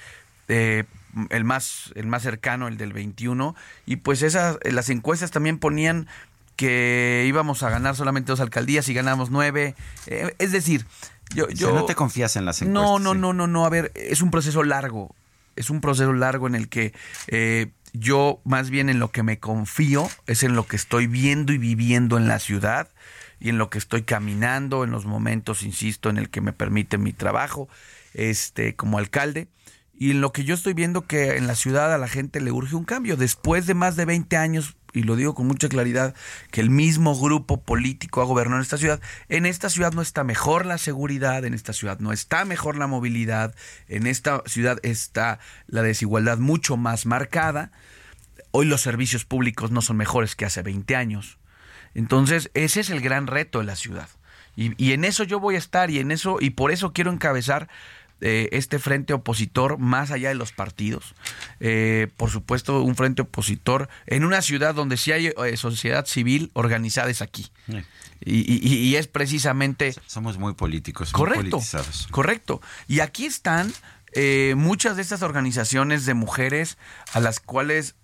Eh, 0.49 0.83
el 1.29 1.43
más, 1.43 1.91
el 1.95 2.07
más 2.07 2.23
cercano, 2.23 2.67
el 2.67 2.77
del 2.77 2.93
21, 2.93 3.55
y 3.85 3.97
pues 3.97 4.21
esas, 4.21 4.57
las 4.63 4.89
encuestas 4.89 5.31
también 5.31 5.59
ponían 5.59 6.07
que 6.55 7.25
íbamos 7.27 7.63
a 7.63 7.69
ganar 7.69 7.95
solamente 7.95 8.31
dos 8.31 8.39
alcaldías 8.39 8.87
y 8.89 8.93
ganamos 8.93 9.31
nueve. 9.31 9.75
Eh, 10.07 10.35
es 10.39 10.51
decir, 10.51 10.85
yo, 11.33 11.49
yo... 11.49 11.73
no 11.73 11.85
te 11.85 11.95
confías 11.95 12.35
en 12.35 12.45
las 12.45 12.61
encuestas. 12.61 12.83
No, 12.83 12.99
no, 12.99 13.13
no, 13.13 13.33
no, 13.33 13.47
no. 13.47 13.65
A 13.65 13.69
ver, 13.69 13.91
es 13.95 14.21
un 14.21 14.31
proceso 14.31 14.63
largo. 14.63 15.15
Es 15.55 15.69
un 15.69 15.81
proceso 15.81 16.13
largo 16.13 16.47
en 16.47 16.55
el 16.55 16.67
que 16.67 16.93
eh, 17.27 17.71
yo 17.93 18.39
más 18.43 18.69
bien 18.69 18.89
en 18.89 18.99
lo 18.99 19.11
que 19.11 19.23
me 19.23 19.39
confío 19.39 20.09
es 20.25 20.43
en 20.43 20.55
lo 20.55 20.65
que 20.65 20.75
estoy 20.75 21.07
viendo 21.07 21.53
y 21.53 21.57
viviendo 21.57 22.17
en 22.17 22.27
la 22.27 22.39
ciudad 22.39 22.89
y 23.39 23.49
en 23.49 23.57
lo 23.57 23.69
que 23.69 23.77
estoy 23.77 24.03
caminando, 24.03 24.83
en 24.83 24.91
los 24.91 25.05
momentos, 25.05 25.63
insisto, 25.63 26.09
en 26.09 26.17
el 26.17 26.29
que 26.29 26.41
me 26.41 26.53
permite 26.53 26.97
mi 26.97 27.13
trabajo 27.13 27.67
este, 28.13 28.75
como 28.75 28.97
alcalde. 28.97 29.47
Y 29.95 30.11
en 30.11 30.21
lo 30.21 30.31
que 30.31 30.43
yo 30.43 30.55
estoy 30.55 30.73
viendo 30.73 31.05
que 31.05 31.37
en 31.37 31.47
la 31.47 31.55
ciudad 31.55 31.93
a 31.93 31.97
la 31.97 32.07
gente 32.07 32.41
le 32.41 32.51
urge 32.51 32.75
un 32.75 32.83
cambio. 32.83 33.15
Después 33.15 33.67
de 33.67 33.75
más 33.75 33.95
de 33.95 34.05
20 34.05 34.37
años, 34.37 34.75
y 34.91 35.03
lo 35.03 35.15
digo 35.15 35.35
con 35.35 35.47
mucha 35.47 35.69
claridad, 35.69 36.15
que 36.51 36.61
el 36.61 36.69
mismo 36.69 37.19
grupo 37.19 37.61
político 37.61 38.21
ha 38.21 38.25
gobernado 38.25 38.57
en 38.57 38.63
esta 38.63 38.77
ciudad, 38.77 39.01
en 39.29 39.45
esta 39.45 39.69
ciudad 39.69 39.93
no 39.93 40.01
está 40.01 40.23
mejor 40.23 40.65
la 40.65 40.77
seguridad, 40.77 41.45
en 41.45 41.53
esta 41.53 41.73
ciudad 41.73 41.99
no 41.99 42.11
está 42.11 42.43
mejor 42.43 42.75
la 42.75 42.87
movilidad, 42.87 43.55
en 43.87 44.07
esta 44.07 44.41
ciudad 44.45 44.79
está 44.83 45.39
la 45.67 45.83
desigualdad 45.83 46.39
mucho 46.39 46.75
más 46.75 47.05
marcada. 47.05 47.71
Hoy 48.51 48.65
los 48.65 48.81
servicios 48.81 49.25
públicos 49.25 49.71
no 49.71 49.81
son 49.81 49.97
mejores 49.97 50.35
que 50.35 50.45
hace 50.45 50.63
20 50.63 50.95
años. 50.95 51.37
Entonces, 51.93 52.49
ese 52.55 52.79
es 52.79 52.89
el 52.89 53.01
gran 53.01 53.27
reto 53.27 53.59
de 53.59 53.65
la 53.65 53.75
ciudad. 53.75 54.09
Y, 54.55 54.73
y 54.83 54.93
en 54.93 55.05
eso 55.05 55.23
yo 55.23 55.39
voy 55.39 55.55
a 55.55 55.59
estar 55.59 55.89
y 55.89 55.99
en 55.99 56.11
eso, 56.11 56.37
y 56.39 56.51
por 56.51 56.71
eso 56.71 56.93
quiero 56.93 57.11
encabezar 57.11 57.69
eh, 58.25 58.47
este 58.53 58.79
frente 58.79 59.11
opositor 59.11 59.79
más 59.79 60.09
allá 60.09 60.29
de 60.29 60.35
los 60.35 60.53
partidos. 60.53 61.13
Eh, 61.59 62.07
por 62.15 62.29
supuesto, 62.29 62.81
un 62.81 62.95
frente 62.95 63.23
opositor 63.23 63.89
en 64.05 64.23
una 64.23 64.41
ciudad 64.41 64.73
donde 64.73 64.95
sí 64.95 65.11
hay 65.11 65.27
eh, 65.27 65.57
sociedad 65.57 66.05
civil 66.05 66.49
organizada 66.53 67.09
es 67.09 67.21
aquí. 67.21 67.51
Y, 68.23 68.95
es 68.95 69.07
precisamente... 69.07 69.93
Somos 70.07 70.37
muy 70.37 70.53
políticos. 70.53 71.11
Correcto. 71.11 71.59
correcto. 72.11 72.61
Y 72.87 73.01
aquí 73.01 73.25
están 73.25 73.73
muchas 74.55 74.95
de 74.95 75.01
estas 75.01 75.21
organizaciones 75.21 76.05
de 76.05 76.13
mujeres 76.13 76.77
a 77.11 77.19
las 77.19 77.41
cuales 77.41 77.95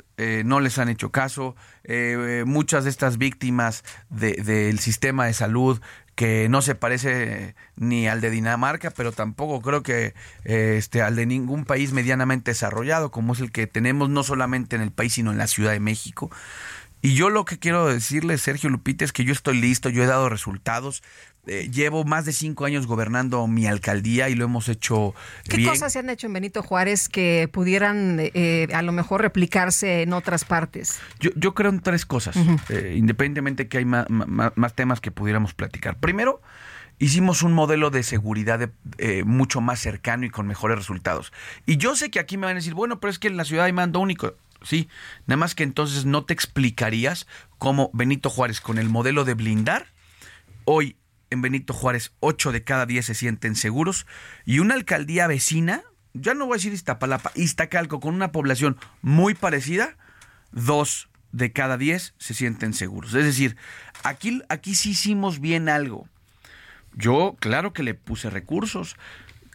no 0.43 0.59
les 0.59 0.79
han 0.79 0.89
hecho 0.89 1.11
caso, 1.11 1.55
muchas 2.45 2.83
de 2.83 2.89
estas 2.89 3.17
víctimas 3.17 3.85
del 4.09 4.79
sistema 4.79 5.27
de 5.27 5.33
salud 5.33 5.79
que 6.19 6.49
no 6.49 6.61
se 6.61 6.75
parece 6.75 7.55
ni 7.77 8.09
al 8.09 8.19
de 8.19 8.29
Dinamarca, 8.29 8.91
pero 8.91 9.13
tampoco 9.13 9.61
creo 9.61 9.83
que 9.83 10.13
eh, 10.43 10.75
este, 10.77 11.01
al 11.01 11.15
de 11.15 11.25
ningún 11.25 11.63
país 11.63 11.93
medianamente 11.93 12.51
desarrollado, 12.51 13.09
como 13.09 13.31
es 13.31 13.39
el 13.39 13.53
que 13.53 13.67
tenemos 13.67 14.09
no 14.09 14.23
solamente 14.23 14.75
en 14.75 14.81
el 14.81 14.91
país, 14.91 15.13
sino 15.13 15.31
en 15.31 15.37
la 15.37 15.47
Ciudad 15.47 15.71
de 15.71 15.79
México. 15.79 16.29
Y 17.01 17.15
yo 17.15 17.29
lo 17.29 17.45
que 17.45 17.57
quiero 17.57 17.87
decirle, 17.87 18.37
Sergio 18.37 18.69
Lupita, 18.69 19.05
es 19.05 19.13
que 19.13 19.23
yo 19.23 19.31
estoy 19.31 19.61
listo, 19.61 19.87
yo 19.87 20.03
he 20.03 20.07
dado 20.07 20.27
resultados. 20.27 21.03
Eh, 21.47 21.69
llevo 21.71 22.03
más 22.03 22.25
de 22.25 22.33
cinco 22.33 22.65
años 22.65 22.85
gobernando 22.85 23.47
mi 23.47 23.65
alcaldía 23.65 24.29
y 24.29 24.35
lo 24.35 24.45
hemos 24.45 24.67
hecho 24.67 25.15
¿Qué 25.45 25.63
cosas 25.63 25.93
se 25.93 25.99
han 25.99 26.09
hecho 26.09 26.27
en 26.27 26.33
Benito 26.33 26.61
Juárez 26.61 27.07
que 27.07 27.49
pudieran 27.51 28.17
eh, 28.19 28.67
a 28.73 28.81
lo 28.81 28.91
mejor 28.91 29.21
replicarse 29.21 30.01
en 30.01 30.13
otras 30.13 30.43
partes? 30.43 30.99
Yo, 31.19 31.31
yo 31.35 31.55
creo 31.55 31.71
en 31.71 31.79
tres 31.79 32.05
cosas, 32.05 32.35
eh, 32.69 32.95
independientemente 32.97 33.67
que 33.67 33.79
hay 33.79 33.85
más, 33.85 34.05
temas 34.75 34.99
que 34.99 35.11
pudiéramos 35.11 35.53
platicar. 35.53 35.97
Primero, 35.97 36.41
hicimos 36.99 37.41
un 37.41 37.53
modelo 37.53 37.89
de 37.89 38.03
seguridad 38.03 38.69
mucho 39.25 39.61
más 39.61 39.79
cercano 39.79 40.25
y 40.25 40.29
con 40.29 40.45
mejores 40.45 40.77
resultados. 40.77 41.31
Y 41.65 41.77
yo 41.77 41.95
sé 41.95 42.11
que 42.11 42.19
aquí 42.19 42.37
me 42.37 42.47
van 42.47 42.57
a 42.57 42.59
decir, 42.59 42.73
bueno, 42.73 42.99
pero 42.99 43.11
es 43.11 43.17
que 43.17 43.29
en 43.29 43.37
la 43.37 43.45
ciudad 43.45 43.65
hay 43.65 43.73
mando 43.73 43.99
único. 43.99 44.35
Sí, 44.61 44.89
nada 45.25 45.37
más 45.37 45.55
que 45.55 45.63
entonces 45.63 46.05
no 46.05 46.25
te 46.25 46.33
explicarías 46.33 47.27
cómo 47.57 47.89
Benito 47.93 48.29
Juárez 48.29 48.59
con 48.59 48.77
el 48.77 48.89
modelo 48.89 49.23
de 49.23 49.33
blindar 49.33 49.87
hoy 50.65 50.97
en 51.29 51.41
Benito 51.41 51.73
Juárez 51.73 52.13
8 52.19 52.51
de 52.51 52.63
cada 52.63 52.85
10 52.85 53.05
se 53.05 53.13
sienten 53.13 53.55
seguros 53.55 54.05
y 54.45 54.59
una 54.59 54.75
alcaldía 54.75 55.27
vecina, 55.27 55.83
ya 56.13 56.33
no 56.33 56.45
voy 56.45 56.55
a 56.55 56.57
decir 56.57 56.73
Iztapalapa, 56.73 57.31
Iztacalco, 57.35 57.99
con 57.99 58.15
una 58.15 58.31
población 58.31 58.77
muy 59.01 59.35
parecida, 59.35 59.95
2 60.51 61.09
de 61.31 61.51
cada 61.51 61.77
10 61.77 62.13
se 62.17 62.33
sienten 62.33 62.73
seguros. 62.73 63.13
Es 63.13 63.25
decir, 63.25 63.57
aquí, 64.03 64.41
aquí 64.49 64.75
sí 64.75 64.91
hicimos 64.91 65.39
bien 65.39 65.69
algo. 65.69 66.07
Yo, 66.95 67.35
claro 67.39 67.73
que 67.73 67.83
le 67.83 67.93
puse 67.93 68.29
recursos, 68.29 68.95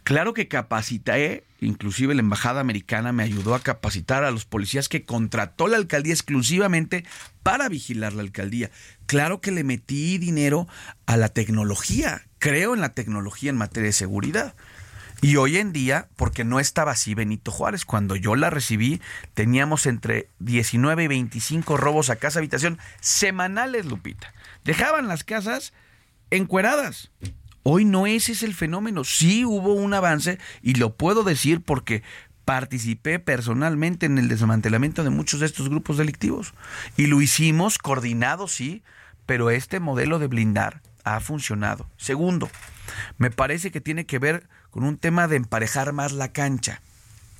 claro 0.05 0.33
que 0.33 0.47
capacité, 0.47 1.43
inclusive 1.59 2.15
la 2.15 2.21
embajada 2.21 2.61
americana 2.61 3.11
me 3.11 3.23
ayudó 3.23 3.55
a 3.55 3.59
capacitar 3.59 4.23
a 4.23 4.31
los 4.31 4.45
policías 4.45 4.87
que 4.87 5.03
contrató 5.03 5.67
la 5.67 5.75
alcaldía 5.75 6.13
exclusivamente 6.13 7.03
para 7.43 7.67
vigilar 7.67 8.13
la 8.13 8.21
alcaldía. 8.21 8.71
Claro 9.07 9.41
que 9.41 9.51
le 9.51 9.65
metí 9.65 10.17
dinero 10.17 10.67
a 11.07 11.17
la 11.17 11.29
tecnología. 11.29 12.27
Creo 12.39 12.75
en 12.75 12.81
la 12.81 12.93
tecnología 12.93 13.49
en 13.49 13.57
materia 13.57 13.87
de 13.87 13.93
seguridad. 13.93 14.55
Y 15.21 15.37
hoy 15.37 15.57
en 15.57 15.73
día, 15.73 16.07
porque 16.17 16.43
no 16.43 16.59
estaba 16.59 16.91
así 16.91 17.15
Benito 17.15 17.49
Juárez, 17.49 17.83
cuando 17.83 18.15
yo 18.15 18.35
la 18.35 18.51
recibí, 18.51 19.01
teníamos 19.33 19.87
entre 19.87 20.29
19 20.37 21.03
y 21.03 21.07
25 21.07 21.77
robos 21.77 22.11
a 22.11 22.17
casa 22.17 22.39
habitación 22.39 22.77
semanales, 22.99 23.85
Lupita. 23.85 24.33
Dejaban 24.63 25.07
las 25.07 25.23
casas 25.23 25.73
encueradas. 26.29 27.09
Hoy 27.67 27.83
no 27.83 28.05
ese 28.05 28.33
es 28.33 28.43
el 28.43 28.53
fenómeno. 28.53 29.03
Sí 29.03 29.43
hubo 29.43 29.73
un 29.73 29.95
avance 29.95 30.37
y 30.61 30.75
lo 30.75 30.95
puedo 30.95 31.23
decir 31.23 31.63
porque 31.63 32.03
participé 32.45 33.17
personalmente 33.17 34.05
en 34.05 34.19
el 34.19 34.27
desmantelamiento 34.27 35.03
de 35.03 35.09
muchos 35.09 35.39
de 35.39 35.47
estos 35.47 35.67
grupos 35.67 35.97
delictivos. 35.97 36.53
Y 36.95 37.07
lo 37.07 37.23
hicimos 37.23 37.79
coordinado, 37.79 38.47
sí, 38.47 38.83
pero 39.25 39.49
este 39.49 39.79
modelo 39.79 40.19
de 40.19 40.27
blindar 40.27 40.83
ha 41.05 41.19
funcionado. 41.21 41.89
Segundo, 41.97 42.51
me 43.17 43.31
parece 43.31 43.71
que 43.71 43.81
tiene 43.81 44.05
que 44.05 44.19
ver 44.19 44.47
con 44.69 44.83
un 44.83 44.99
tema 44.99 45.27
de 45.27 45.37
emparejar 45.37 45.91
más 45.91 46.11
la 46.11 46.31
cancha. 46.31 46.83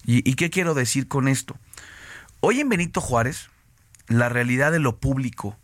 ¿Y, 0.08 0.34
qué 0.34 0.50
quiero 0.50 0.74
decir 0.74 1.08
con 1.08 1.28
esto? 1.28 1.56
Hoy 2.40 2.62
en 2.62 2.70
Benito 2.70 3.00
Juárez, 3.00 3.52
la 4.08 4.28
realidad 4.30 4.72
de 4.72 4.80
lo 4.80 4.98
público 4.98 5.56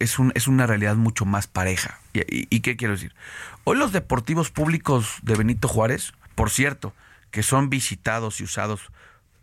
es, 0.00 0.18
un, 0.18 0.32
es 0.34 0.48
una 0.48 0.66
realidad 0.66 0.96
mucho 0.96 1.24
más 1.24 1.46
pareja. 1.46 2.00
¿Y, 2.12 2.22
¿Y, 2.54 2.60
qué 2.60 2.76
quiero 2.76 2.94
decir? 2.94 3.14
Hoy 3.62 3.76
los 3.76 3.92
deportivos 3.92 4.50
públicos 4.50 5.18
de 5.22 5.36
Benito 5.36 5.68
Juárez, 5.68 6.12
por 6.34 6.50
cierto, 6.50 6.92
que 7.30 7.44
son 7.44 7.70
visitados 7.70 8.40
y 8.40 8.44
usados 8.44 8.90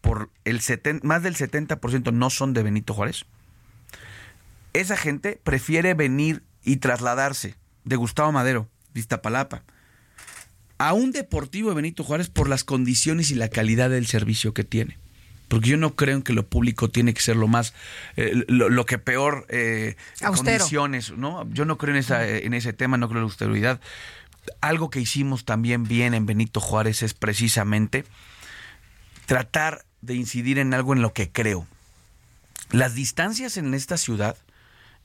por 0.02 0.30
el 0.46 0.62
más 1.04 1.24
del 1.24 1.36
70% 1.36 2.14
no 2.14 2.30
son 2.30 2.54
de 2.54 2.64
Benito 2.64 2.94
Juárez. 2.94 3.26
Esa 4.74 4.98
gente 4.98 5.40
prefiere 5.44 5.94
venir 5.94 6.44
y 6.64 6.78
trasladarse 6.78 7.56
de 7.84 7.96
Gustavo 7.96 8.32
Madero, 8.32 8.70
de 8.94 9.00
Iztapalapa, 9.00 9.64
a 10.78 10.94
un 10.94 11.12
deportivo 11.12 11.70
de 11.70 11.76
Benito 11.76 12.04
Juárez 12.04 12.30
por 12.30 12.50
las 12.50 12.64
condiciones 12.64 13.32
y 13.32 13.36
la 13.36 13.50
calidad 13.50 13.90
del 13.90 14.08
servicio 14.08 14.54
que 14.54 14.64
tiene. 14.64 14.98
Porque 15.48 15.70
yo 15.70 15.78
no 15.78 15.96
creo 15.96 16.24
que 16.24 16.34
lo 16.34 16.46
público 16.46 16.90
tiene 16.90 17.14
que 17.14 17.22
ser 17.22 17.38
lo 17.38 17.48
más, 17.48 17.74
eh, 18.18 18.44
lo, 18.48 18.86
que 18.86 18.98
peor 18.98 19.46
eh, 19.50 19.96
condiciones, 20.20 21.12
¿no? 21.12 21.50
Yo 21.52 21.64
no 21.64 21.78
creo 21.78 21.96
en, 21.96 22.00
esa, 22.00 22.28
en 22.28 22.54
ese 22.54 22.74
tema, 22.74 22.98
no 22.98 23.08
creo 23.08 23.20
en 23.20 23.24
la 23.24 23.30
austeridad 23.32 23.80
algo 24.62 24.90
que 24.90 25.00
hicimos 25.00 25.46
también 25.46 25.84
bien 25.84 26.14
en 26.14 26.26
Benito 26.26 26.60
Juárez 26.60 27.04
es 27.04 27.14
precisamente 27.14 28.06
tratar 29.26 29.86
de 30.02 30.16
incidir 30.16 30.60
en 30.60 30.74
algo 30.74 30.94
en 30.94 31.02
lo 31.02 31.14
que 31.14 31.32
creo. 31.32 31.68
Las 32.72 32.96
distancias 32.96 33.58
en 33.58 33.74
esta 33.74 33.98
ciudad 33.98 34.38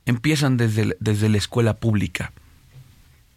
empiezan 0.05 0.57
desde, 0.57 0.95
desde 0.99 1.29
la 1.29 1.37
escuela 1.37 1.77
pública. 1.77 2.33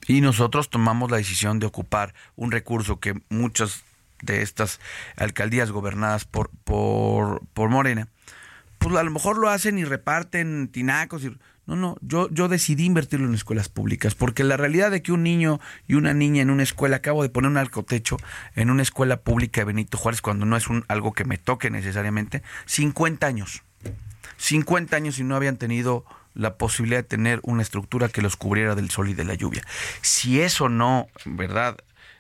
Y 0.09 0.21
nosotros 0.21 0.71
tomamos 0.71 1.11
la 1.11 1.17
decisión 1.17 1.59
de 1.59 1.67
ocupar 1.67 2.15
un 2.37 2.53
recurso 2.53 3.01
que 3.01 3.21
muchas 3.29 3.83
de 4.23 4.43
estas 4.43 4.81
alcaldías 5.17 5.71
gobernadas 5.71 6.25
por, 6.25 6.51
por, 6.65 7.43
por 7.53 7.69
Morena, 7.71 8.09
pues 8.79 8.95
a 8.97 9.03
lo 9.03 9.11
mejor 9.11 9.39
lo 9.39 9.49
hacen 9.49 9.79
y 9.79 9.85
reparten 9.85 10.69
tinacos. 10.69 11.25
Y, 11.25 11.37
no, 11.67 11.75
no, 11.75 11.97
yo, 12.01 12.29
yo 12.31 12.49
decidí 12.49 12.85
invertirlo 12.85 13.27
en 13.27 13.35
escuelas 13.35 13.69
públicas, 13.69 14.15
porque 14.15 14.45
la 14.45 14.57
realidad 14.57 14.91
de 14.91 15.03
que 15.03 15.13
un 15.13 15.25
niño 15.25 15.61
y 15.89 15.95
una 15.95 16.15
niña 16.15 16.43
en 16.43 16.51
una 16.51 16.63
escuela, 16.63 16.97
acabo 16.97 17.23
de 17.23 17.29
poner 17.29 17.51
un 17.51 17.57
alcotecho 17.57 18.17
en 18.55 18.71
una 18.71 18.83
escuela 18.83 19.17
pública 19.19 19.63
de 19.63 19.67
Benito 19.67 19.99
Juárez, 19.99 20.23
cuando 20.23 20.47
no 20.47 20.57
es 20.57 20.69
un, 20.69 20.85
algo 20.89 21.13
que 21.13 21.25
me 21.25 21.39
toque 21.39 21.71
necesariamente, 21.71 22.43
50 22.67 23.27
años. 23.27 23.63
50 24.37 24.97
años 24.97 25.19
y 25.19 25.25
no 25.25 25.35
habían 25.35 25.57
tenido 25.57 26.05
la 26.35 26.57
posibilidad 26.57 26.99
de 26.99 27.09
tener 27.09 27.41
una 27.43 27.63
estructura 27.63 28.09
que 28.09 28.23
los 28.23 28.37
cubriera 28.37 28.75
del 28.75 28.91
sol 28.91 29.09
y 29.09 29.15
de 29.15 29.25
la 29.25 29.35
lluvia. 29.35 29.63
Si 30.03 30.41
eso 30.41 30.69
no, 30.69 31.09
¿verdad? 31.25 31.79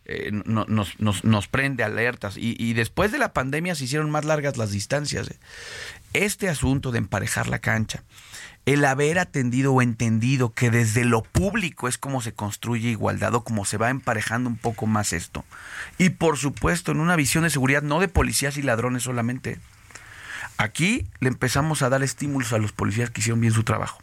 Eh, 0.08 0.30
no, 0.44 0.64
nos, 0.68 1.00
nos, 1.00 1.48
prende 1.48 1.82
alertas 1.82 2.36
y, 2.36 2.54
y, 2.58 2.74
después 2.74 3.10
de 3.10 3.18
la 3.18 3.32
pandemia 3.32 3.74
se 3.74 3.84
hicieron 3.84 4.08
más 4.08 4.24
largas 4.24 4.56
las 4.56 4.70
distancias. 4.70 5.28
¿eh? 5.28 5.36
Este 6.12 6.48
asunto 6.48 6.92
de 6.92 6.98
emparejar 6.98 7.48
la 7.48 7.58
cancha, 7.58 8.04
el 8.66 8.84
haber 8.84 9.18
atendido 9.18 9.72
o 9.72 9.82
entendido 9.82 10.52
que 10.52 10.70
desde 10.70 11.04
lo 11.04 11.24
público 11.24 11.88
es 11.88 11.98
como 11.98 12.20
se 12.20 12.32
construye 12.32 12.90
igualdad 12.90 13.34
o 13.34 13.42
como 13.42 13.64
se 13.64 13.78
va 13.78 13.90
emparejando 13.90 14.48
un 14.48 14.56
poco 14.56 14.86
más 14.86 15.12
esto. 15.12 15.44
Y 15.98 16.10
por 16.10 16.36
supuesto 16.36 16.92
en 16.92 17.00
una 17.00 17.16
visión 17.16 17.42
de 17.42 17.50
seguridad 17.50 17.82
no 17.82 17.98
de 17.98 18.06
policías 18.06 18.56
y 18.58 18.62
ladrones 18.62 19.02
solamente. 19.02 19.58
Aquí 20.56 21.08
le 21.18 21.28
empezamos 21.28 21.82
a 21.82 21.88
dar 21.88 22.04
estímulos 22.04 22.52
a 22.52 22.58
los 22.58 22.70
policías 22.70 23.10
que 23.10 23.22
hicieron 23.22 23.40
bien 23.40 23.52
su 23.52 23.64
trabajo 23.64 23.98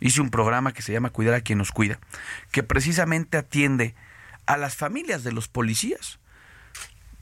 hice 0.00 0.22
un 0.22 0.30
programa 0.30 0.72
que 0.72 0.80
se 0.80 0.92
llama 0.92 1.10
Cuidar 1.10 1.34
a 1.34 1.40
quien 1.42 1.58
nos 1.58 1.72
cuida, 1.72 1.98
que 2.52 2.62
precisamente 2.62 3.36
atiende 3.36 3.94
a 4.50 4.56
las 4.56 4.74
familias 4.74 5.22
de 5.22 5.30
los 5.30 5.46
policías. 5.46 6.18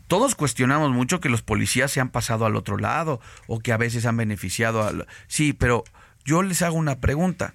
Todos 0.06 0.34
cuestionamos 0.34 0.92
mucho 0.92 1.20
que 1.20 1.28
los 1.28 1.42
policías 1.42 1.90
se 1.92 2.00
han 2.00 2.08
pasado 2.08 2.46
al 2.46 2.56
otro 2.56 2.78
lado 2.78 3.20
o 3.46 3.60
que 3.60 3.72
a 3.72 3.76
veces 3.76 4.06
han 4.06 4.16
beneficiado 4.16 4.82
a... 4.82 4.92
Sí, 5.26 5.52
pero 5.52 5.84
yo 6.24 6.42
les 6.42 6.62
hago 6.62 6.78
una 6.78 7.00
pregunta. 7.00 7.52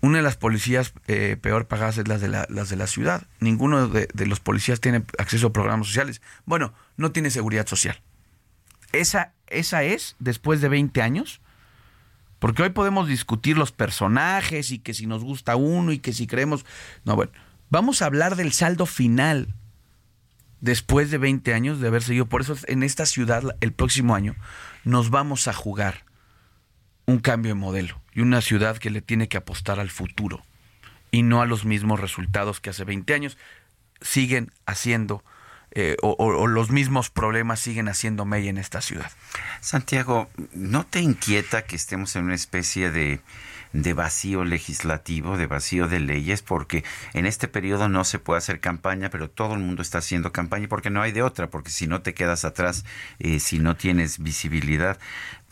Una 0.00 0.18
de 0.18 0.22
las 0.22 0.36
policías 0.36 0.94
eh, 1.08 1.36
peor 1.40 1.66
pagadas 1.66 1.98
es 1.98 2.06
las 2.06 2.20
de 2.20 2.28
la, 2.28 2.46
las 2.48 2.68
de 2.68 2.76
la 2.76 2.86
ciudad. 2.86 3.26
Ninguno 3.40 3.88
de, 3.88 4.08
de 4.14 4.26
los 4.26 4.38
policías 4.38 4.80
tiene 4.80 5.02
acceso 5.18 5.48
a 5.48 5.52
programas 5.52 5.88
sociales. 5.88 6.22
Bueno, 6.44 6.72
no 6.96 7.10
tiene 7.10 7.30
seguridad 7.30 7.66
social. 7.66 8.00
Esa, 8.92 9.32
esa 9.48 9.82
es, 9.82 10.14
después 10.20 10.60
de 10.60 10.68
20 10.68 11.02
años, 11.02 11.40
porque 12.38 12.62
hoy 12.62 12.70
podemos 12.70 13.08
discutir 13.08 13.58
los 13.58 13.72
personajes 13.72 14.70
y 14.70 14.78
que 14.78 14.94
si 14.94 15.08
nos 15.08 15.24
gusta 15.24 15.56
uno 15.56 15.90
y 15.90 15.98
que 15.98 16.12
si 16.12 16.28
creemos... 16.28 16.64
No, 17.04 17.16
bueno, 17.16 17.32
vamos 17.72 18.02
a 18.02 18.06
hablar 18.06 18.36
del 18.36 18.52
saldo 18.52 18.84
final 18.84 19.48
después 20.60 21.10
de 21.10 21.16
20 21.16 21.54
años 21.54 21.80
de 21.80 21.88
haber 21.88 22.02
seguido. 22.02 22.26
Por 22.26 22.42
eso 22.42 22.54
en 22.66 22.82
esta 22.82 23.06
ciudad 23.06 23.56
el 23.62 23.72
próximo 23.72 24.14
año 24.14 24.36
nos 24.84 25.08
vamos 25.08 25.48
a 25.48 25.54
jugar 25.54 26.04
un 27.06 27.18
cambio 27.18 27.52
de 27.52 27.54
modelo 27.54 27.98
y 28.12 28.20
una 28.20 28.42
ciudad 28.42 28.76
que 28.76 28.90
le 28.90 29.00
tiene 29.00 29.28
que 29.28 29.38
apostar 29.38 29.80
al 29.80 29.88
futuro 29.88 30.44
y 31.10 31.22
no 31.22 31.40
a 31.40 31.46
los 31.46 31.64
mismos 31.64 31.98
resultados 31.98 32.60
que 32.60 32.68
hace 32.68 32.84
20 32.84 33.14
años 33.14 33.38
siguen 34.02 34.52
haciendo 34.66 35.24
eh, 35.74 35.96
o, 36.02 36.14
o, 36.18 36.46
los 36.46 36.70
mismos 36.70 37.10
problemas 37.10 37.60
siguen 37.60 37.88
haciendo 37.88 38.24
mella 38.24 38.50
en 38.50 38.58
esta 38.58 38.80
ciudad. 38.80 39.10
Santiago, 39.60 40.28
¿no 40.52 40.84
te 40.84 41.00
inquieta 41.00 41.64
que 41.64 41.76
estemos 41.76 42.14
en 42.16 42.24
una 42.24 42.34
especie 42.34 42.90
de, 42.90 43.20
de 43.72 43.94
vacío 43.94 44.44
legislativo, 44.44 45.36
de 45.36 45.46
vacío 45.46 45.88
de 45.88 46.00
leyes, 46.00 46.42
porque 46.42 46.84
en 47.14 47.26
este 47.26 47.48
periodo 47.48 47.88
no 47.88 48.04
se 48.04 48.18
puede 48.18 48.38
hacer 48.38 48.60
campaña, 48.60 49.10
pero 49.10 49.30
todo 49.30 49.54
el 49.54 49.60
mundo 49.60 49.82
está 49.82 49.98
haciendo 49.98 50.32
campaña 50.32 50.68
porque 50.68 50.90
no 50.90 51.02
hay 51.02 51.12
de 51.12 51.22
otra, 51.22 51.48
porque 51.48 51.70
si 51.70 51.86
no 51.86 52.02
te 52.02 52.14
quedas 52.14 52.44
atrás, 52.44 52.84
eh, 53.18 53.40
si 53.40 53.58
no 53.58 53.76
tienes 53.76 54.18
visibilidad, 54.18 54.98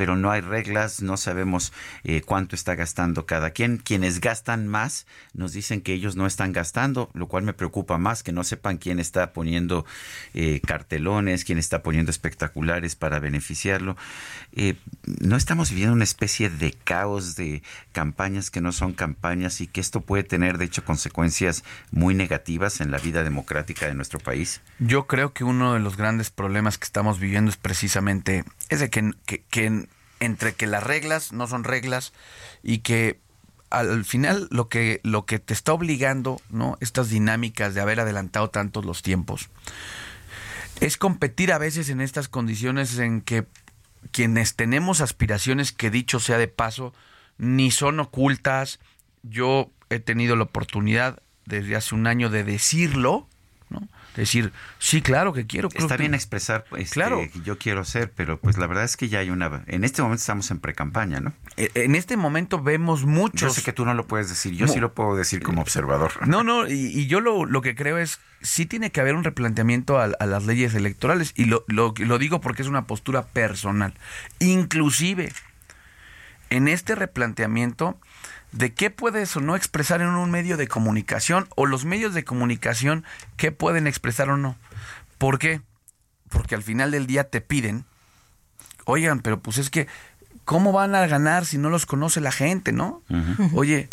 pero 0.01 0.17
no 0.17 0.31
hay 0.31 0.41
reglas, 0.41 1.03
no 1.03 1.19
sabemos 1.19 1.75
eh, 2.05 2.23
cuánto 2.23 2.57
está 2.57 2.75
gastando 2.75 3.27
cada 3.27 3.51
quien. 3.51 3.77
Quienes 3.77 4.23
gastan 4.23 4.67
más 4.67 5.07
nos 5.35 5.53
dicen 5.53 5.83
que 5.83 5.93
ellos 5.93 6.17
no 6.17 6.27
están 6.27 6.55
gastando, 6.55 7.11
lo 7.13 7.29
cual 7.29 7.45
me 7.45 7.53
preocupa 7.53 7.99
más, 7.99 8.23
que 8.23 8.33
no 8.33 8.43
sepan 8.43 8.79
quién 8.79 8.99
está 8.99 9.35
poniendo 9.35 9.85
eh, 10.33 10.63
cartelones, 10.67 11.45
quién 11.45 11.59
está 11.59 11.83
poniendo 11.83 12.11
espectaculares 12.11 12.97
para 12.97 13.19
beneficiarlo. 13.19 13.95
Eh, 14.53 14.77
no 15.05 15.37
estamos 15.37 15.69
viviendo 15.69 15.93
una 15.93 16.05
especie 16.05 16.49
de 16.49 16.73
caos 16.73 17.37
de 17.37 17.63
campañas 17.93 18.51
que 18.51 18.63
no 18.63 18.73
son 18.73 18.95
campañas 18.95 19.61
y 19.61 19.67
que 19.67 19.83
esto 19.83 20.01
puede 20.01 20.23
tener, 20.23 20.57
de 20.57 20.65
hecho, 20.65 20.83
consecuencias 20.83 21.63
muy 21.91 22.15
negativas 22.15 22.81
en 22.81 22.91
la 22.91 22.97
vida 22.97 23.23
democrática 23.23 23.85
de 23.85 23.93
nuestro 23.93 24.19
país. 24.19 24.63
Yo 24.79 25.07
creo 25.07 25.35
que 25.35 25.45
uno 25.45 25.75
de 25.75 25.81
los 25.81 25.99
grandes 25.99 26.31
problemas 26.31 26.79
que 26.79 26.87
estamos 26.87 27.21
viviendo 27.21 27.51
es 27.51 27.59
precisamente 27.59 28.45
ese 28.71 28.89
que, 28.89 29.11
que, 29.27 29.43
que 29.51 29.90
entre 30.21 30.55
que 30.55 30.67
las 30.67 30.85
reglas 30.85 31.33
no 31.33 31.47
son 31.47 31.65
reglas 31.65 32.13
y 32.63 32.79
que 32.79 33.19
al 33.71 34.05
final 34.05 34.49
lo 34.51 34.69
que 34.69 35.01
lo 35.05 35.27
que 35.27 35.39
te 35.39 35.55
está 35.55 35.73
obligando, 35.73 36.41
¿no? 36.51 36.77
Estas 36.81 37.09
dinámicas 37.09 37.75
de 37.75 37.81
haber 37.81 38.01
adelantado 38.01 38.51
tantos 38.51 38.85
los 38.85 39.03
tiempos 39.03 39.49
es 40.81 40.97
competir 40.97 41.53
a 41.53 41.59
veces 41.59 41.91
en 41.91 42.01
estas 42.01 42.29
condiciones 42.29 42.99
en 42.99 43.21
que 43.21 43.47
quienes 44.13 44.57
tenemos 44.57 45.01
aspiraciones 45.01 45.73
que 45.73 45.91
dicho 45.91 46.21
sea 46.21 46.39
de 46.39 46.49
paso 46.49 46.95
ni 47.39 47.71
son 47.71 48.01
ocultas. 48.01 48.81
Yo 49.23 49.71
he 49.91 50.01
tenido 50.01 50.37
la 50.37 50.45
oportunidad 50.45 51.23
desde 51.45 51.77
hace 51.77 51.95
un 51.95 52.07
año 52.07 52.31
de 52.31 52.45
decirlo, 52.45 53.29
¿no? 53.69 53.87
Decir, 54.17 54.53
sí, 54.79 55.03
claro 55.03 55.33
que 55.33 55.47
quiero. 55.47 55.69
Está 55.75 55.97
bien 55.97 56.15
expresar, 56.15 56.65
este, 56.77 56.95
claro. 56.95 57.21
yo 57.45 57.59
quiero 57.59 57.85
ser, 57.85 58.11
pero 58.11 58.39
pues 58.39 58.59
la 58.59 58.67
verdad 58.67 58.85
es 58.85 58.97
que 58.97 59.09
ya 59.09 59.21
hay 59.21 59.31
una... 59.31 59.63
En 59.67 59.85
este 59.85 60.03
momento 60.03 60.21
estamos 60.21 60.51
en 60.51 60.59
pre-campaña, 60.61 61.21
¿no? 61.21 61.33
En 61.57 61.95
este 61.95 62.17
momento 62.17 62.63
vemos 62.63 63.05
muchos... 63.05 63.41
Yo 63.41 63.51
sé 63.51 63.63
que 63.63 63.73
tú 63.73 63.85
no 63.85 63.95
lo 63.95 64.07
puedes 64.07 64.29
decir, 64.29 64.55
yo 64.55 64.67
sí 64.69 64.81
lo 64.81 64.95
puedo 64.95 65.17
decir 65.17 65.43
como 65.43 65.63
observador. 65.63 66.27
No, 66.27 66.43
no, 66.43 66.67
y, 66.69 66.73
y 66.73 67.07
yo 67.07 67.21
lo, 67.21 67.45
lo, 67.45 67.61
que 67.61 67.75
creo 67.75 67.99
es, 67.99 68.21
sí 68.41 68.67
tiene 68.67 68.91
que 68.91 69.01
haber 69.01 69.15
un 69.15 69.25
replanteamiento 69.25 69.99
a, 69.99 70.05
a 70.05 70.27
las 70.27 70.47
leyes 70.47 70.75
electorales, 70.75 71.33
y 71.37 71.45
lo, 71.45 71.65
lo, 71.69 71.95
lo 71.97 72.19
digo 72.19 72.41
porque 72.41 72.63
es 72.63 72.69
una 72.69 72.87
postura 72.87 73.27
personal. 73.27 73.95
Inclusive, 74.39 75.33
en 76.51 76.69
este 76.69 76.95
replanteamiento 76.95 77.99
de 78.53 78.73
qué 78.75 78.91
puedes 78.91 79.37
o 79.37 79.41
no 79.41 79.57
expresar 79.57 80.01
en 80.01 80.09
un 80.09 80.31
medio 80.31 80.57
de 80.57 80.69
comunicación 80.69 81.49
o 81.57 81.67
los 81.67 81.85
medios 81.85 82.15
de 82.15 82.25
comunicación 82.25 83.05
qué 83.37 83.53
pueden 83.53 83.87
expresar 83.87 84.31
o 84.31 84.37
no. 84.37 84.57
¿Por 85.19 85.39
qué? 85.39 85.61
Porque 86.29 86.55
al 86.55 86.63
final 86.63 86.91
del 86.91 87.07
día 87.07 87.25
te 87.25 87.41
piden, 87.41 87.85
oigan, 88.85 89.21
pero 89.21 89.41
pues 89.41 89.59
es 89.59 89.71
que, 89.71 89.87
¿cómo 90.45 90.73
van 90.73 90.95
a 90.95 91.07
ganar 91.07 91.45
si 91.47 91.59
no 91.59 91.71
los 91.71 91.87
conoce 91.87 92.21
la 92.21 92.33
gente, 92.33 92.73
no? 92.73 93.03
Uh 93.09 93.17
-huh. 93.17 93.51
Oye, 93.55 93.89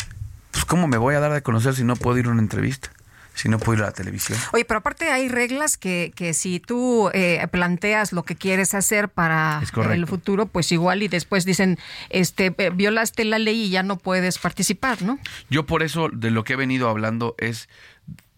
pues 0.50 0.64
¿cómo 0.64 0.88
me 0.88 0.96
voy 0.98 1.14
a 1.14 1.20
dar 1.20 1.32
de 1.32 1.42
conocer 1.42 1.74
si 1.74 1.84
no 1.84 1.96
puedo 1.96 2.18
ir 2.18 2.26
a 2.26 2.30
una 2.30 2.42
entrevista? 2.42 2.90
Si 3.38 3.48
no 3.48 3.60
puedo 3.60 3.78
ir 3.78 3.82
a 3.84 3.86
la 3.86 3.92
televisión. 3.92 4.36
Oye, 4.52 4.64
pero 4.64 4.78
aparte 4.78 5.12
hay 5.12 5.28
reglas 5.28 5.76
que, 5.76 6.12
que 6.16 6.34
si 6.34 6.58
tú 6.58 7.08
eh, 7.14 7.46
planteas 7.52 8.12
lo 8.12 8.24
que 8.24 8.34
quieres 8.34 8.74
hacer 8.74 9.08
para 9.08 9.62
el 9.92 10.06
futuro, 10.08 10.46
pues 10.46 10.72
igual 10.72 11.04
y 11.04 11.08
después 11.08 11.44
dicen, 11.44 11.78
este, 12.10 12.52
eh, 12.58 12.70
violaste 12.70 13.24
la 13.24 13.38
ley 13.38 13.66
y 13.66 13.70
ya 13.70 13.84
no 13.84 13.96
puedes 13.96 14.38
participar, 14.38 15.02
¿no? 15.02 15.20
Yo 15.50 15.66
por 15.66 15.84
eso 15.84 16.08
de 16.12 16.32
lo 16.32 16.42
que 16.42 16.54
he 16.54 16.56
venido 16.56 16.88
hablando 16.88 17.36
es 17.38 17.68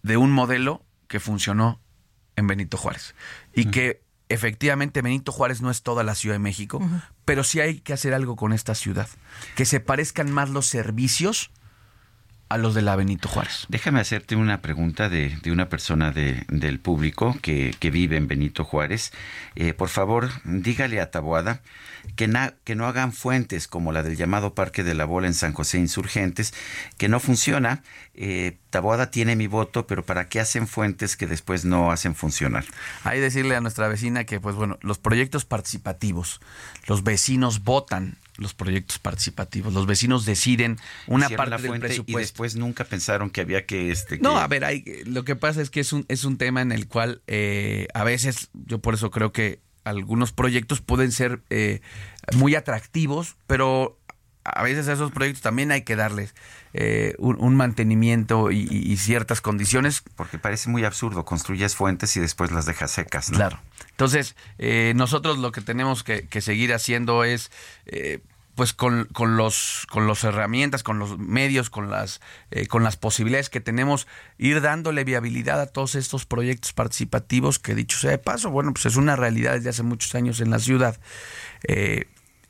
de 0.03 0.19
un 0.19 0.33
modelo 0.33 0.85
que 1.09 1.19
funcionó 1.19 1.81
en 2.37 2.47
Benito 2.47 2.77
Juárez 2.77 3.15
y 3.55 3.63
uh 3.63 3.65
-huh. 3.65 3.71
que 3.71 4.03
efectivamente 4.29 5.01
Benito 5.01 5.33
Juárez 5.33 5.63
no 5.63 5.71
es 5.71 5.83
toda 5.83 6.05
la 6.05 6.15
Ciudad 6.15 6.35
de 6.35 6.41
México, 6.41 6.77
uh 6.77 6.85
-huh. 6.85 7.03
pero 7.25 7.43
sí 7.43 7.61
hay 7.61 7.81
que 7.81 7.95
hacer 7.95 8.13
algo 8.13 8.37
con 8.37 8.53
esta 8.53 8.75
ciudad, 8.75 9.09
que 9.57 9.65
se 9.65 9.81
parezcan 9.81 10.31
más 10.31 10.51
los 10.51 10.67
servicios 10.67 11.51
a 12.51 12.59
los 12.59 12.75
de 12.75 12.83
la 12.83 12.97
Benito 12.97 13.29
Juárez. 13.29 13.67
Déjame 13.69 14.01
hacerte 14.01 14.35
una 14.35 14.61
pregunta 14.61 15.09
de, 15.09 15.39
de 15.43 15.53
una 15.53 15.69
persona 15.69 16.11
de, 16.11 16.45
del 16.49 16.81
público 16.81 17.37
que, 17.41 17.75
que, 17.79 17.93
vive 17.93 18.17
en 18.17 18.27
Benito 18.27 18.65
Juárez. 18.65 19.13
Eh, 19.55 19.73
por 19.73 19.89
favor, 19.89 20.31
dígale 20.45 21.01
a 21.01 21.13
Taboada 21.13 21.63
que, 22.17 22.27
na, 22.27 22.55
que 22.65 22.75
no 22.75 22.87
hagan 22.87 23.13
fuentes 23.13 23.69
como 23.69 23.93
la 23.93 24.03
del 24.03 24.17
llamado 24.17 24.55
Parque 24.55 24.83
de 24.83 24.95
la 24.95 25.05
Bola 25.05 25.29
en 25.29 25.35
San 25.35 25.53
José 25.53 25.79
Insurgentes, 25.79 26.53
que 26.99 27.09
no 27.09 27.21
funciona. 27.21 27.85
Eh, 28.15 28.59
Taboada 28.71 29.13
tiene 29.13 29.37
mi 29.37 29.47
voto, 29.47 29.87
pero 29.87 30.05
¿para 30.05 30.29
qué 30.29 30.41
hacen 30.41 30.67
fuentes 30.67 31.17
que 31.17 31.29
después 31.29 31.65
no 31.65 31.93
hacen 31.93 32.17
funcionar? 32.17 32.65
Hay 33.05 33.21
decirle 33.21 33.55
a 33.55 33.61
nuestra 33.61 33.87
vecina 33.87 34.25
que, 34.25 34.41
pues 34.41 34.57
bueno, 34.57 34.77
los 34.83 34.99
proyectos 34.99 35.45
participativos, 35.45 36.41
los 36.89 37.05
vecinos 37.05 37.63
votan 37.63 38.17
los 38.41 38.55
proyectos 38.55 38.99
participativos. 38.99 39.73
Los 39.73 39.87
vecinos 39.87 40.25
deciden 40.25 40.79
una 41.07 41.27
Hicieron 41.27 41.51
parte 41.51 41.69
del 41.69 41.81
presupuesto. 41.81 42.19
Y 42.19 42.23
después 42.23 42.57
nunca 42.57 42.85
pensaron 42.85 43.31
que 43.31 43.43
había 43.43 43.67
que... 43.67 43.91
Este, 43.91 44.19
no, 44.19 44.39
a 44.39 44.49
ver, 44.49 44.65
hay, 44.65 44.85
lo 45.05 45.25
que 45.25 45.37
pasa 45.37 45.61
es 45.63 45.71
que 45.71 45.81
es 45.81 45.93
un, 45.93 46.05
es 46.09 46.25
un 46.25 46.39
tema 46.39 46.63
en 46.63 46.73
el 46.73 46.89
cual 46.89 47.23
eh, 47.27 47.87
a 47.95 48.03
veces, 48.03 48.49
yo 48.53 48.79
por 48.79 48.95
eso 48.95 49.11
creo 49.11 49.33
que 49.33 49.61
algunos 49.85 50.33
proyectos 50.33 50.81
pueden 50.81 51.13
ser 51.13 51.43
eh, 51.51 51.81
muy 52.35 52.55
atractivos, 52.55 53.37
pero 53.47 54.01
a 54.45 54.63
veces 54.63 54.89
a 54.89 54.95
esos 54.95 55.13
proyectos 55.13 55.43
también 55.43 55.71
hay 55.71 55.83
que 55.83 55.97
darles 55.97 56.35
eh, 56.73 57.15
un, 57.19 57.57
mantenimiento 57.57 58.51
y, 58.51 58.97
ciertas 58.97 59.41
condiciones. 59.41 60.03
Porque 60.17 60.39
parece 60.39 60.71
muy 60.71 60.85
absurdo, 60.85 61.25
construyes 61.25 61.75
fuentes 61.75 62.17
y 62.17 62.21
después 62.21 62.51
las 62.51 62.67
dejas 62.67 62.91
secas. 62.91 63.31
Claro. 63.31 63.61
Entonces, 63.91 64.37
eh, 64.59 64.93
nosotros 64.97 65.39
lo 65.39 65.53
que 65.53 65.61
tenemos 65.61 66.03
que, 66.03 66.41
seguir 66.41 66.73
haciendo 66.73 67.25
es... 67.25 67.51
Eh, 67.87 68.21
pues 68.61 68.75
con, 68.75 69.07
con, 69.15 69.39
los 69.39 69.87
con 69.89 70.07
las 70.07 70.23
herramientas, 70.23 70.83
con 70.83 70.99
los 70.99 71.19
medios, 71.19 71.71
con 71.71 71.89
las 71.89 72.21
con 72.69 72.83
las 72.83 72.99
posibilidades 72.99 73.49
que 73.49 73.63
tenemos, 73.63 74.07
ir 74.37 74.61
dándole 74.61 75.03
viabilidad 75.03 75.59
a 75.63 75.67
todos 75.67 75.95
estos 75.95 76.27
proyectos 76.27 76.75
participativos 76.75 77.59
que 77.59 77.75
dicho 77.75 77.97
sea 77.97 78.11
de 78.11 78.19
paso, 78.19 78.51
bueno, 78.51 78.75
pues 78.75 78.85
es 78.85 78.97
una 78.97 79.17
realidad 79.17 79.55
desde 79.55 79.71
hace 79.71 79.83
muchos 79.83 80.15
años 80.15 80.43
en 80.43 80.51
la 80.51 80.59
ciudad. 80.59 81.01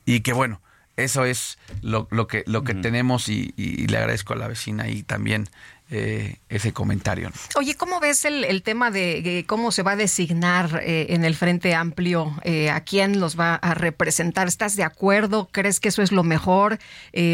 Y 0.05 0.23
que 0.23 0.33
bueno, 0.33 0.61
eso 0.97 1.25
es 1.25 1.59
lo, 1.81 2.09
que, 2.27 2.43
lo 2.49 2.65
que 2.65 2.75
tenemos 2.75 3.29
y, 3.29 3.55
le 3.57 3.97
agradezco 3.97 4.33
a 4.33 4.37
la 4.37 4.49
vecina 4.49 4.89
y 4.89 5.05
también 5.05 5.49
eh, 5.93 6.37
ese 6.49 6.73
comentario. 6.73 7.33
Oye, 7.57 7.75
¿cómo 7.75 7.99
ves 7.99 8.25
el, 8.25 8.63
tema 8.63 8.93
de, 8.93 9.45
cómo 9.49 9.73
se 9.73 9.83
va 9.83 9.93
a 9.93 9.97
designar 9.97 10.81
eh, 10.85 11.07
en 11.11 11.25
el 11.25 11.35
Frente 11.35 11.75
Amplio 11.75 12.33
eh, 12.45 12.71
a 12.71 12.83
quién 12.83 13.19
los 13.19 13.39
va 13.39 13.57
a 13.57 13.75
representar? 13.75 14.47
¿Estás 14.47 14.77
de 14.77 14.85
acuerdo? 14.85 15.49
¿Crees 15.51 15.81
que 15.81 15.89
eso 15.89 16.03
es 16.03 16.13
lo 16.13 16.23
mejor? 16.23 16.79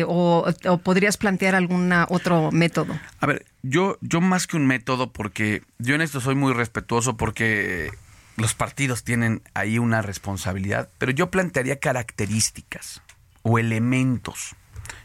O, 0.06 0.46
podrías 0.82 1.18
plantear 1.18 1.54
algún 1.54 1.92
otro 2.08 2.50
método? 2.50 2.98
A 3.20 3.26
ver, 3.26 3.44
yo, 3.62 3.98
yo 4.00 4.22
más 4.22 4.46
que 4.46 4.56
un 4.56 4.66
método, 4.66 5.12
porque 5.12 5.62
yo 5.78 5.94
en 5.94 6.00
esto 6.00 6.22
soy 6.22 6.34
muy 6.34 6.54
respetuoso 6.54 7.18
porque 7.18 7.90
los 8.36 8.54
partidos 8.54 9.04
tienen 9.04 9.42
ahí 9.52 9.78
una 9.78 10.00
responsabilidad, 10.00 10.88
pero 10.96 11.12
yo 11.12 11.30
plantearía 11.30 11.78
características 11.78 13.02
o 13.42 13.58
elementos. 13.58 14.56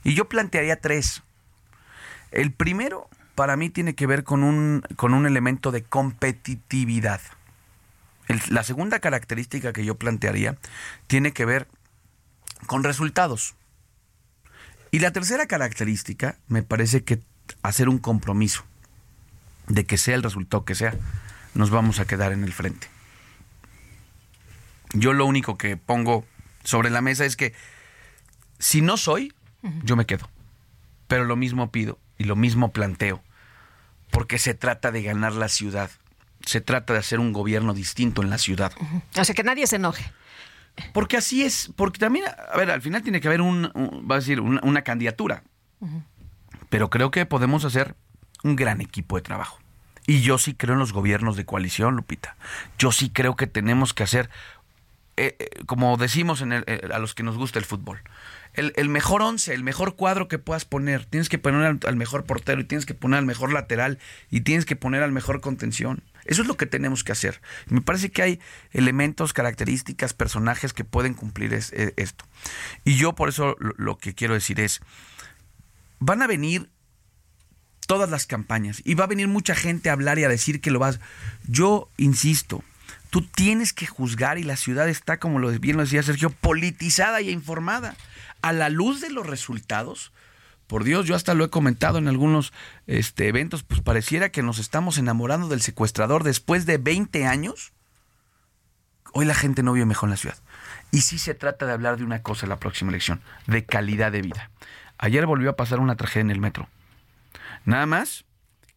Y 0.05 0.13
yo 0.13 0.29
plantearía 0.29 0.79
tres. 0.79 1.21
El 2.31 2.53
primero, 2.53 3.09
para 3.41 3.57
mí, 3.57 3.71
tiene 3.71 3.95
que 3.95 4.05
ver 4.05 4.23
con 4.23 4.43
un, 4.43 4.83
con 4.97 5.15
un 5.15 5.25
elemento 5.25 5.71
de 5.71 5.81
competitividad. 5.81 7.21
la 8.49 8.61
segunda 8.61 8.99
característica 8.99 9.73
que 9.73 9.83
yo 9.83 9.95
plantearía 9.95 10.57
tiene 11.07 11.31
que 11.31 11.45
ver 11.45 11.67
con 12.67 12.83
resultados. 12.83 13.55
Y 14.91 14.99
la 14.99 15.09
tercera 15.09 15.47
característica 15.47 16.37
me 16.49 16.61
parece 16.61 17.03
que 17.03 17.19
hacer 17.63 17.89
un 17.89 17.97
compromiso 17.97 18.63
de 19.65 19.87
que 19.87 19.97
sea 19.97 20.13
el 20.13 20.21
resultado 20.21 20.63
que 20.63 20.75
sea, 20.75 20.93
nos 21.55 21.71
vamos 21.71 21.99
a 21.99 22.05
quedar 22.05 22.33
en 22.33 22.43
el 22.43 22.53
frente. 22.53 22.89
Yo 24.93 25.13
lo 25.13 25.25
único 25.25 25.57
que 25.57 25.77
pongo 25.77 26.25
sobre 26.63 26.91
la 26.91 27.01
mesa 27.01 27.25
es 27.25 27.35
que 27.35 27.55
si 28.59 28.83
no 28.83 28.97
soy, 28.97 29.33
yo 29.83 29.95
me 29.95 30.05
quedo. 30.05 30.29
Pero 31.07 31.25
lo 31.25 31.35
mismo 31.35 31.71
pido 31.71 31.97
y 32.19 32.25
lo 32.25 32.35
mismo 32.35 32.71
planteo, 32.71 33.23
porque 34.11 34.37
se 34.37 34.53
trata 34.53 34.91
de 34.91 35.01
ganar 35.01 35.33
la 35.33 35.47
ciudad. 35.47 35.89
Se 36.45 36.61
trata 36.61 36.93
de 36.93 36.99
hacer 36.99 37.19
un 37.19 37.33
gobierno 37.33 37.73
distinto 37.73 38.21
en 38.21 38.29
la 38.29 38.37
ciudad. 38.37 38.71
O 39.17 39.23
sea, 39.23 39.35
que 39.35 39.43
nadie 39.43 39.67
se 39.67 39.77
enoje. 39.77 40.11
Porque 40.93 41.17
así 41.17 41.43
es, 41.43 41.71
porque 41.75 41.99
también, 41.99 42.25
a 42.25 42.57
ver, 42.57 42.71
al 42.71 42.81
final 42.81 43.03
tiene 43.03 43.21
que 43.21 43.27
haber 43.27 43.41
un, 43.41 43.71
va 44.09 44.15
a 44.15 44.19
decir, 44.19 44.39
una, 44.39 44.81
candidatura. 44.83 45.43
Pero 46.69 46.89
creo 46.89 47.11
que 47.11 47.25
podemos 47.25 47.65
hacer 47.65 47.95
un 48.43 48.55
gran 48.55 48.81
equipo 48.81 49.15
de 49.15 49.21
trabajo. 49.21 49.59
Y 50.07 50.21
yo 50.21 50.37
sí 50.37 50.53
creo 50.55 50.73
en 50.73 50.79
los 50.79 50.93
gobiernos 50.93 51.35
de 51.35 51.45
coalición, 51.45 51.95
Lupita. 51.95 52.35
Yo 52.77 52.91
sí 52.91 53.09
creo 53.09 53.35
que 53.35 53.47
tenemos 53.47 53.93
que 53.93 54.03
hacer, 54.03 54.29
eh, 55.17 55.35
eh, 55.39 55.49
como 55.65 55.97
decimos 55.97 56.41
eh, 56.41 56.81
a 56.91 56.99
los 56.99 57.13
que 57.13 57.23
nos 57.23 57.37
gusta 57.37 57.59
el 57.59 57.65
fútbol, 57.65 57.99
el, 58.53 58.89
mejor 58.89 59.21
once, 59.21 59.53
el 59.53 59.63
mejor 59.63 59.95
cuadro 59.95 60.27
que 60.27 60.39
puedas 60.39 60.65
poner. 60.65 61.05
Tienes 61.05 61.29
que 61.29 61.37
poner 61.37 61.79
al, 61.85 61.95
mejor 61.95 62.25
portero 62.25 62.61
y 62.61 62.63
tienes 62.65 62.85
que 62.85 62.93
poner 62.93 63.19
al 63.19 63.25
mejor 63.25 63.53
lateral 63.53 63.99
y 64.29 64.41
tienes 64.41 64.65
que 64.65 64.75
poner 64.75 65.03
al 65.03 65.11
mejor 65.11 65.41
contención. 65.41 66.03
Eso 66.25 66.41
es 66.41 66.47
lo 66.47 66.57
que 66.57 66.65
tenemos 66.65 67.03
que 67.03 67.11
hacer. 67.11 67.41
Me 67.67 67.81
parece 67.81 68.11
que 68.11 68.21
hay 68.21 68.39
elementos, 68.71 69.33
características, 69.33 70.13
personajes 70.13 70.73
que 70.73 70.83
pueden 70.83 71.13
cumplir 71.13 71.53
esto. 71.53 72.25
Y 72.83 72.95
yo 72.95 73.13
por 73.13 73.29
eso 73.29 73.55
lo, 73.59 73.97
que 73.97 74.13
quiero 74.13 74.33
decir 74.33 74.59
es, 74.59 74.81
van 75.99 76.21
a 76.21 76.27
venir 76.27 76.69
todas 77.87 78.09
las 78.09 78.25
campañas 78.25 78.81
y 78.83 78.95
va 78.95 79.05
a 79.05 79.07
venir 79.07 79.27
mucha 79.27 79.55
gente 79.55 79.89
a 79.89 79.93
hablar 79.93 80.19
y 80.19 80.25
a 80.25 80.29
decir 80.29 80.61
que 80.61 80.71
lo 80.71 80.79
vas. 80.79 80.99
Yo 81.47 81.89
insisto, 81.97 82.63
tú 83.11 83.21
tienes 83.21 83.73
que 83.73 83.85
juzgar 83.85 84.39
y 84.39 84.43
la 84.43 84.55
ciudad 84.55 84.89
está, 84.89 85.19
como 85.19 85.39
bien 85.59 85.77
lo 85.77 85.83
decía 85.83 86.01
Sergio, 86.01 86.31
politizada 86.31 87.21
y 87.21 87.29
informada 87.29 87.95
a 88.41 88.53
la 88.53 88.69
luz 88.69 89.01
de 89.01 89.11
los 89.11 89.27
resultados, 89.27 90.11
por 90.65 90.85
Dios, 90.85 91.05
yo 91.05 91.15
hasta 91.15 91.33
lo 91.33 91.43
he 91.43 91.49
comentado 91.49 91.97
en 91.97 92.07
algunos 92.07 92.53
este, 92.87 93.27
eventos, 93.27 93.63
pues 93.63 93.81
pareciera 93.81 94.29
que 94.29 94.41
nos 94.41 94.57
estamos 94.57 94.97
enamorando 94.97 95.49
del 95.49 95.61
secuestrador 95.61 96.23
después 96.23 96.65
de 96.65 96.77
20 96.77 97.25
años. 97.25 97.73
Hoy 99.11 99.25
la 99.25 99.35
gente 99.35 99.63
no 99.63 99.73
vive 99.73 99.85
mejor 99.85 100.07
en 100.07 100.11
la 100.11 100.17
ciudad. 100.17 100.37
Y 100.91 101.01
sí 101.01 101.19
se 101.19 101.33
trata 101.33 101.65
de 101.65 101.73
hablar 101.73 101.97
de 101.97 102.05
una 102.05 102.23
cosa 102.23 102.45
en 102.45 102.51
la 102.51 102.59
próxima 102.59 102.89
elección, 102.89 103.21
de 103.47 103.65
calidad 103.65 104.13
de 104.13 104.21
vida. 104.21 104.49
Ayer 104.97 105.25
volvió 105.25 105.49
a 105.49 105.57
pasar 105.57 105.81
una 105.81 105.97
tragedia 105.97 106.21
en 106.21 106.31
el 106.31 106.39
metro. 106.39 106.69
Nada 107.65 107.85
más 107.85 108.23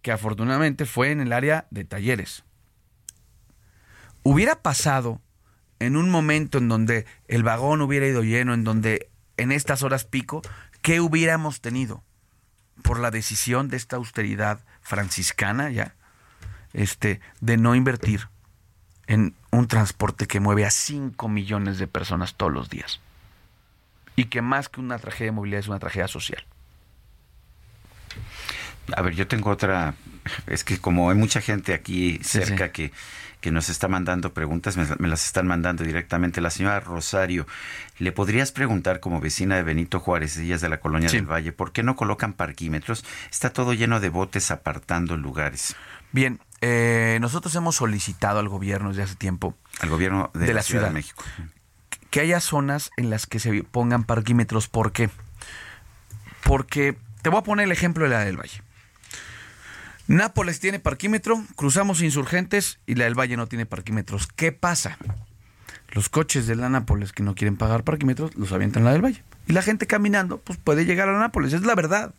que 0.02 0.10
afortunadamente 0.10 0.86
fue 0.86 1.12
en 1.12 1.20
el 1.20 1.32
área 1.32 1.68
de 1.70 1.84
talleres. 1.84 2.42
Hubiera 4.24 4.62
pasado 4.62 5.20
en 5.78 5.96
un 5.96 6.10
momento 6.10 6.58
en 6.58 6.68
donde 6.68 7.06
el 7.28 7.42
vagón 7.42 7.82
hubiera 7.82 8.06
ido 8.06 8.22
lleno, 8.22 8.54
en 8.54 8.64
donde 8.64 9.10
en 9.36 9.52
estas 9.52 9.82
horas 9.82 10.04
pico, 10.04 10.42
¿qué 10.82 11.00
hubiéramos 11.00 11.60
tenido 11.60 12.02
por 12.82 12.98
la 12.98 13.10
decisión 13.10 13.68
de 13.68 13.76
esta 13.76 13.96
austeridad 13.96 14.60
franciscana 14.80 15.70
ya? 15.70 15.94
Este, 16.72 17.20
de 17.40 17.56
no 17.56 17.74
invertir 17.74 18.28
en 19.06 19.34
un 19.50 19.68
transporte 19.68 20.26
que 20.26 20.40
mueve 20.40 20.64
a 20.64 20.70
5 20.70 21.28
millones 21.28 21.78
de 21.78 21.86
personas 21.86 22.34
todos 22.34 22.52
los 22.52 22.70
días. 22.70 23.00
Y 24.16 24.26
que 24.26 24.42
más 24.42 24.68
que 24.68 24.80
una 24.80 24.98
tragedia 24.98 25.26
de 25.26 25.32
movilidad 25.32 25.60
es 25.60 25.68
una 25.68 25.78
tragedia 25.78 26.08
social. 26.08 26.44
A 28.96 29.02
ver, 29.02 29.14
yo 29.14 29.26
tengo 29.26 29.50
otra, 29.50 29.94
es 30.46 30.64
que 30.64 30.78
como 30.78 31.10
hay 31.10 31.16
mucha 31.16 31.40
gente 31.40 31.74
aquí 31.74 32.18
cerca 32.22 32.72
que 32.72 32.92
que 33.44 33.50
nos 33.50 33.68
está 33.68 33.88
mandando 33.88 34.32
preguntas, 34.32 34.78
me, 34.78 35.06
las 35.06 35.26
están 35.26 35.46
mandando 35.46 35.84
directamente. 35.84 36.40
La 36.40 36.48
señora 36.48 36.80
Rosario, 36.80 37.46
¿le 37.98 38.10
podrías 38.10 38.52
preguntar 38.52 39.00
como 39.00 39.20
vecina 39.20 39.54
de 39.56 39.62
Benito 39.62 40.00
Juárez, 40.00 40.38
ella 40.38 40.54
es 40.54 40.62
de 40.62 40.70
la 40.70 40.80
colonia 40.80 41.10
del 41.10 41.30
Valle, 41.30 41.52
por 41.52 41.70
qué 41.70 41.82
no 41.82 41.94
colocan 41.94 42.32
parquímetros? 42.32 43.04
Está 43.30 43.50
todo 43.50 43.74
lleno 43.74 44.00
de 44.00 44.08
botes 44.08 44.50
apartando 44.50 45.18
lugares. 45.18 45.76
Bien, 46.10 46.40
eh, 46.62 47.18
nosotros 47.20 47.54
hemos 47.54 47.76
solicitado 47.76 48.38
al 48.38 48.48
gobierno 48.48 48.88
desde 48.88 49.02
hace 49.02 49.16
tiempo. 49.16 49.54
Al 49.80 49.90
gobierno 49.90 50.30
de, 50.32 50.54
la, 50.54 50.62
Ciudad, 50.62 50.86
de 50.86 50.94
México. 50.94 51.22
Que 52.08 52.20
haya 52.20 52.40
zonas 52.40 52.92
en 52.96 53.10
las 53.10 53.26
que 53.26 53.40
se 53.40 53.62
pongan 53.62 54.04
parquímetros. 54.04 54.68
¿Por 54.68 54.92
qué? 54.92 55.10
Porque 56.44 56.96
te 57.20 57.28
voy 57.28 57.40
a 57.40 57.42
poner 57.42 57.64
el 57.64 57.72
ejemplo 57.72 58.04
de 58.04 58.10
la 58.10 58.20
del 58.20 58.40
Valle. 58.40 58.62
Nápoles 60.06 60.60
tiene 60.60 60.80
parquímetro, 60.80 61.42
cruzamos 61.56 62.02
insurgentes 62.02 62.78
y 62.86 62.94
la 62.94 63.04
del 63.04 63.18
Valle 63.18 63.36
no 63.36 63.46
tiene 63.46 63.64
parquímetros. 63.64 64.26
¿Qué 64.26 64.52
pasa? 64.52 64.98
Los 65.88 66.08
coches 66.08 66.46
de 66.46 66.56
la 66.56 66.68
Nápoles 66.68 67.12
que 67.12 67.22
no 67.22 67.34
quieren 67.34 67.56
pagar 67.56 67.84
parquímetros 67.84 68.34
los 68.34 68.52
avientan 68.52 68.84
la 68.84 68.92
del 68.92 69.02
Valle. 69.02 69.22
Y 69.46 69.52
la 69.52 69.62
gente 69.62 69.86
caminando, 69.86 70.38
pues 70.38 70.58
puede 70.58 70.84
llegar 70.84 71.08
a 71.08 71.18
Nápoles, 71.18 71.52
es 71.52 71.62
la 71.62 71.74
verdad. 71.74 72.14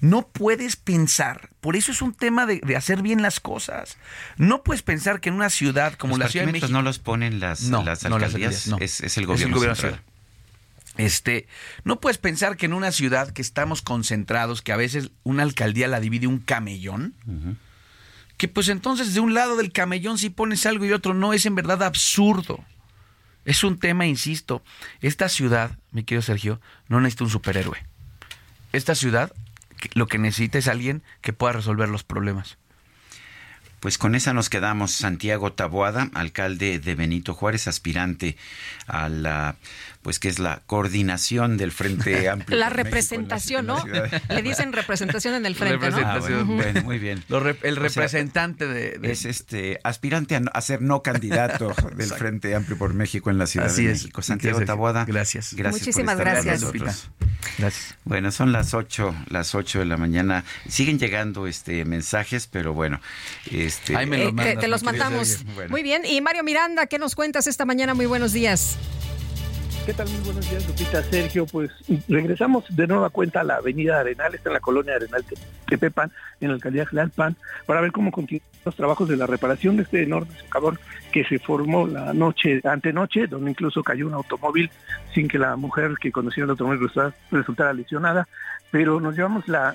No 0.00 0.28
puedes 0.28 0.76
pensar, 0.76 1.50
por 1.60 1.74
eso 1.74 1.90
es 1.90 2.02
un 2.02 2.14
tema 2.14 2.46
de, 2.46 2.60
hacer 2.76 3.02
bien 3.02 3.20
las 3.20 3.40
cosas. 3.40 3.96
No 4.36 4.62
puedes 4.62 4.82
pensar 4.82 5.20
que 5.20 5.28
en 5.28 5.34
una 5.34 5.50
ciudad 5.50 5.94
como 5.94 6.16
la 6.18 6.28
Ciudad 6.28 6.46
de 6.46 6.52
México. 6.52 6.70
no 6.70 6.82
los 6.82 7.00
ponen 7.00 7.40
las, 7.40 7.62
las 7.62 8.04
alcaldías, 8.04 8.70
es, 8.78 9.18
el 9.18 9.26
gobierno, 9.26 9.58
central. 9.58 10.00
Este, 10.98 11.46
no 11.84 12.00
puedes 12.00 12.18
pensar 12.18 12.56
que 12.56 12.66
en 12.66 12.72
una 12.72 12.90
ciudad 12.90 13.30
que 13.30 13.40
estamos 13.40 13.82
concentrados, 13.82 14.62
que 14.62 14.72
a 14.72 14.76
veces 14.76 15.12
una 15.22 15.44
alcaldía 15.44 15.86
la 15.86 16.00
divide 16.00 16.26
un 16.26 16.40
camellón, 16.40 17.14
que 18.36 18.48
pues 18.48 18.68
entonces 18.68 19.14
de 19.14 19.20
un 19.20 19.32
lado 19.32 19.56
del 19.56 19.72
camellón 19.72 20.18
si 20.18 20.28
pones 20.28 20.66
algo 20.66 20.84
y 20.84 20.92
otro 20.92 21.14
no, 21.14 21.32
es 21.32 21.46
en 21.46 21.54
verdad 21.54 21.84
absurdo. 21.84 22.64
Es 23.44 23.64
un 23.64 23.78
tema, 23.78 24.06
insisto, 24.06 24.62
esta 25.00 25.28
ciudad, 25.28 25.78
mi 25.92 26.02
querido 26.02 26.20
Sergio, 26.20 26.60
no 26.88 27.00
necesita 27.00 27.24
un 27.24 27.30
superhéroe. 27.30 27.78
Esta 28.72 28.94
ciudad 28.94 29.32
lo 29.94 30.08
que 30.08 30.18
necesita 30.18 30.58
es 30.58 30.66
alguien 30.66 31.02
que 31.20 31.32
pueda 31.32 31.52
resolver 31.52 31.88
los 31.88 32.02
problemas. 32.02 32.58
Pues 33.80 33.96
con 33.96 34.16
esa 34.16 34.34
nos 34.34 34.50
quedamos. 34.50 34.90
Santiago 34.90 35.52
Taboada, 35.52 36.10
alcalde 36.14 36.80
de 36.80 36.94
Benito 36.96 37.32
Juárez, 37.32 37.68
aspirante 37.68 38.36
a 38.88 39.08
la, 39.08 39.56
pues 40.08 40.18
que 40.18 40.28
es 40.28 40.38
la 40.38 40.62
coordinación 40.64 41.58
del 41.58 41.70
Frente 41.70 42.28
Amplio. 42.30 42.58
La 42.58 42.70
representación, 42.70 43.66
¿no? 43.66 43.84
Le 44.30 44.40
dicen 44.40 44.72
representación 44.72 45.34
en 45.34 45.44
el 45.44 45.54
frente, 45.54 45.90
¿no? 45.90 45.98
Ah, 45.98 46.18
bueno, 46.18 46.82
muy 46.82 46.98
bien. 46.98 47.22
el 47.62 47.76
representante 47.76 48.66
de, 48.66 48.98
Es 49.02 49.26
este 49.26 49.78
aspirante 49.84 50.40
a, 50.50 50.60
ser 50.62 50.80
no 50.80 51.02
candidato 51.02 51.74
del 51.94 52.08
Frente 52.08 52.54
Amplio 52.54 52.78
por 52.78 52.94
México 52.94 53.28
en 53.28 53.36
la 53.36 53.46
Ciudad 53.46 53.70
de 53.70 53.82
México. 53.82 54.22
Santiago 54.22 54.62
Taboada. 54.62 55.04
Gracias. 55.04 55.52
Gracias. 55.52 55.82
Muchísimas 55.82 56.16
gracias. 56.16 56.64
Gracias. 57.58 57.94
Bueno, 58.04 58.32
son 58.32 58.50
las 58.50 58.72
8, 58.72 59.14
las 59.28 59.54
8 59.54 59.80
de 59.80 59.84
la 59.84 59.98
mañana. 59.98 60.42
Siguen 60.70 60.98
llegando 60.98 61.46
este 61.46 61.84
mensajes, 61.84 62.46
pero 62.46 62.72
bueno, 62.72 62.98
este 63.50 63.94
Ahí 63.94 64.06
me 64.06 64.16
los 64.16 64.28
Eh, 64.28 64.28
te, 64.28 64.32
mandas, 64.32 64.58
te 64.58 64.68
los. 64.68 65.44
Bueno. 65.54 65.70
Muy 65.70 65.82
bien. 65.82 66.06
Y 66.06 66.22
Mario 66.22 66.44
Miranda, 66.44 66.86
¿qué 66.86 66.98
nos 66.98 67.14
cuentas 67.14 67.46
esta 67.46 67.66
mañana? 67.66 67.92
Muy 67.92 68.06
buenos 68.06 68.32
días. 68.32 68.78
¿Qué 69.88 69.94
tal? 69.94 70.06
Muy 70.10 70.20
buenos 70.20 70.50
días, 70.50 70.68
Lupita, 70.68 71.02
Sergio. 71.02 71.46
Pues 71.46 71.70
regresamos 72.08 72.62
de 72.76 72.86
nueva 72.86 73.08
cuenta 73.08 73.40
a 73.40 73.42
la 73.42 73.54
avenida 73.54 73.98
Arenal, 73.98 74.34
está 74.34 74.50
en 74.50 74.52
la 74.52 74.60
colonia 74.60 74.96
Arenal 74.96 75.24
Te- 75.24 75.36
Tepepan, 75.66 76.12
en 76.42 76.48
la 76.48 76.54
alcaldía 76.56 76.84
Tlalpan, 76.84 77.36
para 77.64 77.80
ver 77.80 77.90
cómo 77.90 78.12
continúan 78.12 78.46
los 78.66 78.76
trabajos 78.76 79.08
de 79.08 79.16
la 79.16 79.26
reparación 79.26 79.78
de 79.78 79.84
este 79.84 80.02
enorme 80.02 80.30
socavón 80.40 80.78
que 81.10 81.24
se 81.24 81.38
formó 81.38 81.86
la 81.86 82.12
noche, 82.12 82.60
antenoche, 82.64 83.28
donde 83.28 83.52
incluso 83.52 83.82
cayó 83.82 84.06
un 84.08 84.12
automóvil 84.12 84.70
sin 85.14 85.26
que 85.26 85.38
la 85.38 85.56
mujer 85.56 85.94
que 85.98 86.12
conducía 86.12 86.44
el 86.44 86.50
automóvil 86.50 86.86
resultara, 87.30 87.72
lesionada. 87.72 88.28
Pero 88.70 89.00
nos 89.00 89.16
llevamos 89.16 89.48
la 89.48 89.74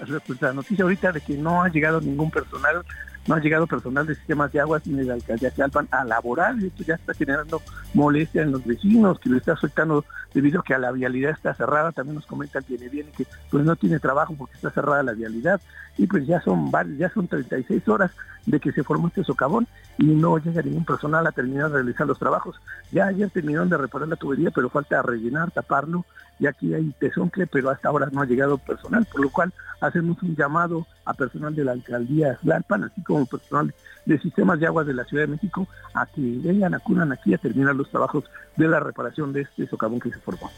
noticia 0.54 0.84
ahorita 0.84 1.12
de 1.12 1.22
que 1.22 1.34
no 1.38 1.64
ha 1.64 1.70
llegado 1.70 2.00
ningún 2.00 2.30
personal 2.30 2.84
no 3.28 3.36
ha 3.36 3.40
llegado 3.40 3.68
personal 3.68 4.06
de 4.06 4.16
sistemas 4.16 4.52
de 4.52 4.60
aguas 4.60 4.86
ni 4.86 4.96
de 4.96 5.06
la 5.06 5.14
alcaldía 5.14 5.50
de 5.50 5.56
Tlalpan 5.56 5.88
a 5.92 6.04
laborar. 6.04 6.56
Y 6.60 6.68
esto 6.68 6.84
ya 6.84 6.96
está 6.96 7.14
generando 7.14 7.62
molestia 7.94 8.42
en 8.42 8.52
los 8.52 8.66
vecinos 8.66 9.20
que 9.20 9.30
le 9.30 9.38
está 9.38 9.54
afectando 9.54 10.06
debido 10.34 10.62
a 10.62 10.64
que 10.64 10.78
la 10.78 10.92
vialidad 10.92 11.32
está 11.32 11.54
cerrada 11.54 11.92
también 11.92 12.16
nos 12.16 12.26
comentan 12.26 12.64
que 12.64 12.78
viene 12.78 13.12
que 13.12 13.26
pues 13.50 13.64
no 13.64 13.76
tiene 13.76 14.00
trabajo 14.00 14.36
porque 14.38 14.56
está 14.56 14.70
cerrada 14.72 15.04
la 15.04 15.14
vialidad. 15.14 15.62
Y 15.98 16.08
pues 16.08 16.26
ya 16.26 16.42
son 16.42 16.72
ya 16.98 17.10
son 17.10 17.28
36 17.28 17.88
horas 17.88 18.12
de 18.46 18.60
que 18.60 18.72
se 18.72 18.84
formó 18.84 19.08
este 19.08 19.24
socavón 19.24 19.68
y 19.98 20.06
no 20.06 20.38
llega 20.38 20.62
ningún 20.62 20.86
personal 20.86 21.26
a 21.28 21.32
terminar 21.32 21.70
de 21.70 21.76
realizar 21.76 22.08
los 22.08 22.20
trabajos. 22.20 22.60
Ya 22.92 23.08
ayer 23.08 23.30
terminaron 23.30 23.70
de 23.70 23.78
reparar 23.78 24.08
la 24.08 24.16
tubería 24.16 24.52
pero 24.52 24.70
falta 24.70 25.02
rellenar 25.02 25.52
taparlo. 25.52 26.06
Y 26.40 26.48
aquí 26.48 26.74
hay 26.74 26.92
tesoncle 27.00 27.48
pero 27.48 27.70
hasta 27.70 27.90
ahora 27.90 28.10
no 28.12 28.22
ha 28.22 28.26
llegado 28.26 28.58
personal 28.58 29.06
por 29.12 29.22
lo 29.22 29.30
cual 29.30 29.54
hacemos 29.82 30.22
un 30.24 30.36
llamado 30.36 30.88
a 31.06 31.14
personal 31.14 31.54
de 31.54 31.64
la 31.64 31.74
alcaldía 31.74 32.38
Tlalpan, 32.42 32.86
así 32.86 33.04
como 33.04 33.26
personal 33.26 33.74
de 34.06 34.20
sistemas 34.20 34.60
de 34.60 34.68
aguas 34.68 34.86
de 34.86 34.94
la 34.94 35.06
Ciudad 35.06 35.24
de 35.24 35.32
México, 35.32 35.68
a 35.94 36.06
que 36.06 36.22
vengan, 36.22 36.74
acudan 36.74 37.12
aquí 37.12 37.34
a 37.34 37.38
terminar 37.38 37.76
los 37.76 37.90
trabajos 37.90 38.26
de 38.56 38.68
la 38.68 38.80
reparación 38.80 39.34
de 39.34 39.42
este 39.42 39.68
socavón 39.68 40.00
que 40.00 40.10
se 40.10 40.20
formó. 40.20 40.52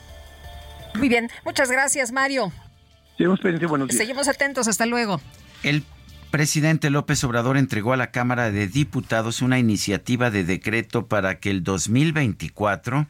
Muy 0.96 1.10
bien. 1.10 1.30
Muchas 1.44 1.70
gracias, 1.70 2.12
Mario. 2.12 2.52
Seguimos 3.18 3.40
pendientes, 3.40 3.70
buenos 3.70 3.88
días. 3.90 3.98
Seguimos 3.98 4.28
atentos. 4.28 4.68
Hasta 4.68 4.86
luego. 4.86 5.20
El 5.64 5.84
presidente 6.32 6.90
López 6.90 7.24
Obrador 7.24 7.58
entregó 7.58 7.94
a 7.94 7.98
la 7.98 8.12
Cámara 8.12 8.52
de 8.52 8.68
Diputados 8.68 9.42
una 9.42 9.60
iniciativa 9.60 10.32
de 10.32 10.44
decreto 10.44 11.08
para 11.08 11.40
que 11.40 11.50
el 11.50 11.64
2024 11.64 13.08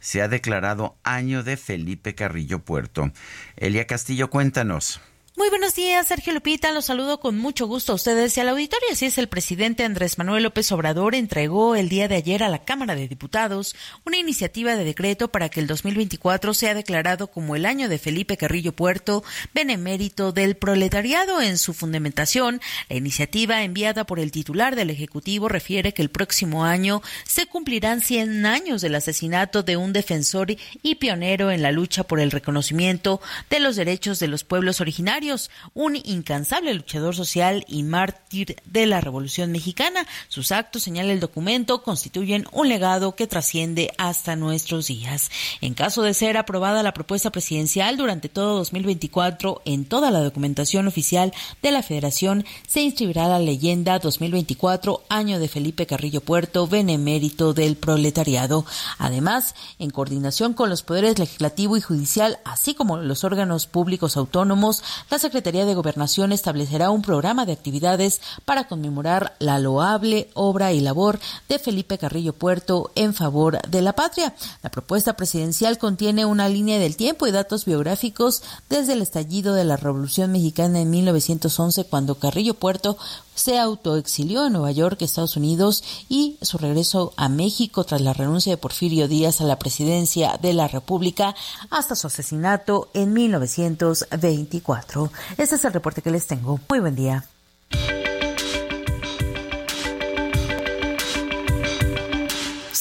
sea 0.00 0.28
declarado 0.28 0.96
año 1.02 1.42
de 1.42 1.56
Felipe 1.56 2.14
Carrillo 2.14 2.60
Puerto. 2.60 3.10
Elia 3.56 3.86
Castillo, 3.86 4.30
cuéntanos. 4.30 5.00
Muy 5.38 5.50
buenos 5.50 5.76
días, 5.76 6.08
Sergio 6.08 6.32
Lupita. 6.32 6.72
Los 6.72 6.86
saludo 6.86 7.20
con 7.20 7.38
mucho 7.38 7.68
gusto 7.68 7.92
a 7.92 7.94
ustedes 7.94 8.36
y 8.36 8.40
al 8.40 8.48
auditorio. 8.48 8.88
Así 8.90 9.06
es, 9.06 9.18
el 9.18 9.28
presidente 9.28 9.84
Andrés 9.84 10.18
Manuel 10.18 10.42
López 10.42 10.72
Obrador 10.72 11.14
entregó 11.14 11.76
el 11.76 11.88
día 11.88 12.08
de 12.08 12.16
ayer 12.16 12.42
a 12.42 12.48
la 12.48 12.64
Cámara 12.64 12.96
de 12.96 13.06
Diputados 13.06 13.76
una 14.04 14.16
iniciativa 14.16 14.74
de 14.74 14.82
decreto 14.82 15.28
para 15.28 15.48
que 15.48 15.60
el 15.60 15.68
2024 15.68 16.54
sea 16.54 16.74
declarado 16.74 17.28
como 17.28 17.54
el 17.54 17.66
año 17.66 17.88
de 17.88 18.00
Felipe 18.00 18.36
Carrillo 18.36 18.72
Puerto, 18.72 19.22
benemérito 19.54 20.32
del 20.32 20.56
proletariado. 20.56 21.40
En 21.40 21.56
su 21.56 21.72
fundamentación, 21.72 22.60
la 22.88 22.96
iniciativa 22.96 23.62
enviada 23.62 24.06
por 24.06 24.18
el 24.18 24.32
titular 24.32 24.74
del 24.74 24.90
Ejecutivo 24.90 25.48
refiere 25.48 25.94
que 25.94 26.02
el 26.02 26.10
próximo 26.10 26.64
año 26.64 27.00
se 27.24 27.46
cumplirán 27.46 28.00
100 28.00 28.44
años 28.44 28.82
del 28.82 28.96
asesinato 28.96 29.62
de 29.62 29.76
un 29.76 29.92
defensor 29.92 30.56
y 30.82 30.96
pionero 30.96 31.52
en 31.52 31.62
la 31.62 31.70
lucha 31.70 32.02
por 32.02 32.18
el 32.18 32.32
reconocimiento 32.32 33.20
de 33.50 33.60
los 33.60 33.76
derechos 33.76 34.18
de 34.18 34.26
los 34.26 34.42
pueblos 34.42 34.80
originarios 34.80 35.27
un 35.74 35.96
incansable 35.96 36.74
luchador 36.74 37.14
social 37.14 37.64
y 37.68 37.82
mártir 37.82 38.56
de 38.64 38.86
la 38.86 39.00
Revolución 39.00 39.52
Mexicana. 39.52 40.06
Sus 40.28 40.52
actos, 40.52 40.82
señala 40.82 41.12
el 41.12 41.20
documento, 41.20 41.82
constituyen 41.82 42.46
un 42.52 42.68
legado 42.68 43.14
que 43.14 43.26
trasciende 43.26 43.92
hasta 43.98 44.36
nuestros 44.36 44.86
días. 44.86 45.30
En 45.60 45.74
caso 45.74 46.02
de 46.02 46.14
ser 46.14 46.36
aprobada 46.36 46.82
la 46.82 46.94
propuesta 46.94 47.30
presidencial 47.30 47.96
durante 47.96 48.28
todo 48.28 48.56
2024, 48.56 49.62
en 49.64 49.84
toda 49.84 50.10
la 50.10 50.20
documentación 50.20 50.88
oficial 50.88 51.32
de 51.62 51.70
la 51.70 51.82
Federación 51.82 52.44
se 52.66 52.80
inscribirá 52.80 53.28
la 53.28 53.38
leyenda 53.38 53.98
2024, 53.98 55.02
año 55.08 55.38
de 55.38 55.48
Felipe 55.48 55.86
Carrillo 55.86 56.20
Puerto, 56.20 56.66
benemérito 56.66 57.54
del 57.54 57.76
proletariado. 57.76 58.64
Además, 58.98 59.54
en 59.78 59.90
coordinación 59.90 60.54
con 60.54 60.70
los 60.70 60.82
poderes 60.82 61.18
legislativo 61.18 61.76
y 61.76 61.80
judicial, 61.80 62.38
así 62.44 62.74
como 62.74 62.96
los 62.96 63.24
órganos 63.24 63.66
públicos 63.66 64.16
autónomos, 64.16 64.82
la 65.10 65.17
Secretaría 65.18 65.64
de 65.64 65.74
Gobernación 65.74 66.32
establecerá 66.32 66.90
un 66.90 67.02
programa 67.02 67.46
de 67.46 67.52
actividades 67.52 68.20
para 68.44 68.68
conmemorar 68.68 69.34
la 69.38 69.58
loable 69.58 70.30
obra 70.34 70.72
y 70.72 70.80
labor 70.80 71.18
de 71.48 71.58
Felipe 71.58 71.98
Carrillo 71.98 72.32
Puerto 72.32 72.90
en 72.94 73.14
favor 73.14 73.60
de 73.68 73.82
la 73.82 73.94
patria. 73.94 74.34
La 74.62 74.70
propuesta 74.70 75.14
presidencial 75.16 75.78
contiene 75.78 76.24
una 76.24 76.48
línea 76.48 76.78
del 76.78 76.96
tiempo 76.96 77.26
y 77.26 77.30
datos 77.30 77.64
biográficos 77.64 78.42
desde 78.68 78.94
el 78.94 79.02
estallido 79.02 79.54
de 79.54 79.64
la 79.64 79.76
Revolución 79.76 80.32
Mexicana 80.32 80.80
en 80.80 80.90
1911, 80.90 81.84
cuando 81.84 82.16
Carrillo 82.16 82.54
Puerto 82.54 82.96
se 83.34 83.58
autoexilió 83.58 84.46
en 84.46 84.52
Nueva 84.54 84.72
York, 84.72 85.00
Estados 85.00 85.36
Unidos, 85.36 85.84
y 86.08 86.38
su 86.42 86.58
regreso 86.58 87.12
a 87.16 87.28
México 87.28 87.84
tras 87.84 88.00
la 88.00 88.12
renuncia 88.12 88.52
de 88.52 88.56
Porfirio 88.56 89.06
Díaz 89.06 89.40
a 89.40 89.44
la 89.44 89.58
presidencia 89.58 90.38
de 90.42 90.52
la 90.52 90.66
República 90.68 91.34
hasta 91.70 91.94
su 91.94 92.08
asesinato 92.08 92.90
en 92.94 93.12
1924. 93.12 95.07
Este 95.36 95.56
es 95.56 95.64
el 95.64 95.72
reporte 95.72 96.02
que 96.02 96.10
les 96.10 96.26
tengo. 96.26 96.60
Muy 96.68 96.80
buen 96.80 96.94
día. 96.94 97.24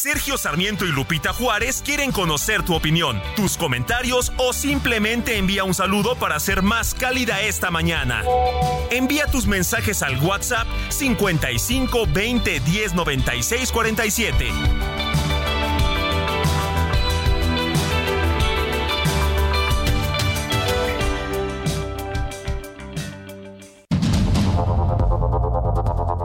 Sergio 0.08 0.38
Sarmiento 0.38 0.86
y 0.86 0.92
Lupita 0.94 1.34
Juárez 1.34 1.82
quieren 1.86 2.14
conocer 2.14 2.64
tu 2.64 2.74
opinión, 2.74 3.22
tus 3.36 3.58
comentarios 3.58 4.32
o 4.38 4.54
simplemente 4.54 5.38
envía 5.38 5.66
un 5.66 5.74
saludo 5.74 6.16
para 6.16 6.40
ser 6.40 6.62
más 6.62 6.94
cálida 6.94 7.42
esta 7.42 7.72
mañana. 7.72 8.24
Envía 8.90 9.26
tus 9.26 9.48
mensajes 9.48 10.02
al 10.04 10.18
WhatsApp 10.24 10.66
55 10.90 12.08
20 12.14 12.60
10 12.62 12.94
96 12.94 13.72
47. 13.74 15.07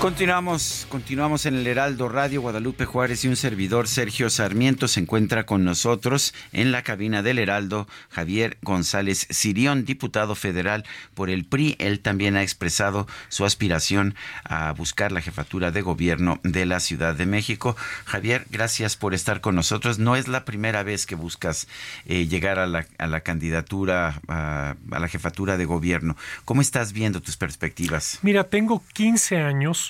Continuamos, 0.00 0.86
continuamos 0.90 1.44
en 1.44 1.56
el 1.56 1.66
Heraldo 1.66 2.08
Radio. 2.08 2.40
Guadalupe 2.40 2.84
Juárez 2.84 3.24
y 3.24 3.28
un 3.28 3.34
servidor, 3.34 3.88
Sergio 3.88 4.30
Sarmiento, 4.30 4.86
se 4.86 5.00
encuentra 5.00 5.44
con 5.44 5.64
nosotros 5.64 6.34
en 6.52 6.70
la 6.70 6.82
cabina 6.82 7.24
del 7.24 7.40
Heraldo, 7.40 7.88
Javier 8.08 8.58
González 8.62 9.26
Sirión, 9.28 9.84
diputado 9.84 10.36
federal 10.36 10.84
por 11.14 11.30
el 11.30 11.44
PRI. 11.44 11.74
Él 11.80 11.98
también 11.98 12.36
ha 12.36 12.44
expresado 12.44 13.08
su 13.28 13.44
aspiración 13.44 14.14
a 14.44 14.70
buscar 14.70 15.10
la 15.10 15.20
jefatura 15.20 15.72
de 15.72 15.82
gobierno 15.82 16.38
de 16.44 16.64
la 16.64 16.78
Ciudad 16.78 17.16
de 17.16 17.26
México. 17.26 17.76
Javier, 18.04 18.46
gracias 18.50 18.96
por 18.96 19.14
estar 19.14 19.40
con 19.40 19.56
nosotros. 19.56 19.98
No 19.98 20.14
es 20.14 20.28
la 20.28 20.44
primera 20.44 20.84
vez 20.84 21.06
que 21.06 21.16
buscas 21.16 21.66
eh, 22.06 22.28
llegar 22.28 22.60
a 22.60 22.68
la, 22.68 22.86
a 22.98 23.08
la 23.08 23.22
candidatura, 23.22 24.20
a, 24.28 24.76
a 24.92 24.98
la 25.00 25.08
jefatura 25.08 25.56
de 25.56 25.64
gobierno. 25.64 26.16
¿Cómo 26.44 26.60
estás 26.60 26.92
viendo 26.92 27.20
tus 27.20 27.36
perspectivas? 27.36 28.20
Mira, 28.22 28.44
tengo 28.44 28.84
15 28.94 29.38
años 29.38 29.88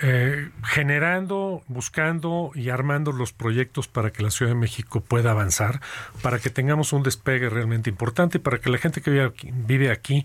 eh, 0.00 0.48
generando, 0.64 1.62
buscando 1.68 2.50
y 2.54 2.70
armando 2.70 3.12
los 3.12 3.32
proyectos 3.32 3.88
para 3.88 4.10
que 4.10 4.22
la 4.22 4.30
Ciudad 4.30 4.52
de 4.52 4.58
México 4.58 5.00
pueda 5.00 5.32
avanzar, 5.32 5.80
para 6.22 6.38
que 6.38 6.50
tengamos 6.50 6.92
un 6.92 7.02
despegue 7.02 7.50
realmente 7.50 7.90
importante, 7.90 8.38
para 8.38 8.58
que 8.58 8.70
la 8.70 8.78
gente 8.78 9.02
que 9.02 9.10
vive 9.10 9.24
aquí, 9.24 9.50
vive 9.52 9.90
aquí 9.90 10.24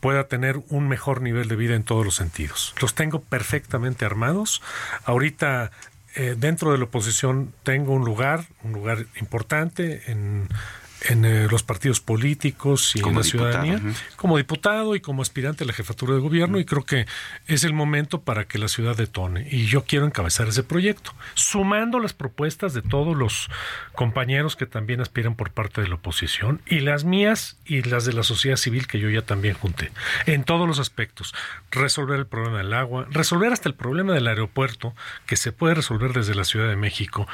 pueda 0.00 0.28
tener 0.28 0.60
un 0.68 0.88
mejor 0.88 1.20
nivel 1.20 1.48
de 1.48 1.56
vida 1.56 1.74
en 1.74 1.82
todos 1.82 2.04
los 2.04 2.14
sentidos. 2.14 2.74
Los 2.80 2.94
tengo 2.94 3.20
perfectamente 3.20 4.04
armados. 4.04 4.62
Ahorita 5.04 5.72
eh, 6.14 6.34
dentro 6.36 6.72
de 6.72 6.78
la 6.78 6.84
oposición 6.84 7.52
tengo 7.62 7.92
un 7.92 8.04
lugar, 8.04 8.44
un 8.62 8.72
lugar 8.72 9.06
importante 9.20 10.10
en 10.10 10.48
en 11.02 11.24
eh, 11.24 11.48
los 11.50 11.62
partidos 11.62 12.00
políticos 12.00 12.94
y 12.96 13.00
en 13.00 13.14
la 13.14 13.22
ciudadanía, 13.22 13.80
como 14.16 14.36
diputado 14.36 14.94
y 14.94 15.00
como 15.00 15.22
aspirante 15.22 15.64
a 15.64 15.66
la 15.66 15.72
jefatura 15.72 16.14
de 16.14 16.20
gobierno, 16.20 16.58
y 16.58 16.64
creo 16.64 16.84
que 16.84 17.06
es 17.46 17.64
el 17.64 17.72
momento 17.72 18.22
para 18.22 18.44
que 18.46 18.58
la 18.58 18.68
ciudad 18.68 18.96
detone. 18.96 19.46
Y 19.50 19.66
yo 19.66 19.84
quiero 19.84 20.06
encabezar 20.06 20.48
ese 20.48 20.62
proyecto, 20.62 21.12
sumando 21.34 22.00
las 22.00 22.12
propuestas 22.12 22.74
de 22.74 22.82
todos 22.82 23.16
los 23.16 23.48
compañeros 23.94 24.56
que 24.56 24.66
también 24.66 25.00
aspiran 25.00 25.34
por 25.34 25.50
parte 25.50 25.80
de 25.80 25.88
la 25.88 25.96
oposición, 25.96 26.60
y 26.66 26.80
las 26.80 27.04
mías 27.04 27.56
y 27.64 27.82
las 27.82 28.04
de 28.04 28.12
la 28.12 28.22
sociedad 28.22 28.56
civil 28.56 28.86
que 28.86 28.98
yo 28.98 29.08
ya 29.10 29.22
también 29.22 29.54
junté, 29.54 29.92
en 30.26 30.44
todos 30.44 30.66
los 30.66 30.78
aspectos. 30.78 31.34
Resolver 31.70 32.18
el 32.18 32.26
problema 32.26 32.58
del 32.58 32.72
agua, 32.72 33.06
resolver 33.10 33.52
hasta 33.52 33.68
el 33.68 33.74
problema 33.74 34.12
del 34.14 34.26
aeropuerto, 34.26 34.94
que 35.26 35.36
se 35.36 35.52
puede 35.52 35.74
resolver 35.74 36.12
desde 36.12 36.34
la 36.34 36.44
Ciudad 36.44 36.68
de 36.68 36.76
México, 36.76 37.26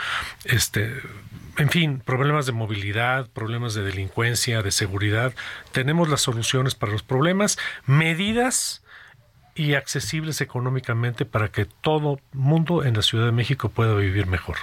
este 0.44 0.92
en 1.56 1.70
fin, 1.70 2.02
problemas 2.04 2.46
de 2.46 2.52
movilidad, 2.52 3.28
problemas 3.30 3.74
de 3.74 3.82
delincuencia, 3.82 4.62
de 4.62 4.70
seguridad. 4.70 5.32
Tenemos 5.72 6.08
las 6.08 6.20
soluciones 6.20 6.74
para 6.74 6.92
los 6.92 7.02
problemas, 7.02 7.58
medidas 7.86 8.82
y 9.54 9.74
accesibles 9.74 10.40
económicamente 10.40 11.24
para 11.24 11.48
que 11.48 11.64
todo 11.64 12.18
mundo 12.32 12.84
en 12.84 12.94
la 12.94 13.02
Ciudad 13.02 13.26
de 13.26 13.32
México 13.32 13.68
pueda 13.68 13.94
vivir 13.94 14.26
mejor. 14.26 14.56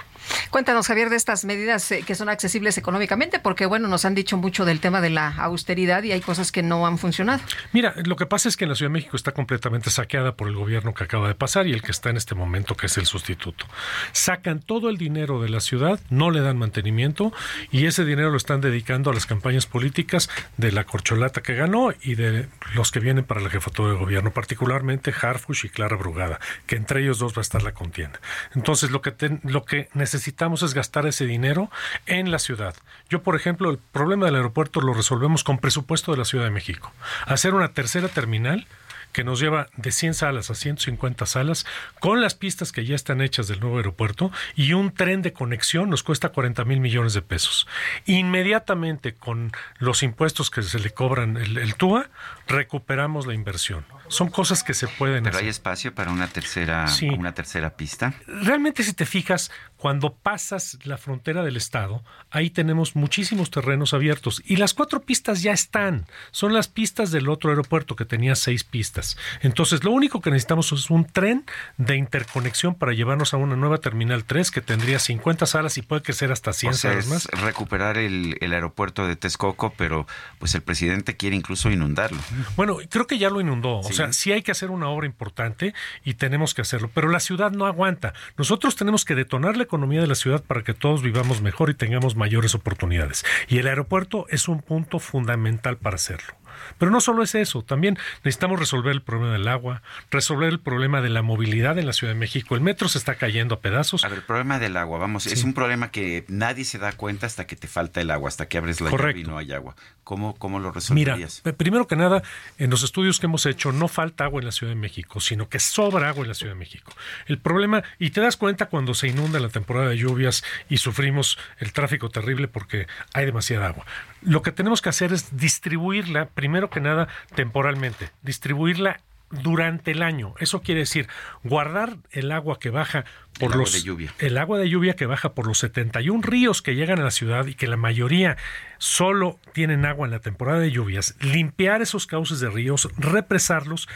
Cuéntanos, 0.50 0.86
Javier, 0.86 1.10
de 1.10 1.16
estas 1.16 1.44
medidas 1.44 1.90
eh, 1.92 2.02
que 2.06 2.14
son 2.14 2.28
accesibles 2.28 2.78
económicamente, 2.78 3.38
porque 3.38 3.66
bueno, 3.66 3.88
nos 3.88 4.04
han 4.04 4.14
dicho 4.14 4.36
mucho 4.36 4.64
del 4.64 4.80
tema 4.80 5.00
de 5.00 5.10
la 5.10 5.28
austeridad 5.28 6.02
y 6.02 6.12
hay 6.12 6.20
cosas 6.20 6.52
que 6.52 6.62
no 6.62 6.86
han 6.86 6.98
funcionado. 6.98 7.40
Mira, 7.72 7.94
lo 8.04 8.16
que 8.16 8.26
pasa 8.26 8.48
es 8.48 8.56
que 8.56 8.64
en 8.64 8.70
la 8.70 8.76
Ciudad 8.76 8.90
de 8.90 8.94
México 8.94 9.16
está 9.16 9.32
completamente 9.32 9.90
saqueada 9.90 10.34
por 10.34 10.48
el 10.48 10.56
gobierno 10.56 10.94
que 10.94 11.04
acaba 11.04 11.28
de 11.28 11.34
pasar 11.34 11.66
y 11.66 11.72
el 11.72 11.82
que 11.82 11.90
está 11.90 12.10
en 12.10 12.16
este 12.16 12.34
momento, 12.34 12.76
que 12.76 12.86
es 12.86 12.98
el 12.98 13.06
sustituto. 13.06 13.66
Sacan 14.12 14.60
todo 14.60 14.88
el 14.88 14.96
dinero 14.96 15.40
de 15.42 15.48
la 15.48 15.60
ciudad, 15.60 16.00
no 16.10 16.30
le 16.30 16.40
dan 16.40 16.58
mantenimiento 16.58 17.32
y 17.70 17.86
ese 17.86 18.04
dinero 18.04 18.30
lo 18.30 18.36
están 18.36 18.60
dedicando 18.60 19.10
a 19.10 19.14
las 19.14 19.26
campañas 19.26 19.66
políticas 19.66 20.28
de 20.56 20.72
la 20.72 20.84
corcholata 20.84 21.42
que 21.42 21.54
ganó 21.54 21.92
y 22.02 22.14
de 22.14 22.48
los 22.74 22.90
que 22.90 23.00
vienen 23.00 23.24
para 23.24 23.40
la 23.40 23.50
jefatura 23.50 23.92
de 23.92 23.98
gobierno, 23.98 24.32
particularmente 24.32 25.12
Harfush 25.12 25.66
y 25.66 25.68
Clara 25.68 25.96
Brugada, 25.96 26.40
que 26.66 26.76
entre 26.76 27.02
ellos 27.02 27.18
dos 27.18 27.34
va 27.34 27.40
a 27.40 27.42
estar 27.42 27.62
la 27.62 27.72
contienda. 27.72 28.20
Entonces, 28.54 28.90
lo 28.90 29.00
que, 29.02 29.12
lo 29.44 29.64
que 29.64 29.88
necesitamos 29.94 30.21
es 30.26 30.74
gastar 30.74 31.06
ese 31.06 31.26
dinero 31.26 31.70
en 32.06 32.30
la 32.30 32.38
ciudad. 32.38 32.74
Yo, 33.08 33.22
por 33.22 33.36
ejemplo, 33.36 33.70
el 33.70 33.78
problema 33.78 34.26
del 34.26 34.36
aeropuerto 34.36 34.80
lo 34.80 34.94
resolvemos 34.94 35.44
con 35.44 35.58
presupuesto 35.58 36.12
de 36.12 36.18
la 36.18 36.24
Ciudad 36.24 36.44
de 36.44 36.50
México. 36.50 36.92
Hacer 37.26 37.54
una 37.54 37.72
tercera 37.72 38.08
terminal 38.08 38.66
que 39.12 39.24
nos 39.24 39.40
lleva 39.40 39.68
de 39.76 39.92
100 39.92 40.14
salas 40.14 40.50
a 40.50 40.54
150 40.54 41.26
salas, 41.26 41.66
con 42.00 42.20
las 42.20 42.34
pistas 42.34 42.72
que 42.72 42.84
ya 42.84 42.94
están 42.94 43.20
hechas 43.20 43.46
del 43.46 43.60
nuevo 43.60 43.76
aeropuerto 43.76 44.32
y 44.56 44.72
un 44.72 44.92
tren 44.92 45.22
de 45.22 45.32
conexión 45.32 45.90
nos 45.90 46.02
cuesta 46.02 46.30
40 46.30 46.64
mil 46.64 46.80
millones 46.80 47.12
de 47.12 47.22
pesos. 47.22 47.68
Inmediatamente 48.06 49.14
con 49.14 49.52
los 49.78 50.02
impuestos 50.02 50.50
que 50.50 50.62
se 50.62 50.78
le 50.78 50.90
cobran 50.90 51.36
el, 51.36 51.74
TUA, 51.74 52.08
recuperamos 52.48 53.26
la 53.26 53.34
inversión. 53.34 53.84
Son 54.12 54.28
cosas 54.28 54.62
que 54.62 54.74
se 54.74 54.88
pueden 54.88 55.24
Pero 55.24 55.38
hay 55.38 55.48
espacio 55.48 55.94
para 55.94 56.10
una 56.10 56.28
tercera, 56.28 56.86
una 57.16 57.32
tercera 57.32 57.70
pista. 57.70 58.12
Realmente 58.26 58.82
si 58.82 58.92
te 58.92 59.06
fijas, 59.06 59.50
cuando 59.76 60.14
pasas 60.14 60.78
la 60.84 60.98
frontera 60.98 61.42
del 61.42 61.56
estado, 61.56 62.04
ahí 62.30 62.50
tenemos 62.50 62.94
muchísimos 62.94 63.50
terrenos 63.50 63.94
abiertos 63.94 64.42
y 64.46 64.56
las 64.56 64.74
cuatro 64.74 65.00
pistas 65.00 65.42
ya 65.42 65.52
están. 65.52 66.06
Son 66.30 66.52
las 66.52 66.68
pistas 66.68 67.10
del 67.10 67.28
otro 67.28 67.50
aeropuerto 67.50 67.96
que 67.96 68.04
tenía 68.04 68.36
seis 68.36 68.64
pistas. 68.64 69.16
Entonces, 69.40 69.82
lo 69.82 69.90
único 69.90 70.20
que 70.20 70.30
necesitamos 70.30 70.70
es 70.72 70.90
un 70.90 71.04
tren 71.06 71.44
de 71.78 71.96
interconexión 71.96 72.74
para 72.74 72.92
llevarnos 72.92 73.34
a 73.34 73.38
una 73.38 73.56
nueva 73.56 73.78
Terminal 73.78 74.24
3 74.24 74.50
que 74.50 74.60
tendría 74.60 74.98
50 74.98 75.46
salas 75.46 75.78
y 75.78 75.82
puede 75.82 76.02
crecer 76.02 76.30
hasta 76.30 76.52
100 76.52 76.74
salas 76.74 77.06
más. 77.08 77.24
recuperar 77.26 77.98
el, 77.98 78.36
aeropuerto 78.40 79.06
de 79.06 79.16
Texcoco, 79.16 79.72
pero 79.76 80.06
pues 80.38 80.54
el 80.54 80.62
presidente 80.62 81.16
quiere 81.16 81.34
incluso 81.34 81.70
inundarlo. 81.70 82.18
Bueno, 82.56 82.76
creo 82.88 83.06
que 83.06 83.18
ya 83.18 83.30
lo 83.30 83.40
inundó. 83.40 83.78
O 83.78 83.92
sea, 83.92 84.01
sí 84.10 84.32
hay 84.32 84.42
que 84.42 84.50
hacer 84.50 84.70
una 84.70 84.88
obra 84.88 85.06
importante 85.06 85.74
y 86.04 86.14
tenemos 86.14 86.54
que 86.54 86.62
hacerlo, 86.62 86.90
pero 86.92 87.08
la 87.08 87.20
ciudad 87.20 87.52
no 87.52 87.66
aguanta. 87.66 88.14
Nosotros 88.36 88.74
tenemos 88.76 89.04
que 89.04 89.14
detonar 89.14 89.56
la 89.56 89.64
economía 89.64 90.00
de 90.00 90.06
la 90.06 90.14
ciudad 90.14 90.42
para 90.42 90.62
que 90.62 90.74
todos 90.74 91.02
vivamos 91.02 91.42
mejor 91.42 91.70
y 91.70 91.74
tengamos 91.74 92.16
mayores 92.16 92.54
oportunidades. 92.54 93.24
Y 93.48 93.58
el 93.58 93.66
aeropuerto 93.66 94.26
es 94.30 94.48
un 94.48 94.62
punto 94.62 94.98
fundamental 94.98 95.76
para 95.76 95.96
hacerlo. 95.96 96.34
Pero 96.78 96.90
no 96.90 97.00
solo 97.00 97.22
es 97.22 97.34
eso, 97.34 97.62
también 97.62 97.98
necesitamos 98.24 98.58
resolver 98.58 98.92
el 98.92 99.02
problema 99.02 99.32
del 99.32 99.48
agua, 99.48 99.82
resolver 100.10 100.48
el 100.48 100.60
problema 100.60 101.00
de 101.00 101.08
la 101.08 101.22
movilidad 101.22 101.78
en 101.78 101.86
la 101.86 101.92
Ciudad 101.92 102.12
de 102.12 102.18
México. 102.18 102.54
El 102.54 102.60
metro 102.60 102.88
se 102.88 102.98
está 102.98 103.14
cayendo 103.14 103.56
a 103.56 103.60
pedazos. 103.60 104.04
A 104.04 104.08
ver, 104.08 104.18
el 104.18 104.24
problema 104.24 104.58
del 104.58 104.76
agua, 104.76 104.98
vamos, 104.98 105.26
es 105.26 105.44
un 105.44 105.54
problema 105.54 105.90
que 105.90 106.24
nadie 106.28 106.64
se 106.64 106.78
da 106.78 106.92
cuenta 106.92 107.26
hasta 107.26 107.46
que 107.46 107.56
te 107.56 107.68
falta 107.68 108.00
el 108.00 108.10
agua, 108.10 108.28
hasta 108.28 108.48
que 108.48 108.58
abres 108.58 108.80
la 108.80 108.90
llave 108.90 109.20
y 109.20 109.24
no 109.24 109.38
hay 109.38 109.52
agua. 109.52 109.76
¿Cómo, 110.04 110.34
¿Cómo 110.34 110.58
lo 110.58 110.72
resolverías? 110.72 111.42
Mira, 111.44 111.56
primero 111.56 111.86
que 111.86 111.96
nada, 111.96 112.22
en 112.58 112.70
los 112.70 112.82
estudios 112.82 113.20
que 113.20 113.26
hemos 113.26 113.46
hecho 113.46 113.70
no 113.70 113.86
falta 113.88 114.24
agua 114.24 114.40
en 114.40 114.46
la 114.46 114.52
Ciudad 114.52 114.72
de 114.72 114.80
México, 114.80 115.20
sino 115.20 115.48
que 115.48 115.60
sobra 115.60 116.08
agua 116.08 116.22
en 116.22 116.28
la 116.28 116.34
Ciudad 116.34 116.52
de 116.52 116.58
México. 116.58 116.92
El 117.26 117.38
problema, 117.38 117.82
y 117.98 118.10
te 118.10 118.20
das 118.20 118.36
cuenta 118.36 118.66
cuando 118.66 118.94
se 118.94 119.08
inunda 119.08 119.38
la 119.38 119.48
temporada 119.48 119.90
de 119.90 119.98
lluvias 119.98 120.44
y 120.68 120.78
sufrimos 120.78 121.38
el 121.58 121.72
tráfico 121.72 122.10
terrible 122.10 122.48
porque 122.48 122.86
hay 123.14 123.26
demasiada 123.26 123.68
agua. 123.68 123.86
Lo 124.22 124.42
que 124.42 124.52
tenemos 124.52 124.82
que 124.82 124.88
hacer 124.88 125.12
es 125.12 125.36
distribuirla, 125.36 126.26
primero 126.26 126.68
que 126.68 126.80
nada, 126.80 127.08
temporalmente, 127.34 128.10
distribuirla 128.22 129.00
durante 129.32 129.90
el 129.90 130.02
año. 130.02 130.34
Eso 130.38 130.62
quiere 130.62 130.80
decir 130.80 131.08
guardar 131.42 131.96
el 132.10 132.30
agua 132.30 132.58
que 132.58 132.70
baja 132.70 133.04
por 133.38 133.52
el 133.52 133.58
los 133.58 133.70
agua 133.70 133.78
de 133.78 133.82
lluvia. 133.82 134.14
el 134.18 134.38
agua 134.38 134.58
de 134.58 134.68
lluvia 134.68 134.94
que 134.94 135.06
baja 135.06 135.32
por 135.34 135.46
los 135.46 135.58
71 135.58 136.22
ríos 136.22 136.62
que 136.62 136.74
llegan 136.74 137.00
a 137.00 137.04
la 137.04 137.10
ciudad 137.10 137.46
y 137.46 137.54
que 137.54 137.66
la 137.66 137.76
mayoría 137.76 138.36
solo 138.78 139.38
tienen 139.52 139.86
agua 139.86 140.06
en 140.06 140.12
la 140.12 140.20
temporada 140.20 140.60
de 140.60 140.70
lluvias, 140.70 141.16
limpiar 141.20 141.82
esos 141.82 142.06
cauces 142.06 142.40
de 142.40 142.50
ríos, 142.50 142.88
represarlos 142.98 143.88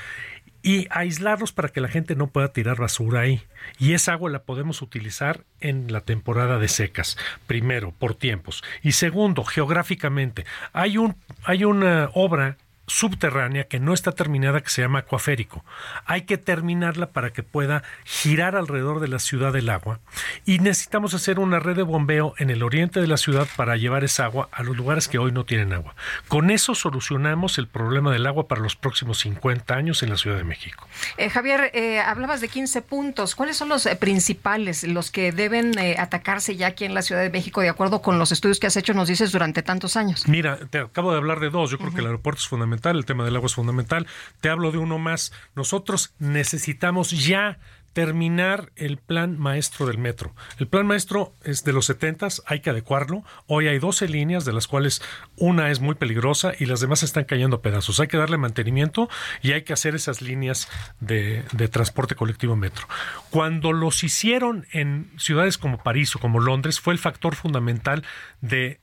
y 0.62 0.88
aislarlos 0.90 1.52
para 1.52 1.68
que 1.68 1.80
la 1.80 1.86
gente 1.86 2.16
no 2.16 2.26
pueda 2.26 2.52
tirar 2.52 2.78
basura 2.78 3.20
ahí. 3.20 3.40
Y 3.78 3.92
esa 3.92 4.14
agua 4.14 4.30
la 4.30 4.42
podemos 4.42 4.82
utilizar 4.82 5.44
en 5.60 5.92
la 5.92 6.00
temporada 6.00 6.58
de 6.58 6.66
secas, 6.66 7.16
primero, 7.46 7.92
por 7.92 8.16
tiempos. 8.16 8.64
Y 8.82 8.92
segundo, 8.92 9.44
geográficamente. 9.44 10.44
Hay, 10.72 10.98
un, 10.98 11.14
hay 11.44 11.64
una 11.64 12.10
obra 12.14 12.56
subterránea 12.86 13.64
que 13.64 13.80
no 13.80 13.92
está 13.92 14.12
terminada 14.12 14.60
que 14.60 14.70
se 14.70 14.82
llama 14.82 15.00
acuaférico. 15.00 15.64
Hay 16.04 16.22
que 16.22 16.38
terminarla 16.38 17.10
para 17.10 17.32
que 17.32 17.42
pueda 17.42 17.82
girar 18.04 18.56
alrededor 18.56 19.00
de 19.00 19.08
la 19.08 19.18
ciudad 19.18 19.52
del 19.52 19.68
agua 19.68 20.00
y 20.44 20.58
necesitamos 20.58 21.14
hacer 21.14 21.38
una 21.38 21.58
red 21.58 21.76
de 21.76 21.82
bombeo 21.82 22.34
en 22.38 22.50
el 22.50 22.62
oriente 22.62 23.00
de 23.00 23.06
la 23.06 23.16
ciudad 23.16 23.48
para 23.56 23.76
llevar 23.76 24.04
esa 24.04 24.24
agua 24.24 24.48
a 24.52 24.62
los 24.62 24.76
lugares 24.76 25.08
que 25.08 25.18
hoy 25.18 25.32
no 25.32 25.44
tienen 25.44 25.72
agua. 25.72 25.94
Con 26.28 26.50
eso 26.50 26.74
solucionamos 26.74 27.58
el 27.58 27.66
problema 27.66 28.12
del 28.12 28.26
agua 28.26 28.48
para 28.48 28.60
los 28.60 28.76
próximos 28.76 29.18
50 29.18 29.74
años 29.74 30.02
en 30.02 30.10
la 30.10 30.16
Ciudad 30.16 30.36
de 30.36 30.44
México. 30.44 30.86
Eh, 31.16 31.28
Javier, 31.28 31.70
eh, 31.74 32.00
hablabas 32.00 32.40
de 32.40 32.48
15 32.48 32.82
puntos. 32.82 33.34
¿Cuáles 33.34 33.56
son 33.56 33.68
los 33.68 33.86
eh, 33.86 33.96
principales, 33.96 34.84
los 34.84 35.10
que 35.10 35.32
deben 35.32 35.78
atacarse 35.98 36.56
ya 36.56 36.68
aquí 36.68 36.84
en 36.84 36.94
la 36.94 37.02
Ciudad 37.02 37.22
de 37.22 37.30
México 37.30 37.60
de 37.60 37.68
acuerdo 37.68 38.00
con 38.02 38.18
los 38.18 38.32
estudios 38.32 38.60
que 38.60 38.66
has 38.66 38.76
hecho, 38.76 38.94
nos 38.94 39.08
dices, 39.08 39.32
durante 39.32 39.62
tantos 39.62 39.96
años? 39.96 40.28
Mira, 40.28 40.58
te 40.70 40.78
acabo 40.78 41.10
de 41.10 41.18
hablar 41.18 41.40
de 41.40 41.50
dos. 41.50 41.70
Yo 41.70 41.78
creo 41.78 41.92
que 41.92 42.00
el 42.00 42.06
aeropuerto 42.06 42.40
es 42.40 42.48
fundamental 42.48 42.75
el 42.84 43.04
tema 43.04 43.24
del 43.24 43.36
agua 43.36 43.46
es 43.46 43.54
fundamental. 43.54 44.06
Te 44.40 44.48
hablo 44.48 44.72
de 44.72 44.78
uno 44.78 44.98
más. 44.98 45.32
Nosotros 45.54 46.14
necesitamos 46.18 47.10
ya 47.10 47.58
terminar 47.96 48.72
el 48.76 48.98
plan 48.98 49.38
maestro 49.38 49.86
del 49.86 49.96
metro. 49.96 50.34
El 50.58 50.68
plan 50.68 50.86
maestro 50.86 51.32
es 51.44 51.64
de 51.64 51.72
los 51.72 51.86
70, 51.86 52.28
hay 52.44 52.60
que 52.60 52.68
adecuarlo. 52.68 53.24
Hoy 53.46 53.68
hay 53.68 53.78
12 53.78 54.06
líneas, 54.08 54.44
de 54.44 54.52
las 54.52 54.66
cuales 54.66 55.00
una 55.38 55.70
es 55.70 55.80
muy 55.80 55.94
peligrosa 55.94 56.52
y 56.58 56.66
las 56.66 56.80
demás 56.80 57.02
están 57.02 57.24
cayendo 57.24 57.56
a 57.56 57.62
pedazos. 57.62 57.98
Hay 57.98 58.08
que 58.08 58.18
darle 58.18 58.36
mantenimiento 58.36 59.08
y 59.40 59.52
hay 59.52 59.62
que 59.62 59.72
hacer 59.72 59.94
esas 59.94 60.20
líneas 60.20 60.68
de, 61.00 61.42
de 61.52 61.68
transporte 61.68 62.16
colectivo 62.16 62.54
metro. 62.54 62.86
Cuando 63.30 63.72
los 63.72 64.04
hicieron 64.04 64.66
en 64.72 65.10
ciudades 65.16 65.56
como 65.56 65.82
París 65.82 66.14
o 66.16 66.18
como 66.18 66.38
Londres, 66.38 66.80
fue 66.80 66.92
el 66.92 66.98
factor 66.98 67.34
fundamental 67.34 68.04
de 68.42 68.78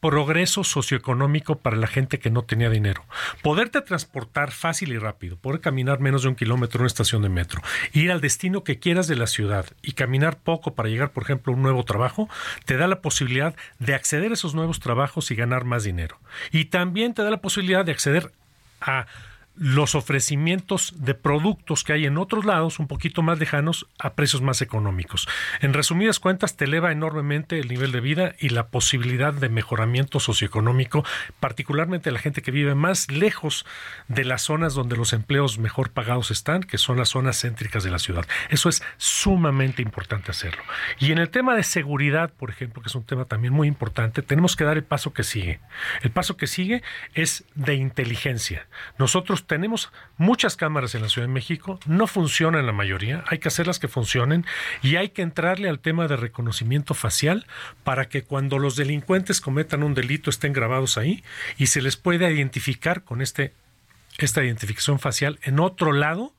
progreso 0.00 0.64
socioeconómico 0.64 1.58
para 1.58 1.76
la 1.76 1.86
gente 1.86 2.18
que 2.18 2.30
no 2.30 2.42
tenía 2.42 2.70
dinero. 2.70 3.04
Poderte 3.42 3.80
transportar 3.82 4.50
fácil 4.50 4.92
y 4.92 4.98
rápido, 4.98 5.36
poder 5.36 5.60
caminar 5.60 6.00
menos 6.00 6.22
de 6.22 6.28
un 6.28 6.34
kilómetro 6.34 6.78
en 6.78 6.82
una 6.82 6.86
estación 6.88 7.22
de 7.22 7.28
metro, 7.28 7.62
ir 7.92 8.10
al 8.10 8.20
destino 8.20 8.64
que 8.64 8.78
quieras 8.78 9.06
de 9.06 9.16
la 9.16 9.26
ciudad 9.26 9.66
y 9.82 9.92
caminar 9.92 10.38
poco 10.38 10.74
para 10.74 10.88
llegar, 10.88 11.12
por 11.12 11.22
ejemplo, 11.22 11.52
a 11.52 11.56
un 11.56 11.62
nuevo 11.62 11.84
trabajo, 11.84 12.28
te 12.64 12.76
da 12.76 12.88
la 12.88 13.00
posibilidad 13.00 13.54
de 13.78 13.94
acceder 13.94 14.30
a 14.30 14.34
esos 14.34 14.54
nuevos 14.54 14.80
trabajos 14.80 15.30
y 15.30 15.34
ganar 15.34 15.64
más 15.64 15.84
dinero. 15.84 16.18
Y 16.50 16.66
también 16.66 17.14
te 17.14 17.22
da 17.22 17.30
la 17.30 17.40
posibilidad 17.40 17.84
de 17.84 17.92
acceder 17.92 18.32
a 18.80 19.06
los 19.60 19.94
ofrecimientos 19.94 20.94
de 20.96 21.12
productos 21.14 21.84
que 21.84 21.92
hay 21.92 22.06
en 22.06 22.16
otros 22.16 22.46
lados, 22.46 22.78
un 22.78 22.86
poquito 22.86 23.20
más 23.20 23.38
lejanos, 23.38 23.86
a 23.98 24.14
precios 24.14 24.40
más 24.40 24.62
económicos. 24.62 25.28
En 25.60 25.74
resumidas 25.74 26.18
cuentas, 26.18 26.56
te 26.56 26.64
eleva 26.64 26.92
enormemente 26.92 27.58
el 27.58 27.68
nivel 27.68 27.92
de 27.92 28.00
vida 28.00 28.34
y 28.38 28.48
la 28.48 28.68
posibilidad 28.68 29.34
de 29.34 29.50
mejoramiento 29.50 30.18
socioeconómico, 30.18 31.04
particularmente 31.40 32.10
la 32.10 32.20
gente 32.20 32.40
que 32.40 32.50
vive 32.50 32.74
más 32.74 33.10
lejos 33.10 33.66
de 34.08 34.24
las 34.24 34.40
zonas 34.40 34.72
donde 34.72 34.96
los 34.96 35.12
empleos 35.12 35.58
mejor 35.58 35.90
pagados 35.90 36.30
están, 36.30 36.62
que 36.62 36.78
son 36.78 36.96
las 36.96 37.10
zonas 37.10 37.38
céntricas 37.38 37.84
de 37.84 37.90
la 37.90 37.98
ciudad. 37.98 38.26
Eso 38.48 38.70
es 38.70 38.82
sumamente 38.96 39.82
importante 39.82 40.30
hacerlo. 40.30 40.62
Y 40.98 41.12
en 41.12 41.18
el 41.18 41.28
tema 41.28 41.54
de 41.54 41.64
seguridad, 41.64 42.32
por 42.32 42.48
ejemplo, 42.48 42.80
que 42.80 42.88
es 42.88 42.94
un 42.94 43.04
tema 43.04 43.26
también 43.26 43.52
muy 43.52 43.68
importante, 43.68 44.22
tenemos 44.22 44.56
que 44.56 44.64
dar 44.64 44.78
el 44.78 44.84
paso 44.84 45.12
que 45.12 45.22
sigue. 45.22 45.60
El 46.00 46.12
paso 46.12 46.38
que 46.38 46.46
sigue 46.46 46.82
es 47.12 47.44
de 47.54 47.74
inteligencia. 47.74 48.66
Nosotros 48.96 49.46
tenemos 49.50 49.90
muchas 50.16 50.54
cámaras 50.54 50.94
en 50.94 51.02
la 51.02 51.08
Ciudad 51.08 51.26
de 51.26 51.34
México, 51.34 51.80
no 51.84 52.06
funcionan 52.06 52.66
la 52.66 52.72
mayoría, 52.72 53.24
hay 53.26 53.38
que 53.38 53.48
hacerlas 53.48 53.80
que 53.80 53.88
funcionen 53.88 54.46
y 54.80 54.94
hay 54.94 55.08
que 55.08 55.22
entrarle 55.22 55.68
al 55.68 55.80
tema 55.80 56.06
de 56.06 56.16
reconocimiento 56.16 56.94
facial 56.94 57.48
para 57.82 58.08
que 58.08 58.22
cuando 58.22 58.60
los 58.60 58.76
delincuentes 58.76 59.40
cometan 59.40 59.82
un 59.82 59.94
delito 59.94 60.30
estén 60.30 60.52
grabados 60.52 60.96
ahí 60.98 61.24
y 61.58 61.66
se 61.66 61.82
les 61.82 61.96
pueda 61.96 62.30
identificar 62.30 63.02
con 63.02 63.22
este, 63.22 63.52
esta 64.18 64.44
identificación 64.44 65.00
facial 65.00 65.40
en 65.42 65.58
otro 65.58 65.92
lado 65.92 66.32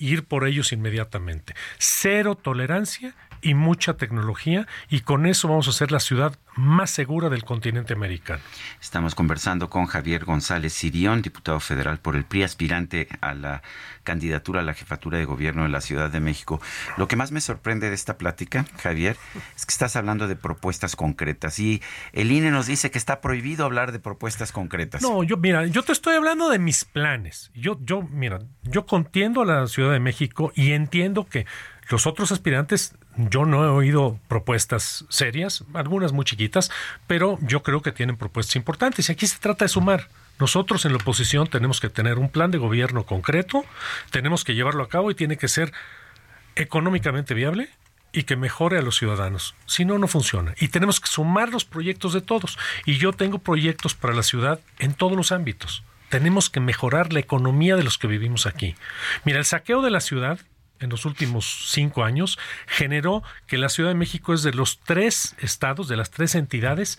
ir 0.00 0.24
por 0.24 0.44
ellos 0.44 0.72
inmediatamente. 0.72 1.54
Cero 1.78 2.34
tolerancia 2.34 3.14
y 3.42 3.54
mucha 3.54 3.96
tecnología 3.96 4.66
y 4.88 5.00
con 5.00 5.26
eso 5.26 5.48
vamos 5.48 5.66
a 5.66 5.70
hacer 5.70 5.92
la 5.92 6.00
ciudad 6.00 6.38
más 6.56 6.90
segura 6.90 7.28
del 7.28 7.44
continente 7.44 7.92
americano. 7.92 8.42
Estamos 8.80 9.14
conversando 9.14 9.70
con 9.70 9.86
Javier 9.86 10.24
González 10.24 10.72
Sirión, 10.72 11.22
diputado 11.22 11.60
federal 11.60 11.98
por 11.98 12.16
el 12.16 12.24
PRI, 12.24 12.42
aspirante 12.42 13.08
a 13.20 13.34
la 13.34 13.62
candidatura 14.02 14.60
a 14.60 14.64
la 14.64 14.74
jefatura 14.74 15.18
de 15.18 15.24
gobierno 15.24 15.62
de 15.62 15.68
la 15.68 15.80
Ciudad 15.80 16.10
de 16.10 16.18
México. 16.18 16.60
Lo 16.96 17.06
que 17.08 17.16
más 17.16 17.30
me 17.30 17.40
sorprende 17.40 17.88
de 17.90 17.94
esta 17.94 18.16
plática, 18.16 18.64
Javier, 18.82 19.16
es 19.54 19.66
que 19.66 19.72
estás 19.72 19.96
hablando 19.96 20.26
de 20.26 20.34
propuestas 20.34 20.96
concretas 20.96 21.58
y 21.58 21.82
el 22.12 22.32
INE 22.32 22.50
nos 22.50 22.66
dice 22.66 22.90
que 22.90 22.98
está 22.98 23.20
prohibido 23.20 23.64
hablar 23.64 23.92
de 23.92 23.98
propuestas 23.98 24.50
concretas. 24.50 25.02
No, 25.02 25.22
yo 25.22 25.36
mira, 25.36 25.66
yo 25.66 25.82
te 25.82 25.92
estoy 25.92 26.16
hablando 26.16 26.48
de 26.48 26.58
mis 26.58 26.84
planes. 26.84 27.50
Yo 27.54 27.78
yo 27.82 28.02
mira, 28.02 28.40
yo 28.62 28.86
contiendo 28.86 29.42
a 29.42 29.46
la 29.46 29.66
Ciudad 29.66 29.92
de 29.92 30.00
México 30.00 30.52
y 30.54 30.72
entiendo 30.72 31.26
que 31.26 31.46
los 31.90 32.06
otros 32.06 32.32
aspirantes, 32.32 32.96
yo 33.18 33.44
no 33.44 33.64
he 33.64 33.68
oído 33.68 34.18
propuestas 34.28 35.04
serias, 35.08 35.64
algunas 35.74 36.12
muy 36.12 36.24
chiquitas, 36.24 36.70
pero 37.06 37.38
yo 37.42 37.62
creo 37.62 37.82
que 37.82 37.92
tienen 37.92 38.16
propuestas 38.16 38.56
importantes. 38.56 39.08
Y 39.08 39.12
aquí 39.12 39.26
se 39.26 39.38
trata 39.38 39.64
de 39.64 39.68
sumar. 39.68 40.08
Nosotros 40.38 40.84
en 40.84 40.92
la 40.92 40.98
oposición 40.98 41.48
tenemos 41.48 41.80
que 41.80 41.90
tener 41.90 42.18
un 42.18 42.30
plan 42.30 42.52
de 42.52 42.58
gobierno 42.58 43.04
concreto, 43.04 43.64
tenemos 44.10 44.44
que 44.44 44.54
llevarlo 44.54 44.84
a 44.84 44.88
cabo 44.88 45.10
y 45.10 45.16
tiene 45.16 45.36
que 45.36 45.48
ser 45.48 45.72
económicamente 46.54 47.34
viable 47.34 47.70
y 48.12 48.22
que 48.22 48.36
mejore 48.36 48.78
a 48.78 48.82
los 48.82 48.96
ciudadanos. 48.96 49.56
Si 49.66 49.84
no, 49.84 49.98
no 49.98 50.06
funciona. 50.06 50.54
Y 50.60 50.68
tenemos 50.68 51.00
que 51.00 51.08
sumar 51.08 51.50
los 51.50 51.64
proyectos 51.64 52.12
de 52.12 52.20
todos. 52.20 52.56
Y 52.86 52.98
yo 52.98 53.12
tengo 53.12 53.38
proyectos 53.38 53.94
para 53.94 54.14
la 54.14 54.22
ciudad 54.22 54.60
en 54.78 54.94
todos 54.94 55.16
los 55.16 55.32
ámbitos. 55.32 55.82
Tenemos 56.08 56.48
que 56.50 56.60
mejorar 56.60 57.12
la 57.12 57.20
economía 57.20 57.76
de 57.76 57.82
los 57.82 57.98
que 57.98 58.06
vivimos 58.06 58.46
aquí. 58.46 58.76
Mira, 59.24 59.40
el 59.40 59.44
saqueo 59.44 59.82
de 59.82 59.90
la 59.90 60.00
ciudad 60.00 60.38
en 60.80 60.90
los 60.90 61.04
últimos 61.04 61.70
cinco 61.70 62.04
años 62.04 62.38
generó 62.66 63.22
que 63.46 63.58
la 63.58 63.68
Ciudad 63.68 63.90
de 63.90 63.94
México 63.94 64.34
es 64.34 64.42
de 64.42 64.52
los 64.52 64.80
tres 64.80 65.34
estados, 65.38 65.88
de 65.88 65.96
las 65.96 66.10
tres 66.10 66.34
entidades 66.34 66.98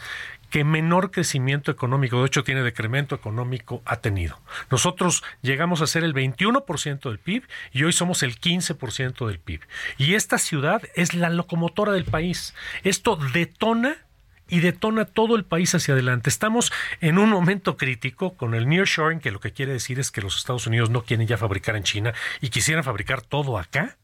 que 0.49 0.63
menor 0.63 1.11
crecimiento 1.11 1.71
económico, 1.71 2.19
de 2.19 2.27
hecho 2.27 2.43
tiene 2.43 2.63
decremento 2.63 3.15
económico, 3.15 3.81
ha 3.85 3.97
tenido. 3.97 4.39
Nosotros 4.71 5.23
llegamos 5.41 5.81
a 5.81 5.87
ser 5.87 6.03
el 6.03 6.13
21% 6.13 7.01
del 7.01 7.19
PIB 7.19 7.43
y 7.71 7.83
hoy 7.83 7.93
somos 7.93 8.23
el 8.23 8.39
15% 8.39 9.27
del 9.27 9.39
PIB. 9.39 9.61
Y 9.97 10.15
esta 10.15 10.37
ciudad 10.37 10.81
es 10.95 11.13
la 11.13 11.29
locomotora 11.29 11.91
del 11.91 12.05
país. 12.05 12.55
Esto 12.83 13.15
detona 13.33 13.97
y 14.49 14.59
detona 14.59 15.05
todo 15.05 15.35
el 15.35 15.45
país 15.45 15.73
hacia 15.75 15.93
adelante. 15.93 16.29
Estamos 16.29 16.71
en 17.01 17.17
un 17.17 17.29
momento 17.29 17.77
crítico 17.77 18.35
con 18.35 18.55
el 18.55 18.67
nearshoring, 18.67 19.19
que 19.19 19.31
lo 19.31 19.39
que 19.39 19.53
quiere 19.53 19.73
decir 19.73 19.99
es 19.99 20.11
que 20.11 20.21
los 20.21 20.37
Estados 20.37 20.67
Unidos 20.67 20.89
no 20.89 21.03
quieren 21.03 21.27
ya 21.27 21.37
fabricar 21.37 21.75
en 21.75 21.83
China 21.83 22.13
y 22.41 22.49
quisieran 22.49 22.83
fabricar 22.83 23.21
todo 23.21 23.57
acá. 23.57 23.97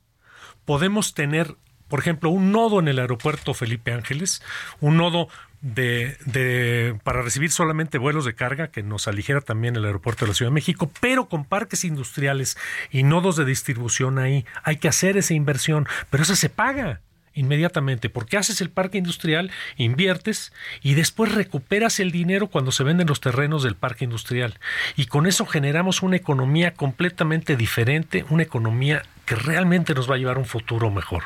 Podemos 0.66 1.14
tener, 1.14 1.56
por 1.88 2.00
ejemplo, 2.00 2.30
un 2.30 2.52
nodo 2.52 2.80
en 2.80 2.88
el 2.88 3.00
aeropuerto 3.00 3.54
Felipe 3.54 3.94
Ángeles, 3.94 4.42
un 4.80 4.98
nodo 4.98 5.28
de, 5.62 6.18
de, 6.26 7.00
para 7.04 7.24
recibir 7.24 7.52
solamente 7.52 7.98
vuelos 7.98 8.26
de 8.26 8.36
carga, 8.36 8.68
que 8.68 8.84
nos 8.84 9.08
aligera 9.08 9.42
también 9.42 9.76
el 9.76 9.86
aeropuerto 9.86 10.26
de 10.26 10.30
la 10.30 10.36
Ciudad 10.36 10.52
de 10.52 10.56
México, 10.56 10.92
pero 11.00 11.28
con 11.28 11.46
parques 11.46 11.84
industriales 11.84 12.58
y 12.92 13.04
nodos 13.04 13.36
de 13.36 13.46
distribución 13.46 14.20
ahí. 14.20 14.46
Hay 14.64 14.78
que 14.78 14.88
hacer 14.88 15.18
esa 15.18 15.34
inversión, 15.34 15.88
pero 16.12 16.24
eso 16.24 16.36
se 16.36 16.50
paga 16.50 17.02
inmediatamente, 17.36 18.10
porque 18.10 18.38
haces 18.38 18.62
el 18.62 18.70
parque 18.70 18.98
industrial, 18.98 19.52
inviertes 19.78 20.52
y 20.82 20.96
después 20.96 21.34
recuperas 21.34 22.00
el 22.00 22.12
dinero 22.12 22.48
cuando 22.48 22.72
se 22.72 22.84
venden 22.84 23.08
los 23.08 23.22
terrenos 23.22 23.64
del 23.64 23.76
parque 23.76 24.06
industrial. 24.06 24.60
Y 24.96 25.06
con 25.06 25.28
eso 25.28 25.46
generamos 25.46 26.02
una 26.02 26.16
economía 26.16 26.74
completamente 26.74 27.56
diferente, 27.56 28.26
una 28.30 28.44
economía 28.44 29.04
que 29.26 29.36
realmente 29.36 29.94
nos 29.94 30.10
va 30.10 30.16
a 30.16 30.18
llevar 30.18 30.38
a 30.38 30.40
un 30.40 30.46
futuro 30.46 30.90
mejor. 30.90 31.24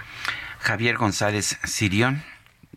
Javier 0.59 0.97
González 0.97 1.57
Sirión 1.63 2.23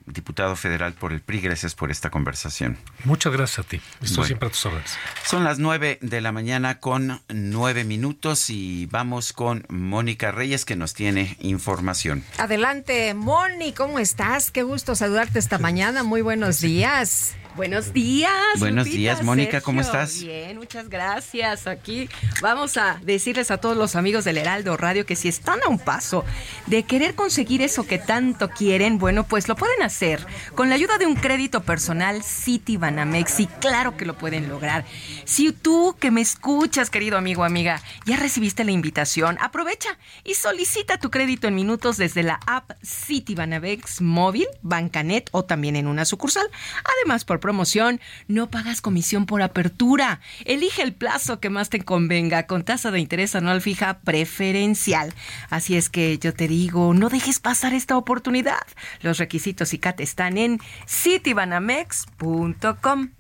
diputado 0.07 0.57
federal 0.57 0.93
por 0.93 1.13
el 1.13 1.21
PRI. 1.21 1.41
Gracias 1.41 1.75
por 1.75 1.91
esta 1.91 2.11
conversación. 2.11 2.79
Muchas 3.05 3.33
gracias 3.33 3.59
a 3.61 3.69
ti. 3.69 3.81
Estoy 4.01 4.09
bueno, 4.09 4.25
siempre 4.25 4.49
a 4.49 4.51
tus 4.51 4.67
órdenes. 4.67 4.97
Son 5.25 5.45
las 5.45 5.59
nueve 5.59 5.99
de 6.01 6.21
la 6.21 6.33
mañana 6.33 6.81
con 6.81 7.21
nueve 7.29 7.85
minutos 7.85 8.51
y 8.51 8.87
vamos 8.87 9.33
con 9.33 9.65
Mónica 9.69 10.33
Reyes 10.33 10.65
que 10.65 10.77
nos 10.77 10.95
tiene 10.95 11.37
información. 11.41 12.25
Adelante, 12.39 13.15
Moni, 13.15 13.73
¿cómo 13.73 13.99
estás? 13.99 14.51
Qué 14.51 14.63
gusto 14.63 14.95
saludarte 14.95 15.39
esta 15.39 15.59
mañana. 15.59 16.03
Muy 16.03 16.23
buenos 16.23 16.61
días. 16.61 17.35
Buenos 17.55 17.93
días. 17.93 18.33
Buenos 18.59 18.87
días, 18.87 19.23
Mónica, 19.23 19.61
¿cómo 19.61 19.83
estás? 19.83 20.23
Bien, 20.23 20.57
muchas 20.57 20.89
gracias. 20.89 21.67
Aquí 21.67 22.09
vamos 22.41 22.79
a 22.79 22.99
decirles 23.03 23.51
a 23.51 23.59
todos 23.59 23.77
los 23.77 23.95
amigos 23.95 24.25
del 24.25 24.39
Heraldo 24.39 24.79
Radio 24.79 25.05
que 25.05 25.17
si 25.17 25.29
están 25.29 25.61
a 25.67 25.69
un 25.69 25.79
paso 25.79 26.25
de 26.67 26.85
querer 26.85 27.15
conseguir 27.15 27.61
eso 27.61 27.87
que 27.87 27.99
tanto 27.99 28.49
quieren, 28.49 28.97
bueno, 28.99 29.25
pues 29.25 29.49
lo 29.49 29.57
pueden 29.57 29.83
hacer 29.83 30.27
con 30.55 30.71
la 30.71 30.77
ayuda 30.77 30.97
de 30.97 31.05
un 31.05 31.15
crédito 31.15 31.63
personal 31.63 32.23
Citibanamex 32.23 33.41
y 33.41 33.47
claro 33.47 33.99
que 33.99 34.07
lo 34.07 34.17
pueden 34.17 34.49
lograr. 34.49 34.87
Si 35.27 35.53
tú 35.53 35.95
que 36.01 36.11
me 36.11 36.23
escuchas, 36.23 36.89
querido 36.89 37.19
amigo 37.19 37.43
o 37.43 37.45
amiga, 37.45 37.83
ya 38.07 38.17
recibiste 38.17 38.65
la 38.65 38.73
invitación, 38.73 39.37
aprovecha 39.43 39.99
y 40.25 40.35
solicita 40.35 40.97
tu 40.97 41.11
crédito 41.11 41.49
en 41.49 41.55
minutos 41.55 41.99
desde 41.99 42.23
la 42.23 42.41
app 42.47 42.71
Citibanamex 42.83 44.01
móvil, 44.01 44.47
Bancanet 44.63 45.29
o 45.33 45.45
también 45.45 45.77
en 45.77 45.87
una 45.87 46.07
sucursal. 46.07 46.49
Además, 46.97 47.27
por 47.27 47.42
promoción, 47.43 48.01
no 48.29 48.49
pagas 48.49 48.81
comisión 48.81 49.27
por 49.27 49.43
apertura. 49.43 50.21
Elige 50.47 50.81
el 50.81 50.95
plazo 50.95 51.41
que 51.41 51.51
más 51.51 51.69
te 51.69 51.85
convenga 51.85 52.47
con 52.47 52.65
tasa 52.65 52.91
de 52.91 53.01
interés 53.01 53.35
anual 53.35 53.61
fija 53.61 53.99
preferencial. 53.99 55.13
Así 55.51 55.77
es 55.77 55.91
que 55.91 56.19
yo 56.19 56.33
te 56.33 56.49
digo, 56.49 56.95
no 56.95 57.11
dejes 57.11 57.41
pasar 57.41 57.75
esta 57.75 57.99
oportunidad. 57.99 58.63
Los 59.03 59.19
requisitos 59.19 59.75
y 59.75 59.79
CAT 59.79 60.01
están 60.01 60.39
en 60.39 60.59
citibanamex.com. 60.89 63.11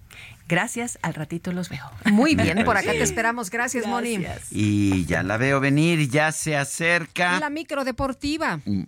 Gracias, 0.49 0.99
al 1.03 1.15
ratito 1.15 1.53
los 1.53 1.69
veo. 1.69 1.89
Muy 2.07 2.35
bien, 2.35 2.65
por 2.65 2.77
acá 2.77 2.91
te 2.93 3.03
esperamos. 3.03 3.51
Gracias, 3.51 3.87
Moni. 3.87 4.25
Y 4.51 5.05
ya 5.07 5.23
la 5.23 5.37
veo 5.37 5.61
venir, 5.61 6.09
ya 6.09 6.33
se 6.33 6.57
acerca. 6.57 7.39
La 7.41 7.51
micro 7.51 7.85
deportiva. 7.85 8.61
Mm. 8.65 8.83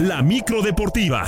La 0.00 0.22
micro 0.22 0.62
deportiva. 0.62 1.24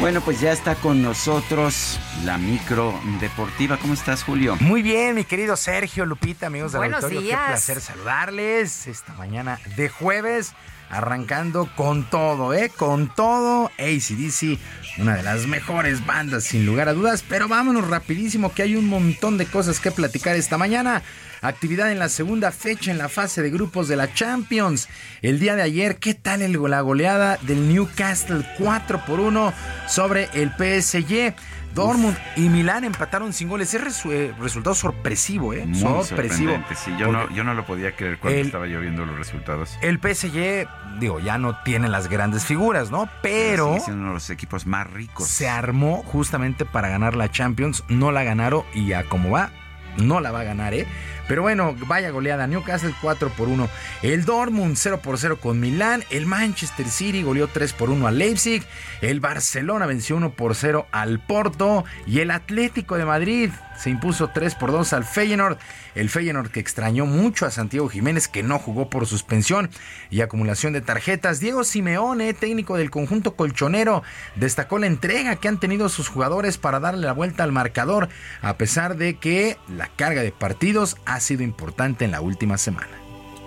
Bueno, 0.00 0.20
pues 0.20 0.40
ya 0.40 0.52
está 0.52 0.76
con 0.76 1.02
nosotros 1.02 1.98
la 2.24 2.38
micro 2.38 2.98
deportiva. 3.20 3.78
¿Cómo 3.78 3.94
estás, 3.94 4.22
Julio? 4.22 4.56
Muy 4.60 4.80
bien, 4.80 5.16
mi 5.16 5.24
querido 5.24 5.56
Sergio, 5.56 6.06
Lupita, 6.06 6.46
amigos 6.46 6.70
del 6.70 6.78
Buenos 6.78 7.02
auditorio. 7.02 7.28
días. 7.28 7.40
Qué 7.40 7.46
placer 7.48 7.80
saludarles 7.80 8.86
esta 8.86 9.12
mañana 9.14 9.58
de 9.76 9.88
jueves, 9.88 10.52
arrancando 10.88 11.68
con 11.74 12.08
todo, 12.08 12.54
¿eh? 12.54 12.70
Con 12.70 13.12
todo, 13.12 13.72
ACDC, 13.76 14.58
una 14.98 15.16
de 15.16 15.24
las 15.24 15.46
mejores 15.46 16.06
bandas, 16.06 16.44
sin 16.44 16.64
lugar 16.64 16.88
a 16.88 16.92
dudas. 16.92 17.24
Pero 17.28 17.48
vámonos 17.48 17.88
rapidísimo, 17.88 18.54
que 18.54 18.62
hay 18.62 18.76
un 18.76 18.86
montón 18.86 19.36
de 19.36 19.46
cosas 19.46 19.80
que 19.80 19.90
platicar 19.90 20.36
esta 20.36 20.56
mañana. 20.56 21.02
Actividad 21.42 21.90
en 21.92 21.98
la 21.98 22.08
segunda 22.08 22.50
fecha 22.52 22.90
en 22.90 22.98
la 22.98 23.08
fase 23.08 23.42
de 23.42 23.50
grupos 23.50 23.88
de 23.88 23.96
la 23.96 24.12
Champions. 24.12 24.88
El 25.22 25.38
día 25.38 25.54
de 25.56 25.62
ayer, 25.62 25.96
¿qué 25.98 26.14
tal 26.14 26.42
el, 26.42 26.58
la 26.68 26.80
goleada 26.80 27.38
del 27.42 27.68
Newcastle 27.68 28.44
4 28.58 29.04
por 29.06 29.20
1 29.20 29.52
sobre 29.88 30.28
el 30.34 30.50
PSG? 30.50 31.34
Dortmund 31.74 32.16
y 32.34 32.48
Milán 32.48 32.82
empataron 32.82 33.32
sin 33.32 33.48
goles. 33.48 33.72
Es 33.72 33.80
resu- 33.80 34.10
eh, 34.10 34.34
resultado 34.40 34.74
sorpresivo, 34.74 35.52
¿eh? 35.52 35.64
Muy 35.64 35.78
sorpresivo. 35.78 36.52
Sí, 36.74 36.92
yo 36.98 37.12
no, 37.12 37.30
yo 37.32 37.44
no 37.44 37.54
lo 37.54 37.64
podía 37.66 37.94
creer 37.94 38.18
cuando 38.18 38.40
El- 38.40 38.46
estaba 38.46 38.66
yo 38.66 38.80
viendo 38.80 39.04
los 39.06 39.16
resultados. 39.16 39.78
El 39.80 40.00
PSG, 40.00 40.66
digo, 40.98 41.20
ya 41.20 41.38
no 41.38 41.62
tiene 41.62 41.88
las 41.88 42.08
grandes 42.08 42.44
figuras, 42.46 42.90
¿no? 42.90 43.08
Pero 43.22 43.68
Sigue 43.68 43.80
siendo 43.80 44.00
uno 44.00 44.08
de 44.08 44.14
los 44.14 44.30
equipos 44.30 44.66
más 44.66 44.90
ricos. 44.90 45.28
se 45.28 45.48
armó 45.48 46.02
justamente 46.04 46.64
para 46.64 46.88
ganar 46.88 47.14
la 47.14 47.30
Champions. 47.30 47.84
No 47.88 48.10
la 48.10 48.24
ganaron 48.24 48.64
y 48.74 48.92
a 48.94 49.04
como 49.04 49.30
va, 49.30 49.50
no 49.98 50.18
la 50.20 50.32
va 50.32 50.40
a 50.40 50.44
ganar, 50.44 50.74
¿eh? 50.74 50.86
Pero 51.28 51.42
bueno, 51.42 51.76
vaya 51.86 52.10
goleada. 52.10 52.46
Newcastle 52.46 52.94
4 53.00 53.28
por 53.30 53.48
1. 53.48 53.68
El 54.02 54.24
Dortmund 54.24 54.76
0 54.76 55.00
por 55.02 55.18
0 55.18 55.38
con 55.40 55.60
Milán. 55.60 56.02
El 56.10 56.26
Manchester 56.26 56.88
City 56.88 57.22
goleó 57.22 57.48
3 57.48 57.72
por 57.74 57.90
1 57.90 58.06
al 58.06 58.18
Leipzig. 58.18 58.64
El 59.02 59.20
Barcelona 59.20 59.86
venció 59.86 60.16
1 60.16 60.30
por 60.30 60.54
0 60.54 60.86
al 60.90 61.20
Porto. 61.20 61.84
Y 62.06 62.20
el 62.20 62.30
Atlético 62.30 62.96
de 62.96 63.04
Madrid 63.04 63.50
se 63.78 63.90
impuso 63.90 64.28
3 64.28 64.54
por 64.56 64.72
2 64.72 64.92
al 64.92 65.04
Feyenoord. 65.04 65.58
El 65.94 66.10
Feyenoord 66.10 66.50
que 66.50 66.60
extrañó 66.60 67.06
mucho 67.06 67.46
a 67.46 67.50
Santiago 67.50 67.88
Jiménez 67.88 68.28
que 68.28 68.42
no 68.42 68.58
jugó 68.58 68.90
por 68.90 69.06
suspensión 69.06 69.70
y 70.10 70.20
acumulación 70.20 70.72
de 70.72 70.80
tarjetas. 70.80 71.40
Diego 71.40 71.64
Simeone, 71.64 72.34
técnico 72.34 72.76
del 72.76 72.90
conjunto 72.90 73.36
colchonero, 73.36 74.02
destacó 74.36 74.78
la 74.78 74.86
entrega 74.86 75.36
que 75.36 75.48
han 75.48 75.60
tenido 75.60 75.88
sus 75.88 76.08
jugadores 76.08 76.58
para 76.58 76.80
darle 76.80 77.06
la 77.06 77.12
vuelta 77.12 77.44
al 77.44 77.52
marcador, 77.52 78.08
a 78.42 78.56
pesar 78.56 78.96
de 78.96 79.16
que 79.16 79.56
la 79.68 79.88
carga 79.96 80.22
de 80.22 80.32
partidos 80.32 80.96
ha 81.04 81.17
sido 81.20 81.42
importante 81.42 82.04
en 82.04 82.10
la 82.10 82.20
última 82.20 82.58
semana. 82.58 82.88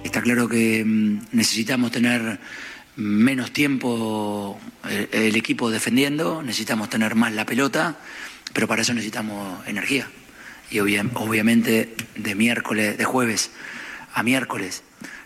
Está 0.03 0.21
claro 0.21 0.47
que 0.49 0.83
mm, 0.85 1.19
necesitamos 1.31 1.91
tener 1.91 2.39
menos 2.95 3.51
tiempo 3.51 4.59
el, 4.89 5.09
el 5.11 5.35
equipo 5.35 5.69
defendiendo, 5.71 6.41
necesitamos 6.43 6.89
tener 6.89 7.15
más 7.15 7.31
la 7.33 7.45
pelota, 7.45 7.97
pero 8.53 8.67
para 8.67 8.81
eso 8.81 8.93
necesitamos 8.93 9.65
energía. 9.67 10.07
Y 10.69 10.79
obvia- 10.79 11.05
obviamente 11.15 11.95
de 12.15 12.35
miércoles, 12.35 12.97
de 12.97 13.05
jueves 13.05 13.51
a 14.13 14.23
miércoles, 14.23 14.83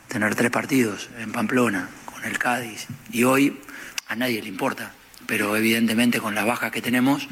tener 0.07 0.35
tres 0.35 0.51
partidos 0.51 1.09
en 1.19 1.31
Pamplona, 1.31 1.89
con 2.05 2.23
el 2.23 2.37
Cádiz, 2.37 2.87
y 3.11 3.23
hoy 3.23 3.59
a 4.07 4.15
nadie 4.15 4.41
le 4.41 4.49
importa, 4.49 4.91
pero 5.25 5.55
evidentemente 5.57 6.19
con 6.19 6.35
la 6.35 6.45
baja 6.45 6.69
que 6.69 6.81
tenemos 6.81 7.27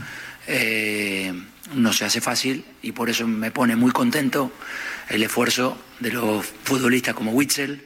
eh, 0.48 1.32
no 1.74 1.94
se 1.94 2.06
hace 2.06 2.22
fácil 2.22 2.66
y 2.82 2.92
por 2.92 3.10
eso 3.10 3.28
me 3.28 3.52
pone 3.52 3.76
muy 3.76 3.92
contento 3.92 4.52
el 5.10 5.24
esfuerzo 5.24 5.78
de 6.00 6.12
los 6.12 6.46
futbolistas 6.46 7.14
como 7.14 7.32
Witzel, 7.32 7.86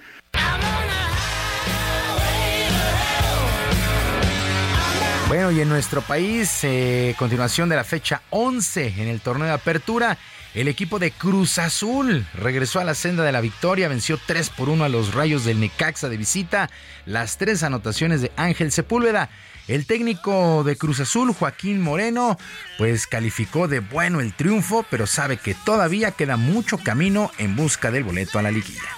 Bueno, 5.28 5.52
y 5.52 5.60
en 5.60 5.68
nuestro 5.68 6.02
país, 6.02 6.60
eh, 6.64 7.14
continuación 7.20 7.68
de 7.68 7.76
la 7.76 7.84
fecha 7.84 8.22
11 8.30 8.94
en 8.98 9.10
el 9.10 9.20
torneo 9.20 9.46
de 9.46 9.54
apertura, 9.54 10.18
el 10.54 10.70
equipo 10.70 11.00
de 11.00 11.12
Cruz 11.12 11.58
Azul 11.58 12.26
regresó 12.34 12.80
a 12.80 12.86
la 12.86 12.96
senda 12.96 13.26
de 13.26 13.34
la 13.34 13.42
victoria, 13.42 13.90
venció 13.90 14.18
3 14.26 14.50
por 14.52 14.70
1 14.70 14.86
a 14.86 14.90
los 14.90 15.14
Rayos 15.14 15.44
del 15.44 15.60
Necaxa 15.60 16.08
de 16.08 16.16
visita, 16.16 16.70
las 17.06 17.38
tres 17.38 17.62
anotaciones 17.64 18.22
de 18.22 18.32
Ángel 18.38 18.72
Sepúlveda. 18.72 19.30
El 19.68 19.86
técnico 19.86 20.64
de 20.64 20.78
Cruz 20.78 21.02
Azul, 21.02 21.34
Joaquín 21.34 21.82
Moreno, 21.82 22.38
pues 22.78 23.06
calificó 23.06 23.68
de 23.68 23.82
bueno 23.82 24.22
el 24.22 24.34
triunfo, 24.34 24.86
pero 24.90 25.06
sabe 25.08 25.38
que 25.38 25.56
todavía 25.56 26.12
queda 26.12 26.38
mucho 26.38 26.78
camino 26.78 27.32
en 27.38 27.56
busca 27.58 27.92
del 27.92 28.06
boleto 28.06 28.40
a 28.40 28.44
la 28.44 28.52
liguilla. 28.52 28.90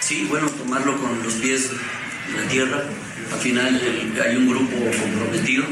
Sí, 0.00 0.26
bueno, 0.28 0.48
tomarlo 0.50 0.96
con 0.98 1.22
los 1.22 1.34
pies 1.34 1.70
en 2.28 2.42
la 2.42 2.48
tierra. 2.48 2.82
Al 3.32 3.38
final 3.38 3.80
hay 4.24 4.36
un 4.36 4.48
grupo 4.48 4.76
comprometido. 5.00 5.64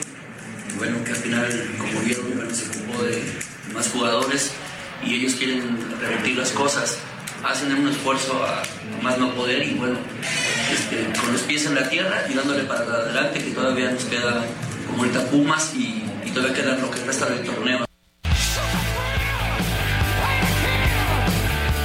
Bueno, 0.78 1.02
que 1.04 1.10
al 1.10 1.16
final, 1.16 1.70
como 1.78 2.00
vieron, 2.00 2.54
se 2.54 2.66
ocupó 2.66 3.02
de 3.02 3.22
más 3.72 3.88
jugadores 3.88 4.52
y 5.04 5.14
ellos 5.14 5.34
quieren 5.34 5.78
revertir 6.00 6.36
las 6.36 6.50
cosas. 6.50 6.98
Hacen 7.44 7.74
un 7.74 7.88
esfuerzo 7.88 8.44
a 8.44 8.62
más 9.02 9.18
no 9.18 9.34
poder 9.34 9.62
y 9.62 9.74
bueno, 9.74 9.98
este, 10.72 11.06
con 11.20 11.32
los 11.32 11.42
pies 11.42 11.66
en 11.66 11.74
la 11.74 11.88
tierra 11.88 12.24
y 12.28 12.34
dándole 12.34 12.64
para 12.64 12.80
adelante, 12.80 13.44
que 13.44 13.50
todavía 13.50 13.90
nos 13.90 14.04
queda 14.04 14.44
como 14.86 15.02
ahorita 15.02 15.26
Pumas 15.26 15.74
y, 15.74 16.04
y 16.24 16.30
todavía 16.30 16.54
queda 16.54 16.76
lo 16.76 16.90
que 16.90 17.04
resta 17.04 17.26
del 17.26 17.44
torneo. 17.44 17.84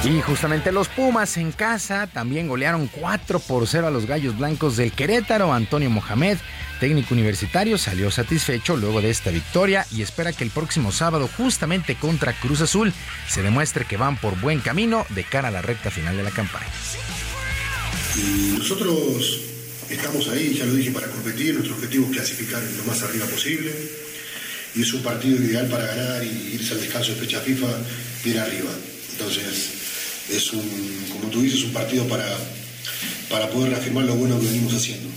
Y 0.02 0.22
justamente 0.22 0.72
los 0.72 0.88
Pumas 0.88 1.36
en 1.36 1.52
casa 1.52 2.06
también 2.06 2.48
golearon 2.48 2.86
4 2.86 3.38
por 3.38 3.66
0 3.66 3.86
a 3.86 3.90
los 3.90 4.06
Gallos 4.06 4.38
Blancos 4.38 4.78
del 4.78 4.92
Querétaro. 4.92 5.52
Antonio 5.52 5.90
Mohamed, 5.90 6.38
técnico 6.80 7.12
universitario, 7.12 7.76
salió 7.76 8.10
satisfecho 8.10 8.78
luego 8.78 9.02
de 9.02 9.10
esta 9.10 9.30
victoria 9.30 9.86
y 9.90 10.00
espera 10.00 10.32
que 10.32 10.42
el 10.42 10.50
próximo 10.50 10.90
sábado, 10.90 11.28
justamente 11.36 11.96
contra 11.96 12.32
Cruz 12.32 12.62
Azul, 12.62 12.94
se 13.28 13.42
demuestre 13.42 13.84
que 13.84 13.98
van 13.98 14.16
por 14.16 14.40
buen 14.40 14.60
camino 14.60 15.04
de 15.10 15.22
cara 15.22 15.48
a 15.48 15.50
la 15.50 15.60
recta 15.60 15.90
final 15.90 16.16
de 16.16 16.22
la 16.22 16.30
campaña. 16.30 16.66
Nosotros 18.56 19.40
estamos 19.90 20.28
ahí, 20.28 20.54
ya 20.54 20.64
lo 20.64 20.74
dije, 20.74 20.92
para 20.92 21.08
competir. 21.08 21.52
Nuestro 21.54 21.74
objetivo 21.74 22.06
es 22.06 22.12
clasificar 22.12 22.62
lo 22.62 22.84
más 22.84 23.02
arriba 23.02 23.26
posible. 23.26 23.70
Y 24.74 24.80
es 24.80 24.92
un 24.94 25.02
partido 25.02 25.36
ideal 25.36 25.68
para 25.68 25.84
ganar 25.84 26.24
y 26.24 26.54
irse 26.54 26.72
al 26.72 26.80
descanso 26.80 27.12
de 27.12 27.20
fecha 27.20 27.40
FIFA 27.40 27.66
bien 28.24 28.38
arriba. 28.38 28.70
Entonces, 29.12 29.80
es 30.30 30.52
un, 30.52 31.08
como 31.12 31.30
tú 31.30 31.42
dices, 31.42 31.64
un 31.64 31.72
partido 31.72 32.06
para, 32.06 32.24
para 33.28 33.48
poder 33.50 33.70
reafirmar 33.70 34.04
lo 34.04 34.14
bueno 34.14 34.38
que 34.38 34.46
venimos 34.46 34.74
haciendo. 34.74 35.08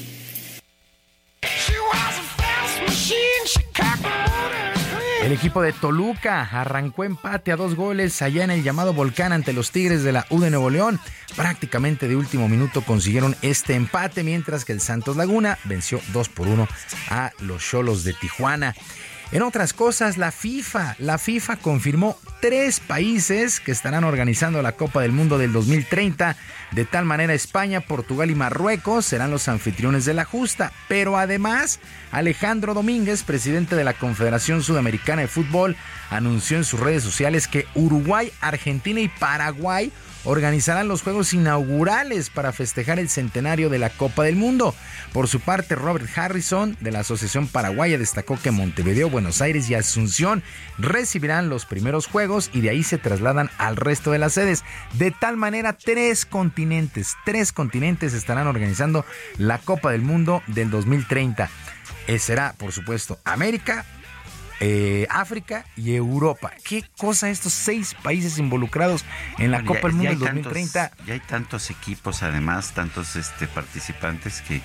El 5.23 5.31
equipo 5.31 5.61
de 5.61 5.71
Toluca 5.71 6.41
arrancó 6.41 7.05
empate 7.05 7.53
a 7.53 7.55
dos 7.55 7.75
goles 7.75 8.21
allá 8.21 8.43
en 8.43 8.51
el 8.51 8.61
llamado 8.61 8.93
Volcán 8.93 9.31
ante 9.31 9.53
los 9.53 9.71
Tigres 9.71 10.03
de 10.03 10.11
la 10.11 10.25
U 10.29 10.41
de 10.41 10.49
Nuevo 10.49 10.69
León. 10.69 10.99
Prácticamente 11.37 12.09
de 12.09 12.17
último 12.17 12.49
minuto 12.49 12.81
consiguieron 12.81 13.33
este 13.41 13.75
empate, 13.75 14.23
mientras 14.23 14.65
que 14.65 14.73
el 14.73 14.81
Santos 14.81 15.15
Laguna 15.15 15.57
venció 15.63 16.01
2 16.11 16.27
por 16.27 16.49
1 16.49 16.67
a 17.09 17.31
los 17.39 17.63
Cholos 17.63 18.03
de 18.03 18.11
Tijuana. 18.13 18.75
En 19.31 19.43
otras 19.43 19.71
cosas, 19.73 20.17
la 20.17 20.31
FIFA, 20.31 20.97
la 20.99 21.17
FIFA 21.17 21.55
confirmó 21.55 22.17
tres 22.43 22.81
países 22.81 23.61
que 23.61 23.71
estarán 23.71 24.03
organizando 24.03 24.61
la 24.61 24.73
Copa 24.73 25.01
del 25.01 25.13
Mundo 25.13 25.37
del 25.37 25.53
2030. 25.53 26.35
De 26.71 26.83
tal 26.83 27.05
manera, 27.05 27.33
España, 27.33 27.79
Portugal 27.79 28.29
y 28.29 28.35
Marruecos 28.35 29.05
serán 29.05 29.31
los 29.31 29.47
anfitriones 29.47 30.03
de 30.03 30.13
la 30.13 30.25
justa. 30.25 30.73
Pero 30.89 31.17
además, 31.17 31.79
Alejandro 32.11 32.73
Domínguez, 32.73 33.23
presidente 33.23 33.77
de 33.77 33.85
la 33.85 33.93
Confederación 33.93 34.61
Sudamericana 34.61 35.21
de 35.21 35.29
Fútbol, 35.29 35.77
anunció 36.09 36.57
en 36.57 36.65
sus 36.65 36.81
redes 36.81 37.01
sociales 37.01 37.47
que 37.47 37.65
Uruguay, 37.75 38.29
Argentina 38.41 38.99
y 38.99 39.07
Paraguay 39.07 39.93
organizarán 40.25 40.87
los 40.87 41.01
Juegos 41.01 41.33
inaugurales 41.33 42.29
para 42.29 42.51
festejar 42.51 42.99
el 42.99 43.09
centenario 43.09 43.69
de 43.69 43.79
la 43.79 43.89
Copa 43.89 44.23
del 44.23 44.35
Mundo. 44.35 44.73
Por 45.11 45.27
su 45.27 45.39
parte, 45.39 45.75
Robert 45.75 46.07
Harrison 46.17 46.77
de 46.79 46.91
la 46.91 46.99
Asociación 46.99 47.47
Paraguaya 47.47 47.97
destacó 47.97 48.39
que 48.41 48.51
Montevideo, 48.51 49.09
Buenos 49.09 49.41
Aires 49.41 49.69
y 49.69 49.75
Asunción 49.75 50.43
recibirán 50.77 51.49
los 51.49 51.65
primeros 51.65 52.07
Juegos 52.07 52.49
y 52.53 52.61
de 52.61 52.69
ahí 52.69 52.83
se 52.83 52.97
trasladan 52.97 53.49
al 53.57 53.75
resto 53.75 54.11
de 54.11 54.19
las 54.19 54.33
sedes. 54.33 54.63
De 54.93 55.11
tal 55.11 55.37
manera, 55.37 55.73
tres 55.73 56.25
continentes, 56.25 57.15
tres 57.25 57.51
continentes 57.51 58.13
estarán 58.13 58.47
organizando 58.47 59.05
la 59.37 59.59
Copa 59.59 59.91
del 59.91 60.01
Mundo 60.01 60.41
del 60.47 60.69
2030. 60.69 61.49
Eh, 62.07 62.19
será, 62.19 62.53
por 62.57 62.71
supuesto, 62.71 63.19
América, 63.23 63.85
eh, 64.59 65.07
África 65.09 65.65
y 65.75 65.95
Europa. 65.95 66.51
¿Qué 66.63 66.83
cosa 66.97 67.29
estos 67.29 67.53
seis 67.53 67.95
países 68.03 68.37
involucrados 68.37 69.03
en 69.39 69.51
la 69.51 69.57
Bueno, 69.57 69.73
Copa 69.73 69.87
del 69.87 69.95
Mundo 69.97 70.09
del 70.11 70.21
hay 70.21 70.25
2030? 70.43 70.89
tantos- 70.89 71.05
ya 71.05 71.13
hay 71.13 71.19
tantos 71.19 71.69
equipos, 71.71 72.23
además, 72.23 72.71
tantos 72.73 73.15
este, 73.15 73.47
participantes 73.47 74.41
que 74.41 74.61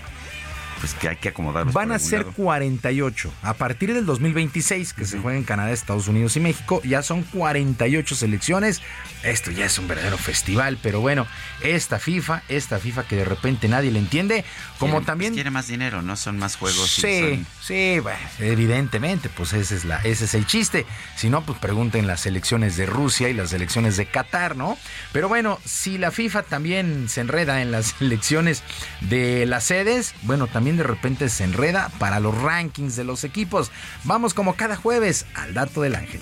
pues 0.81 0.95
que 0.95 1.09
hay 1.09 1.17
que 1.17 1.29
acomodarlos. 1.31 1.75
Van 1.75 1.93
a 1.93 1.99
ser 1.99 2.21
lado. 2.21 2.33
48. 2.37 3.33
A 3.43 3.55
partir 3.55 3.93
del 3.95 4.07
2026, 4.07 4.93
que 4.95 5.05
se 5.05 5.19
juega 5.19 5.37
en 5.39 5.45
Canadá, 5.45 5.71
Estados 5.73 6.09
Unidos 6.09 6.37
y 6.37 6.41
México, 6.41 6.81
ya 6.85 7.03
son 7.03 7.23
48 7.23 8.15
selecciones. 8.15 8.81
Esto 9.23 9.51
ya 9.51 9.67
es 9.67 9.79
un 9.79 9.89
verdadero 9.89 10.17
festival, 10.19 10.79
pero 10.83 11.01
bueno, 11.01 11.27
esta 11.63 11.99
FIFA, 11.99 12.43
esta 12.49 12.79
FIFA 12.79 13.05
que 13.05 13.17
de 13.17 13.25
repente 13.25 13.67
nadie 13.69 13.91
le 13.91 13.99
entiende, 13.99 14.45
como 14.79 15.01
Quieren- 15.01 15.07
también... 15.07 15.31
pues, 15.33 15.37
quiere 15.39 15.51
más 15.51 15.67
dinero, 15.67 16.03
no 16.03 16.17
son 16.17 16.39
más 16.39 16.57
juegos. 16.57 16.89
Sí, 16.91 17.21
son- 17.21 17.47
sí, 17.63 17.99
bueno, 18.01 18.19
evidentemente, 18.39 19.29
pues 19.29 19.53
ese 19.53 19.75
es, 19.77 19.85
la, 19.85 19.97
ese 19.99 20.25
es 20.27 20.35
el 20.35 20.47
chiste. 20.47 20.87
Si 21.17 21.31
no, 21.31 21.43
pues 21.43 21.59
pregunten 21.59 22.07
las 22.07 22.27
elecciones 22.27 22.77
de 22.77 22.87
Rusia 22.87 23.29
y 23.29 23.35
las 23.35 23.53
elecciones 23.53 23.97
de 23.97 24.07
Qatar, 24.07 24.57
¿no? 24.57 24.77
Pero 25.13 25.29
bueno, 25.29 25.59
si 25.65 25.99
la 25.99 26.11
FIFA 26.11 26.43
también 26.45 27.09
se 27.09 27.21
enreda 27.21 27.63
en 27.63 27.71
las 27.73 27.95
elecciones 28.01 28.63
de 29.01 29.47
las 29.47 29.65
sedes, 29.65 30.15
bueno, 30.23 30.47
también 30.47 30.68
de 30.77 30.85
repente 30.85 31.29
se 31.29 31.45
enreda 31.45 31.91
para 31.99 32.21
los 32.21 32.37
rankings 32.41 32.97
de 32.97 33.05
los 33.05 33.25
equipos. 33.25 33.71
Vamos 34.05 34.35
como 34.35 34.55
cada 34.55 34.77
jueves 34.77 35.27
al 35.35 35.55
dato 35.55 35.83
del 35.83 35.95
ángel. 35.95 36.21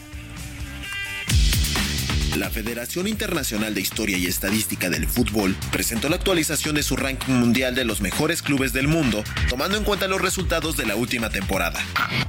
La 2.36 2.50
Federación 2.50 3.08
Internacional 3.08 3.74
de 3.74 3.80
Historia 3.80 4.18
y 4.18 4.26
Estadística 4.26 4.90
del 4.90 5.06
Fútbol 5.06 5.56
presentó 5.72 6.10
la 6.10 6.16
actualización 6.16 6.74
de 6.74 6.82
su 6.82 6.94
ranking 6.94 7.32
mundial 7.32 7.74
de 7.74 7.86
los 7.86 8.02
mejores 8.02 8.42
clubes 8.42 8.74
del 8.74 8.88
mundo, 8.88 9.24
tomando 9.48 9.78
en 9.78 9.84
cuenta 9.84 10.06
los 10.06 10.20
resultados 10.20 10.76
de 10.76 10.84
la 10.84 10.96
última 10.96 11.30
temporada. 11.30 11.80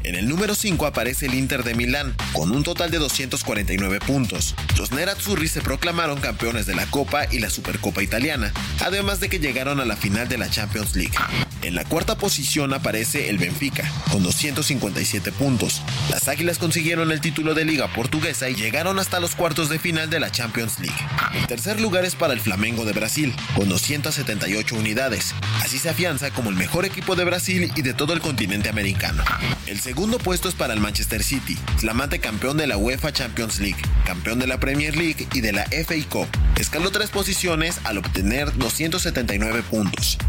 En 0.03 0.15
el 0.15 0.29
número 0.29 0.55
5 0.55 0.85
aparece 0.85 1.25
el 1.25 1.33
Inter 1.33 1.65
de 1.65 1.75
Milán, 1.75 2.15
con 2.31 2.51
un 2.51 2.63
total 2.63 2.89
de 2.89 2.99
249 2.99 3.99
puntos. 3.99 4.55
Los 4.77 4.93
Nerazzurri 4.93 5.49
se 5.49 5.59
proclamaron 5.59 6.21
campeones 6.21 6.65
de 6.65 6.75
la 6.75 6.85
Copa 6.85 7.25
y 7.29 7.39
la 7.39 7.49
Supercopa 7.49 8.01
Italiana, 8.01 8.53
además 8.85 9.19
de 9.19 9.27
que 9.27 9.39
llegaron 9.39 9.81
a 9.81 9.85
la 9.85 9.97
final 9.97 10.29
de 10.29 10.37
la 10.37 10.49
Champions 10.49 10.95
League. 10.95 11.17
En 11.63 11.75
la 11.75 11.83
cuarta 11.83 12.17
posición 12.17 12.73
aparece 12.73 13.29
el 13.29 13.39
Benfica, 13.39 13.91
con 14.09 14.23
257 14.23 15.33
puntos. 15.33 15.81
Las 16.09 16.29
Águilas 16.29 16.59
consiguieron 16.59 17.11
el 17.11 17.19
título 17.19 17.53
de 17.53 17.65
Liga 17.65 17.93
Portuguesa 17.93 18.49
y 18.49 18.55
llegaron 18.55 18.99
hasta 18.99 19.19
los 19.19 19.35
cuartos 19.35 19.67
de 19.67 19.79
final 19.79 19.96
de 20.05 20.19
la 20.19 20.31
Champions 20.31 20.77
League. 20.79 20.95
El 21.33 21.47
tercer 21.47 21.81
lugar 21.81 22.05
es 22.05 22.13
para 22.13 22.33
el 22.33 22.39
Flamengo 22.39 22.85
de 22.85 22.93
Brasil, 22.93 23.33
con 23.55 23.67
278 23.67 24.75
unidades. 24.75 25.33
Así 25.63 25.79
se 25.79 25.89
afianza 25.89 26.29
como 26.29 26.51
el 26.51 26.55
mejor 26.55 26.85
equipo 26.85 27.15
de 27.15 27.25
Brasil 27.25 27.71
y 27.75 27.81
de 27.81 27.95
todo 27.95 28.13
el 28.13 28.21
continente 28.21 28.69
americano. 28.69 29.23
El 29.65 29.79
segundo 29.79 30.19
puesto 30.19 30.49
es 30.49 30.55
para 30.55 30.75
el 30.75 30.81
Manchester 30.81 31.23
City, 31.23 31.57
flamante 31.77 32.19
campeón 32.19 32.57
de 32.57 32.67
la 32.67 32.77
UEFA 32.77 33.11
Champions 33.11 33.59
League, 33.59 33.81
campeón 34.05 34.37
de 34.37 34.45
la 34.45 34.59
Premier 34.59 34.95
League 34.95 35.27
y 35.33 35.41
de 35.41 35.53
la 35.53 35.63
FA 35.63 35.95
Cup. 36.09 36.27
Escaló 36.59 36.91
tres 36.91 37.09
posiciones 37.09 37.79
al 37.83 37.97
obtener 37.97 38.55
279 38.55 39.63
puntos. 39.63 40.19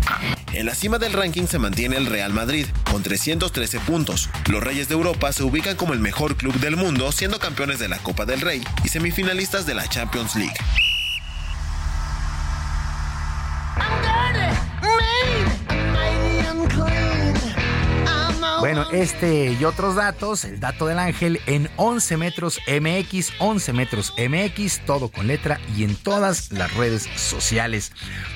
En 0.53 0.65
la 0.67 0.75
cima 0.75 0.99
del 0.99 1.13
ranking 1.13 1.47
se 1.47 1.59
mantiene 1.59 1.97
el 1.97 2.07
Real 2.07 2.33
Madrid, 2.33 2.67
con 2.91 3.03
313 3.03 3.81
puntos. 3.81 4.31
Los 4.51 4.63
Reyes 4.63 4.89
de 4.89 4.95
Europa 4.95 5.33
se 5.33 5.43
ubican 5.43 5.77
como 5.77 5.93
el 5.93 6.01
mejor 6.01 6.37
club 6.37 6.55
del 6.55 6.77
mundo, 6.77 7.13
siendo 7.13 7.39
campeones 7.39 7.79
de 7.79 7.89
la 7.89 7.99
Copa 7.99 8.25
del 8.25 8.41
Rey 8.41 8.63
y 8.83 8.89
semifinalistas 8.89 9.67
de 9.67 9.75
la 9.75 9.87
Champions 9.89 10.35
League. 10.37 10.57
Bueno, 18.69 18.85
este 18.93 19.57
y 19.59 19.65
otros 19.65 19.95
datos, 19.95 20.45
el 20.45 20.61
dato 20.61 20.87
del 20.87 20.99
ángel 20.99 21.41
en 21.47 21.71
11 21.77 22.19
metros 22.19 22.61
MX, 22.69 23.33
11 23.39 23.73
metros 23.73 24.13
MX, 24.19 24.81
todo 24.85 25.09
con 25.09 25.27
letra 25.27 25.59
y 25.75 25.85
en 25.85 25.97
todas 25.97 26.53
las 26.53 26.75
redes 26.75 27.09
sociales. 27.17 27.93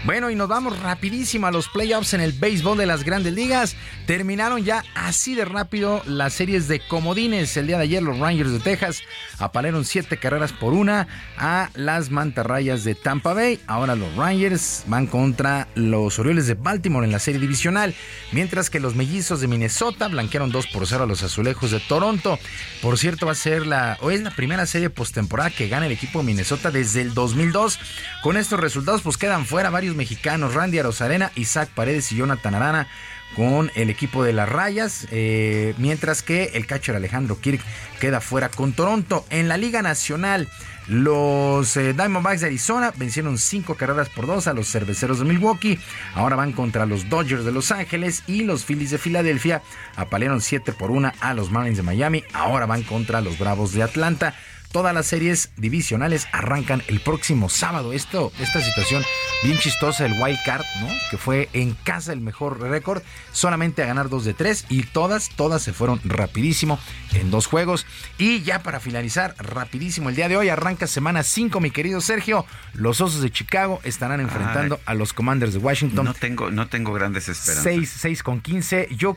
Bueno, 0.07 0.31
y 0.31 0.35
nos 0.35 0.49
vamos 0.49 0.81
rapidísimo 0.81 1.49
a 1.49 1.51
los 1.51 1.69
playoffs 1.69 2.15
en 2.15 2.23
el 2.23 2.33
béisbol 2.33 2.79
de 2.79 2.87
las 2.87 3.05
grandes 3.05 3.35
ligas. 3.35 3.77
Terminaron 4.07 4.65
ya 4.65 4.83
así 4.95 5.35
de 5.35 5.45
rápido 5.45 6.01
las 6.07 6.33
series 6.33 6.67
de 6.67 6.81
comodines. 6.81 7.55
El 7.59 7.67
día 7.67 7.77
de 7.77 7.83
ayer 7.83 8.03
los 8.03 8.19
Rangers 8.19 8.53
de 8.53 8.61
Texas 8.61 9.03
apalearon 9.39 9.85
7 9.85 10.17
carreras 10.17 10.55
por 10.55 10.73
una 10.73 11.09
a 11.37 11.69
las 11.75 12.11
mantarrayas 12.11 12.85
de 12.85 12.95
Tampa 12.95 13.35
Bay. 13.35 13.61
Ahora 13.67 13.97
los 13.97 14.17
Rangers 14.17 14.85
van 14.87 15.09
contra 15.09 15.69
los 15.75 16.19
Orioles 16.19 16.47
de 16.47 16.55
Baltimore 16.55 17.05
en 17.05 17.13
la 17.13 17.19
serie 17.19 17.39
divisional, 17.39 17.95
mientras 18.33 18.71
que 18.71 18.81
los 18.81 18.95
mellizos 18.95 19.43
de 19.43 19.49
Minnesota 19.49 20.09
blanquearon 20.23 20.53
2 20.53 20.67
por 20.69 20.87
0 20.87 21.05
a 21.05 21.07
los 21.07 21.23
azulejos 21.23 21.73
de 21.73 21.81
Toronto. 21.81 22.39
Por 22.81 22.97
cierto, 22.99 23.27
va 23.27 23.33
a 23.33 23.35
ser 23.35 23.67
la, 23.67 23.99
o 24.01 24.11
es 24.11 24.23
la 24.23 24.31
primera 24.31 24.67
serie 24.67 24.89
postemporada 24.89 25.51
que 25.51 25.69
gana 25.69 25.87
el 25.87 25.93
equipo 25.93 26.21
de 26.21 26.27
Minnesota 26.27 26.71
desde 26.71 27.03
el 27.03 27.13
2002. 27.13 27.81
Con 28.23 28.37
estos 28.37 28.61
resultados, 28.61 29.03
pues 29.03 29.17
quedan 29.17 29.47
fuera 29.47 29.71
varios 29.71 29.97
mexicanos, 29.97 30.55
Randy 30.55 30.79
Arozarena, 30.79 31.33
Isaac 31.35 31.71
Paredes 31.75 32.13
y 32.13 32.17
Jonathan 32.17 32.55
Arana 32.55 32.89
con 33.35 33.71
el 33.75 33.91
equipo 33.91 34.23
de 34.25 34.33
las 34.33 34.49
rayas, 34.49 35.07
eh, 35.11 35.75
mientras 35.79 36.23
que 36.23 36.51
el 36.55 36.67
catcher 36.67 36.95
Alejandro 36.95 37.41
Kirk 37.41 37.63
queda 37.99 38.21
fuera 38.21 38.51
con 38.51 38.73
Toronto. 38.75 39.25
En 39.31 39.49
la 39.49 39.57
Liga 39.57 39.83
Nacional, 39.83 40.49
los 40.89 41.77
eh, 41.77 41.93
Diamondbacks 41.93 42.41
de 42.41 42.47
Arizona 42.49 42.93
vencieron 42.97 43.39
cinco 43.39 43.75
carreras 43.75 44.09
por 44.09 44.27
dos 44.27 44.47
a 44.47 44.53
los 44.53 44.69
cerveceros 44.69 45.19
de 45.19 45.25
Milwaukee. 45.25 45.79
Ahora 46.15 46.37
van 46.37 46.53
contra 46.53 46.87
los 46.87 47.09
Dodgers 47.09 47.45
de 47.45 47.53
Los 47.53 47.71
Ángeles 47.71 48.23
y 48.27 48.43
los 48.43 48.65
Phillies 48.65 48.91
de 48.91 48.99
Filadelfia. 48.99 49.63
Apalearon 49.97 50.41
7 50.41 50.73
por 50.73 50.91
1 50.91 51.13
a 51.21 51.35
los 51.35 51.51
Marlins 51.51 51.77
de 51.77 51.83
Miami. 51.83 52.25
Ahora 52.33 52.67
van 52.67 52.83
contra 52.83 53.21
los 53.21 53.39
Bravos 53.39 53.73
de 53.73 53.83
Atlanta. 53.83 54.35
Todas 54.73 54.95
las 54.95 55.07
series 55.07 55.51
divisionales 55.57 56.27
arrancan 56.33 56.83
el 56.89 57.01
próximo 57.01 57.49
sábado. 57.51 57.93
Esto, 57.93 58.33
esta 58.39 58.63
situación 58.63 59.05
bien 59.43 59.59
chistosa 59.59 60.05
del 60.05 60.21
wild 60.21 60.39
card, 60.45 60.65
¿no? 60.81 60.89
Que 61.11 61.19
fue 61.19 61.49
en 61.53 61.75
casa 61.75 62.13
el 62.13 62.21
mejor 62.21 62.61
récord, 62.61 63.03
solamente 63.33 63.83
a 63.83 63.87
ganar 63.87 64.09
dos 64.09 64.25
de 64.25 64.35
tres 64.35 64.65
y 64.69 64.85
todas, 64.85 65.29
todas 65.31 65.63
se 65.63 65.73
fueron 65.73 66.01
rapidísimo 66.05 66.79
en 67.13 67.31
dos 67.31 67.47
juegos. 67.47 67.87
Y 68.19 68.43
ya 68.43 68.63
para 68.63 68.81
finalizar, 68.81 69.35
rapidísimo, 69.39 70.09
el 70.09 70.17
día 70.17 70.29
de 70.29 70.37
hoy 70.37 70.49
arranca 70.49 70.87
semana 70.87 71.23
5, 71.23 71.61
mi 71.61 71.71
querido 71.71 72.01
Sergio. 72.01 72.47
Los 72.73 73.01
Osos 73.01 73.21
de 73.21 73.31
Chicago 73.31 73.81
estarán 73.85 74.21
enfrentando 74.21 74.81
a 74.87 74.95
los 74.95 75.13
Commanders 75.13 75.53
de 75.53 75.59
Washington. 75.59 76.07
No 76.07 76.15
tengo, 76.15 76.51
no 76.51 76.69
tengo 76.69 76.93
grandes 76.93 77.29
esperanzas. 77.29 77.65
6, 77.65 77.95
6 78.01 78.23
con 78.23 78.41
15. 78.41 78.89
Yo 78.97 79.17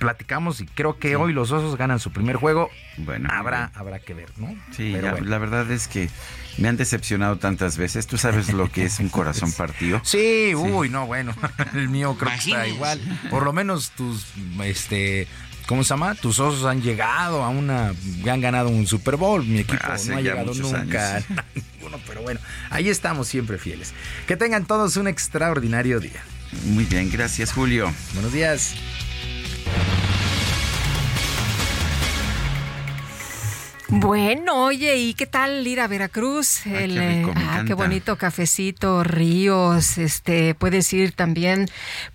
platicamos 0.00 0.60
y 0.60 0.66
creo 0.66 0.98
que 0.98 1.14
hoy 1.14 1.32
los 1.32 1.52
Osos 1.52 1.76
ganan 1.76 2.00
su 2.00 2.10
primer 2.10 2.36
juego. 2.36 2.70
Bueno, 2.96 3.28
habrá, 3.30 3.70
habrá 3.74 4.00
que 4.00 4.14
ver, 4.14 4.30
¿no? 4.38 4.48
Sí, 4.74 4.90
Pero 4.94 5.02
ya, 5.02 5.10
bueno. 5.12 5.26
la 5.28 5.38
verdad 5.38 5.70
es 5.70 5.86
que 5.86 6.08
me 6.58 6.68
han 6.68 6.76
decepcionado 6.76 7.36
tantas 7.38 7.76
veces. 7.76 8.06
Tú 8.06 8.18
sabes 8.18 8.52
lo 8.52 8.68
que 8.72 8.86
es 8.86 8.98
un 8.98 9.08
corazón 9.10 9.52
partido. 9.52 10.00
Sí, 10.02 10.54
uy, 10.56 10.88
no, 10.88 11.06
bueno, 11.06 11.34
el 11.74 11.88
mío 11.90 12.16
creo 12.18 12.32
que 12.32 12.38
está 12.50 12.66
igual. 12.66 12.98
Por 13.30 13.44
lo 13.44 13.52
menos 13.52 13.90
tus, 13.90 14.26
este, 14.64 15.28
¿cómo 15.66 15.84
se 15.84 15.90
llama? 15.90 16.14
Tus 16.14 16.38
osos 16.40 16.64
han 16.64 16.80
llegado 16.82 17.44
a 17.44 17.50
una, 17.50 17.92
han 18.28 18.40
ganado 18.40 18.70
un 18.70 18.86
Super 18.86 19.16
Bowl. 19.16 19.44
Mi 19.44 19.60
equipo 19.60 19.84
Hace 19.86 20.12
no 20.12 20.16
ha 20.16 20.20
llegado 20.22 20.54
nunca. 20.54 21.16
años. 21.16 21.26
ninguno, 21.76 21.98
pero 22.08 22.22
bueno, 22.22 22.40
ahí 22.70 22.88
estamos 22.88 23.28
siempre 23.28 23.58
fieles. 23.58 23.92
Que 24.26 24.36
tengan 24.36 24.64
todos 24.64 24.96
un 24.96 25.08
extraordinario 25.08 26.00
día. 26.00 26.22
Muy 26.64 26.84
bien, 26.84 27.10
gracias 27.12 27.52
Julio. 27.52 27.92
Buenos 28.14 28.32
días. 28.32 28.74
Podcast. 29.70 30.19
Bueno, 33.92 34.66
oye, 34.66 34.96
¿y 34.98 35.14
qué 35.14 35.26
tal 35.26 35.66
ir 35.66 35.80
a 35.80 35.88
Veracruz? 35.88 36.60
Ay, 36.64 36.84
El, 36.84 36.94
qué 36.94 37.08
rico, 37.08 37.32
ah, 37.34 37.64
qué 37.66 37.74
bonito 37.74 38.16
cafecito, 38.16 39.02
ríos, 39.02 39.98
este, 39.98 40.54
puedes 40.54 40.92
ir 40.92 41.10
también, 41.12 41.66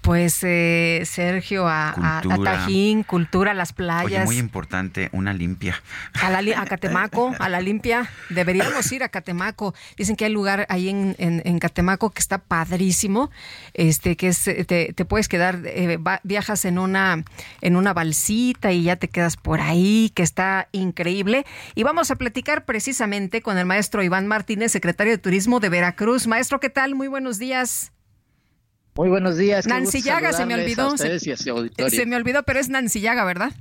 pues, 0.02 0.40
eh, 0.44 1.02
Sergio, 1.06 1.68
a. 1.68 2.22
Tajín, 2.46 3.04
cultura, 3.04 3.54
las 3.54 3.72
Oye, 3.72 3.76
playas, 3.76 4.26
muy 4.26 4.38
importante, 4.38 5.10
una 5.12 5.34
limpia. 5.34 5.76
a, 6.22 6.30
la 6.30 6.62
a 6.62 6.66
Catemaco, 6.66 7.36
a 7.40 7.50
la 7.50 7.60
limpia. 7.60 8.10
Deberíamos 8.30 8.90
ir 8.94 9.04
a 9.04 9.10
Catemaco. 9.10 9.74
Dicen 9.98 10.16
que 10.16 10.26
hay 10.26 10.32
lugar 10.32 10.66
ahí 10.70 10.88
en, 10.90 11.16
en- 11.18 11.42
en 11.44 11.60
Catemaco 11.60 12.12
que 12.12 12.20
está 12.20 12.38
padrísimo, 12.38 13.32
este, 13.74 14.16
que 14.16 14.28
es, 14.30 14.44
te, 14.44 14.94
te 14.94 15.06
puedes 15.06 15.28
quedar, 15.28 15.60
eh, 15.66 15.98
va- 15.98 16.22
viajas 16.24 16.64
en 16.66 16.80
una, 16.80 17.24
en 17.62 17.76
una 17.76 17.94
balsita 17.94 18.72
y 18.72 18.84
ya 18.84 18.96
te 18.96 19.10
quedas 19.10 19.36
por 19.36 19.60
ahí, 19.60 20.12
que 20.16 20.24
está 20.24 20.70
increíble. 20.72 21.46
Y 21.74 21.84
vamos 21.84 22.12
a 22.12 22.16
platicar 22.16 22.66
precisamente 22.66 23.42
con 23.42 23.58
el 23.58 23.66
maestro 23.66 24.04
Iván 24.04 24.28
Martínez, 24.28 24.72
secretario 24.72 25.14
de 25.14 25.18
Turismo 25.18 25.60
de 25.60 25.70
Veracruz. 25.70 26.28
Maestro, 26.28 26.60
¿qué 26.60 26.70
tal? 26.70 26.96
Muy 26.96 27.08
buenos 27.08 27.40
días. 27.40 27.92
Muy 28.96 29.10
buenos 29.10 29.38
días. 29.38 29.68
Nancy 29.68 30.02
Llaga, 30.02 30.32
se 30.32 30.46
me 30.46 30.54
olvidó. 30.56 30.96
Se 30.98 32.06
me 32.06 32.16
olvidó, 32.16 32.44
pero 32.44 32.60
es 32.60 32.70
Nancy 32.70 33.02
Llaga, 33.02 33.26
¿verdad? 33.26 33.52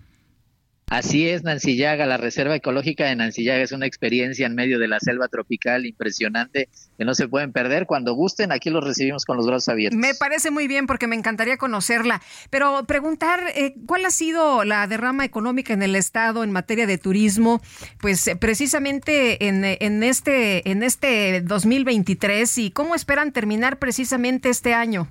Así 0.95 1.29
es, 1.29 1.43
Nancillaga, 1.43 2.07
la 2.07 2.19
Reserva 2.19 2.55
Ecológica 2.55 3.07
de 3.07 3.16
Nancillaga 3.16 3.65
es 3.65 3.73
una 3.73 3.85
experiencia 3.85 4.47
en 4.47 4.55
medio 4.55 4.79
de 4.79 4.87
la 4.87 5.01
selva 5.01 5.27
tropical 5.27 5.87
impresionante 5.87 6.69
que 6.97 7.05
no 7.05 7.16
se 7.16 7.27
pueden 7.27 7.51
perder. 7.51 7.87
Cuando 7.87 8.15
gusten, 8.15 8.53
aquí 8.53 8.71
los 8.71 8.85
recibimos 8.85 9.25
con 9.25 9.37
los 9.37 9.45
brazos 9.45 9.71
abiertos. 9.71 9.99
Me 9.99 10.15
parece 10.15 10.53
muy 10.53 10.69
bien 10.69 10.87
porque 10.87 11.09
me 11.09 11.16
encantaría 11.16 11.57
conocerla, 11.57 12.23
pero 12.49 12.85
preguntar 12.87 13.43
eh, 13.57 13.75
cuál 13.87 14.05
ha 14.05 14.11
sido 14.11 14.62
la 14.62 14.87
derrama 14.87 15.25
económica 15.25 15.73
en 15.73 15.83
el 15.83 15.97
Estado 15.97 16.45
en 16.45 16.53
materia 16.53 16.87
de 16.87 16.97
turismo, 16.97 17.61
pues 18.01 18.29
eh, 18.29 18.37
precisamente 18.37 19.49
en, 19.49 19.65
en, 19.65 20.05
este, 20.05 20.71
en 20.71 20.85
este 20.85 21.41
2023 21.41 22.59
y 22.59 22.71
cómo 22.71 22.95
esperan 22.95 23.33
terminar 23.33 23.81
precisamente 23.81 24.49
este 24.49 24.75
año. 24.75 25.09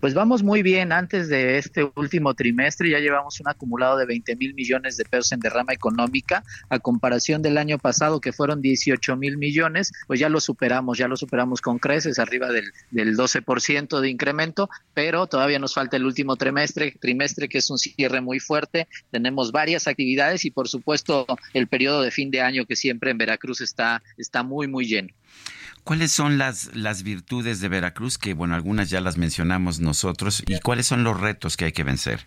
Pues 0.00 0.12
vamos 0.12 0.42
muy 0.42 0.62
bien. 0.62 0.92
Antes 0.92 1.28
de 1.30 1.56
este 1.56 1.90
último 1.94 2.34
trimestre 2.34 2.90
ya 2.90 3.00
llevamos 3.00 3.40
un 3.40 3.48
acumulado 3.48 3.96
de 3.96 4.04
20 4.04 4.36
mil 4.36 4.52
millones 4.52 4.98
de 4.98 5.06
pesos 5.06 5.32
en 5.32 5.40
derrama 5.40 5.72
económica. 5.72 6.44
A 6.68 6.78
comparación 6.78 7.40
del 7.40 7.56
año 7.56 7.78
pasado, 7.78 8.20
que 8.20 8.32
fueron 8.32 8.60
18 8.60 9.16
mil 9.16 9.38
millones, 9.38 9.92
pues 10.06 10.20
ya 10.20 10.28
lo 10.28 10.40
superamos, 10.40 10.98
ya 10.98 11.08
lo 11.08 11.16
superamos 11.16 11.62
con 11.62 11.78
creces, 11.78 12.18
arriba 12.18 12.52
del, 12.52 12.72
del 12.90 13.16
12% 13.16 14.00
de 14.00 14.10
incremento, 14.10 14.68
pero 14.92 15.26
todavía 15.26 15.58
nos 15.58 15.72
falta 15.72 15.96
el 15.96 16.04
último 16.04 16.36
trimestre, 16.36 16.94
trimestre 17.00 17.48
que 17.48 17.58
es 17.58 17.70
un 17.70 17.78
cierre 17.78 18.20
muy 18.20 18.38
fuerte. 18.38 18.88
Tenemos 19.10 19.50
varias 19.50 19.88
actividades 19.88 20.44
y 20.44 20.50
por 20.50 20.68
supuesto 20.68 21.26
el 21.54 21.68
periodo 21.68 22.02
de 22.02 22.10
fin 22.10 22.30
de 22.30 22.42
año 22.42 22.66
que 22.66 22.76
siempre 22.76 23.10
en 23.10 23.18
Veracruz 23.18 23.62
está, 23.62 24.02
está 24.18 24.42
muy, 24.42 24.68
muy 24.68 24.86
lleno. 24.86 25.08
¿Cuáles 25.86 26.10
son 26.10 26.36
las, 26.36 26.74
las 26.74 27.04
virtudes 27.04 27.60
de 27.60 27.68
Veracruz? 27.68 28.18
Que, 28.18 28.34
bueno, 28.34 28.56
algunas 28.56 28.90
ya 28.90 29.00
las 29.00 29.18
mencionamos 29.18 29.78
nosotros. 29.78 30.42
¿Y 30.44 30.58
cuáles 30.58 30.88
son 30.88 31.04
los 31.04 31.20
retos 31.20 31.56
que 31.56 31.66
hay 31.66 31.70
que 31.70 31.84
vencer? 31.84 32.26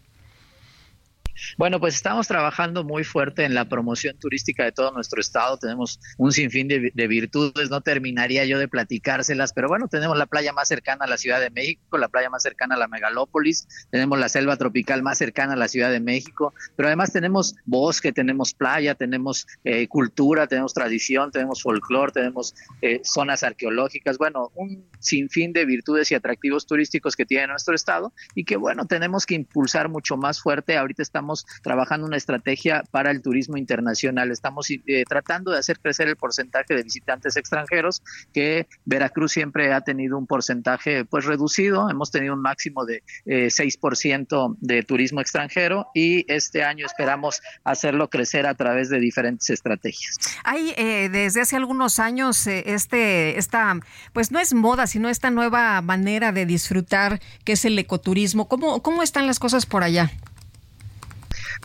Bueno, 1.57 1.79
pues 1.79 1.95
estamos 1.95 2.27
trabajando 2.27 2.83
muy 2.83 3.03
fuerte 3.03 3.43
en 3.43 3.53
la 3.53 3.65
promoción 3.65 4.17
turística 4.17 4.63
de 4.63 4.71
todo 4.71 4.91
nuestro 4.91 5.21
estado. 5.21 5.57
Tenemos 5.57 5.99
un 6.17 6.31
sinfín 6.31 6.67
de, 6.67 7.07
virtudes. 7.07 7.69
No 7.69 7.81
terminaría 7.81 8.45
yo 8.45 8.59
de 8.59 8.67
platicárselas, 8.67 9.53
pero 9.53 9.67
bueno, 9.67 9.87
tenemos 9.87 10.17
la 10.17 10.25
playa 10.25 10.53
más 10.53 10.67
cercana 10.67 11.05
a 11.05 11.07
la 11.07 11.17
Ciudad 11.17 11.39
de 11.39 11.49
México, 11.49 11.97
la 11.97 12.07
playa 12.07 12.29
más 12.29 12.43
cercana 12.43 12.75
a 12.75 12.77
la 12.77 12.87
megalópolis, 12.87 13.67
tenemos 13.89 14.19
la 14.19 14.29
selva 14.29 14.57
tropical 14.57 15.01
más 15.01 15.17
cercana 15.17 15.53
a 15.53 15.55
la 15.55 15.67
Ciudad 15.67 15.91
de 15.91 15.99
México, 15.99 16.53
pero 16.75 16.87
además 16.87 17.11
tenemos 17.11 17.55
bosque, 17.65 18.11
tenemos 18.11 18.53
playa, 18.53 18.95
tenemos 18.95 19.47
eh, 19.63 19.87
cultura, 19.87 20.47
tenemos 20.47 20.73
tradición, 20.73 21.31
tenemos 21.31 21.61
folclore, 21.61 22.11
tenemos 22.11 22.53
eh, 22.81 23.01
zonas 23.03 23.43
arqueológicas. 23.43 24.17
Bueno, 24.17 24.51
un 24.55 24.85
sinfín 24.99 25.53
de 25.53 25.65
virtudes 25.65 26.11
y 26.11 26.15
atractivos 26.15 26.65
turísticos 26.65 27.15
que 27.15 27.25
tiene 27.25 27.47
nuestro 27.47 27.75
estado 27.75 28.13
y 28.35 28.43
que 28.43 28.57
bueno, 28.57 28.85
tenemos 28.85 29.25
que 29.25 29.35
impulsar 29.35 29.89
mucho 29.89 30.17
más 30.17 30.41
fuerte. 30.41 30.77
Ahorita 30.77 31.01
estamos 31.01 31.28
trabajando 31.61 32.07
una 32.07 32.17
estrategia 32.17 32.83
para 32.91 33.11
el 33.11 33.21
turismo 33.21 33.57
internacional. 33.57 34.31
Estamos 34.31 34.69
eh, 34.69 35.03
tratando 35.07 35.51
de 35.51 35.59
hacer 35.59 35.79
crecer 35.79 36.07
el 36.07 36.15
porcentaje 36.15 36.75
de 36.75 36.83
visitantes 36.83 37.37
extranjeros, 37.37 38.01
que 38.33 38.67
Veracruz 38.85 39.31
siempre 39.31 39.73
ha 39.73 39.81
tenido 39.81 40.17
un 40.17 40.27
porcentaje 40.27 41.05
pues 41.05 41.25
reducido. 41.25 41.89
Hemos 41.89 42.11
tenido 42.11 42.33
un 42.33 42.41
máximo 42.41 42.85
de 42.85 43.03
eh, 43.25 43.47
6% 43.47 44.57
de 44.59 44.83
turismo 44.83 45.21
extranjero 45.21 45.87
y 45.93 46.25
este 46.31 46.63
año 46.63 46.85
esperamos 46.85 47.41
hacerlo 47.63 48.09
crecer 48.09 48.45
a 48.47 48.53
través 48.53 48.89
de 48.89 48.99
diferentes 48.99 49.49
estrategias. 49.49 50.17
Hay 50.43 50.73
eh, 50.77 51.09
desde 51.09 51.41
hace 51.41 51.55
algunos 51.55 51.99
años 51.99 52.45
eh, 52.47 52.63
este 52.67 53.37
esta 53.37 53.79
pues 54.13 54.31
no 54.31 54.39
es 54.39 54.53
moda, 54.53 54.87
sino 54.87 55.09
esta 55.09 55.29
nueva 55.29 55.81
manera 55.81 56.31
de 56.31 56.45
disfrutar 56.45 57.19
que 57.43 57.53
es 57.53 57.65
el 57.65 57.77
ecoturismo. 57.77 58.47
¿Cómo, 58.47 58.81
cómo 58.81 59.03
están 59.03 59.27
las 59.27 59.39
cosas 59.39 59.65
por 59.65 59.83
allá? 59.83 60.11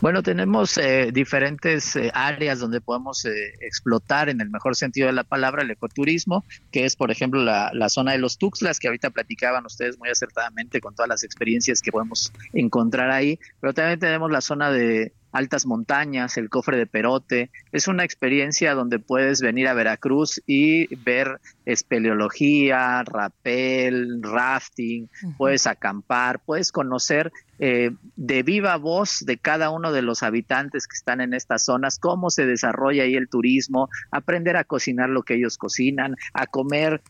Bueno, 0.01 0.21
tenemos 0.23 0.77
eh, 0.77 1.11
diferentes 1.13 1.95
eh, 1.95 2.11
áreas 2.13 2.59
donde 2.59 2.81
podemos 2.81 3.23
eh, 3.23 3.53
explotar 3.61 4.27
en 4.27 4.41
el 4.41 4.49
mejor 4.49 4.75
sentido 4.75 5.07
de 5.07 5.13
la 5.13 5.23
palabra 5.23 5.63
el 5.63 5.71
ecoturismo, 5.71 6.43
que 6.71 6.83
es, 6.85 6.97
por 6.97 7.11
ejemplo, 7.11 7.41
la, 7.41 7.71
la, 7.73 7.87
zona 7.87 8.11
de 8.11 8.17
los 8.17 8.37
Tuxtlas, 8.37 8.79
que 8.79 8.87
ahorita 8.87 9.11
platicaban 9.11 9.65
ustedes 9.65 9.97
muy 9.97 10.09
acertadamente 10.09 10.81
con 10.81 10.95
todas 10.95 11.07
las 11.07 11.23
experiencias 11.23 11.81
que 11.81 11.93
podemos 11.93 12.33
encontrar 12.51 13.09
ahí, 13.09 13.39
pero 13.61 13.73
también 13.73 13.99
tenemos 13.99 14.29
la 14.29 14.41
zona 14.41 14.69
de 14.69 15.13
altas 15.35 15.65
montañas, 15.65 16.37
el 16.37 16.49
cofre 16.49 16.77
de 16.77 16.87
Perote. 16.87 17.51
Es 17.73 17.89
una 17.89 18.05
experiencia 18.05 18.73
donde 18.73 18.99
puedes 18.99 19.41
venir 19.41 19.67
a 19.67 19.73
Veracruz 19.73 20.41
y 20.47 20.95
ver 20.95 21.41
espeleología, 21.65 23.03
rapel, 23.03 24.23
rafting, 24.23 25.09
puedes 25.37 25.67
acampar, 25.67 26.39
puedes 26.39 26.71
conocer 26.71 27.33
eh, 27.59 27.91
de 28.15 28.43
viva 28.43 28.77
voz 28.77 29.25
de 29.25 29.37
cada 29.37 29.71
uno 29.71 29.91
de 29.91 30.01
los 30.01 30.23
habitantes 30.23 30.87
que 30.87 30.95
están 30.95 31.19
en 31.19 31.33
estas 31.33 31.65
zonas, 31.65 31.99
cómo 31.99 32.29
se 32.29 32.45
desarrolla 32.45 33.03
ahí 33.03 33.15
el 33.15 33.27
turismo, 33.27 33.89
aprender 34.11 34.55
a 34.55 34.63
cocinar 34.63 35.09
lo 35.09 35.23
que 35.23 35.35
ellos 35.35 35.57
cocinan, 35.57 36.15
a 36.33 36.47
comer 36.47 37.01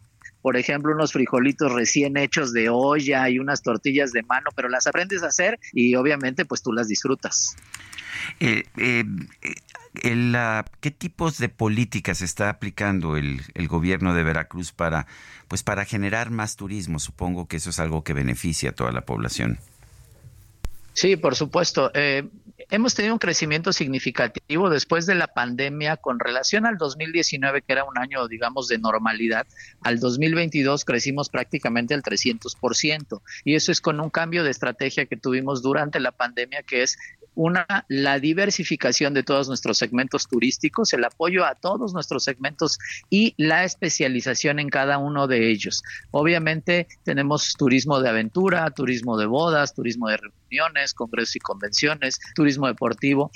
por 0.46 0.58
ejemplo, 0.58 0.94
unos 0.94 1.12
frijolitos 1.12 1.74
recién 1.74 2.18
hechos 2.18 2.54
de 2.54 2.70
olla 2.70 3.28
y 3.30 3.40
unas 3.40 3.64
tortillas 3.64 4.12
de 4.12 4.22
mano, 4.22 4.52
pero 4.56 4.70
las 4.70 4.86
aprendes 4.86 5.24
a 5.24 5.30
hacer 5.30 5.60
y 5.74 5.96
obviamente 5.96 6.46
pues 6.46 6.62
tú 6.62 6.72
las 6.72 6.88
disfrutas. 6.88 7.56
Eh, 8.40 8.62
eh, 8.78 9.06
el, 10.04 10.38
¿Qué 10.82 10.92
tipos 10.92 11.40
de 11.40 11.50
políticas 11.50 12.22
está 12.22 12.50
aplicando 12.50 13.18
el, 13.18 13.42
el, 13.56 13.68
gobierno 13.68 14.14
de 14.14 14.22
Veracruz 14.22 14.72
para, 14.72 15.08
pues 15.48 15.64
para 15.64 15.84
generar 15.84 16.30
más 16.30 16.58
turismo? 16.58 17.00
Supongo 17.00 17.48
que 17.48 17.58
eso 17.58 17.72
es 17.72 17.80
algo 17.80 18.04
que 18.04 18.14
beneficia 18.14 18.70
a 18.70 18.74
toda 18.74 18.92
la 18.92 19.02
población. 19.02 19.58
Sí, 20.96 21.18
por 21.18 21.36
supuesto. 21.36 21.92
Eh, 21.94 22.24
hemos 22.70 22.96
tenido 22.96 23.14
un 23.14 23.20
crecimiento 23.20 23.74
significativo 23.74 24.70
después 24.70 25.06
de 25.06 25.14
la 25.14 25.28
pandemia 25.28 25.98
con 25.98 26.20
relación 26.20 26.66
al 26.66 26.78
2019, 26.78 27.64
que 27.64 27.74
era 27.74 27.84
un 27.84 27.98
año, 27.98 28.26
digamos, 28.30 28.70
de 28.70 28.78
normalidad. 28.78 29.46
Al 29.82 30.00
2022 30.00 30.86
crecimos 30.86 31.28
prácticamente 31.28 31.94
el 31.94 32.02
300%. 32.02 33.22
Y 33.44 33.56
eso 33.56 33.74
es 33.74 33.82
con 33.82 34.00
un 34.00 34.10
cambio 34.10 34.46
de 34.46 34.52
estrategia 34.52 35.06
que 35.06 35.18
tuvimos 35.18 35.62
durante 35.62 36.00
la 36.00 36.14
pandemia, 36.14 36.64
que 36.64 36.84
es 36.84 36.98
una, 37.36 37.86
la 37.88 38.20
diversificación 38.20 39.14
de 39.14 39.24
todos 39.24 39.48
nuestros 39.48 39.78
segmentos 39.78 40.28
turísticos, 40.28 40.94
el 40.94 41.04
apoyo 41.04 41.46
a 41.46 41.56
todos 41.56 41.94
nuestros 41.94 42.24
segmentos 42.24 42.80
y 43.10 43.34
la 43.38 43.64
especialización 43.64 44.60
en 44.60 44.70
cada 44.70 44.98
uno 44.98 45.28
de 45.28 45.52
ellos. 45.52 45.84
Obviamente 46.12 46.88
tenemos 47.04 47.54
turismo 47.54 48.00
de 48.00 48.10
aventura, 48.10 48.70
turismo 48.72 49.18
de 49.18 49.26
bodas, 49.26 49.74
turismo 49.74 50.08
de 50.08 50.18
reuniones, 50.18 50.94
congresos 50.94 51.36
y 51.36 51.40
convenciones, 51.40 52.20
turismo 52.34 52.68
deportivo, 52.68 53.32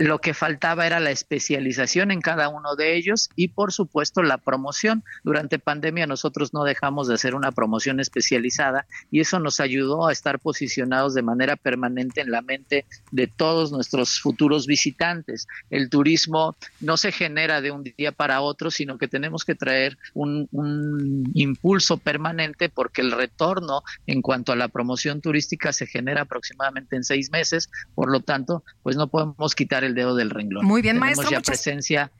lo 0.00 0.18
que 0.18 0.32
faltaba 0.32 0.86
era 0.86 0.98
la 0.98 1.10
especialización 1.10 2.10
en 2.10 2.22
cada 2.22 2.48
uno 2.48 2.74
de 2.74 2.96
ellos 2.96 3.28
y 3.36 3.48
por 3.48 3.70
supuesto 3.70 4.22
la 4.22 4.38
promoción. 4.38 5.04
Durante 5.24 5.58
pandemia 5.58 6.06
nosotros 6.06 6.54
no 6.54 6.64
dejamos 6.64 7.06
de 7.06 7.14
hacer 7.14 7.34
una 7.34 7.52
promoción 7.52 8.00
especializada 8.00 8.86
y 9.10 9.20
eso 9.20 9.38
nos 9.40 9.60
ayudó 9.60 10.08
a 10.08 10.12
estar 10.12 10.38
posicionados 10.38 11.12
de 11.12 11.20
manera 11.20 11.54
permanente 11.56 12.22
en 12.22 12.30
la 12.30 12.40
mente 12.40 12.86
de 13.10 13.26
todos 13.26 13.72
nuestros 13.72 14.18
futuros 14.20 14.66
visitantes. 14.66 15.46
El 15.68 15.90
turismo 15.90 16.56
no 16.80 16.96
se 16.96 17.12
genera 17.12 17.60
de 17.60 17.70
un 17.70 17.82
día 17.82 18.10
para 18.10 18.40
otro, 18.40 18.70
sino 18.70 18.96
que 18.96 19.06
tenemos 19.06 19.44
que 19.44 19.54
traer 19.54 19.98
un, 20.14 20.48
un 20.52 21.30
impulso 21.34 21.98
permanente 21.98 22.70
porque 22.70 23.02
el 23.02 23.12
retorno 23.12 23.82
en 24.06 24.22
cuanto 24.22 24.52
a 24.52 24.56
la 24.56 24.68
promoción 24.68 25.20
turística 25.20 25.74
se 25.74 25.86
genera 25.86 26.22
aproximadamente 26.22 26.96
en 26.96 27.04
seis 27.04 27.30
meses. 27.30 27.68
Por 27.94 28.10
lo 28.10 28.20
tanto, 28.20 28.64
pues 28.82 28.96
no 28.96 29.08
podemos 29.08 29.54
quitar 29.54 29.84
el 29.84 29.89
el 29.90 29.94
dedo 29.94 30.14
del 30.14 30.30
renglón. 30.30 30.64
Muy 30.64 30.82
bien, 30.82 30.96
tenemos 30.96 31.18
maestro. 31.18 31.30
ya 31.30 31.40
presencia. 31.42 32.12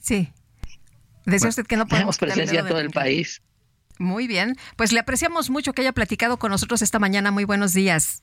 Sí. 0.00 0.32
Decía 1.24 1.48
usted 1.48 1.66
que 1.66 1.76
no 1.76 1.86
podemos 1.86 2.16
tenemos 2.16 2.36
presencia 2.36 2.60
en 2.60 2.68
todo 2.68 2.80
el 2.80 2.90
país. 2.90 3.42
Muy 3.98 4.26
bien. 4.26 4.56
Pues 4.76 4.92
le 4.92 5.00
apreciamos 5.00 5.50
mucho 5.50 5.72
que 5.72 5.82
haya 5.82 5.92
platicado 5.92 6.38
con 6.38 6.50
nosotros 6.50 6.82
esta 6.82 6.98
mañana. 6.98 7.30
Muy 7.30 7.44
buenos 7.44 7.72
días. 7.72 8.22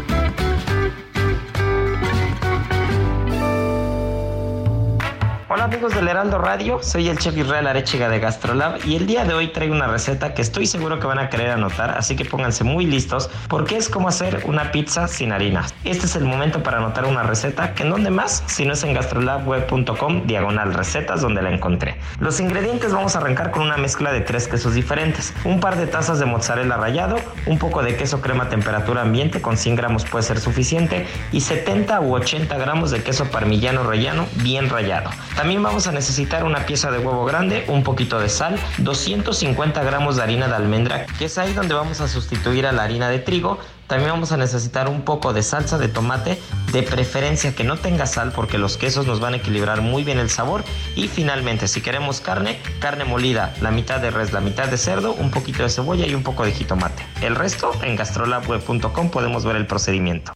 Hola 5.53 5.65
amigos 5.65 5.93
del 5.93 6.07
Heraldo 6.07 6.37
Radio, 6.37 6.79
soy 6.81 7.09
el 7.09 7.17
chef 7.17 7.35
Israel 7.35 7.67
Arechiga 7.67 8.07
de 8.07 8.21
Gastrolab 8.21 8.79
y 8.87 8.95
el 8.95 9.05
día 9.05 9.25
de 9.25 9.33
hoy 9.33 9.49
traigo 9.49 9.75
una 9.75 9.87
receta 9.87 10.33
que 10.33 10.41
estoy 10.41 10.65
seguro 10.65 10.97
que 11.01 11.07
van 11.07 11.19
a 11.19 11.29
querer 11.29 11.49
anotar, 11.49 11.89
así 11.97 12.15
que 12.15 12.23
pónganse 12.23 12.63
muy 12.63 12.85
listos 12.85 13.29
porque 13.49 13.75
es 13.75 13.89
como 13.89 14.07
hacer 14.07 14.43
una 14.45 14.71
pizza 14.71 15.09
sin 15.09 15.33
harina. 15.33 15.65
Este 15.83 16.05
es 16.05 16.15
el 16.15 16.23
momento 16.23 16.63
para 16.63 16.77
anotar 16.77 17.03
una 17.03 17.23
receta 17.23 17.73
que 17.73 17.83
en 17.83 17.89
donde 17.89 18.09
más, 18.11 18.45
si 18.47 18.63
no 18.63 18.71
es 18.71 18.83
en 18.85 18.93
gastrolabweb.com 18.93 20.25
diagonal 20.25 20.73
recetas 20.73 21.19
donde 21.19 21.41
la 21.41 21.51
encontré. 21.51 21.97
Los 22.21 22.39
ingredientes 22.39 22.93
vamos 22.93 23.17
a 23.17 23.19
arrancar 23.19 23.51
con 23.51 23.63
una 23.63 23.75
mezcla 23.75 24.13
de 24.13 24.21
tres 24.21 24.47
quesos 24.47 24.73
diferentes, 24.73 25.33
un 25.43 25.59
par 25.59 25.75
de 25.75 25.85
tazas 25.85 26.17
de 26.19 26.27
mozzarella 26.27 26.77
rallado, 26.77 27.17
un 27.45 27.59
poco 27.59 27.83
de 27.83 27.97
queso 27.97 28.21
crema 28.21 28.45
a 28.45 28.49
temperatura 28.49 29.01
ambiente 29.01 29.41
con 29.41 29.57
100 29.57 29.75
gramos 29.75 30.05
puede 30.05 30.23
ser 30.23 30.39
suficiente 30.39 31.07
y 31.33 31.41
70 31.41 31.99
u 31.99 32.15
80 32.15 32.57
gramos 32.57 32.91
de 32.91 33.03
queso 33.03 33.25
parmigiano 33.25 33.83
rellano 33.83 34.27
bien 34.35 34.69
rallado. 34.69 35.09
También 35.41 35.63
vamos 35.63 35.87
a 35.87 35.91
necesitar 35.91 36.43
una 36.43 36.67
pieza 36.67 36.91
de 36.91 36.99
huevo 36.99 37.25
grande, 37.25 37.65
un 37.67 37.81
poquito 37.81 38.19
de 38.19 38.29
sal, 38.29 38.59
250 38.77 39.83
gramos 39.83 40.17
de 40.17 40.21
harina 40.21 40.47
de 40.47 40.53
almendra, 40.53 41.07
que 41.17 41.25
es 41.25 41.39
ahí 41.39 41.51
donde 41.53 41.73
vamos 41.73 41.99
a 41.99 42.07
sustituir 42.07 42.67
a 42.67 42.71
la 42.71 42.83
harina 42.83 43.09
de 43.09 43.17
trigo. 43.17 43.57
También 43.87 44.11
vamos 44.11 44.31
a 44.31 44.37
necesitar 44.37 44.87
un 44.87 45.01
poco 45.01 45.33
de 45.33 45.41
salsa 45.41 45.79
de 45.79 45.87
tomate, 45.87 46.39
de 46.71 46.83
preferencia 46.83 47.55
que 47.55 47.63
no 47.63 47.77
tenga 47.77 48.05
sal 48.05 48.33
porque 48.35 48.59
los 48.59 48.77
quesos 48.77 49.07
nos 49.07 49.19
van 49.19 49.33
a 49.33 49.37
equilibrar 49.37 49.81
muy 49.81 50.03
bien 50.03 50.19
el 50.19 50.29
sabor. 50.29 50.63
Y 50.95 51.07
finalmente, 51.07 51.67
si 51.67 51.81
queremos 51.81 52.21
carne, 52.21 52.59
carne 52.79 53.05
molida, 53.05 53.51
la 53.61 53.71
mitad 53.71 53.99
de 53.99 54.11
res, 54.11 54.33
la 54.33 54.41
mitad 54.41 54.67
de 54.67 54.77
cerdo, 54.77 55.13
un 55.13 55.31
poquito 55.31 55.63
de 55.63 55.69
cebolla 55.69 56.05
y 56.05 56.13
un 56.13 56.21
poco 56.21 56.45
de 56.45 56.51
jitomate. 56.51 57.03
El 57.23 57.35
resto 57.35 57.71
en 57.81 57.95
gastrolabweb.com 57.95 59.09
podemos 59.09 59.43
ver 59.43 59.55
el 59.55 59.65
procedimiento. 59.65 60.33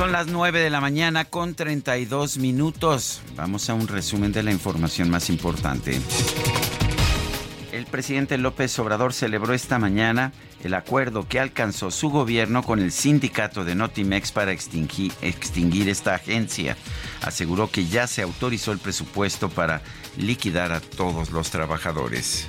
Son 0.00 0.12
las 0.12 0.28
9 0.28 0.60
de 0.60 0.70
la 0.70 0.80
mañana 0.80 1.26
con 1.26 1.54
32 1.54 2.38
minutos. 2.38 3.20
Vamos 3.36 3.68
a 3.68 3.74
un 3.74 3.86
resumen 3.86 4.32
de 4.32 4.42
la 4.42 4.50
información 4.50 5.10
más 5.10 5.28
importante. 5.28 6.00
El 7.70 7.84
presidente 7.84 8.38
López 8.38 8.78
Obrador 8.78 9.12
celebró 9.12 9.52
esta 9.52 9.78
mañana 9.78 10.32
el 10.64 10.72
acuerdo 10.72 11.28
que 11.28 11.38
alcanzó 11.38 11.90
su 11.90 12.08
gobierno 12.08 12.62
con 12.62 12.78
el 12.78 12.92
sindicato 12.92 13.62
de 13.62 13.74
Notimex 13.74 14.32
para 14.32 14.52
extinguir, 14.52 15.12
esta 15.90 16.14
agencia. 16.14 16.78
Aseguró 17.20 17.70
que 17.70 17.84
ya 17.84 18.06
se 18.06 18.22
autorizó 18.22 18.72
el 18.72 18.78
presupuesto 18.78 19.50
para 19.50 19.82
liquidar 20.16 20.72
a 20.72 20.80
todos 20.80 21.30
los 21.30 21.50
trabajadores. 21.50 22.48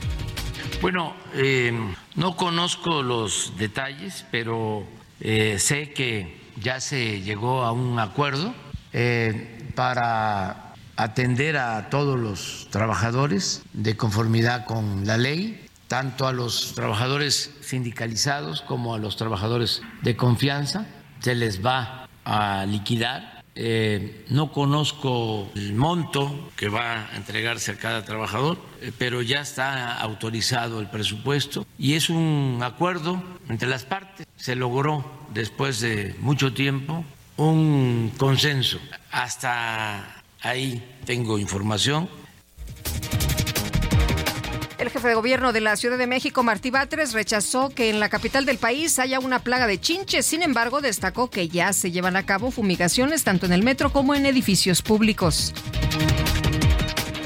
Bueno, 0.81 1.17
eh, 1.33 1.77
no 2.15 2.37
conozco 2.37 3.03
los 3.03 3.51
detalles, 3.57 4.25
pero 4.31 4.87
eh, 5.19 5.57
sé 5.59 5.91
que 5.91 6.39
ya 6.59 6.79
se 6.79 7.21
llegó 7.21 7.63
a 7.63 7.71
un 7.71 7.99
acuerdo 7.99 8.53
eh, 8.93 9.69
para 9.75 10.73
atender 10.95 11.57
a 11.57 11.89
todos 11.89 12.19
los 12.19 12.67
trabajadores 12.69 13.63
de 13.73 13.97
conformidad 13.97 14.65
con 14.65 15.05
la 15.07 15.17
ley, 15.17 15.65
tanto 15.87 16.27
a 16.27 16.33
los 16.33 16.73
trabajadores 16.75 17.51
sindicalizados 17.61 18.61
como 18.61 18.93
a 18.93 18.99
los 18.99 19.17
trabajadores 19.17 19.81
de 20.03 20.15
confianza. 20.15 20.85
Se 21.19 21.35
les 21.35 21.65
va 21.65 22.07
a 22.25 22.65
liquidar. 22.65 23.40
Eh, 23.53 24.25
no 24.29 24.51
conozco 24.51 25.51
el 25.55 25.73
monto 25.73 26.51
que 26.55 26.69
va 26.69 27.07
a 27.07 27.17
entregarse 27.17 27.71
a 27.71 27.77
cada 27.77 28.05
trabajador, 28.05 28.57
eh, 28.81 28.91
pero 28.97 29.21
ya 29.21 29.41
está 29.41 29.97
autorizado 29.97 30.79
el 30.79 30.87
presupuesto 30.87 31.65
y 31.77 31.95
es 31.95 32.09
un 32.09 32.59
acuerdo 32.63 33.21
entre 33.49 33.67
las 33.67 33.83
partes. 33.83 34.25
Se 34.37 34.55
logró 34.55 35.05
después 35.33 35.81
de 35.81 36.15
mucho 36.19 36.53
tiempo, 36.53 37.03
un 37.35 38.13
consenso. 38.17 38.79
Hasta 39.11 40.23
ahí 40.41 40.83
tengo 41.05 41.37
información. 41.37 42.07
El 44.81 44.89
jefe 44.89 45.09
de 45.09 45.13
gobierno 45.13 45.53
de 45.53 45.61
la 45.61 45.75
Ciudad 45.75 45.99
de 45.99 46.07
México, 46.07 46.41
Martí 46.41 46.71
Batres, 46.71 47.13
rechazó 47.13 47.69
que 47.69 47.91
en 47.91 47.99
la 47.99 48.09
capital 48.09 48.47
del 48.47 48.57
país 48.57 48.97
haya 48.97 49.19
una 49.19 49.37
plaga 49.37 49.67
de 49.67 49.79
chinches. 49.79 50.25
Sin 50.25 50.41
embargo, 50.41 50.81
destacó 50.81 51.29
que 51.29 51.47
ya 51.47 51.71
se 51.71 51.91
llevan 51.91 52.15
a 52.15 52.25
cabo 52.25 52.49
fumigaciones 52.49 53.23
tanto 53.23 53.45
en 53.45 53.53
el 53.53 53.61
metro 53.61 53.93
como 53.93 54.15
en 54.15 54.25
edificios 54.25 54.81
públicos. 54.81 55.53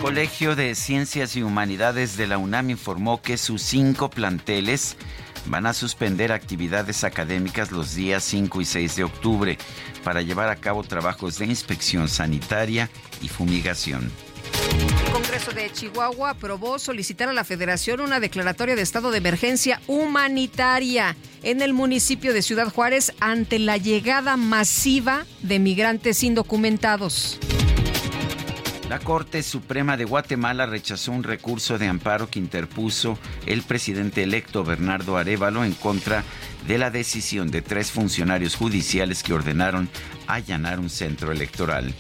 Colegio 0.02 0.58
de 0.58 0.76
Ciencias 0.76 1.38
y 1.38 1.44
Humanidades 1.44 2.18
de 2.18 2.28
la 2.28 2.38
UNAM 2.38 2.72
informó 2.72 3.22
que 3.22 3.38
sus 3.38 3.62
cinco 3.62 4.10
planteles 4.10 4.98
van 5.46 5.66
a 5.66 5.74
suspender 5.74 6.34
actividades 6.34 7.06
académicas 7.06 7.72
los 7.72 7.96
días 7.96 8.26
5 8.26 8.60
y 8.60 8.66
6 8.66 8.96
de 8.98 9.04
octubre 9.06 9.58
para 10.04 10.22
llevar 10.22 10.50
a 10.50 10.58
cabo 10.58 10.84
trabajos 10.84 11.38
de 11.40 11.46
inspección 11.46 12.10
sanitaria 12.10 12.90
y 13.22 13.30
fumigación. 13.30 14.12
El 15.06 15.12
Congreso 15.12 15.52
de 15.52 15.72
Chihuahua 15.72 16.32
aprobó 16.32 16.80
solicitar 16.80 17.30
a 17.30 17.34
la 17.34 17.44
Federación 17.44 18.02
una 18.02 18.20
declaratoria 18.20 18.76
de 18.76 18.82
estado 18.82 19.12
de 19.12 19.20
emergencia 19.20 19.82
humanitaria 19.88 21.16
en 21.44 21.62
el 21.62 21.74
municipio 21.74 22.34
de 22.34 22.42
Ciudad 22.42 22.72
Juárez 22.72 23.14
ante 23.20 23.60
la 23.60 23.78
llegada 23.78 24.38
masiva 24.38 25.26
de 25.42 25.60
migrantes 25.60 26.24
indocumentados. 26.24 27.40
La 28.90 29.00
Corte 29.00 29.42
Suprema 29.42 29.98
de 29.98 30.06
Guatemala 30.06 30.68
rechazó 30.68 31.12
un 31.12 31.24
recurso 31.24 31.80
de 31.80 31.88
amparo 31.88 32.30
que 32.30 32.38
interpuso 32.38 33.18
el 33.48 33.64
presidente 33.64 34.22
electo 34.22 34.64
Bernardo 34.64 35.18
Arevalo 35.18 35.66
en 35.66 35.74
contra 35.74 36.24
de 36.68 36.78
la 36.78 36.92
decisión 36.92 37.50
de 37.50 37.64
tres 37.64 37.90
funcionarios 37.90 38.56
judiciales 38.56 39.24
que 39.24 39.34
ordenaron 39.34 39.90
allanar 40.28 40.80
un 40.80 40.92
centro 40.92 41.32
electoral. 41.32 41.96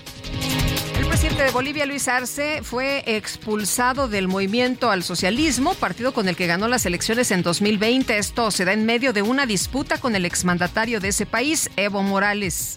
El 1.15 1.21
presidente 1.21 1.45
de 1.45 1.51
Bolivia, 1.51 1.85
Luis 1.85 2.09
Arce, 2.09 2.61
fue 2.61 3.01
expulsado 3.07 4.09
del 4.09 4.27
movimiento 4.27 4.91
al 4.91 5.01
socialismo, 5.01 5.73
partido 5.73 6.13
con 6.13 6.27
el 6.27 6.35
que 6.35 6.45
ganó 6.45 6.67
las 6.67 6.85
elecciones 6.85 7.31
en 7.31 7.41
2020. 7.41 8.17
Esto 8.17 8.51
se 8.51 8.65
da 8.65 8.73
en 8.73 8.85
medio 8.85 9.13
de 9.13 9.21
una 9.21 9.45
disputa 9.45 9.97
con 9.97 10.17
el 10.17 10.25
exmandatario 10.25 10.99
de 10.99 11.07
ese 11.07 11.25
país, 11.25 11.71
Evo 11.77 12.03
Morales. 12.03 12.75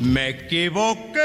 Me 0.00 0.30
equivoqué 0.30 1.20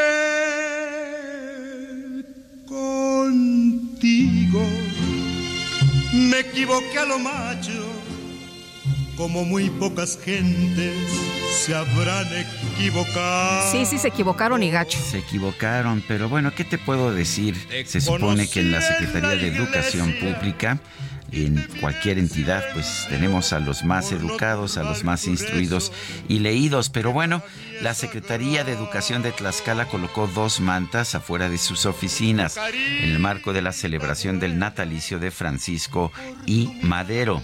contigo. 2.68 4.68
Me 6.12 6.40
equivoqué 6.40 7.00
a 7.00 7.06
lo 7.06 7.20
macho, 7.20 7.72
como 9.22 9.46
muy 9.46 9.70
pocas 9.70 10.18
gentes 10.18 10.96
se 11.64 11.76
habrán 11.76 12.26
equivocado. 12.74 13.72
Sí, 13.72 13.86
sí, 13.86 14.00
se 14.00 14.08
equivocaron 14.08 14.64
y 14.64 14.72
gacho. 14.72 14.98
Se 14.98 15.20
equivocaron, 15.20 16.04
pero 16.08 16.28
bueno, 16.28 16.52
¿qué 16.56 16.64
te 16.64 16.80
puedo 16.80 17.14
decir? 17.14 17.56
Se 17.86 18.02
supone 18.02 18.50
que 18.50 18.62
en 18.62 18.72
la 18.72 18.82
Secretaría 18.82 19.36
de 19.36 19.56
Educación 19.56 20.16
Pública 20.20 20.80
en 21.32 21.64
cualquier 21.80 22.18
entidad, 22.18 22.64
pues 22.74 23.06
tenemos 23.10 23.54
a 23.54 23.60
los 23.60 23.84
más 23.84 24.12
educados, 24.12 24.78
a 24.78 24.84
los 24.84 25.04
más 25.04 25.28
instruidos 25.28 25.92
y 26.28 26.40
leídos. 26.40 26.90
Pero 26.90 27.14
bueno, 27.14 27.44
la 27.82 27.94
Secretaría 27.94 28.64
de 28.64 28.74
Educación 28.74 29.22
de 29.22 29.32
Tlaxcala 29.32 29.86
colocó 29.86 30.26
dos 30.28 30.60
mantas 30.60 31.14
afuera 31.14 31.48
de 31.48 31.60
sus 31.60 31.86
oficinas 31.86 32.58
en 32.58 33.12
el 33.12 33.20
marco 33.20 33.54
de 33.54 33.62
la 33.62 33.72
celebración 33.72 34.40
del 34.40 34.58
natalicio 34.58 35.20
de 35.20 35.30
Francisco 35.30 36.12
y 36.48 36.72
Madero. 36.82 37.42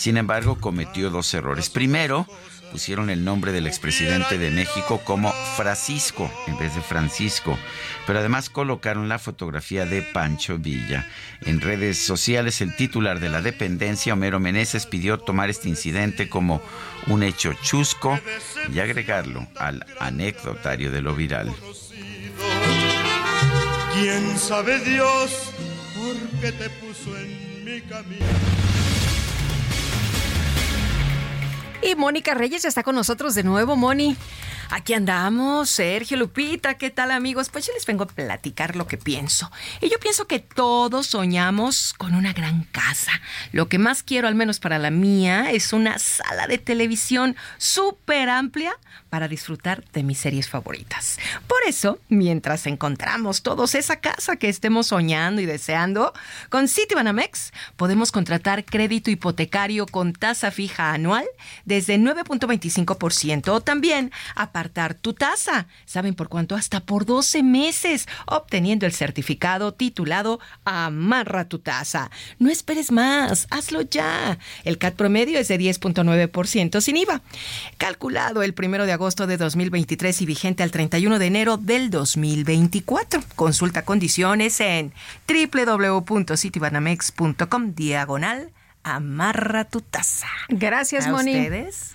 Sin 0.00 0.16
embargo, 0.16 0.56
cometió 0.58 1.10
dos 1.10 1.34
errores. 1.34 1.68
Primero, 1.68 2.26
pusieron 2.72 3.10
el 3.10 3.22
nombre 3.22 3.52
del 3.52 3.66
expresidente 3.66 4.38
de 4.38 4.50
México 4.50 5.02
como 5.04 5.30
Francisco 5.58 6.32
en 6.46 6.58
vez 6.58 6.74
de 6.74 6.80
Francisco, 6.80 7.58
pero 8.06 8.20
además 8.20 8.48
colocaron 8.48 9.10
la 9.10 9.18
fotografía 9.18 9.84
de 9.84 10.00
Pancho 10.00 10.56
Villa. 10.56 11.06
En 11.42 11.60
redes 11.60 11.98
sociales, 11.98 12.62
el 12.62 12.74
titular 12.76 13.20
de 13.20 13.28
la 13.28 13.42
dependencia, 13.42 14.14
Homero 14.14 14.40
Meneses, 14.40 14.86
pidió 14.86 15.18
tomar 15.18 15.50
este 15.50 15.68
incidente 15.68 16.30
como 16.30 16.62
un 17.08 17.22
hecho 17.22 17.52
chusco 17.52 18.18
y 18.72 18.78
agregarlo 18.78 19.46
al 19.56 19.84
anecdotario 19.98 20.90
de 20.90 21.02
lo 21.02 21.14
viral. 21.14 21.52
¿Quién 23.92 24.38
sabe 24.38 24.78
Dios 24.78 25.52
por 25.94 26.40
qué 26.40 26.52
te 26.52 26.70
puso 26.70 27.14
en 27.18 27.64
mi 27.66 27.82
camino? 27.82 28.79
Y 31.82 31.94
Mónica 31.94 32.34
Reyes 32.34 32.64
está 32.64 32.82
con 32.82 32.94
nosotros 32.94 33.34
de 33.34 33.42
nuevo, 33.42 33.76
Moni. 33.76 34.16
Aquí 34.72 34.94
andamos, 34.94 35.68
Sergio 35.68 36.16
Lupita, 36.16 36.74
¿qué 36.74 36.90
tal 36.90 37.10
amigos? 37.10 37.48
Pues 37.48 37.66
yo 37.66 37.72
les 37.74 37.84
vengo 37.86 38.04
a 38.04 38.06
platicar 38.06 38.76
lo 38.76 38.86
que 38.86 38.98
pienso. 38.98 39.50
Y 39.80 39.90
yo 39.90 39.98
pienso 39.98 40.28
que 40.28 40.38
todos 40.38 41.08
soñamos 41.08 41.92
con 41.92 42.14
una 42.14 42.32
gran 42.32 42.62
casa. 42.70 43.10
Lo 43.50 43.68
que 43.68 43.80
más 43.80 44.04
quiero, 44.04 44.28
al 44.28 44.36
menos 44.36 44.60
para 44.60 44.78
la 44.78 44.90
mía, 44.92 45.50
es 45.50 45.72
una 45.72 45.98
sala 45.98 46.46
de 46.46 46.58
televisión 46.58 47.34
súper 47.58 48.28
amplia 48.28 48.72
para 49.08 49.26
disfrutar 49.26 49.84
de 49.92 50.04
mis 50.04 50.18
series 50.18 50.48
favoritas. 50.48 51.18
Por 51.48 51.58
eso, 51.66 51.98
mientras 52.08 52.66
encontramos 52.68 53.42
todos 53.42 53.74
esa 53.74 53.96
casa 53.96 54.36
que 54.36 54.48
estemos 54.48 54.86
soñando 54.86 55.40
y 55.40 55.46
deseando, 55.46 56.12
con 56.48 56.68
Citibanamex 56.68 57.52
podemos 57.74 58.12
contratar 58.12 58.64
crédito 58.64 59.10
hipotecario 59.10 59.86
con 59.86 60.12
tasa 60.12 60.52
fija 60.52 60.92
anual 60.92 61.26
desde 61.64 61.98
9.25% 61.98 63.48
o 63.48 63.60
también 63.60 64.12
apartar 64.60 64.92
tu 64.94 65.14
tasa. 65.14 65.66
¿Saben 65.86 66.14
por 66.14 66.28
cuánto? 66.28 66.54
Hasta 66.54 66.80
por 66.80 67.06
12 67.06 67.42
meses, 67.42 68.06
obteniendo 68.26 68.84
el 68.84 68.92
certificado 68.92 69.72
titulado 69.72 70.38
Amarra 70.66 71.46
tu 71.46 71.60
tasa. 71.60 72.10
No 72.38 72.50
esperes 72.50 72.92
más, 72.92 73.46
hazlo 73.50 73.80
ya. 73.80 74.38
El 74.64 74.76
CAT 74.76 74.96
promedio 74.96 75.38
es 75.38 75.48
de 75.48 75.58
10.9% 75.58 76.82
sin 76.82 76.98
IVA. 76.98 77.22
Calculado 77.78 78.42
el 78.42 78.52
primero 78.52 78.84
de 78.84 78.92
agosto 78.92 79.26
de 79.26 79.38
2023 79.38 80.20
y 80.20 80.26
vigente 80.26 80.62
al 80.62 80.72
31 80.72 81.18
de 81.18 81.26
enero 81.26 81.56
del 81.56 81.88
2024. 81.90 83.22
Consulta 83.36 83.86
condiciones 83.86 84.60
en 84.60 84.92
www.citibanamex.com 85.26 87.74
diagonal 87.74 88.50
amarra 88.82 89.64
tu 89.64 89.80
taza. 89.80 90.26
Gracias, 90.48 91.06
¿A 91.06 91.12
Moni. 91.12 91.34
ustedes? 91.34 91.94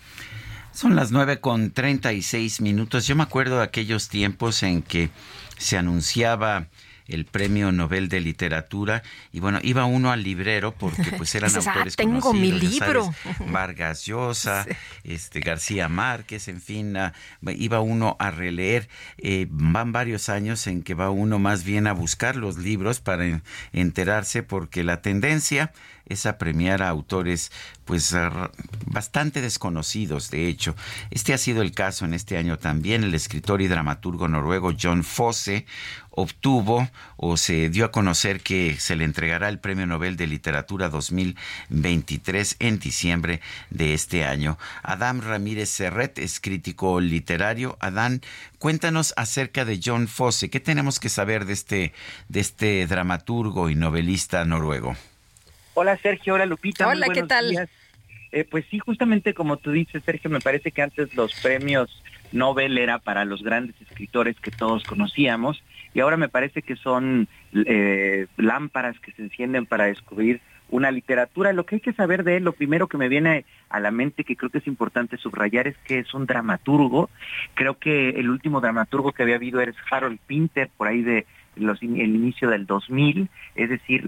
Son 0.75 0.95
las 0.95 1.11
nueve 1.11 1.39
con 1.39 1.71
36 1.71 2.59
minutos. 2.59 3.07
Yo 3.07 3.15
me 3.15 3.23
acuerdo 3.23 3.57
de 3.57 3.63
aquellos 3.63 4.09
tiempos 4.09 4.61
en 4.61 4.81
que 4.81 5.09
se 5.57 5.77
anunciaba 5.77 6.67
el 7.07 7.25
premio 7.25 7.71
Nobel 7.71 8.09
de 8.09 8.19
Literatura 8.19 9.03
y 9.31 9.39
bueno, 9.39 9.59
iba 9.61 9.85
uno 9.85 10.11
al 10.11 10.23
librero 10.23 10.73
porque 10.73 11.03
pues 11.17 11.33
eran 11.35 11.49
Dices, 11.53 11.67
"Ah, 11.67 11.71
autores 11.73 11.95
tengo 11.95 12.33
mi 12.33 12.49
conocidos, 12.49 12.61
ya 12.79 12.85
libro". 12.87 13.13
sabes, 13.23 13.51
Vargas 13.51 14.05
Llosa, 14.05 14.65
este 15.05 15.39
García 15.39 15.87
Márquez, 15.87 16.47
en 16.49 16.59
fin, 16.61 16.97
ah, 16.97 17.13
iba 17.55 17.79
uno 17.79 18.17
a 18.19 18.31
releer. 18.31 18.89
Eh, 19.17 19.45
van 19.51 19.91
varios 19.93 20.27
años 20.29 20.65
en 20.67 20.81
que 20.83 20.93
va 20.95 21.09
uno 21.11 21.39
más 21.39 21.63
bien 21.63 21.87
a 21.87 21.93
buscar 21.93 22.35
los 22.35 22.57
libros 22.57 22.99
para 22.99 23.25
en- 23.25 23.43
enterarse 23.71 24.41
porque 24.43 24.83
la 24.83 25.01
tendencia 25.01 25.71
es 26.05 26.25
a 26.25 26.37
premiar 26.37 26.81
a 26.81 26.89
autores 26.89 27.51
pues 27.85 28.15
bastante 28.87 29.41
desconocidos 29.41 30.31
de 30.31 30.47
hecho. 30.47 30.75
Este 31.11 31.33
ha 31.33 31.37
sido 31.37 31.61
el 31.61 31.71
caso 31.71 32.05
en 32.05 32.13
este 32.13 32.37
año 32.37 32.57
también. 32.57 33.03
El 33.03 33.13
escritor 33.13 33.61
y 33.61 33.67
dramaturgo 33.67 34.27
noruego 34.27 34.73
John 34.79 35.03
Fosse 35.03 35.65
obtuvo 36.15 36.89
o 37.17 37.37
se 37.37 37.69
dio 37.69 37.85
a 37.85 37.91
conocer 37.91 38.41
que 38.41 38.77
se 38.79 38.95
le 38.95 39.03
entregará 39.03 39.49
el 39.49 39.59
Premio 39.59 39.85
Nobel 39.85 40.15
de 40.15 40.27
Literatura 40.27 40.89
2023 40.89 42.55
en 42.59 42.79
diciembre 42.79 43.41
de 43.69 43.93
este 43.93 44.25
año. 44.25 44.57
Adam 44.81 45.21
Ramírez 45.21 45.69
Serret 45.69 46.17
es 46.17 46.39
crítico 46.39 46.99
literario. 47.01 47.77
Adán, 47.79 48.21
cuéntanos 48.59 49.13
acerca 49.17 49.65
de 49.65 49.79
John 49.83 50.07
Fosse. 50.07 50.49
¿Qué 50.49 50.59
tenemos 50.59 50.99
que 50.99 51.09
saber 51.09 51.45
de 51.45 51.53
este, 51.53 51.93
de 52.29 52.39
este 52.39 52.87
dramaturgo 52.87 53.69
y 53.69 53.75
novelista 53.75 54.43
noruego? 54.45 54.95
Hola 55.75 55.97
Sergio, 55.97 56.35
hola 56.35 56.45
Lupita. 56.45 56.85
muy 56.87 56.95
Hola, 56.95 57.07
¿qué 57.13 57.23
tal? 57.23 57.49
días. 57.49 57.69
Eh, 58.31 58.45
pues 58.49 58.65
sí, 58.71 58.79
justamente 58.79 59.33
como 59.33 59.57
tú 59.57 59.71
dices, 59.71 60.03
Sergio, 60.03 60.29
me 60.29 60.39
parece 60.39 60.71
que 60.71 60.81
antes 60.81 61.13
los 61.15 61.33
premios 61.41 62.01
Nobel 62.31 62.77
era 62.77 62.97
para 62.97 63.25
los 63.25 63.43
grandes 63.43 63.75
escritores 63.81 64.39
que 64.39 64.51
todos 64.51 64.83
conocíamos 64.83 65.61
y 65.93 65.99
ahora 65.99 66.15
me 66.15 66.29
parece 66.29 66.61
que 66.61 66.77
son 66.77 67.27
eh, 67.53 68.27
lámparas 68.37 68.99
que 69.01 69.11
se 69.11 69.21
encienden 69.21 69.65
para 69.65 69.85
descubrir 69.85 70.41
una 70.69 70.91
literatura. 70.91 71.51
Lo 71.53 71.65
que 71.65 71.75
hay 71.75 71.81
que 71.81 71.93
saber 71.93 72.23
de 72.23 72.37
él, 72.37 72.43
lo 72.43 72.53
primero 72.53 72.87
que 72.87 72.97
me 72.97 73.09
viene 73.09 73.45
a 73.69 73.79
la 73.81 73.91
mente 73.91 74.23
que 74.23 74.35
creo 74.35 74.49
que 74.49 74.59
es 74.59 74.67
importante 74.67 75.17
subrayar 75.17 75.67
es 75.67 75.77
que 75.79 75.99
es 75.99 76.13
un 76.13 76.25
dramaturgo. 76.25 77.09
Creo 77.53 77.77
que 77.79 78.09
el 78.11 78.29
último 78.29 78.61
dramaturgo 78.61 79.11
que 79.11 79.23
había 79.23 79.35
habido 79.35 79.59
es 79.61 79.75
Harold 79.91 80.19
Pinter, 80.25 80.69
por 80.77 80.87
ahí 80.87 81.01
de 81.01 81.25
el 81.55 82.15
inicio 82.15 82.49
del 82.49 82.65
2000, 82.65 83.29
es 83.55 83.69
decir, 83.69 84.03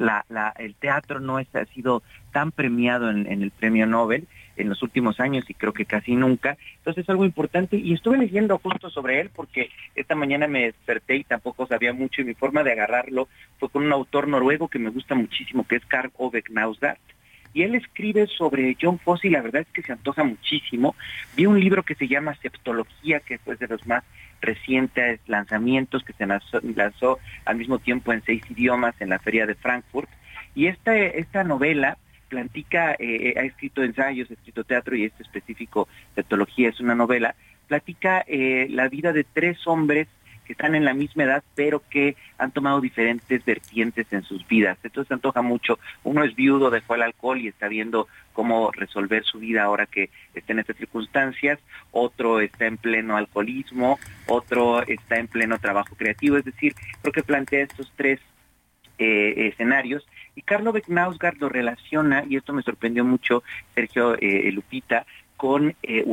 el 0.58 0.76
teatro 0.76 1.20
no 1.20 1.38
ha 1.38 1.66
sido 1.74 2.04
tan 2.32 2.52
premiado 2.52 3.10
en, 3.10 3.26
en 3.32 3.42
el 3.42 3.52
premio 3.52 3.86
Nobel 3.86 4.28
en 4.58 4.70
los 4.70 4.82
últimos 4.82 5.20
años 5.20 5.46
y 5.50 5.54
creo 5.54 5.72
que 5.72 5.86
casi 5.86 6.16
nunca. 6.16 6.58
Entonces 6.78 7.04
es 7.04 7.10
algo 7.10 7.26
importante 7.26 7.78
y 7.78 7.94
estuve 7.94 8.18
leyendo 8.18 8.58
justo 8.58 8.90
sobre 8.90 9.22
él 9.22 9.30
porque 9.34 9.70
esta 9.96 10.16
mañana 10.16 10.48
me 10.48 10.66
desperté 10.66 11.18
y 11.18 11.24
tampoco 11.24 11.68
sabía 11.68 11.94
mucho 11.94 12.22
y 12.22 12.26
mi 12.26 12.34
forma 12.34 12.64
de 12.64 12.74
agarrarlo 12.74 13.28
fue 13.60 13.70
con 13.70 13.84
un 13.84 13.94
autor 13.94 14.28
noruego 14.28 14.68
que 14.68 14.80
me 14.80 14.90
gusta 14.90 15.16
muchísimo 15.16 15.66
que 15.68 15.78
es 15.78 15.86
Karl 15.86 16.12
Ove 16.18 16.42
Knausgaard 16.42 16.98
y 17.58 17.64
él 17.64 17.74
escribe 17.74 18.28
sobre 18.28 18.78
John 18.80 19.00
Fosse 19.00 19.30
y 19.30 19.32
la 19.32 19.42
verdad 19.42 19.64
es 19.64 19.68
que 19.70 19.82
se 19.82 19.92
antoja 19.92 20.24
muchísimo. 20.24 20.96
Vi 21.36 21.48
un 21.48 21.60
libro 21.60 21.82
que 21.82 21.96
se 21.96 22.08
llama 22.08 22.36
Septología, 22.36 23.20
que 23.20 23.40
fue 23.40 23.56
de 23.56 23.68
los 23.68 23.88
más 23.88 24.04
recientes 24.42 25.20
lanzamientos 25.26 26.04
que 26.04 26.14
se 26.14 26.28
lanzó, 26.28 27.18
al 27.46 27.56
mismo 27.56 27.80
tiempo 27.80 28.14
en 28.14 28.22
seis 28.22 28.44
idiomas 28.52 28.94
en 29.02 29.10
la 29.10 29.18
Feria 29.18 29.48
de 29.48 29.56
Frankfurt. 29.56 30.08
Y 30.54 30.68
esta, 30.68 30.96
esta 30.96 31.44
novela 31.44 31.98
platica, 32.30 32.96
eh, 33.00 33.34
ha 33.36 33.42
escrito 33.42 33.82
ensayos, 33.82 34.30
ha 34.30 34.36
escrito 34.36 34.64
teatro 34.64 34.96
y 34.96 35.06
este 35.06 35.24
específico, 35.24 35.88
Septología, 36.14 36.70
es 36.70 36.80
una 36.80 36.94
novela, 36.94 37.34
platica 37.66 38.24
eh, 38.28 38.68
la 38.70 38.88
vida 38.88 39.14
de 39.14 39.24
tres 39.24 39.66
hombres 39.66 40.08
que 40.48 40.54
están 40.54 40.76
en 40.76 40.86
la 40.86 40.94
misma 40.94 41.26
edad, 41.26 41.44
pero 41.56 41.84
que 41.90 42.16
han 42.38 42.52
tomado 42.52 42.80
diferentes 42.80 43.44
vertientes 43.44 44.08
en 44.12 44.24
sus 44.24 44.48
vidas. 44.48 44.78
Entonces 44.82 45.10
se 45.10 45.14
antoja 45.14 45.42
mucho. 45.42 45.78
Uno 46.04 46.24
es 46.24 46.34
viudo, 46.36 46.70
dejó 46.70 46.96
el 46.96 47.02
alcohol 47.02 47.40
y 47.40 47.50
está 47.50 47.68
viendo 47.68 48.08
cómo 48.32 48.72
resolver 48.72 49.26
su 49.26 49.40
vida 49.40 49.64
ahora 49.64 49.86
que 49.86 50.10
está 50.34 50.54
en 50.54 50.60
estas 50.60 50.78
circunstancias. 50.78 51.60
Otro 51.92 52.40
está 52.40 52.66
en 52.66 52.78
pleno 52.78 53.18
alcoholismo, 53.18 54.00
otro 54.28 54.82
está 54.84 55.18
en 55.18 55.28
pleno 55.28 55.60
trabajo 55.60 55.96
creativo. 55.96 56.38
Es 56.38 56.46
decir, 56.46 56.74
creo 57.02 57.12
que 57.12 57.24
plantea 57.24 57.64
estos 57.64 57.92
tres 57.96 58.22
eh, 58.98 59.50
escenarios. 59.52 60.08
Y 60.34 60.44
Carlo 60.44 60.72
Becknausgaard 60.72 61.38
lo 61.40 61.50
relaciona, 61.50 62.24
y 62.30 62.38
esto 62.38 62.54
me 62.54 62.62
sorprendió 62.62 63.04
mucho, 63.04 63.44
Sergio 63.76 64.16
eh, 64.20 64.52
Lupita, 64.52 65.06
con 65.36 65.76
eh. 65.84 66.04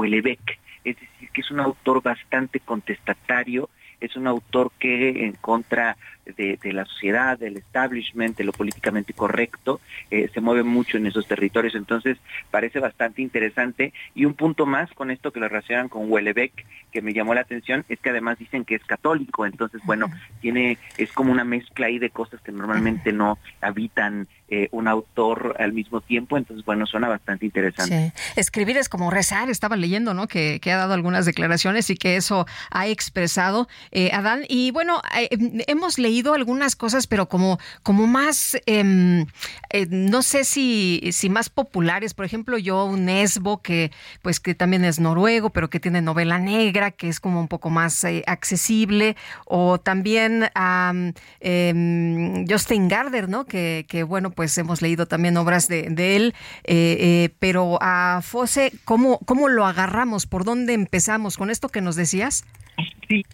Es 0.84 0.96
decir, 1.00 1.30
que 1.30 1.40
es 1.40 1.50
un 1.50 1.60
autor 1.60 2.02
bastante 2.02 2.60
contestatario, 2.60 3.70
es 4.04 4.16
un 4.16 4.26
autor 4.26 4.72
que 4.78 5.24
en 5.24 5.32
contra 5.32 5.96
de, 6.36 6.58
de 6.62 6.72
la 6.72 6.84
sociedad, 6.84 7.38
del 7.38 7.56
establishment, 7.56 8.36
de 8.36 8.44
lo 8.44 8.52
políticamente 8.52 9.12
correcto, 9.12 9.80
eh, 10.10 10.30
se 10.32 10.40
mueve 10.40 10.62
mucho 10.62 10.96
en 10.96 11.06
esos 11.06 11.26
territorios, 11.26 11.74
entonces 11.74 12.18
parece 12.50 12.80
bastante 12.80 13.22
interesante. 13.22 13.92
Y 14.14 14.24
un 14.24 14.34
punto 14.34 14.66
más 14.66 14.90
con 14.92 15.10
esto 15.10 15.32
que 15.32 15.40
lo 15.40 15.48
relacionan 15.48 15.88
con 15.88 16.08
Houellebecq, 16.08 16.64
que 16.92 17.02
me 17.02 17.12
llamó 17.12 17.34
la 17.34 17.40
atención, 17.40 17.84
es 17.88 17.98
que 17.98 18.10
además 18.10 18.38
dicen 18.38 18.64
que 18.64 18.76
es 18.76 18.84
católico, 18.84 19.46
entonces 19.46 19.80
bueno, 19.84 20.06
tiene, 20.40 20.78
es 20.96 21.12
como 21.12 21.32
una 21.32 21.44
mezcla 21.44 21.86
ahí 21.86 21.98
de 21.98 22.10
cosas 22.10 22.40
que 22.40 22.52
normalmente 22.52 23.12
no 23.12 23.38
habitan 23.60 24.28
eh, 24.48 24.68
un 24.70 24.86
autor 24.86 25.56
al 25.58 25.72
mismo 25.72 26.00
tiempo, 26.00 26.36
entonces 26.36 26.64
bueno, 26.64 26.86
suena 26.86 27.08
bastante 27.08 27.46
interesante. 27.46 28.12
Sí. 28.14 28.22
Escribir 28.36 28.76
es 28.76 28.88
como 28.88 29.10
rezar, 29.10 29.50
estaba 29.50 29.76
leyendo, 29.76 30.14
¿no? 30.14 30.28
Que, 30.28 30.60
que 30.60 30.70
ha 30.70 30.76
dado 30.76 30.94
algunas 30.94 31.26
declaraciones 31.26 31.90
y 31.90 31.96
que 31.96 32.16
eso 32.16 32.46
ha 32.70 32.86
expresado 32.86 33.68
eh, 33.90 34.10
Adán. 34.12 34.42
Y 34.48 34.70
bueno, 34.70 35.02
eh, 35.18 35.28
hemos 35.66 35.98
leído 35.98 36.13
algunas 36.34 36.76
cosas, 36.76 37.06
pero 37.06 37.28
como, 37.28 37.58
como 37.82 38.06
más, 38.06 38.56
eh, 38.66 39.24
eh, 39.70 39.86
no 39.90 40.22
sé 40.22 40.44
si, 40.44 41.00
si 41.12 41.28
más 41.28 41.50
populares. 41.50 42.14
Por 42.14 42.24
ejemplo, 42.24 42.58
yo, 42.58 42.84
un 42.84 43.06
Nesbo, 43.06 43.60
que 43.60 43.90
pues 44.22 44.40
que 44.40 44.54
también 44.54 44.84
es 44.84 45.00
noruego, 45.00 45.50
pero 45.50 45.68
que 45.70 45.80
tiene 45.80 46.02
novela 46.02 46.38
negra, 46.38 46.90
que 46.90 47.08
es 47.08 47.20
como 47.20 47.40
un 47.40 47.48
poco 47.48 47.70
más 47.70 48.04
eh, 48.04 48.22
accesible. 48.26 49.16
O 49.46 49.78
también 49.78 50.50
eh, 51.40 52.44
Justin 52.48 52.88
Gardner, 52.88 53.28
¿no? 53.28 53.44
Que, 53.44 53.86
que 53.88 54.02
bueno, 54.02 54.30
pues 54.30 54.56
hemos 54.58 54.82
leído 54.82 55.06
también 55.06 55.36
obras 55.36 55.68
de, 55.68 55.88
de 55.90 56.16
él, 56.16 56.34
eh, 56.64 56.96
eh, 57.00 57.34
pero 57.38 57.78
a 57.80 58.20
Fosse, 58.22 58.72
¿cómo, 58.84 59.18
¿cómo 59.20 59.48
lo 59.48 59.66
agarramos? 59.66 60.26
¿Por 60.26 60.44
dónde 60.44 60.74
empezamos? 60.74 61.36
¿Con 61.36 61.50
esto 61.50 61.68
que 61.68 61.80
nos 61.80 61.96
decías? 61.96 62.44
Sí. 63.08 63.24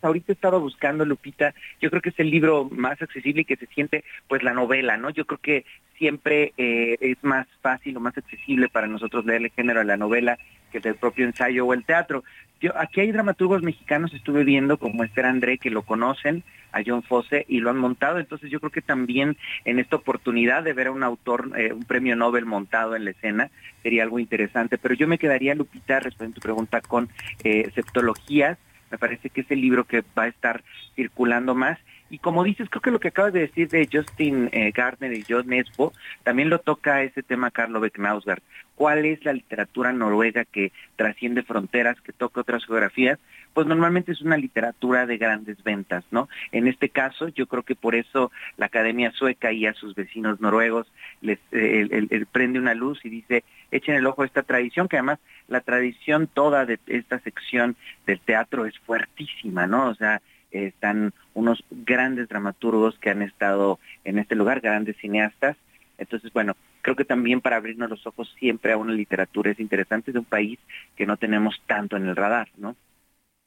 Ahorita 0.00 0.32
he 0.32 0.34
estado 0.34 0.60
buscando, 0.60 1.04
Lupita, 1.04 1.54
yo 1.80 1.90
creo 1.90 2.02
que 2.02 2.10
es 2.10 2.18
el 2.18 2.30
libro 2.30 2.68
más 2.70 3.00
accesible 3.00 3.42
y 3.42 3.44
que 3.44 3.56
se 3.56 3.66
siente 3.66 4.04
pues 4.28 4.42
la 4.42 4.52
novela, 4.52 4.96
¿no? 4.96 5.10
Yo 5.10 5.24
creo 5.24 5.38
que 5.38 5.64
siempre 5.96 6.52
eh, 6.56 6.96
es 7.00 7.22
más 7.22 7.46
fácil 7.60 7.96
o 7.96 8.00
más 8.00 8.16
accesible 8.18 8.68
para 8.68 8.86
nosotros 8.86 9.24
leer 9.24 9.42
el 9.42 9.50
género 9.50 9.80
de 9.80 9.86
la 9.86 9.96
novela 9.96 10.38
que 10.72 10.80
del 10.80 10.96
propio 10.96 11.26
ensayo 11.26 11.66
o 11.66 11.74
el 11.74 11.84
teatro. 11.84 12.24
Yo, 12.60 12.76
aquí 12.78 13.00
hay 13.00 13.12
dramaturgos 13.12 13.62
mexicanos, 13.62 14.14
estuve 14.14 14.44
viendo 14.44 14.78
como 14.78 15.04
Esther 15.04 15.26
André, 15.26 15.58
que 15.58 15.70
lo 15.70 15.82
conocen, 15.82 16.42
a 16.72 16.80
John 16.84 17.02
Fosse, 17.02 17.44
y 17.48 17.60
lo 17.60 17.70
han 17.70 17.76
montado, 17.76 18.18
entonces 18.18 18.50
yo 18.50 18.58
creo 18.58 18.70
que 18.70 18.80
también 18.80 19.36
en 19.64 19.78
esta 19.78 19.96
oportunidad 19.96 20.62
de 20.62 20.72
ver 20.72 20.86
a 20.86 20.92
un 20.92 21.02
autor, 21.02 21.52
eh, 21.56 21.72
un 21.72 21.84
premio 21.84 22.16
Nobel 22.16 22.46
montado 22.46 22.96
en 22.96 23.04
la 23.04 23.10
escena, 23.10 23.50
sería 23.82 24.04
algo 24.04 24.18
interesante, 24.18 24.78
pero 24.78 24.94
yo 24.94 25.06
me 25.06 25.18
quedaría, 25.18 25.54
Lupita, 25.54 26.00
respondiendo 26.00 26.34
a 26.34 26.40
tu 26.40 26.40
pregunta, 26.40 26.80
con 26.80 27.10
eh, 27.44 27.70
septologías, 27.74 28.58
me 28.92 28.98
parece 28.98 29.30
que 29.30 29.40
es 29.40 29.50
el 29.50 29.60
libro 29.60 29.84
que 29.84 30.04
va 30.16 30.24
a 30.24 30.28
estar 30.28 30.62
circulando 30.94 31.54
más. 31.54 31.78
Y 32.12 32.18
como 32.18 32.44
dices, 32.44 32.68
creo 32.68 32.82
que 32.82 32.90
lo 32.90 33.00
que 33.00 33.08
acabas 33.08 33.32
de 33.32 33.40
decir 33.40 33.70
de 33.70 33.88
Justin 33.90 34.50
eh, 34.52 34.70
Gardner 34.70 35.14
y 35.14 35.24
John 35.26 35.46
Nesbo, 35.46 35.94
también 36.24 36.50
lo 36.50 36.58
toca 36.58 37.02
ese 37.02 37.22
tema 37.22 37.50
Carlo 37.50 37.80
Becknausgaard. 37.80 38.42
¿Cuál 38.74 39.06
es 39.06 39.24
la 39.24 39.32
literatura 39.32 39.94
noruega 39.94 40.44
que 40.44 40.72
trasciende 40.96 41.42
fronteras, 41.42 41.98
que 42.02 42.12
toca 42.12 42.42
otras 42.42 42.66
geografías? 42.66 43.18
Pues 43.54 43.66
normalmente 43.66 44.12
es 44.12 44.20
una 44.20 44.36
literatura 44.36 45.06
de 45.06 45.16
grandes 45.16 45.64
ventas, 45.64 46.04
¿no? 46.10 46.28
En 46.50 46.68
este 46.68 46.90
caso, 46.90 47.28
yo 47.28 47.46
creo 47.46 47.62
que 47.62 47.76
por 47.76 47.94
eso 47.94 48.30
la 48.58 48.66
Academia 48.66 49.10
Sueca 49.12 49.50
y 49.50 49.64
a 49.64 49.72
sus 49.72 49.94
vecinos 49.94 50.38
noruegos 50.38 50.92
les 51.22 51.38
eh, 51.52 52.26
prende 52.30 52.58
una 52.58 52.74
luz 52.74 53.02
y 53.04 53.08
dice, 53.08 53.42
echen 53.70 53.94
el 53.94 54.06
ojo 54.06 54.20
a 54.20 54.26
esta 54.26 54.42
tradición, 54.42 54.86
que 54.86 54.98
además 54.98 55.18
la 55.48 55.62
tradición 55.62 56.26
toda 56.26 56.66
de 56.66 56.78
esta 56.88 57.20
sección 57.20 57.74
del 58.04 58.20
teatro 58.20 58.66
es 58.66 58.78
fuertísima, 58.80 59.66
¿no? 59.66 59.88
O 59.88 59.94
sea, 59.94 60.20
están 60.52 61.12
unos 61.34 61.64
grandes 61.70 62.28
dramaturgos 62.28 62.98
que 62.98 63.10
han 63.10 63.22
estado 63.22 63.78
en 64.04 64.18
este 64.18 64.34
lugar, 64.34 64.60
grandes 64.60 64.96
cineastas. 64.98 65.56
Entonces, 65.98 66.32
bueno, 66.32 66.56
creo 66.82 66.96
que 66.96 67.04
también 67.04 67.40
para 67.40 67.56
abrirnos 67.56 67.90
los 67.90 68.06
ojos 68.06 68.34
siempre 68.38 68.72
a 68.72 68.76
una 68.76 68.92
literatura 68.92 69.50
es 69.50 69.60
interesante 69.60 70.12
de 70.12 70.18
un 70.18 70.24
país 70.24 70.58
que 70.96 71.06
no 71.06 71.16
tenemos 71.16 71.60
tanto 71.66 71.96
en 71.96 72.06
el 72.06 72.16
radar, 72.16 72.48
¿no? 72.56 72.76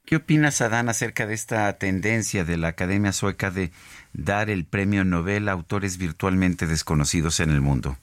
¿Qué 0.06 0.18
opinas, 0.18 0.62
Adán, 0.62 0.88
acerca 0.88 1.26
de 1.26 1.34
esta 1.34 1.78
tendencia 1.80 2.46
de 2.46 2.58
la 2.58 2.70
Academia 2.70 3.12
Sueca 3.12 3.50
de 3.50 3.72
dar 4.14 4.52
el 4.52 4.64
premio 4.64 5.04
Nobel 5.04 5.50
a 5.50 5.54
autores 5.54 5.98
virtualmente 5.98 6.68
desconocidos 6.68 7.40
en 7.40 7.50
el 7.50 7.60
mundo? 7.60 7.98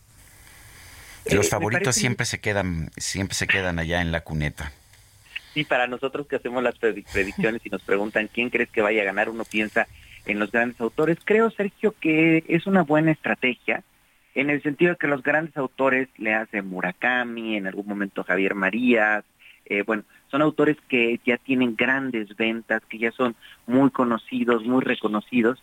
Los 1.31 1.47
eh, 1.47 1.51
favoritos 1.51 1.95
siempre 1.95 2.27
se 2.27 2.41
quedan, 2.41 2.91
siempre 2.97 3.37
se 3.37 3.47
quedan 3.47 3.79
allá 3.79 4.01
en 4.01 4.11
la 4.11 4.23
cuneta. 4.23 4.73
Sí, 5.55 5.65
para 5.65 5.87
nosotros 5.87 6.27
que 6.27 6.37
hacemos 6.37 6.63
las 6.63 6.79
predicciones 6.79 7.61
y 7.65 7.71
nos 7.71 7.83
preguntan 7.83 8.29
quién 8.33 8.51
crees 8.51 8.71
que 8.71 8.81
vaya 8.81 9.03
a 9.03 9.07
ganar, 9.07 9.29
uno 9.29 9.45
piensa 9.45 9.87
en 10.27 10.39
los 10.39 10.51
grandes 10.51 10.81
autores. 10.81 11.19
Creo, 11.25 11.51
Sergio, 11.51 11.95
que 12.01 12.45
es 12.49 12.67
una 12.67 12.83
buena 12.83 13.11
estrategia 13.11 13.83
en 14.35 14.51
el 14.51 14.63
sentido 14.63 14.93
de 14.93 14.97
que 14.97 15.07
los 15.07 15.23
grandes 15.23 15.57
autores 15.57 16.09
le 16.17 16.35
hacen 16.35 16.69
Murakami, 16.69 17.57
en 17.57 17.67
algún 17.67 17.87
momento 17.87 18.25
Javier 18.25 18.55
Marías, 18.55 19.25
eh, 19.67 19.83
bueno, 19.83 20.05
son 20.31 20.43
autores 20.43 20.77
que 20.89 21.21
ya 21.25 21.37
tienen 21.37 21.77
grandes 21.77 22.35
ventas, 22.37 22.83
que 22.89 22.99
ya 22.99 23.13
son 23.13 23.37
muy 23.67 23.91
conocidos, 23.91 24.65
muy 24.65 24.83
reconocidos, 24.83 25.63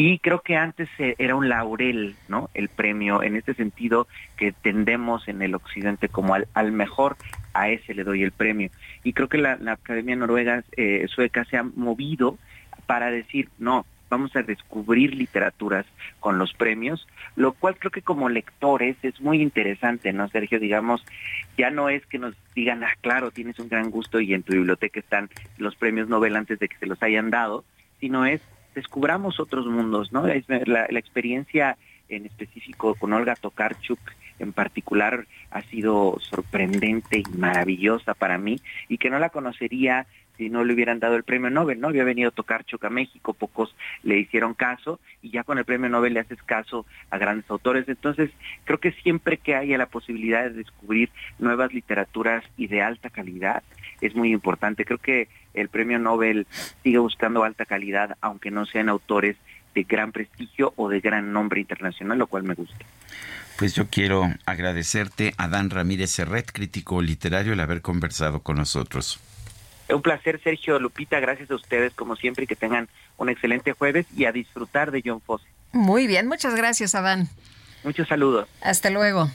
y 0.00 0.20
creo 0.20 0.42
que 0.42 0.54
antes 0.54 0.88
eh, 1.00 1.16
era 1.18 1.34
un 1.34 1.48
laurel, 1.48 2.14
¿no? 2.28 2.50
El 2.54 2.68
premio, 2.68 3.20
en 3.24 3.34
este 3.34 3.54
sentido 3.54 4.06
que 4.36 4.52
tendemos 4.52 5.26
en 5.26 5.42
el 5.42 5.56
occidente 5.56 6.08
como 6.08 6.36
al, 6.36 6.70
mejor, 6.70 7.16
a 7.52 7.68
ese 7.70 7.94
le 7.94 8.04
doy 8.04 8.22
el 8.22 8.30
premio. 8.30 8.70
Y 9.02 9.12
creo 9.12 9.28
que 9.28 9.38
la, 9.38 9.58
Academia 9.66 10.14
Noruega 10.14 10.62
eh, 10.76 11.04
Sueca 11.08 11.44
se 11.46 11.56
ha 11.56 11.64
movido 11.64 12.38
para 12.86 13.10
decir, 13.10 13.48
no, 13.58 13.86
vamos 14.08 14.36
a 14.36 14.42
descubrir 14.42 15.16
literaturas 15.16 15.84
con 16.20 16.38
los 16.38 16.54
premios, 16.54 17.08
lo 17.34 17.52
cual 17.54 17.76
creo 17.76 17.90
que 17.90 18.02
como 18.02 18.28
lectores 18.28 18.96
es 19.02 19.20
muy 19.20 19.42
interesante, 19.42 20.12
¿no, 20.12 20.28
Sergio? 20.28 20.60
Digamos, 20.60 21.04
ya 21.56 21.70
no 21.70 21.88
es 21.88 22.06
que 22.06 22.20
nos 22.20 22.36
digan, 22.54 22.84
ah, 22.84 22.94
claro, 23.00 23.32
tienes 23.32 23.58
un 23.58 23.68
gran 23.68 23.90
gusto 23.90 24.20
y 24.20 24.32
en 24.32 24.44
tu 24.44 24.52
biblioteca 24.52 25.00
están 25.00 25.28
los 25.56 25.74
premios 25.74 26.08
Nobel 26.08 26.36
antes 26.36 26.60
de 26.60 26.68
que 26.68 26.78
se 26.78 26.86
los 26.86 27.02
hayan 27.02 27.30
dado, 27.30 27.64
sino 27.98 28.24
es 28.26 28.40
descubramos 28.78 29.40
otros 29.40 29.66
mundos, 29.66 30.12
¿no? 30.12 30.26
La, 30.26 30.86
la 30.88 30.98
experiencia 30.98 31.76
en 32.08 32.26
específico 32.26 32.94
con 32.94 33.12
Olga 33.12 33.36
Tokarczuk 33.36 33.98
en 34.38 34.52
particular 34.52 35.26
ha 35.50 35.62
sido 35.62 36.16
sorprendente 36.20 37.18
y 37.18 37.36
maravillosa 37.36 38.14
para 38.14 38.38
mí 38.38 38.60
y 38.88 38.98
que 38.98 39.10
no 39.10 39.18
la 39.18 39.30
conocería 39.30 40.06
si 40.38 40.48
no 40.48 40.64
le 40.64 40.72
hubieran 40.72 41.00
dado 41.00 41.16
el 41.16 41.24
premio 41.24 41.50
Nobel, 41.50 41.80
¿no? 41.80 41.88
Había 41.88 42.04
venido 42.04 42.28
a 42.28 42.32
tocar 42.32 42.64
a 42.80 42.90
México, 42.90 43.34
pocos 43.34 43.74
le 44.02 44.18
hicieron 44.18 44.54
caso 44.54 45.00
y 45.20 45.30
ya 45.30 45.42
con 45.42 45.58
el 45.58 45.64
premio 45.64 45.90
Nobel 45.90 46.14
le 46.14 46.20
haces 46.20 46.42
caso 46.44 46.86
a 47.10 47.18
grandes 47.18 47.50
autores. 47.50 47.88
Entonces, 47.88 48.30
creo 48.64 48.78
que 48.78 48.92
siempre 48.92 49.36
que 49.38 49.56
haya 49.56 49.76
la 49.76 49.86
posibilidad 49.86 50.44
de 50.44 50.50
descubrir 50.50 51.10
nuevas 51.38 51.74
literaturas 51.74 52.44
y 52.56 52.68
de 52.68 52.82
alta 52.82 53.10
calidad, 53.10 53.62
es 54.00 54.14
muy 54.14 54.32
importante. 54.32 54.84
Creo 54.84 54.98
que 54.98 55.28
el 55.54 55.68
premio 55.68 55.98
Nobel 55.98 56.46
sigue 56.82 56.98
buscando 56.98 57.42
alta 57.42 57.66
calidad, 57.66 58.16
aunque 58.20 58.50
no 58.50 58.64
sean 58.64 58.88
autores 58.88 59.36
de 59.74 59.82
gran 59.82 60.12
prestigio 60.12 60.72
o 60.76 60.88
de 60.88 61.00
gran 61.00 61.32
nombre 61.32 61.60
internacional, 61.60 62.18
lo 62.18 62.28
cual 62.28 62.44
me 62.44 62.54
gusta. 62.54 62.86
Pues 63.58 63.74
yo 63.74 63.88
quiero 63.88 64.32
agradecerte 64.46 65.34
a 65.36 65.48
Dan 65.48 65.70
Ramírez 65.70 66.10
Serret, 66.10 66.52
crítico 66.52 67.02
literario, 67.02 67.54
el 67.54 67.60
haber 67.60 67.82
conversado 67.82 68.40
con 68.40 68.56
nosotros. 68.56 69.18
Un 69.88 70.02
placer, 70.02 70.40
Sergio 70.42 70.78
Lupita. 70.78 71.18
Gracias 71.20 71.50
a 71.50 71.54
ustedes, 71.54 71.94
como 71.94 72.16
siempre, 72.16 72.44
y 72.44 72.46
que 72.46 72.56
tengan 72.56 72.88
un 73.16 73.28
excelente 73.28 73.72
jueves 73.72 74.06
y 74.16 74.26
a 74.26 74.32
disfrutar 74.32 74.90
de 74.90 75.02
John 75.04 75.20
Fosse. 75.20 75.46
Muy 75.72 76.06
bien, 76.06 76.26
muchas 76.26 76.54
gracias, 76.54 76.94
Adán. 76.94 77.28
Muchos 77.84 78.08
saludos. 78.08 78.48
Hasta 78.60 78.90
luego. 78.90 79.30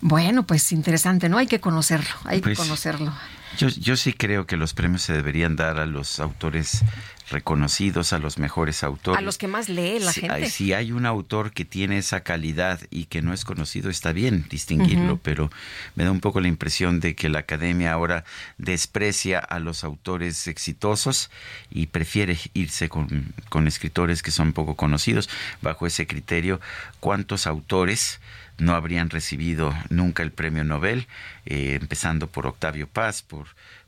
Bueno, 0.00 0.46
pues 0.46 0.70
interesante, 0.72 1.28
¿no? 1.28 1.38
Hay 1.38 1.46
que 1.46 1.60
conocerlo, 1.60 2.14
hay 2.24 2.40
que 2.40 2.50
pues, 2.50 2.58
conocerlo. 2.58 3.12
Yo, 3.56 3.68
yo 3.68 3.96
sí 3.96 4.12
creo 4.12 4.46
que 4.46 4.56
los 4.56 4.74
premios 4.74 5.02
se 5.02 5.12
deberían 5.12 5.56
dar 5.56 5.78
a 5.78 5.86
los 5.86 6.20
autores 6.20 6.82
reconocidos, 7.30 8.12
a 8.12 8.18
los 8.18 8.38
mejores 8.38 8.82
autores. 8.82 9.18
A 9.18 9.22
los 9.22 9.38
que 9.38 9.48
más 9.48 9.68
lee 9.68 9.98
la 9.98 10.12
gente. 10.12 10.50
Si 10.50 10.72
hay 10.72 10.92
un 10.92 11.06
autor 11.06 11.52
que 11.52 11.64
tiene 11.64 11.98
esa 11.98 12.20
calidad 12.20 12.80
y 12.90 13.06
que 13.06 13.22
no 13.22 13.32
es 13.32 13.44
conocido, 13.44 13.90
está 13.90 14.12
bien 14.12 14.46
distinguirlo, 14.50 15.18
pero 15.22 15.50
me 15.94 16.04
da 16.04 16.10
un 16.10 16.20
poco 16.20 16.40
la 16.40 16.48
impresión 16.48 17.00
de 17.00 17.14
que 17.14 17.28
la 17.28 17.40
academia 17.40 17.92
ahora 17.92 18.24
desprecia 18.58 19.38
a 19.38 19.58
los 19.58 19.84
autores 19.84 20.46
exitosos 20.48 21.30
y 21.70 21.86
prefiere 21.86 22.38
irse 22.52 22.88
con, 22.88 23.32
con 23.48 23.66
escritores 23.66 24.22
que 24.22 24.30
son 24.30 24.52
poco 24.52 24.74
conocidos. 24.74 25.28
Bajo 25.62 25.86
ese 25.86 26.06
criterio, 26.06 26.60
¿cuántos 27.00 27.46
autores 27.46 28.20
no 28.58 28.74
habrían 28.74 29.10
recibido 29.10 29.74
nunca 29.88 30.22
el 30.22 30.30
premio 30.30 30.64
Nobel, 30.64 31.06
eh, 31.46 31.78
empezando 31.80 32.28
por 32.28 32.46
Octavio 32.46 32.86
Paz, 32.86 33.22
por, 33.22 33.46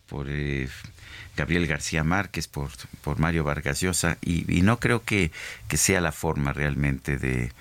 por 0.08 0.26
eh, 0.28 0.68
Gabriel 1.36 1.66
García 1.66 2.02
Márquez, 2.02 2.48
por, 2.48 2.70
por 3.02 3.18
Mario 3.18 3.44
Vargas 3.44 3.80
Llosa, 3.80 4.18
y, 4.22 4.62
no 4.62 4.78
creo 4.78 5.02
que, 5.04 5.30
que, 5.68 5.76
sea 5.76 6.00
la 6.00 6.12
forma 6.12 6.52
realmente 6.52 7.18
de, 7.18 7.52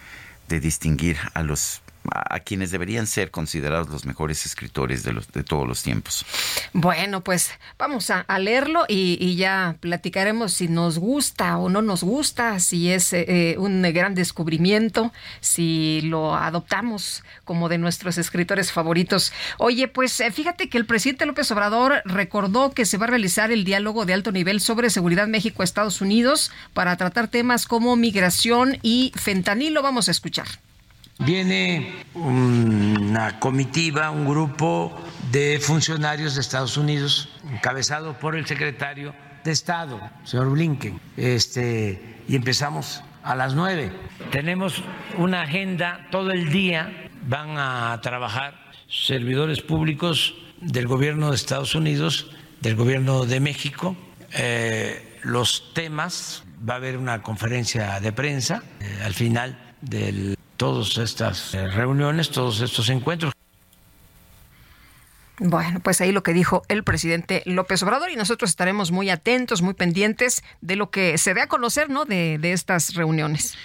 de 0.47 0.59
distinguir 0.59 1.17
a 1.33 1.43
los 1.43 1.81
a 2.13 2.39
quienes 2.39 2.71
deberían 2.71 3.07
ser 3.07 3.31
considerados 3.31 3.89
los 3.89 4.05
mejores 4.05 4.45
escritores 4.45 5.03
de, 5.03 5.13
los, 5.13 5.31
de 5.31 5.43
todos 5.43 5.67
los 5.67 5.83
tiempos. 5.83 6.25
Bueno, 6.73 7.21
pues 7.21 7.51
vamos 7.77 8.09
a, 8.09 8.25
leerlo 8.39 8.85
y, 8.87 9.35
ya 9.35 9.75
platicaremos 9.79 10.53
si 10.53 10.67
nos 10.67 10.99
gusta 10.99 11.57
o 11.57 11.69
no 11.69 11.81
nos 11.81 12.03
gusta, 12.03 12.59
si 12.59 12.91
es 12.91 13.11
eh, 13.13 13.25
eh, 13.27 13.55
un 13.57 13.81
gran 13.93 14.15
descubrimiento, 14.15 15.11
si 15.41 16.01
lo 16.03 16.35
adoptamos 16.35 17.23
como 17.43 17.69
de 17.69 17.77
nuestros 17.77 18.17
escritores 18.17 18.71
favoritos. 18.71 19.33
Oye, 19.57 19.87
pues 19.87 20.19
eh, 20.19 20.31
fíjate 20.31 20.69
que 20.69 20.77
el 20.77 20.85
presidente 20.85 21.25
López 21.25 21.49
Obrador 21.51 22.01
recordó 22.05 22.71
que 22.71 22.85
se 22.85 22.97
va 22.97 23.05
a 23.05 23.09
realizar 23.09 23.51
el 23.51 23.63
diálogo 23.63 24.05
de 24.05 24.13
alto 24.13 24.31
nivel 24.31 24.61
sobre 24.61 24.89
seguridad 24.89 25.27
México-Estados 25.27 26.01
Unidos 26.01 26.51
para 26.73 26.97
tratar 26.97 27.27
temas 27.27 27.65
como 27.65 27.95
migración 27.95 28.77
y 28.81 29.11
fentanilo. 29.15 29.81
Vamos 29.81 30.07
a 30.07 30.11
escuchar. 30.11 30.47
Viene 31.19 31.93
una 32.13 33.39
comitiva, 33.39 34.11
un 34.11 34.27
grupo 34.27 34.93
de 35.31 35.59
funcionarios 35.61 36.35
de 36.35 36.41
Estados 36.41 36.75
Unidos, 36.75 37.29
encabezado 37.49 38.19
por 38.19 38.35
el 38.35 38.45
secretario 38.45 39.15
de 39.43 39.51
Estado, 39.51 39.99
señor 40.25 40.49
Blinken, 40.51 40.99
este, 41.15 42.19
y 42.27 42.35
empezamos 42.35 43.01
a 43.23 43.33
las 43.33 43.55
nueve. 43.55 43.93
Tenemos 44.29 44.83
una 45.17 45.43
agenda 45.43 46.05
todo 46.11 46.31
el 46.31 46.51
día, 46.51 47.09
van 47.25 47.57
a 47.57 47.97
trabajar 48.01 48.55
servidores 48.89 49.61
públicos 49.61 50.35
del 50.59 50.85
gobierno 50.85 51.29
de 51.29 51.37
Estados 51.37 51.75
Unidos, 51.75 52.29
del 52.59 52.75
gobierno 52.75 53.25
de 53.25 53.39
México, 53.39 53.95
eh, 54.33 55.17
los 55.23 55.73
temas, 55.73 56.43
va 56.67 56.73
a 56.73 56.77
haber 56.77 56.97
una 56.97 57.21
conferencia 57.21 57.99
de 58.01 58.11
prensa 58.11 58.63
eh, 58.81 58.99
al 59.03 59.13
final 59.13 59.57
del 59.81 60.35
todas 60.57 60.97
estas 60.97 61.53
eh, 61.53 61.67
reuniones, 61.67 62.29
todos 62.29 62.61
estos 62.61 62.89
encuentros. 62.89 63.33
Bueno, 65.37 65.81
pues 65.81 65.99
ahí 65.99 66.13
lo 66.13 66.23
que 66.23 66.33
dijo 66.33 66.63
el 66.69 66.83
presidente 66.83 67.43
López 67.45 67.83
Obrador 67.83 68.09
y 68.09 68.15
nosotros 68.15 68.49
estaremos 68.49 68.91
muy 68.91 69.09
atentos, 69.09 69.61
muy 69.61 69.73
pendientes 69.73 70.43
de 70.61 70.77
lo 70.77 70.89
que 70.89 71.17
se 71.17 71.33
dé 71.33 71.41
a 71.41 71.47
conocer, 71.47 71.89
¿no? 71.89 72.05
De, 72.05 72.37
de 72.37 72.53
estas 72.53 72.93
reuniones. 72.93 73.57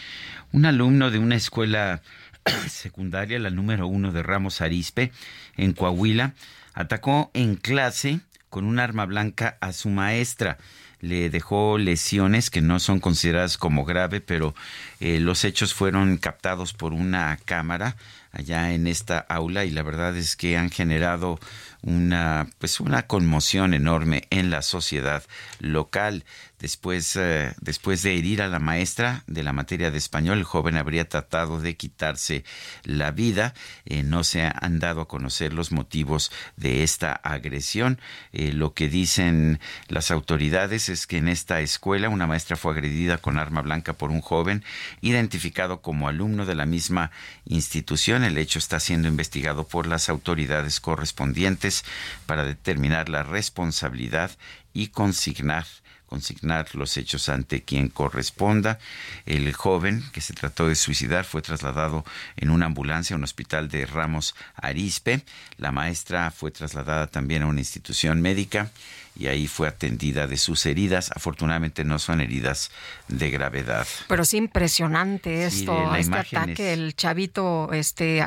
Un 0.53 0.67
alumno 0.67 1.13
de 1.13 1.21
una 1.21 1.37
escuela 1.37 2.03
secundaria, 2.69 3.39
la 3.39 3.51
número 3.51 3.87
uno 3.87 4.11
de 4.11 4.25
Ramos 4.25 4.61
Arispe, 4.61 5.13
en 5.57 5.73
Coahuila, 5.73 6.35
atacó 6.75 7.31
en 7.35 7.55
clase 7.55 8.21
con 8.49 8.65
un 8.65 8.81
arma 8.81 9.07
blanca 9.07 9.57
a 9.61 9.73
su 9.73 9.91
maestra 9.91 10.59
le 11.01 11.31
dejó 11.31 11.79
lesiones 11.79 12.51
que 12.51 12.61
no 12.61 12.79
son 12.79 13.01
consideradas 13.01 13.57
como 13.57 13.85
grave, 13.85 14.21
pero 14.21 14.55
eh, 15.01 15.21
los 15.21 15.45
hechos 15.45 15.75
fueron 15.75 16.19
captados 16.19 16.73
por 16.73 16.93
una 16.93 17.39
cámara 17.45 17.97
allá 18.33 18.73
en 18.73 18.87
esta 18.87 19.19
aula 19.19 19.65
y 19.65 19.71
la 19.71 19.83
verdad 19.83 20.17
es 20.17 20.37
que 20.37 20.57
han 20.57 20.71
generado 20.71 21.41
una 21.83 22.49
pues 22.59 22.81
una 22.81 23.07
conmoción 23.07 23.75
enorme 23.75 24.25
en 24.31 24.51
la 24.51 24.63
sociedad 24.63 25.25
local. 25.59 26.25
Después, 26.61 27.17
eh, 27.17 27.55
después 27.63 28.03
de 28.03 28.19
herir 28.19 28.43
a 28.43 28.49
la 28.49 28.59
maestra 28.59 29.25
de 29.27 29.43
la 29.43 29.55
materia 29.55 29.91
de 29.91 29.97
español, 29.97 30.37
el 30.37 30.45
joven 30.45 30.77
habría 30.77 31.09
tratado 31.09 31.59
de 31.59 31.75
quitarse 31.75 32.45
la 32.85 33.13
vida. 33.13 33.55
Eh, 33.87 34.03
no 34.03 34.25
se 34.25 34.43
han 34.43 34.79
dado 34.79 35.01
a 35.01 35.09
conocer 35.09 35.55
los 35.55 35.73
motivos 35.73 36.31
de 36.57 36.83
esta 36.83 37.13
agresión. 37.13 37.99
Eh, 38.33 38.53
lo 38.53 38.75
que 38.75 38.91
dicen 38.91 39.59
las 39.89 40.11
autoridades 40.11 40.91
es 40.91 41.07
que 41.07 41.17
en 41.17 41.29
esta 41.29 41.61
escuela 41.61 42.11
una 42.11 42.27
maestra 42.27 42.57
fue 42.57 42.73
agredida 42.73 43.17
con 43.17 43.39
arma 43.39 43.63
blanca 43.63 43.95
por 43.95 44.11
un 44.11 44.21
joven 44.21 44.63
identificado 45.01 45.81
como 45.81 46.09
alumno 46.09 46.45
de 46.45 46.57
la 46.57 46.67
misma 46.67 47.11
institución. 47.47 48.23
El 48.23 48.37
hecho 48.37 48.59
está 48.59 48.81
siendo 48.81 49.09
investigado 49.09 49.67
por 49.67 49.87
las 49.87 50.11
autoridades 50.11 50.79
correspondientes 50.81 51.87
para 52.27 52.45
determinar 52.45 53.09
la 53.09 53.23
responsabilidad 53.23 54.31
y 54.75 54.89
consignar 54.89 55.65
consignar 56.11 56.75
los 56.75 56.97
hechos 56.97 57.29
ante 57.29 57.63
quien 57.63 57.89
corresponda. 57.89 58.81
El 59.27 59.51
joven 59.55 60.03
que 60.13 60.21
se 60.21 60.35
trató 60.35 60.67
de 60.67 60.75
suicidar 60.75 61.25
fue 61.25 61.41
trasladado 61.41 62.05
en 62.37 62.51
una 62.51 62.67
ambulancia 62.67 63.15
a 63.15 63.17
un 63.17 63.25
hospital 63.25 63.69
de 63.69 63.87
Ramos 63.87 64.35
Arispe. 64.57 65.23
La 65.57 65.71
maestra 65.71 66.33
fue 66.33 66.51
trasladada 66.51 67.07
también 67.07 67.43
a 67.43 67.47
una 67.47 67.61
institución 67.61 68.21
médica 68.21 68.71
y 69.17 69.27
ahí 69.27 69.47
fue 69.47 69.69
atendida 69.69 70.27
de 70.27 70.37
sus 70.37 70.65
heridas. 70.67 71.11
Afortunadamente 71.15 71.85
no 71.85 71.99
son 71.99 72.21
heridas 72.21 72.71
de 73.09 73.31
gravedad. 73.31 73.87
Pero 74.09 74.23
es 74.23 74.35
impresionante 74.35 75.45
esto, 75.45 75.95
este 75.95 76.17
ataque, 76.17 76.73
el 76.73 76.95
chavito 76.95 77.73
este, 77.73 78.25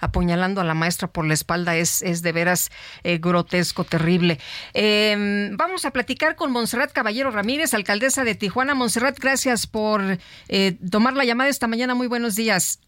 apuñalando 0.00 0.60
a 0.60 0.64
la 0.64 0.74
maestra 0.74 1.08
por 1.08 1.24
la 1.24 1.34
espalda 1.34 1.76
es, 1.76 2.02
es 2.02 2.22
de 2.22 2.32
veras 2.32 2.70
eh, 3.04 3.18
grotesco, 3.18 3.84
terrible. 3.84 4.38
Em, 4.72 5.56
vamos 5.56 5.84
a 5.84 5.90
platicar 5.90 6.36
con 6.36 6.52
Monserrat 6.52 6.92
Caballero 6.92 7.30
Ramírez, 7.30 7.74
alcaldesa 7.74 8.24
de 8.24 8.34
Tijuana. 8.34 8.74
Monserrat, 8.74 9.18
gracias 9.18 9.66
por 9.66 10.18
eh, 10.48 10.76
tomar 10.90 11.14
la 11.14 11.24
llamada 11.24 11.50
esta 11.50 11.66
mañana. 11.66 11.94
Muy 11.94 12.06
buenos 12.06 12.34
días. 12.34 12.80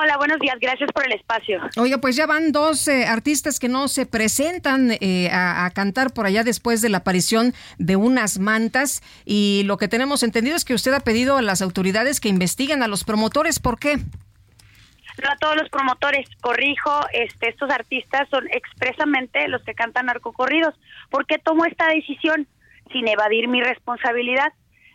Hola, 0.00 0.16
buenos 0.16 0.38
días. 0.38 0.56
Gracias 0.60 0.92
por 0.92 1.04
el 1.04 1.12
espacio. 1.12 1.60
Oiga, 1.76 1.98
pues 1.98 2.14
ya 2.14 2.24
van 2.26 2.52
dos 2.52 2.86
eh, 2.86 3.06
artistas 3.06 3.58
que 3.58 3.68
no 3.68 3.88
se 3.88 4.06
presentan 4.06 4.92
eh, 5.00 5.28
a, 5.32 5.68
cantar 5.74 6.12
por 6.14 6.24
allá 6.24 6.44
después 6.44 6.80
de 6.82 6.88
la 6.88 6.98
aparición 6.98 7.52
de 7.78 7.96
unas 7.96 8.38
mantas 8.38 9.02
y 9.24 9.62
lo 9.64 9.76
que 9.76 9.88
tenemos 9.88 10.22
entendido 10.22 10.54
es 10.54 10.64
que 10.64 10.74
usted 10.74 10.94
ha 10.94 11.00
pedido 11.00 11.36
a 11.36 11.42
las 11.42 11.62
autoridades 11.62 12.20
que 12.20 12.28
investiguen 12.28 12.84
a 12.84 12.86
los 12.86 13.02
promotores. 13.02 13.58
¿Por 13.58 13.80
qué? 13.80 13.96
No 13.96 15.30
a 15.32 15.36
todos 15.40 15.56
los 15.56 15.68
promotores, 15.68 16.28
corrijo, 16.42 17.00
este, 17.12 17.48
estos 17.48 17.68
artistas 17.68 18.28
son 18.30 18.46
expresamente 18.52 19.48
los 19.48 19.64
que 19.64 19.74
cantan 19.74 20.06
narcocorridos. 20.06 20.74
¿Por 21.10 21.26
qué 21.26 21.38
tomo 21.38 21.64
esta 21.64 21.88
decisión 21.88 22.46
sin 22.92 23.08
evadir 23.08 23.48
mi 23.48 23.60
responsabilidad? 23.62 24.52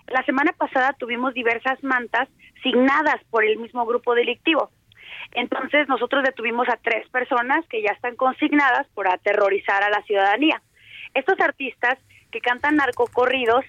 La 0.07 0.23
semana 0.23 0.53
pasada 0.53 0.95
tuvimos 0.97 1.33
diversas 1.33 1.83
mantas 1.83 2.29
signadas 2.63 3.17
por 3.29 3.43
el 3.43 3.57
mismo 3.57 3.85
grupo 3.85 4.15
delictivo. 4.15 4.71
Entonces 5.33 5.87
nosotros 5.87 6.23
detuvimos 6.23 6.67
a 6.69 6.77
tres 6.77 7.07
personas 7.09 7.65
que 7.67 7.81
ya 7.81 7.91
están 7.91 8.15
consignadas 8.15 8.87
por 8.93 9.07
aterrorizar 9.07 9.83
a 9.83 9.89
la 9.89 10.03
ciudadanía. 10.03 10.61
Estos 11.13 11.39
artistas 11.39 11.97
que 12.31 12.41
cantan 12.41 12.75
narcocorridos, 12.75 13.65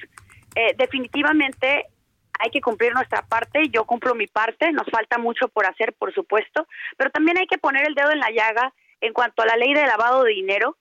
eh, 0.54 0.74
definitivamente 0.76 1.86
hay 2.38 2.50
que 2.50 2.60
cumplir 2.60 2.92
nuestra 2.92 3.22
parte, 3.22 3.68
yo 3.70 3.84
cumplo 3.84 4.14
mi 4.14 4.26
parte, 4.26 4.72
nos 4.72 4.86
falta 4.90 5.18
mucho 5.18 5.48
por 5.48 5.66
hacer, 5.66 5.94
por 5.94 6.12
supuesto, 6.12 6.66
pero 6.96 7.10
también 7.10 7.38
hay 7.38 7.46
que 7.46 7.58
poner 7.58 7.86
el 7.86 7.94
dedo 7.94 8.10
en 8.10 8.20
la 8.20 8.30
llaga 8.30 8.72
en 9.00 9.12
cuanto 9.12 9.42
a 9.42 9.46
la 9.46 9.56
ley 9.56 9.72
de 9.74 9.86
lavado 9.86 10.24
de 10.24 10.32
dinero 10.32 10.76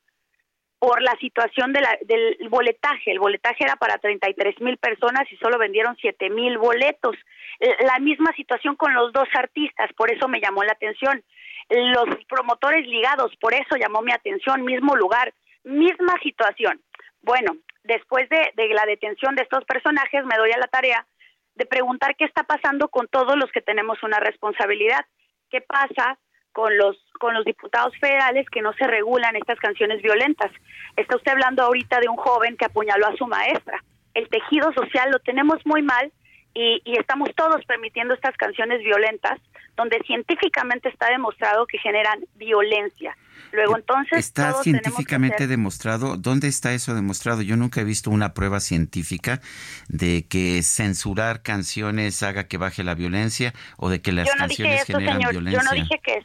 por 0.83 1.01
la 1.01 1.15
situación 1.15 1.71
de 1.71 1.79
la, 1.79 1.97
del 2.01 2.35
boletaje. 2.49 3.11
El 3.11 3.19
boletaje 3.19 3.63
era 3.63 3.77
para 3.77 3.99
33 3.99 4.59
mil 4.59 4.77
personas 4.77 5.23
y 5.31 5.37
solo 5.37 5.57
vendieron 5.57 5.95
7 5.95 6.29
mil 6.29 6.57
boletos. 6.57 7.15
Eh, 7.61 7.73
la 7.85 7.99
misma 7.99 8.33
situación 8.35 8.75
con 8.75 8.93
los 8.93 9.13
dos 9.13 9.29
artistas, 9.33 9.93
por 9.93 10.11
eso 10.11 10.27
me 10.27 10.41
llamó 10.41 10.61
la 10.65 10.73
atención. 10.73 11.23
Los 11.69 12.03
promotores 12.27 12.85
ligados, 12.85 13.33
por 13.39 13.53
eso 13.53 13.77
llamó 13.79 14.01
mi 14.01 14.11
atención, 14.11 14.65
mismo 14.65 14.97
lugar, 14.97 15.33
misma 15.63 16.19
situación. 16.21 16.81
Bueno, 17.21 17.55
después 17.85 18.27
de, 18.27 18.51
de 18.53 18.67
la 18.73 18.83
detención 18.85 19.35
de 19.35 19.43
estos 19.43 19.63
personajes, 19.63 20.25
me 20.25 20.35
doy 20.35 20.51
a 20.51 20.57
la 20.57 20.67
tarea 20.67 21.07
de 21.55 21.65
preguntar 21.65 22.17
qué 22.17 22.25
está 22.25 22.43
pasando 22.43 22.89
con 22.89 23.07
todos 23.07 23.37
los 23.37 23.49
que 23.53 23.61
tenemos 23.61 24.03
una 24.03 24.19
responsabilidad. 24.19 25.05
¿Qué 25.49 25.61
pasa 25.61 26.19
con 26.53 26.77
los 26.77 26.97
con 27.19 27.33
los 27.33 27.45
diputados 27.45 27.93
federales 27.99 28.49
que 28.49 28.61
no 28.61 28.73
se 28.73 28.85
regulan 28.85 29.35
estas 29.35 29.59
canciones 29.59 30.01
violentas? 30.01 30.51
Está 30.95 31.15
usted 31.15 31.31
hablando 31.31 31.63
ahorita 31.63 31.99
de 31.99 32.09
un 32.09 32.17
joven 32.17 32.57
que 32.57 32.65
apuñaló 32.65 33.07
a 33.07 33.15
su 33.15 33.27
maestra. 33.27 33.83
El 34.13 34.29
tejido 34.29 34.71
social 34.73 35.09
lo 35.11 35.19
tenemos 35.19 35.59
muy 35.65 35.81
mal 35.81 36.11
y, 36.53 36.81
estamos 36.99 37.29
todos 37.35 37.65
permitiendo 37.65 38.13
estas 38.13 38.35
canciones 38.37 38.81
violentas 38.83 39.39
donde 39.75 39.99
científicamente 40.05 40.89
está 40.89 41.09
demostrado 41.09 41.65
que 41.65 41.79
generan 41.79 42.19
violencia. 42.35 43.17
Luego 43.51 43.75
entonces 43.75 44.19
está 44.19 44.53
científicamente 44.61 45.47
demostrado. 45.47 46.17
¿Dónde 46.17 46.47
está 46.47 46.73
eso 46.73 46.93
demostrado? 46.93 47.41
Yo 47.41 47.55
nunca 47.55 47.81
he 47.81 47.83
visto 47.83 48.11
una 48.11 48.33
prueba 48.33 48.59
científica 48.59 49.41
de 49.87 50.25
que 50.27 50.61
censurar 50.61 51.41
canciones 51.41 52.21
haga 52.21 52.47
que 52.47 52.57
baje 52.57 52.83
la 52.83 52.95
violencia 52.95 53.53
o 53.77 53.89
de 53.89 54.01
que 54.01 54.11
las 54.11 54.29
canciones 54.31 54.85
generan 54.85 55.19
violencia. 55.19 55.61
Yo 55.61 55.63
no 55.63 55.71
dije 55.71 55.99
que 56.03 56.23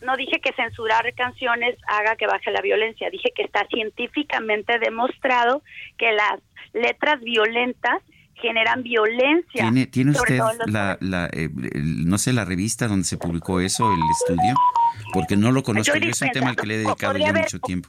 no 0.00 0.16
dije 0.16 0.40
que 0.40 0.52
censurar 0.52 1.12
canciones 1.14 1.76
haga 1.86 2.16
que 2.16 2.26
baje 2.26 2.50
la 2.50 2.60
violencia. 2.60 3.10
Dije 3.10 3.32
que 3.34 3.42
está 3.42 3.66
científicamente 3.66 4.78
demostrado 4.78 5.62
que 5.96 6.12
las 6.12 6.40
letras 6.72 7.20
violentas 7.20 8.02
generan 8.40 8.82
violencia. 8.82 9.70
¿Tiene, 9.90 10.10
usted 10.10 10.38
la, 10.66 10.98
eh, 11.32 11.48
no 11.52 12.18
sé, 12.18 12.32
la 12.32 12.44
revista 12.44 12.86
donde 12.86 13.04
se 13.04 13.16
publicó 13.16 13.60
eso, 13.60 13.92
el 13.92 14.00
estudio? 14.10 14.54
Porque 15.12 15.36
no 15.36 15.50
lo 15.52 15.62
conozco, 15.62 15.96
yo 15.96 16.10
es 16.10 16.22
un 16.22 16.30
tema 16.30 16.50
al 16.50 16.56
que 16.56 16.66
le 16.66 16.74
he 16.74 16.78
dedicado 16.78 17.18
ya 17.18 17.32
mucho 17.32 17.58
tiempo. 17.58 17.88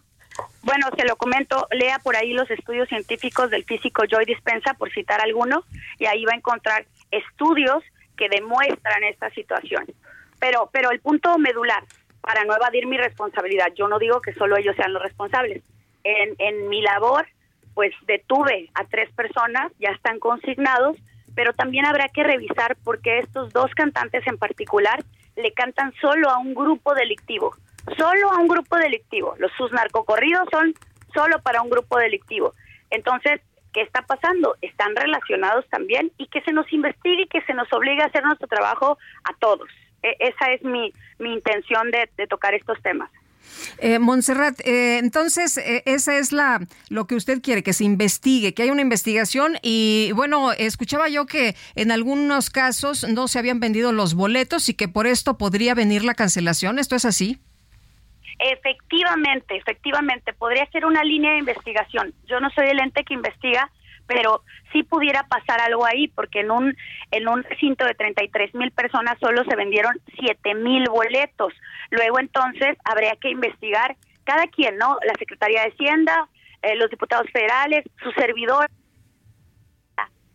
Bueno, 0.61 0.87
se 0.97 1.05
lo 1.05 1.15
comento, 1.15 1.67
lea 1.71 1.99
por 1.99 2.15
ahí 2.15 2.33
los 2.33 2.49
estudios 2.49 2.87
científicos 2.87 3.49
del 3.49 3.65
físico 3.65 4.03
Joy 4.09 4.25
Dispensa, 4.25 4.73
por 4.73 4.91
citar 4.91 5.21
alguno, 5.21 5.63
y 5.97 6.05
ahí 6.05 6.23
va 6.25 6.33
a 6.33 6.37
encontrar 6.37 6.85
estudios 7.11 7.83
que 8.17 8.29
demuestran 8.29 9.03
esta 9.03 9.29
situación. 9.31 9.85
Pero, 10.39 10.69
pero 10.71 10.91
el 10.91 10.99
punto 10.99 11.37
medular, 11.37 11.83
para 12.21 12.43
no 12.45 12.55
evadir 12.55 12.87
mi 12.87 12.97
responsabilidad, 12.97 13.67
yo 13.75 13.87
no 13.87 13.99
digo 13.99 14.21
que 14.21 14.33
solo 14.33 14.57
ellos 14.57 14.75
sean 14.75 14.93
los 14.93 15.01
responsables. 15.01 15.63
En, 16.03 16.35
en 16.37 16.69
mi 16.69 16.81
labor 16.81 17.27
pues 17.73 17.93
detuve 18.07 18.69
a 18.73 18.83
tres 18.85 19.09
personas, 19.13 19.71
ya 19.79 19.89
están 19.91 20.19
consignados, 20.19 20.97
pero 21.35 21.53
también 21.53 21.85
habrá 21.85 22.09
que 22.09 22.23
revisar 22.23 22.75
por 22.83 23.01
qué 23.01 23.19
estos 23.19 23.53
dos 23.53 23.71
cantantes 23.73 24.25
en 24.27 24.37
particular 24.37 25.03
le 25.37 25.53
cantan 25.53 25.93
solo 26.01 26.29
a 26.29 26.37
un 26.39 26.53
grupo 26.53 26.93
delictivo, 26.93 27.55
solo 27.97 28.31
a 28.31 28.37
un 28.37 28.47
grupo 28.47 28.75
delictivo. 28.75 29.35
Los 29.37 29.51
sus 29.53 29.71
narcocorridos 29.71 30.47
son 30.51 30.73
solo 31.13 31.41
para 31.41 31.61
un 31.61 31.69
grupo 31.69 31.97
delictivo. 31.97 32.53
Entonces, 32.89 33.39
¿qué 33.73 33.81
está 33.81 34.01
pasando? 34.01 34.55
Están 34.61 34.95
relacionados 34.95 35.65
también 35.69 36.11
y 36.17 36.27
que 36.27 36.41
se 36.41 36.51
nos 36.51 36.71
investigue 36.73 37.23
y 37.23 37.27
que 37.27 37.41
se 37.43 37.53
nos 37.53 37.71
obligue 37.71 38.01
a 38.01 38.07
hacer 38.07 38.23
nuestro 38.23 38.47
trabajo 38.47 38.97
a 39.23 39.33
todos. 39.39 39.69
E, 40.03 40.15
esa 40.19 40.51
es 40.53 40.63
mi, 40.63 40.93
mi 41.19 41.33
intención 41.33 41.91
de 41.91 42.27
tocar 42.27 42.53
estos 42.53 42.81
temas. 42.81 43.09
Eh, 43.79 43.99
Montserrat, 43.99 44.59
eh, 44.65 44.97
entonces 44.97 45.57
eh, 45.57 45.83
esa 45.85 46.17
es 46.17 46.31
la 46.31 46.59
lo 46.89 47.07
que 47.07 47.15
usted 47.15 47.41
quiere, 47.41 47.63
que 47.63 47.73
se 47.73 47.83
investigue, 47.83 48.53
que 48.53 48.63
haya 48.63 48.71
una 48.71 48.81
investigación 48.81 49.57
y 49.61 50.11
bueno, 50.15 50.51
escuchaba 50.51 51.09
yo 51.09 51.25
que 51.25 51.55
en 51.75 51.91
algunos 51.91 52.49
casos 52.49 53.07
no 53.07 53.27
se 53.27 53.39
habían 53.39 53.59
vendido 53.59 53.91
los 53.91 54.15
boletos 54.15 54.69
y 54.69 54.73
que 54.73 54.87
por 54.87 55.07
esto 55.07 55.37
podría 55.37 55.75
venir 55.75 56.03
la 56.03 56.13
cancelación, 56.13 56.79
¿esto 56.79 56.95
es 56.95 57.05
así? 57.05 57.39
Efectivamente, 58.39 59.57
efectivamente, 59.57 60.33
podría 60.33 60.65
ser 60.67 60.85
una 60.85 61.03
línea 61.03 61.31
de 61.31 61.39
investigación. 61.39 62.13
Yo 62.27 62.39
no 62.39 62.49
soy 62.51 62.67
el 62.67 62.79
ente 62.79 63.03
que 63.03 63.13
investiga, 63.13 63.69
pero 64.09 64.43
sí 64.73 64.81
pudiera 64.81 65.23
pasar 65.27 65.61
algo 65.61 65.85
ahí, 65.85 66.07
porque 66.07 66.39
en 66.39 66.49
un, 66.49 66.75
en 67.11 67.27
un 67.29 67.43
recinto 67.43 67.85
de 67.85 67.93
33 67.93 68.55
mil 68.55 68.71
personas 68.71 69.17
solo 69.19 69.43
se 69.45 69.55
vendieron 69.55 69.93
7 70.19 70.55
mil 70.55 70.83
boletos. 70.89 71.53
Luego 71.91 72.19
entonces 72.19 72.75
habría 72.83 73.15
que 73.21 73.29
investigar 73.29 73.95
cada 74.23 74.47
quien, 74.47 74.77
¿no? 74.77 74.97
La 75.05 75.13
Secretaría 75.13 75.61
de 75.61 75.69
Hacienda, 75.69 76.27
eh, 76.63 76.75
los 76.75 76.89
diputados 76.89 77.27
federales, 77.31 77.85
su 78.03 78.11
servidor, 78.13 78.67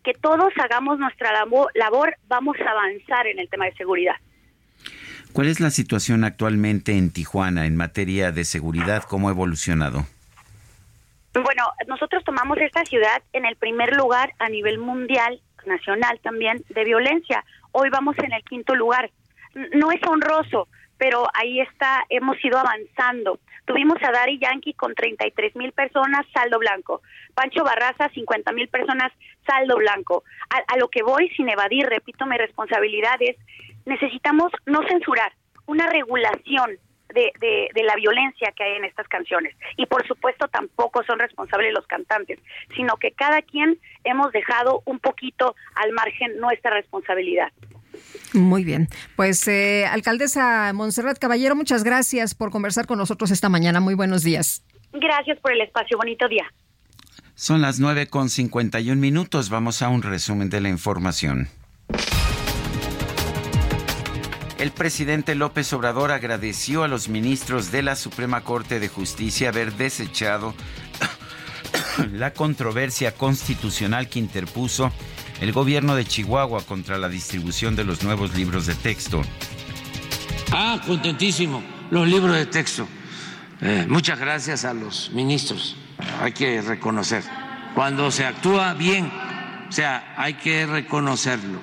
que 0.05 0.13
todos 0.15 0.53
hagamos 0.63 1.01
nuestra 1.01 1.33
labor, 1.33 2.17
vamos 2.29 2.57
a 2.65 2.71
avanzar 2.71 3.27
en 3.27 3.41
el 3.41 3.49
tema 3.49 3.65
de 3.65 3.75
seguridad. 3.75 4.15
¿Cuál 5.33 5.49
es 5.49 5.59
la 5.59 5.71
situación 5.71 6.23
actualmente 6.23 6.97
en 6.97 7.11
Tijuana 7.11 7.67
en 7.67 7.75
materia 7.75 8.31
de 8.31 8.45
seguridad? 8.45 9.03
¿Cómo 9.03 9.29
ha 9.29 9.33
evolucionado? 9.33 10.07
Bueno, 11.43 11.65
nosotros 11.89 12.23
tomamos 12.23 12.59
esta 12.59 12.85
ciudad 12.85 13.21
en 13.33 13.45
el 13.45 13.57
primer 13.57 13.97
lugar 13.97 14.33
a 14.39 14.49
nivel 14.49 14.79
mundial, 14.79 15.41
nacional 15.67 16.21
también, 16.23 16.63
de 16.69 16.85
violencia. 16.85 17.45
Hoy 17.73 17.91
vamos 17.91 18.17
en 18.19 18.33
el 18.33 18.45
quinto 18.45 18.77
lugar. 18.77 19.11
No 19.75 19.91
es 19.91 20.01
honroso, 20.07 20.69
pero 20.97 21.27
ahí 21.35 21.61
está, 21.61 22.05
hemos 22.09 22.37
ido 22.45 22.57
avanzando. 22.57 23.41
Tuvimos 23.65 23.97
a 24.05 24.13
Dari 24.13 24.39
Yankee 24.39 24.75
con 24.75 24.95
33 24.95 25.57
mil 25.57 25.73
personas, 25.73 26.25
saldo 26.33 26.61
blanco. 26.61 27.03
Pancho 27.35 27.65
Barraza, 27.65 28.09
50 28.11 28.53
mil 28.53 28.69
personas, 28.69 29.13
saldo 29.45 29.77
blanco. 29.77 30.23
A, 30.51 30.77
lo 30.77 30.87
que 30.87 31.03
voy, 31.03 31.31
sin 31.31 31.49
evadir, 31.49 31.87
repito, 31.87 32.27
mi 32.27 32.37
responsabilidad 32.37 33.17
es, 33.19 33.37
necesitamos 33.87 34.53
no 34.67 34.87
censurar, 34.87 35.33
una 35.67 35.89
regulación 35.89 36.79
de, 37.15 37.33
de, 37.41 37.83
la 37.83 37.95
violencia 37.97 38.53
que 38.57 38.65
hay 38.65 38.77
en 38.77 38.85
estas 38.85 39.09
canciones. 39.09 39.55
Y 39.77 39.87
por 39.87 40.07
supuesto 40.07 40.49
tampoco 40.49 41.03
son 41.05 41.19
responsables 41.19 41.73
los 41.73 41.87
cantantes, 41.87 42.39
sino 42.75 42.97
que 42.97 43.13
cada 43.13 43.43
quien 43.43 43.79
hemos 44.05 44.33
dejado 44.33 44.83
un 44.85 44.99
poquito 44.99 45.55
al 45.77 45.93
margen 45.93 46.39
nuestra 46.39 46.73
responsabilidad. 46.73 47.53
Muy 48.33 48.65
bien. 48.65 48.89
Pues, 49.17 49.47
eh, 49.47 49.87
alcaldesa 49.87 50.73
Montserrat 50.75 51.19
Caballero, 51.19 51.55
muchas 51.55 51.85
gracias 51.85 52.35
por 52.35 52.51
conversar 52.51 52.87
con 52.87 52.99
nosotros 52.99 53.31
esta 53.31 53.49
mañana. 53.49 53.81
Muy 53.81 53.95
buenos 53.95 54.23
días. 54.23 54.65
Gracias 54.93 55.39
por 55.41 55.53
el 55.53 55.61
espacio. 55.61 55.97
Bonito 55.97 56.29
día. 56.29 56.45
Son 57.35 57.61
las 57.61 57.81
nueve 57.81 58.07
con 58.07 58.29
51 58.29 59.01
minutos. 59.01 59.51
Vamos 59.51 59.83
a 59.83 59.89
un 59.89 60.03
resumen 60.03 60.51
de 60.51 60.61
la 60.61 60.69
información. 60.69 61.49
El 64.65 64.73
presidente 64.73 65.35
López 65.35 65.71
Obrador 65.75 66.11
agradeció 66.11 66.85
a 66.85 66.89
los 66.89 67.11
ministros 67.11 67.71
de 67.71 67.83
la 67.83 67.97
Suprema 67.97 68.41
Corte 68.45 68.81
de 68.81 68.89
Justicia 68.89 69.51
haber 69.51 69.75
desechado 69.75 70.55
la 72.15 72.33
controversia 72.33 73.15
constitucional 73.15 74.09
que 74.09 74.21
interpuso 74.21 74.91
el 75.43 75.53
gobierno 75.53 75.95
de 75.95 76.07
Chihuahua 76.07 76.63
contra 76.63 76.97
la 76.97 77.11
distribución 77.11 77.77
de 77.77 77.85
los 77.85 78.05
nuevos 78.05 78.35
libros 78.35 78.65
de 78.65 78.75
texto. 78.75 79.21
Ah, 80.51 80.81
contentísimo, 80.87 81.63
los 81.91 82.09
libros 82.09 82.35
de 82.35 82.47
texto. 82.47 82.89
Eh, 83.61 83.85
muchas 83.87 84.19
gracias 84.19 84.65
a 84.65 84.73
los 84.73 85.11
ministros, 85.11 85.77
hay 86.23 86.33
que 86.33 86.63
reconocer. 86.63 87.23
Cuando 87.75 88.11
se 88.11 88.25
actúa 88.25 88.73
bien, 88.73 89.13
o 89.69 89.73
sea, 89.73 90.15
hay 90.17 90.33
que 90.33 90.65
reconocerlo. 90.65 91.61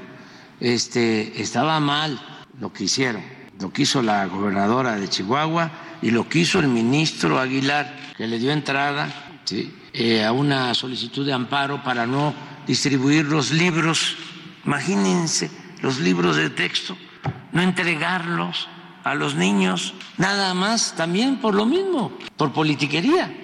Este, 0.59 1.41
estaba 1.41 1.79
mal 1.79 2.27
lo 2.59 2.71
que 2.73 2.85
hicieron, 2.85 3.23
lo 3.59 3.71
que 3.71 3.83
hizo 3.83 4.01
la 4.01 4.25
gobernadora 4.27 4.95
de 4.95 5.07
Chihuahua 5.07 5.71
y 6.01 6.11
lo 6.11 6.27
que 6.27 6.39
hizo 6.39 6.59
el 6.59 6.67
ministro 6.67 7.39
Aguilar, 7.39 8.13
que 8.17 8.27
le 8.27 8.39
dio 8.39 8.51
entrada 8.51 9.09
eh, 9.93 10.23
a 10.23 10.31
una 10.31 10.73
solicitud 10.73 11.25
de 11.25 11.33
amparo 11.33 11.83
para 11.83 12.05
no 12.05 12.33
distribuir 12.65 13.25
los 13.25 13.51
libros, 13.51 14.15
imagínense 14.65 15.51
los 15.81 15.99
libros 15.99 16.35
de 16.35 16.49
texto, 16.49 16.97
no 17.51 17.61
entregarlos 17.61 18.67
a 19.03 19.15
los 19.15 19.35
niños, 19.35 19.93
nada 20.17 20.53
más 20.53 20.95
también 20.95 21.37
por 21.37 21.55
lo 21.55 21.65
mismo, 21.65 22.11
por 22.37 22.53
politiquería. 22.53 23.40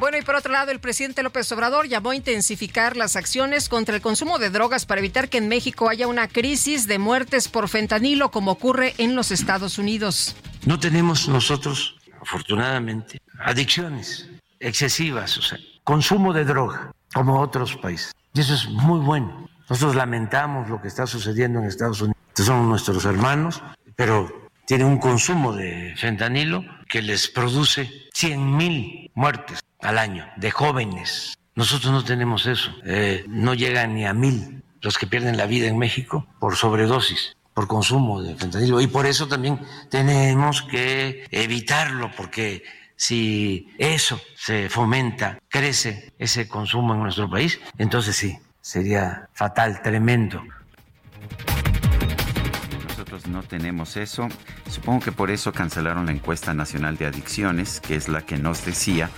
Bueno, 0.00 0.16
y 0.16 0.22
por 0.22 0.34
otro 0.34 0.50
lado, 0.50 0.72
el 0.72 0.80
presidente 0.80 1.22
López 1.22 1.52
Obrador 1.52 1.86
llamó 1.86 2.12
a 2.12 2.16
intensificar 2.16 2.96
las 2.96 3.16
acciones 3.16 3.68
contra 3.68 3.94
el 3.94 4.00
consumo 4.00 4.38
de 4.38 4.48
drogas 4.48 4.86
para 4.86 4.98
evitar 4.98 5.28
que 5.28 5.36
en 5.36 5.46
México 5.46 5.90
haya 5.90 6.06
una 6.06 6.26
crisis 6.26 6.86
de 6.86 6.98
muertes 6.98 7.48
por 7.48 7.68
fentanilo 7.68 8.30
como 8.30 8.52
ocurre 8.52 8.94
en 8.96 9.14
los 9.14 9.30
Estados 9.30 9.76
Unidos. 9.76 10.34
No 10.64 10.80
tenemos 10.80 11.28
nosotros, 11.28 11.98
afortunadamente, 12.18 13.20
adicciones 13.40 14.26
excesivas, 14.58 15.36
o 15.36 15.42
sea, 15.42 15.58
consumo 15.84 16.32
de 16.32 16.46
droga 16.46 16.92
como 17.12 17.38
otros 17.38 17.76
países. 17.76 18.14
Y 18.32 18.40
eso 18.40 18.54
es 18.54 18.68
muy 18.70 19.00
bueno. 19.00 19.50
Nosotros 19.68 19.96
lamentamos 19.96 20.70
lo 20.70 20.80
que 20.80 20.88
está 20.88 21.06
sucediendo 21.06 21.58
en 21.58 21.66
Estados 21.66 22.00
Unidos. 22.00 22.16
son 22.36 22.70
nuestros 22.70 23.04
hermanos, 23.04 23.62
pero 23.96 24.48
tienen 24.64 24.86
un 24.86 24.96
consumo 24.96 25.52
de 25.52 25.94
fentanilo 25.98 26.64
que 26.88 27.02
les 27.02 27.28
produce 27.28 28.08
100 28.14 28.56
mil 28.56 29.10
muertes 29.14 29.60
al 29.82 29.98
año 29.98 30.26
de 30.36 30.50
jóvenes. 30.50 31.36
Nosotros 31.54 31.92
no 31.92 32.04
tenemos 32.04 32.46
eso. 32.46 32.70
Eh, 32.84 33.24
no 33.28 33.54
llegan 33.54 33.94
ni 33.94 34.06
a 34.06 34.14
mil 34.14 34.62
los 34.80 34.98
que 34.98 35.06
pierden 35.06 35.36
la 35.36 35.46
vida 35.46 35.68
en 35.68 35.78
México 35.78 36.26
por 36.38 36.56
sobredosis, 36.56 37.36
por 37.54 37.66
consumo 37.66 38.22
de 38.22 38.34
fentanilo. 38.34 38.80
Y 38.80 38.86
por 38.86 39.06
eso 39.06 39.28
también 39.28 39.60
tenemos 39.90 40.62
que 40.62 41.26
evitarlo, 41.30 42.10
porque 42.16 42.62
si 42.96 43.68
eso 43.78 44.20
se 44.36 44.68
fomenta, 44.68 45.38
crece 45.48 46.12
ese 46.18 46.48
consumo 46.48 46.94
en 46.94 47.02
nuestro 47.02 47.28
país, 47.28 47.60
entonces 47.78 48.16
sí, 48.16 48.38
sería 48.60 49.28
fatal, 49.34 49.82
tremendo. 49.82 50.42
Nosotros 52.88 53.26
no 53.26 53.42
tenemos 53.42 53.96
eso. 53.96 54.28
Supongo 54.68 55.00
que 55.00 55.12
por 55.12 55.30
eso 55.30 55.52
cancelaron 55.52 56.06
la 56.06 56.12
encuesta 56.12 56.54
nacional 56.54 56.96
de 56.96 57.06
adicciones, 57.06 57.80
que 57.80 57.96
es 57.96 58.08
la 58.08 58.22
que 58.22 58.38
nos 58.38 58.64
decía 58.64 59.10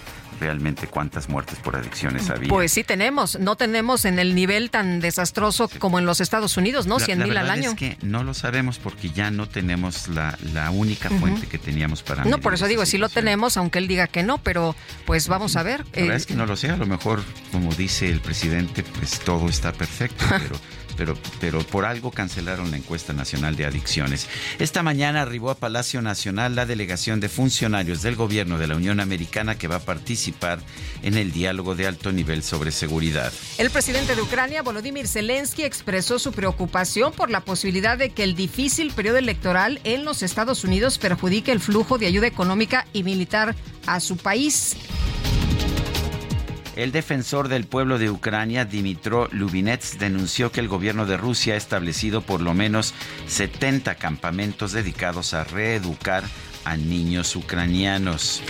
realmente 0.42 0.88
cuántas 0.88 1.28
muertes 1.28 1.60
por 1.60 1.76
adicciones 1.76 2.28
había. 2.28 2.48
Pues 2.48 2.72
sí 2.72 2.82
tenemos, 2.82 3.38
no 3.38 3.54
tenemos 3.54 4.04
en 4.04 4.18
el 4.18 4.34
nivel 4.34 4.70
tan 4.70 4.98
desastroso 4.98 5.70
como 5.78 6.00
en 6.00 6.04
los 6.04 6.20
Estados 6.20 6.56
Unidos, 6.56 6.88
¿no? 6.88 6.98
100 6.98 7.18
mil 7.20 7.36
al 7.36 7.48
año. 7.48 7.70
Es 7.70 7.76
que 7.76 7.96
no 8.02 8.24
lo 8.24 8.34
sabemos 8.34 8.78
porque 8.78 9.10
ya 9.10 9.30
no 9.30 9.48
tenemos 9.48 10.08
la, 10.08 10.36
única 10.72 11.10
fuente 11.10 11.46
que 11.46 11.58
teníamos 11.58 12.02
para... 12.02 12.24
No, 12.24 12.38
por 12.38 12.54
eso 12.54 12.66
digo, 12.66 12.84
sí 12.86 12.98
lo 12.98 13.08
tenemos, 13.08 13.56
aunque 13.56 13.78
él 13.78 13.86
diga 13.86 14.08
que 14.08 14.24
no, 14.24 14.38
pero 14.38 14.74
pues 15.06 15.28
vamos 15.28 15.54
a 15.54 15.62
ver. 15.62 15.84
La 15.94 16.02
verdad 16.02 16.16
es 16.16 16.26
que 16.26 16.34
no 16.34 16.46
lo 16.46 16.56
sé, 16.56 16.70
a 16.70 16.76
lo 16.76 16.86
mejor, 16.86 17.22
como 17.52 17.72
dice 17.74 18.08
el 18.08 18.20
presidente, 18.20 18.82
pues 18.82 19.20
todo 19.20 19.48
está 19.48 19.72
perfecto, 19.72 20.24
pero 20.28 20.56
pero, 20.96 21.16
pero 21.40 21.60
por 21.60 21.84
algo 21.84 22.10
cancelaron 22.10 22.70
la 22.70 22.76
encuesta 22.76 23.12
nacional 23.12 23.56
de 23.56 23.66
adicciones. 23.66 24.28
Esta 24.58 24.82
mañana 24.82 25.22
arribó 25.22 25.50
a 25.50 25.56
Palacio 25.56 26.02
Nacional 26.02 26.54
la 26.54 26.66
delegación 26.66 27.20
de 27.20 27.28
funcionarios 27.28 28.02
del 28.02 28.16
gobierno 28.16 28.58
de 28.58 28.66
la 28.66 28.76
Unión 28.76 29.00
Americana 29.00 29.56
que 29.56 29.68
va 29.68 29.76
a 29.76 29.80
participar 29.80 30.60
en 31.02 31.16
el 31.16 31.32
diálogo 31.32 31.74
de 31.74 31.86
alto 31.86 32.12
nivel 32.12 32.42
sobre 32.42 32.70
seguridad. 32.70 33.32
El 33.58 33.70
presidente 33.70 34.14
de 34.14 34.22
Ucrania, 34.22 34.62
Volodymyr 34.62 35.06
Zelensky, 35.06 35.62
expresó 35.64 36.18
su 36.18 36.32
preocupación 36.32 37.12
por 37.12 37.30
la 37.30 37.40
posibilidad 37.40 37.98
de 37.98 38.10
que 38.10 38.24
el 38.24 38.34
difícil 38.34 38.92
periodo 38.92 39.18
electoral 39.18 39.80
en 39.84 40.04
los 40.04 40.22
Estados 40.22 40.64
Unidos 40.64 40.98
perjudique 40.98 41.52
el 41.52 41.60
flujo 41.60 41.98
de 41.98 42.06
ayuda 42.06 42.26
económica 42.26 42.86
y 42.92 43.02
militar 43.02 43.54
a 43.86 44.00
su 44.00 44.16
país. 44.16 44.76
El 46.74 46.90
defensor 46.90 47.48
del 47.48 47.66
pueblo 47.66 47.98
de 47.98 48.10
Ucrania, 48.10 48.64
Dimitro 48.64 49.28
Lubinets, 49.30 49.98
denunció 49.98 50.50
que 50.50 50.60
el 50.60 50.68
gobierno 50.68 51.04
de 51.04 51.18
Rusia 51.18 51.54
ha 51.54 51.58
establecido 51.58 52.22
por 52.22 52.40
lo 52.40 52.54
menos 52.54 52.94
70 53.26 53.96
campamentos 53.96 54.72
dedicados 54.72 55.34
a 55.34 55.44
reeducar 55.44 56.24
a 56.64 56.76
niños 56.76 57.36
ucranianos. 57.36 58.42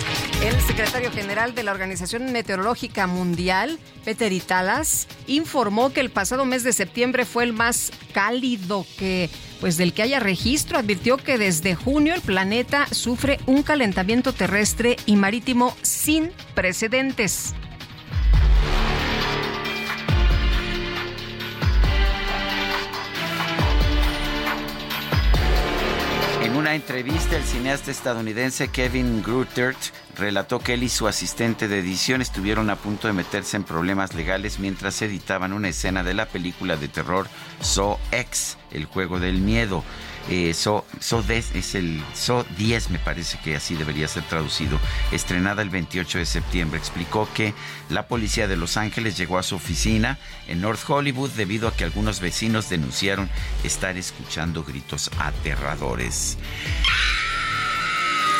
El 0.42 0.60
secretario 0.60 1.10
general 1.10 1.54
de 1.54 1.64
la 1.64 1.72
Organización 1.72 2.30
Meteorológica 2.30 3.06
Mundial, 3.06 3.78
Peter 4.04 4.32
Italas, 4.32 5.08
informó 5.26 5.92
que 5.92 6.00
el 6.00 6.10
pasado 6.10 6.44
mes 6.44 6.62
de 6.62 6.72
septiembre 6.72 7.24
fue 7.24 7.44
el 7.44 7.52
más 7.52 7.90
cálido 8.12 8.86
que 8.98 9.30
pues 9.60 9.76
del 9.76 9.92
que 9.92 10.02
haya 10.02 10.18
registro, 10.20 10.78
advirtió 10.78 11.16
que 11.16 11.38
desde 11.38 11.76
junio 11.76 12.14
el 12.14 12.20
planeta 12.20 12.86
sufre 12.90 13.38
un 13.46 13.62
calentamiento 13.62 14.32
terrestre 14.32 14.96
y 15.06 15.14
marítimo 15.16 15.76
sin 15.82 16.32
precedentes. 16.54 17.54
En 26.52 26.58
una 26.58 26.74
entrevista, 26.74 27.38
el 27.38 27.44
cineasta 27.44 27.90
estadounidense 27.90 28.68
Kevin 28.68 29.22
Grutert 29.22 29.78
relató 30.18 30.58
que 30.58 30.74
él 30.74 30.82
y 30.82 30.90
su 30.90 31.08
asistente 31.08 31.66
de 31.66 31.78
edición 31.78 32.20
estuvieron 32.20 32.68
a 32.68 32.76
punto 32.76 33.06
de 33.06 33.14
meterse 33.14 33.56
en 33.56 33.64
problemas 33.64 34.12
legales 34.12 34.58
mientras 34.58 35.00
editaban 35.00 35.54
una 35.54 35.70
escena 35.70 36.02
de 36.02 36.12
la 36.12 36.26
película 36.26 36.76
de 36.76 36.88
terror 36.88 37.26
So 37.62 37.98
X, 38.10 38.58
el 38.70 38.84
juego 38.84 39.18
del 39.18 39.38
miedo. 39.38 39.82
Eh, 40.30 40.54
so, 40.54 40.84
so 41.00 41.24
es 41.28 41.74
el 41.74 42.02
So 42.14 42.44
10, 42.56 42.90
me 42.90 42.98
parece 42.98 43.38
que 43.42 43.56
así 43.56 43.74
debería 43.74 44.06
ser 44.06 44.22
traducido, 44.24 44.78
estrenada 45.10 45.62
el 45.62 45.70
28 45.70 46.18
de 46.18 46.26
septiembre. 46.26 46.78
Explicó 46.78 47.28
que 47.34 47.54
la 47.88 48.06
policía 48.06 48.46
de 48.46 48.56
Los 48.56 48.76
Ángeles 48.76 49.16
llegó 49.16 49.38
a 49.38 49.42
su 49.42 49.56
oficina 49.56 50.18
en 50.46 50.60
North 50.60 50.88
Hollywood 50.88 51.30
debido 51.30 51.68
a 51.68 51.76
que 51.76 51.84
algunos 51.84 52.20
vecinos 52.20 52.68
denunciaron 52.68 53.28
estar 53.64 53.96
escuchando 53.96 54.64
gritos 54.64 55.10
aterradores. 55.18 56.38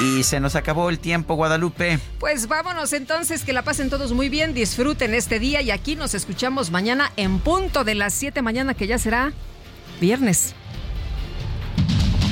Y 0.00 0.22
se 0.22 0.40
nos 0.40 0.56
acabó 0.56 0.88
el 0.88 0.98
tiempo, 0.98 1.34
Guadalupe. 1.34 1.98
Pues 2.18 2.48
vámonos 2.48 2.92
entonces, 2.92 3.44
que 3.44 3.52
la 3.52 3.62
pasen 3.62 3.90
todos 3.90 4.12
muy 4.12 4.28
bien, 4.28 4.54
disfruten 4.54 5.14
este 5.14 5.38
día 5.38 5.60
y 5.60 5.70
aquí 5.70 5.96
nos 5.96 6.14
escuchamos 6.14 6.70
mañana 6.70 7.12
en 7.16 7.38
punto 7.40 7.84
de 7.84 7.94
las 7.94 8.14
7 8.14 8.40
mañana, 8.42 8.74
que 8.74 8.86
ya 8.86 8.98
será 8.98 9.32
viernes. 10.00 10.54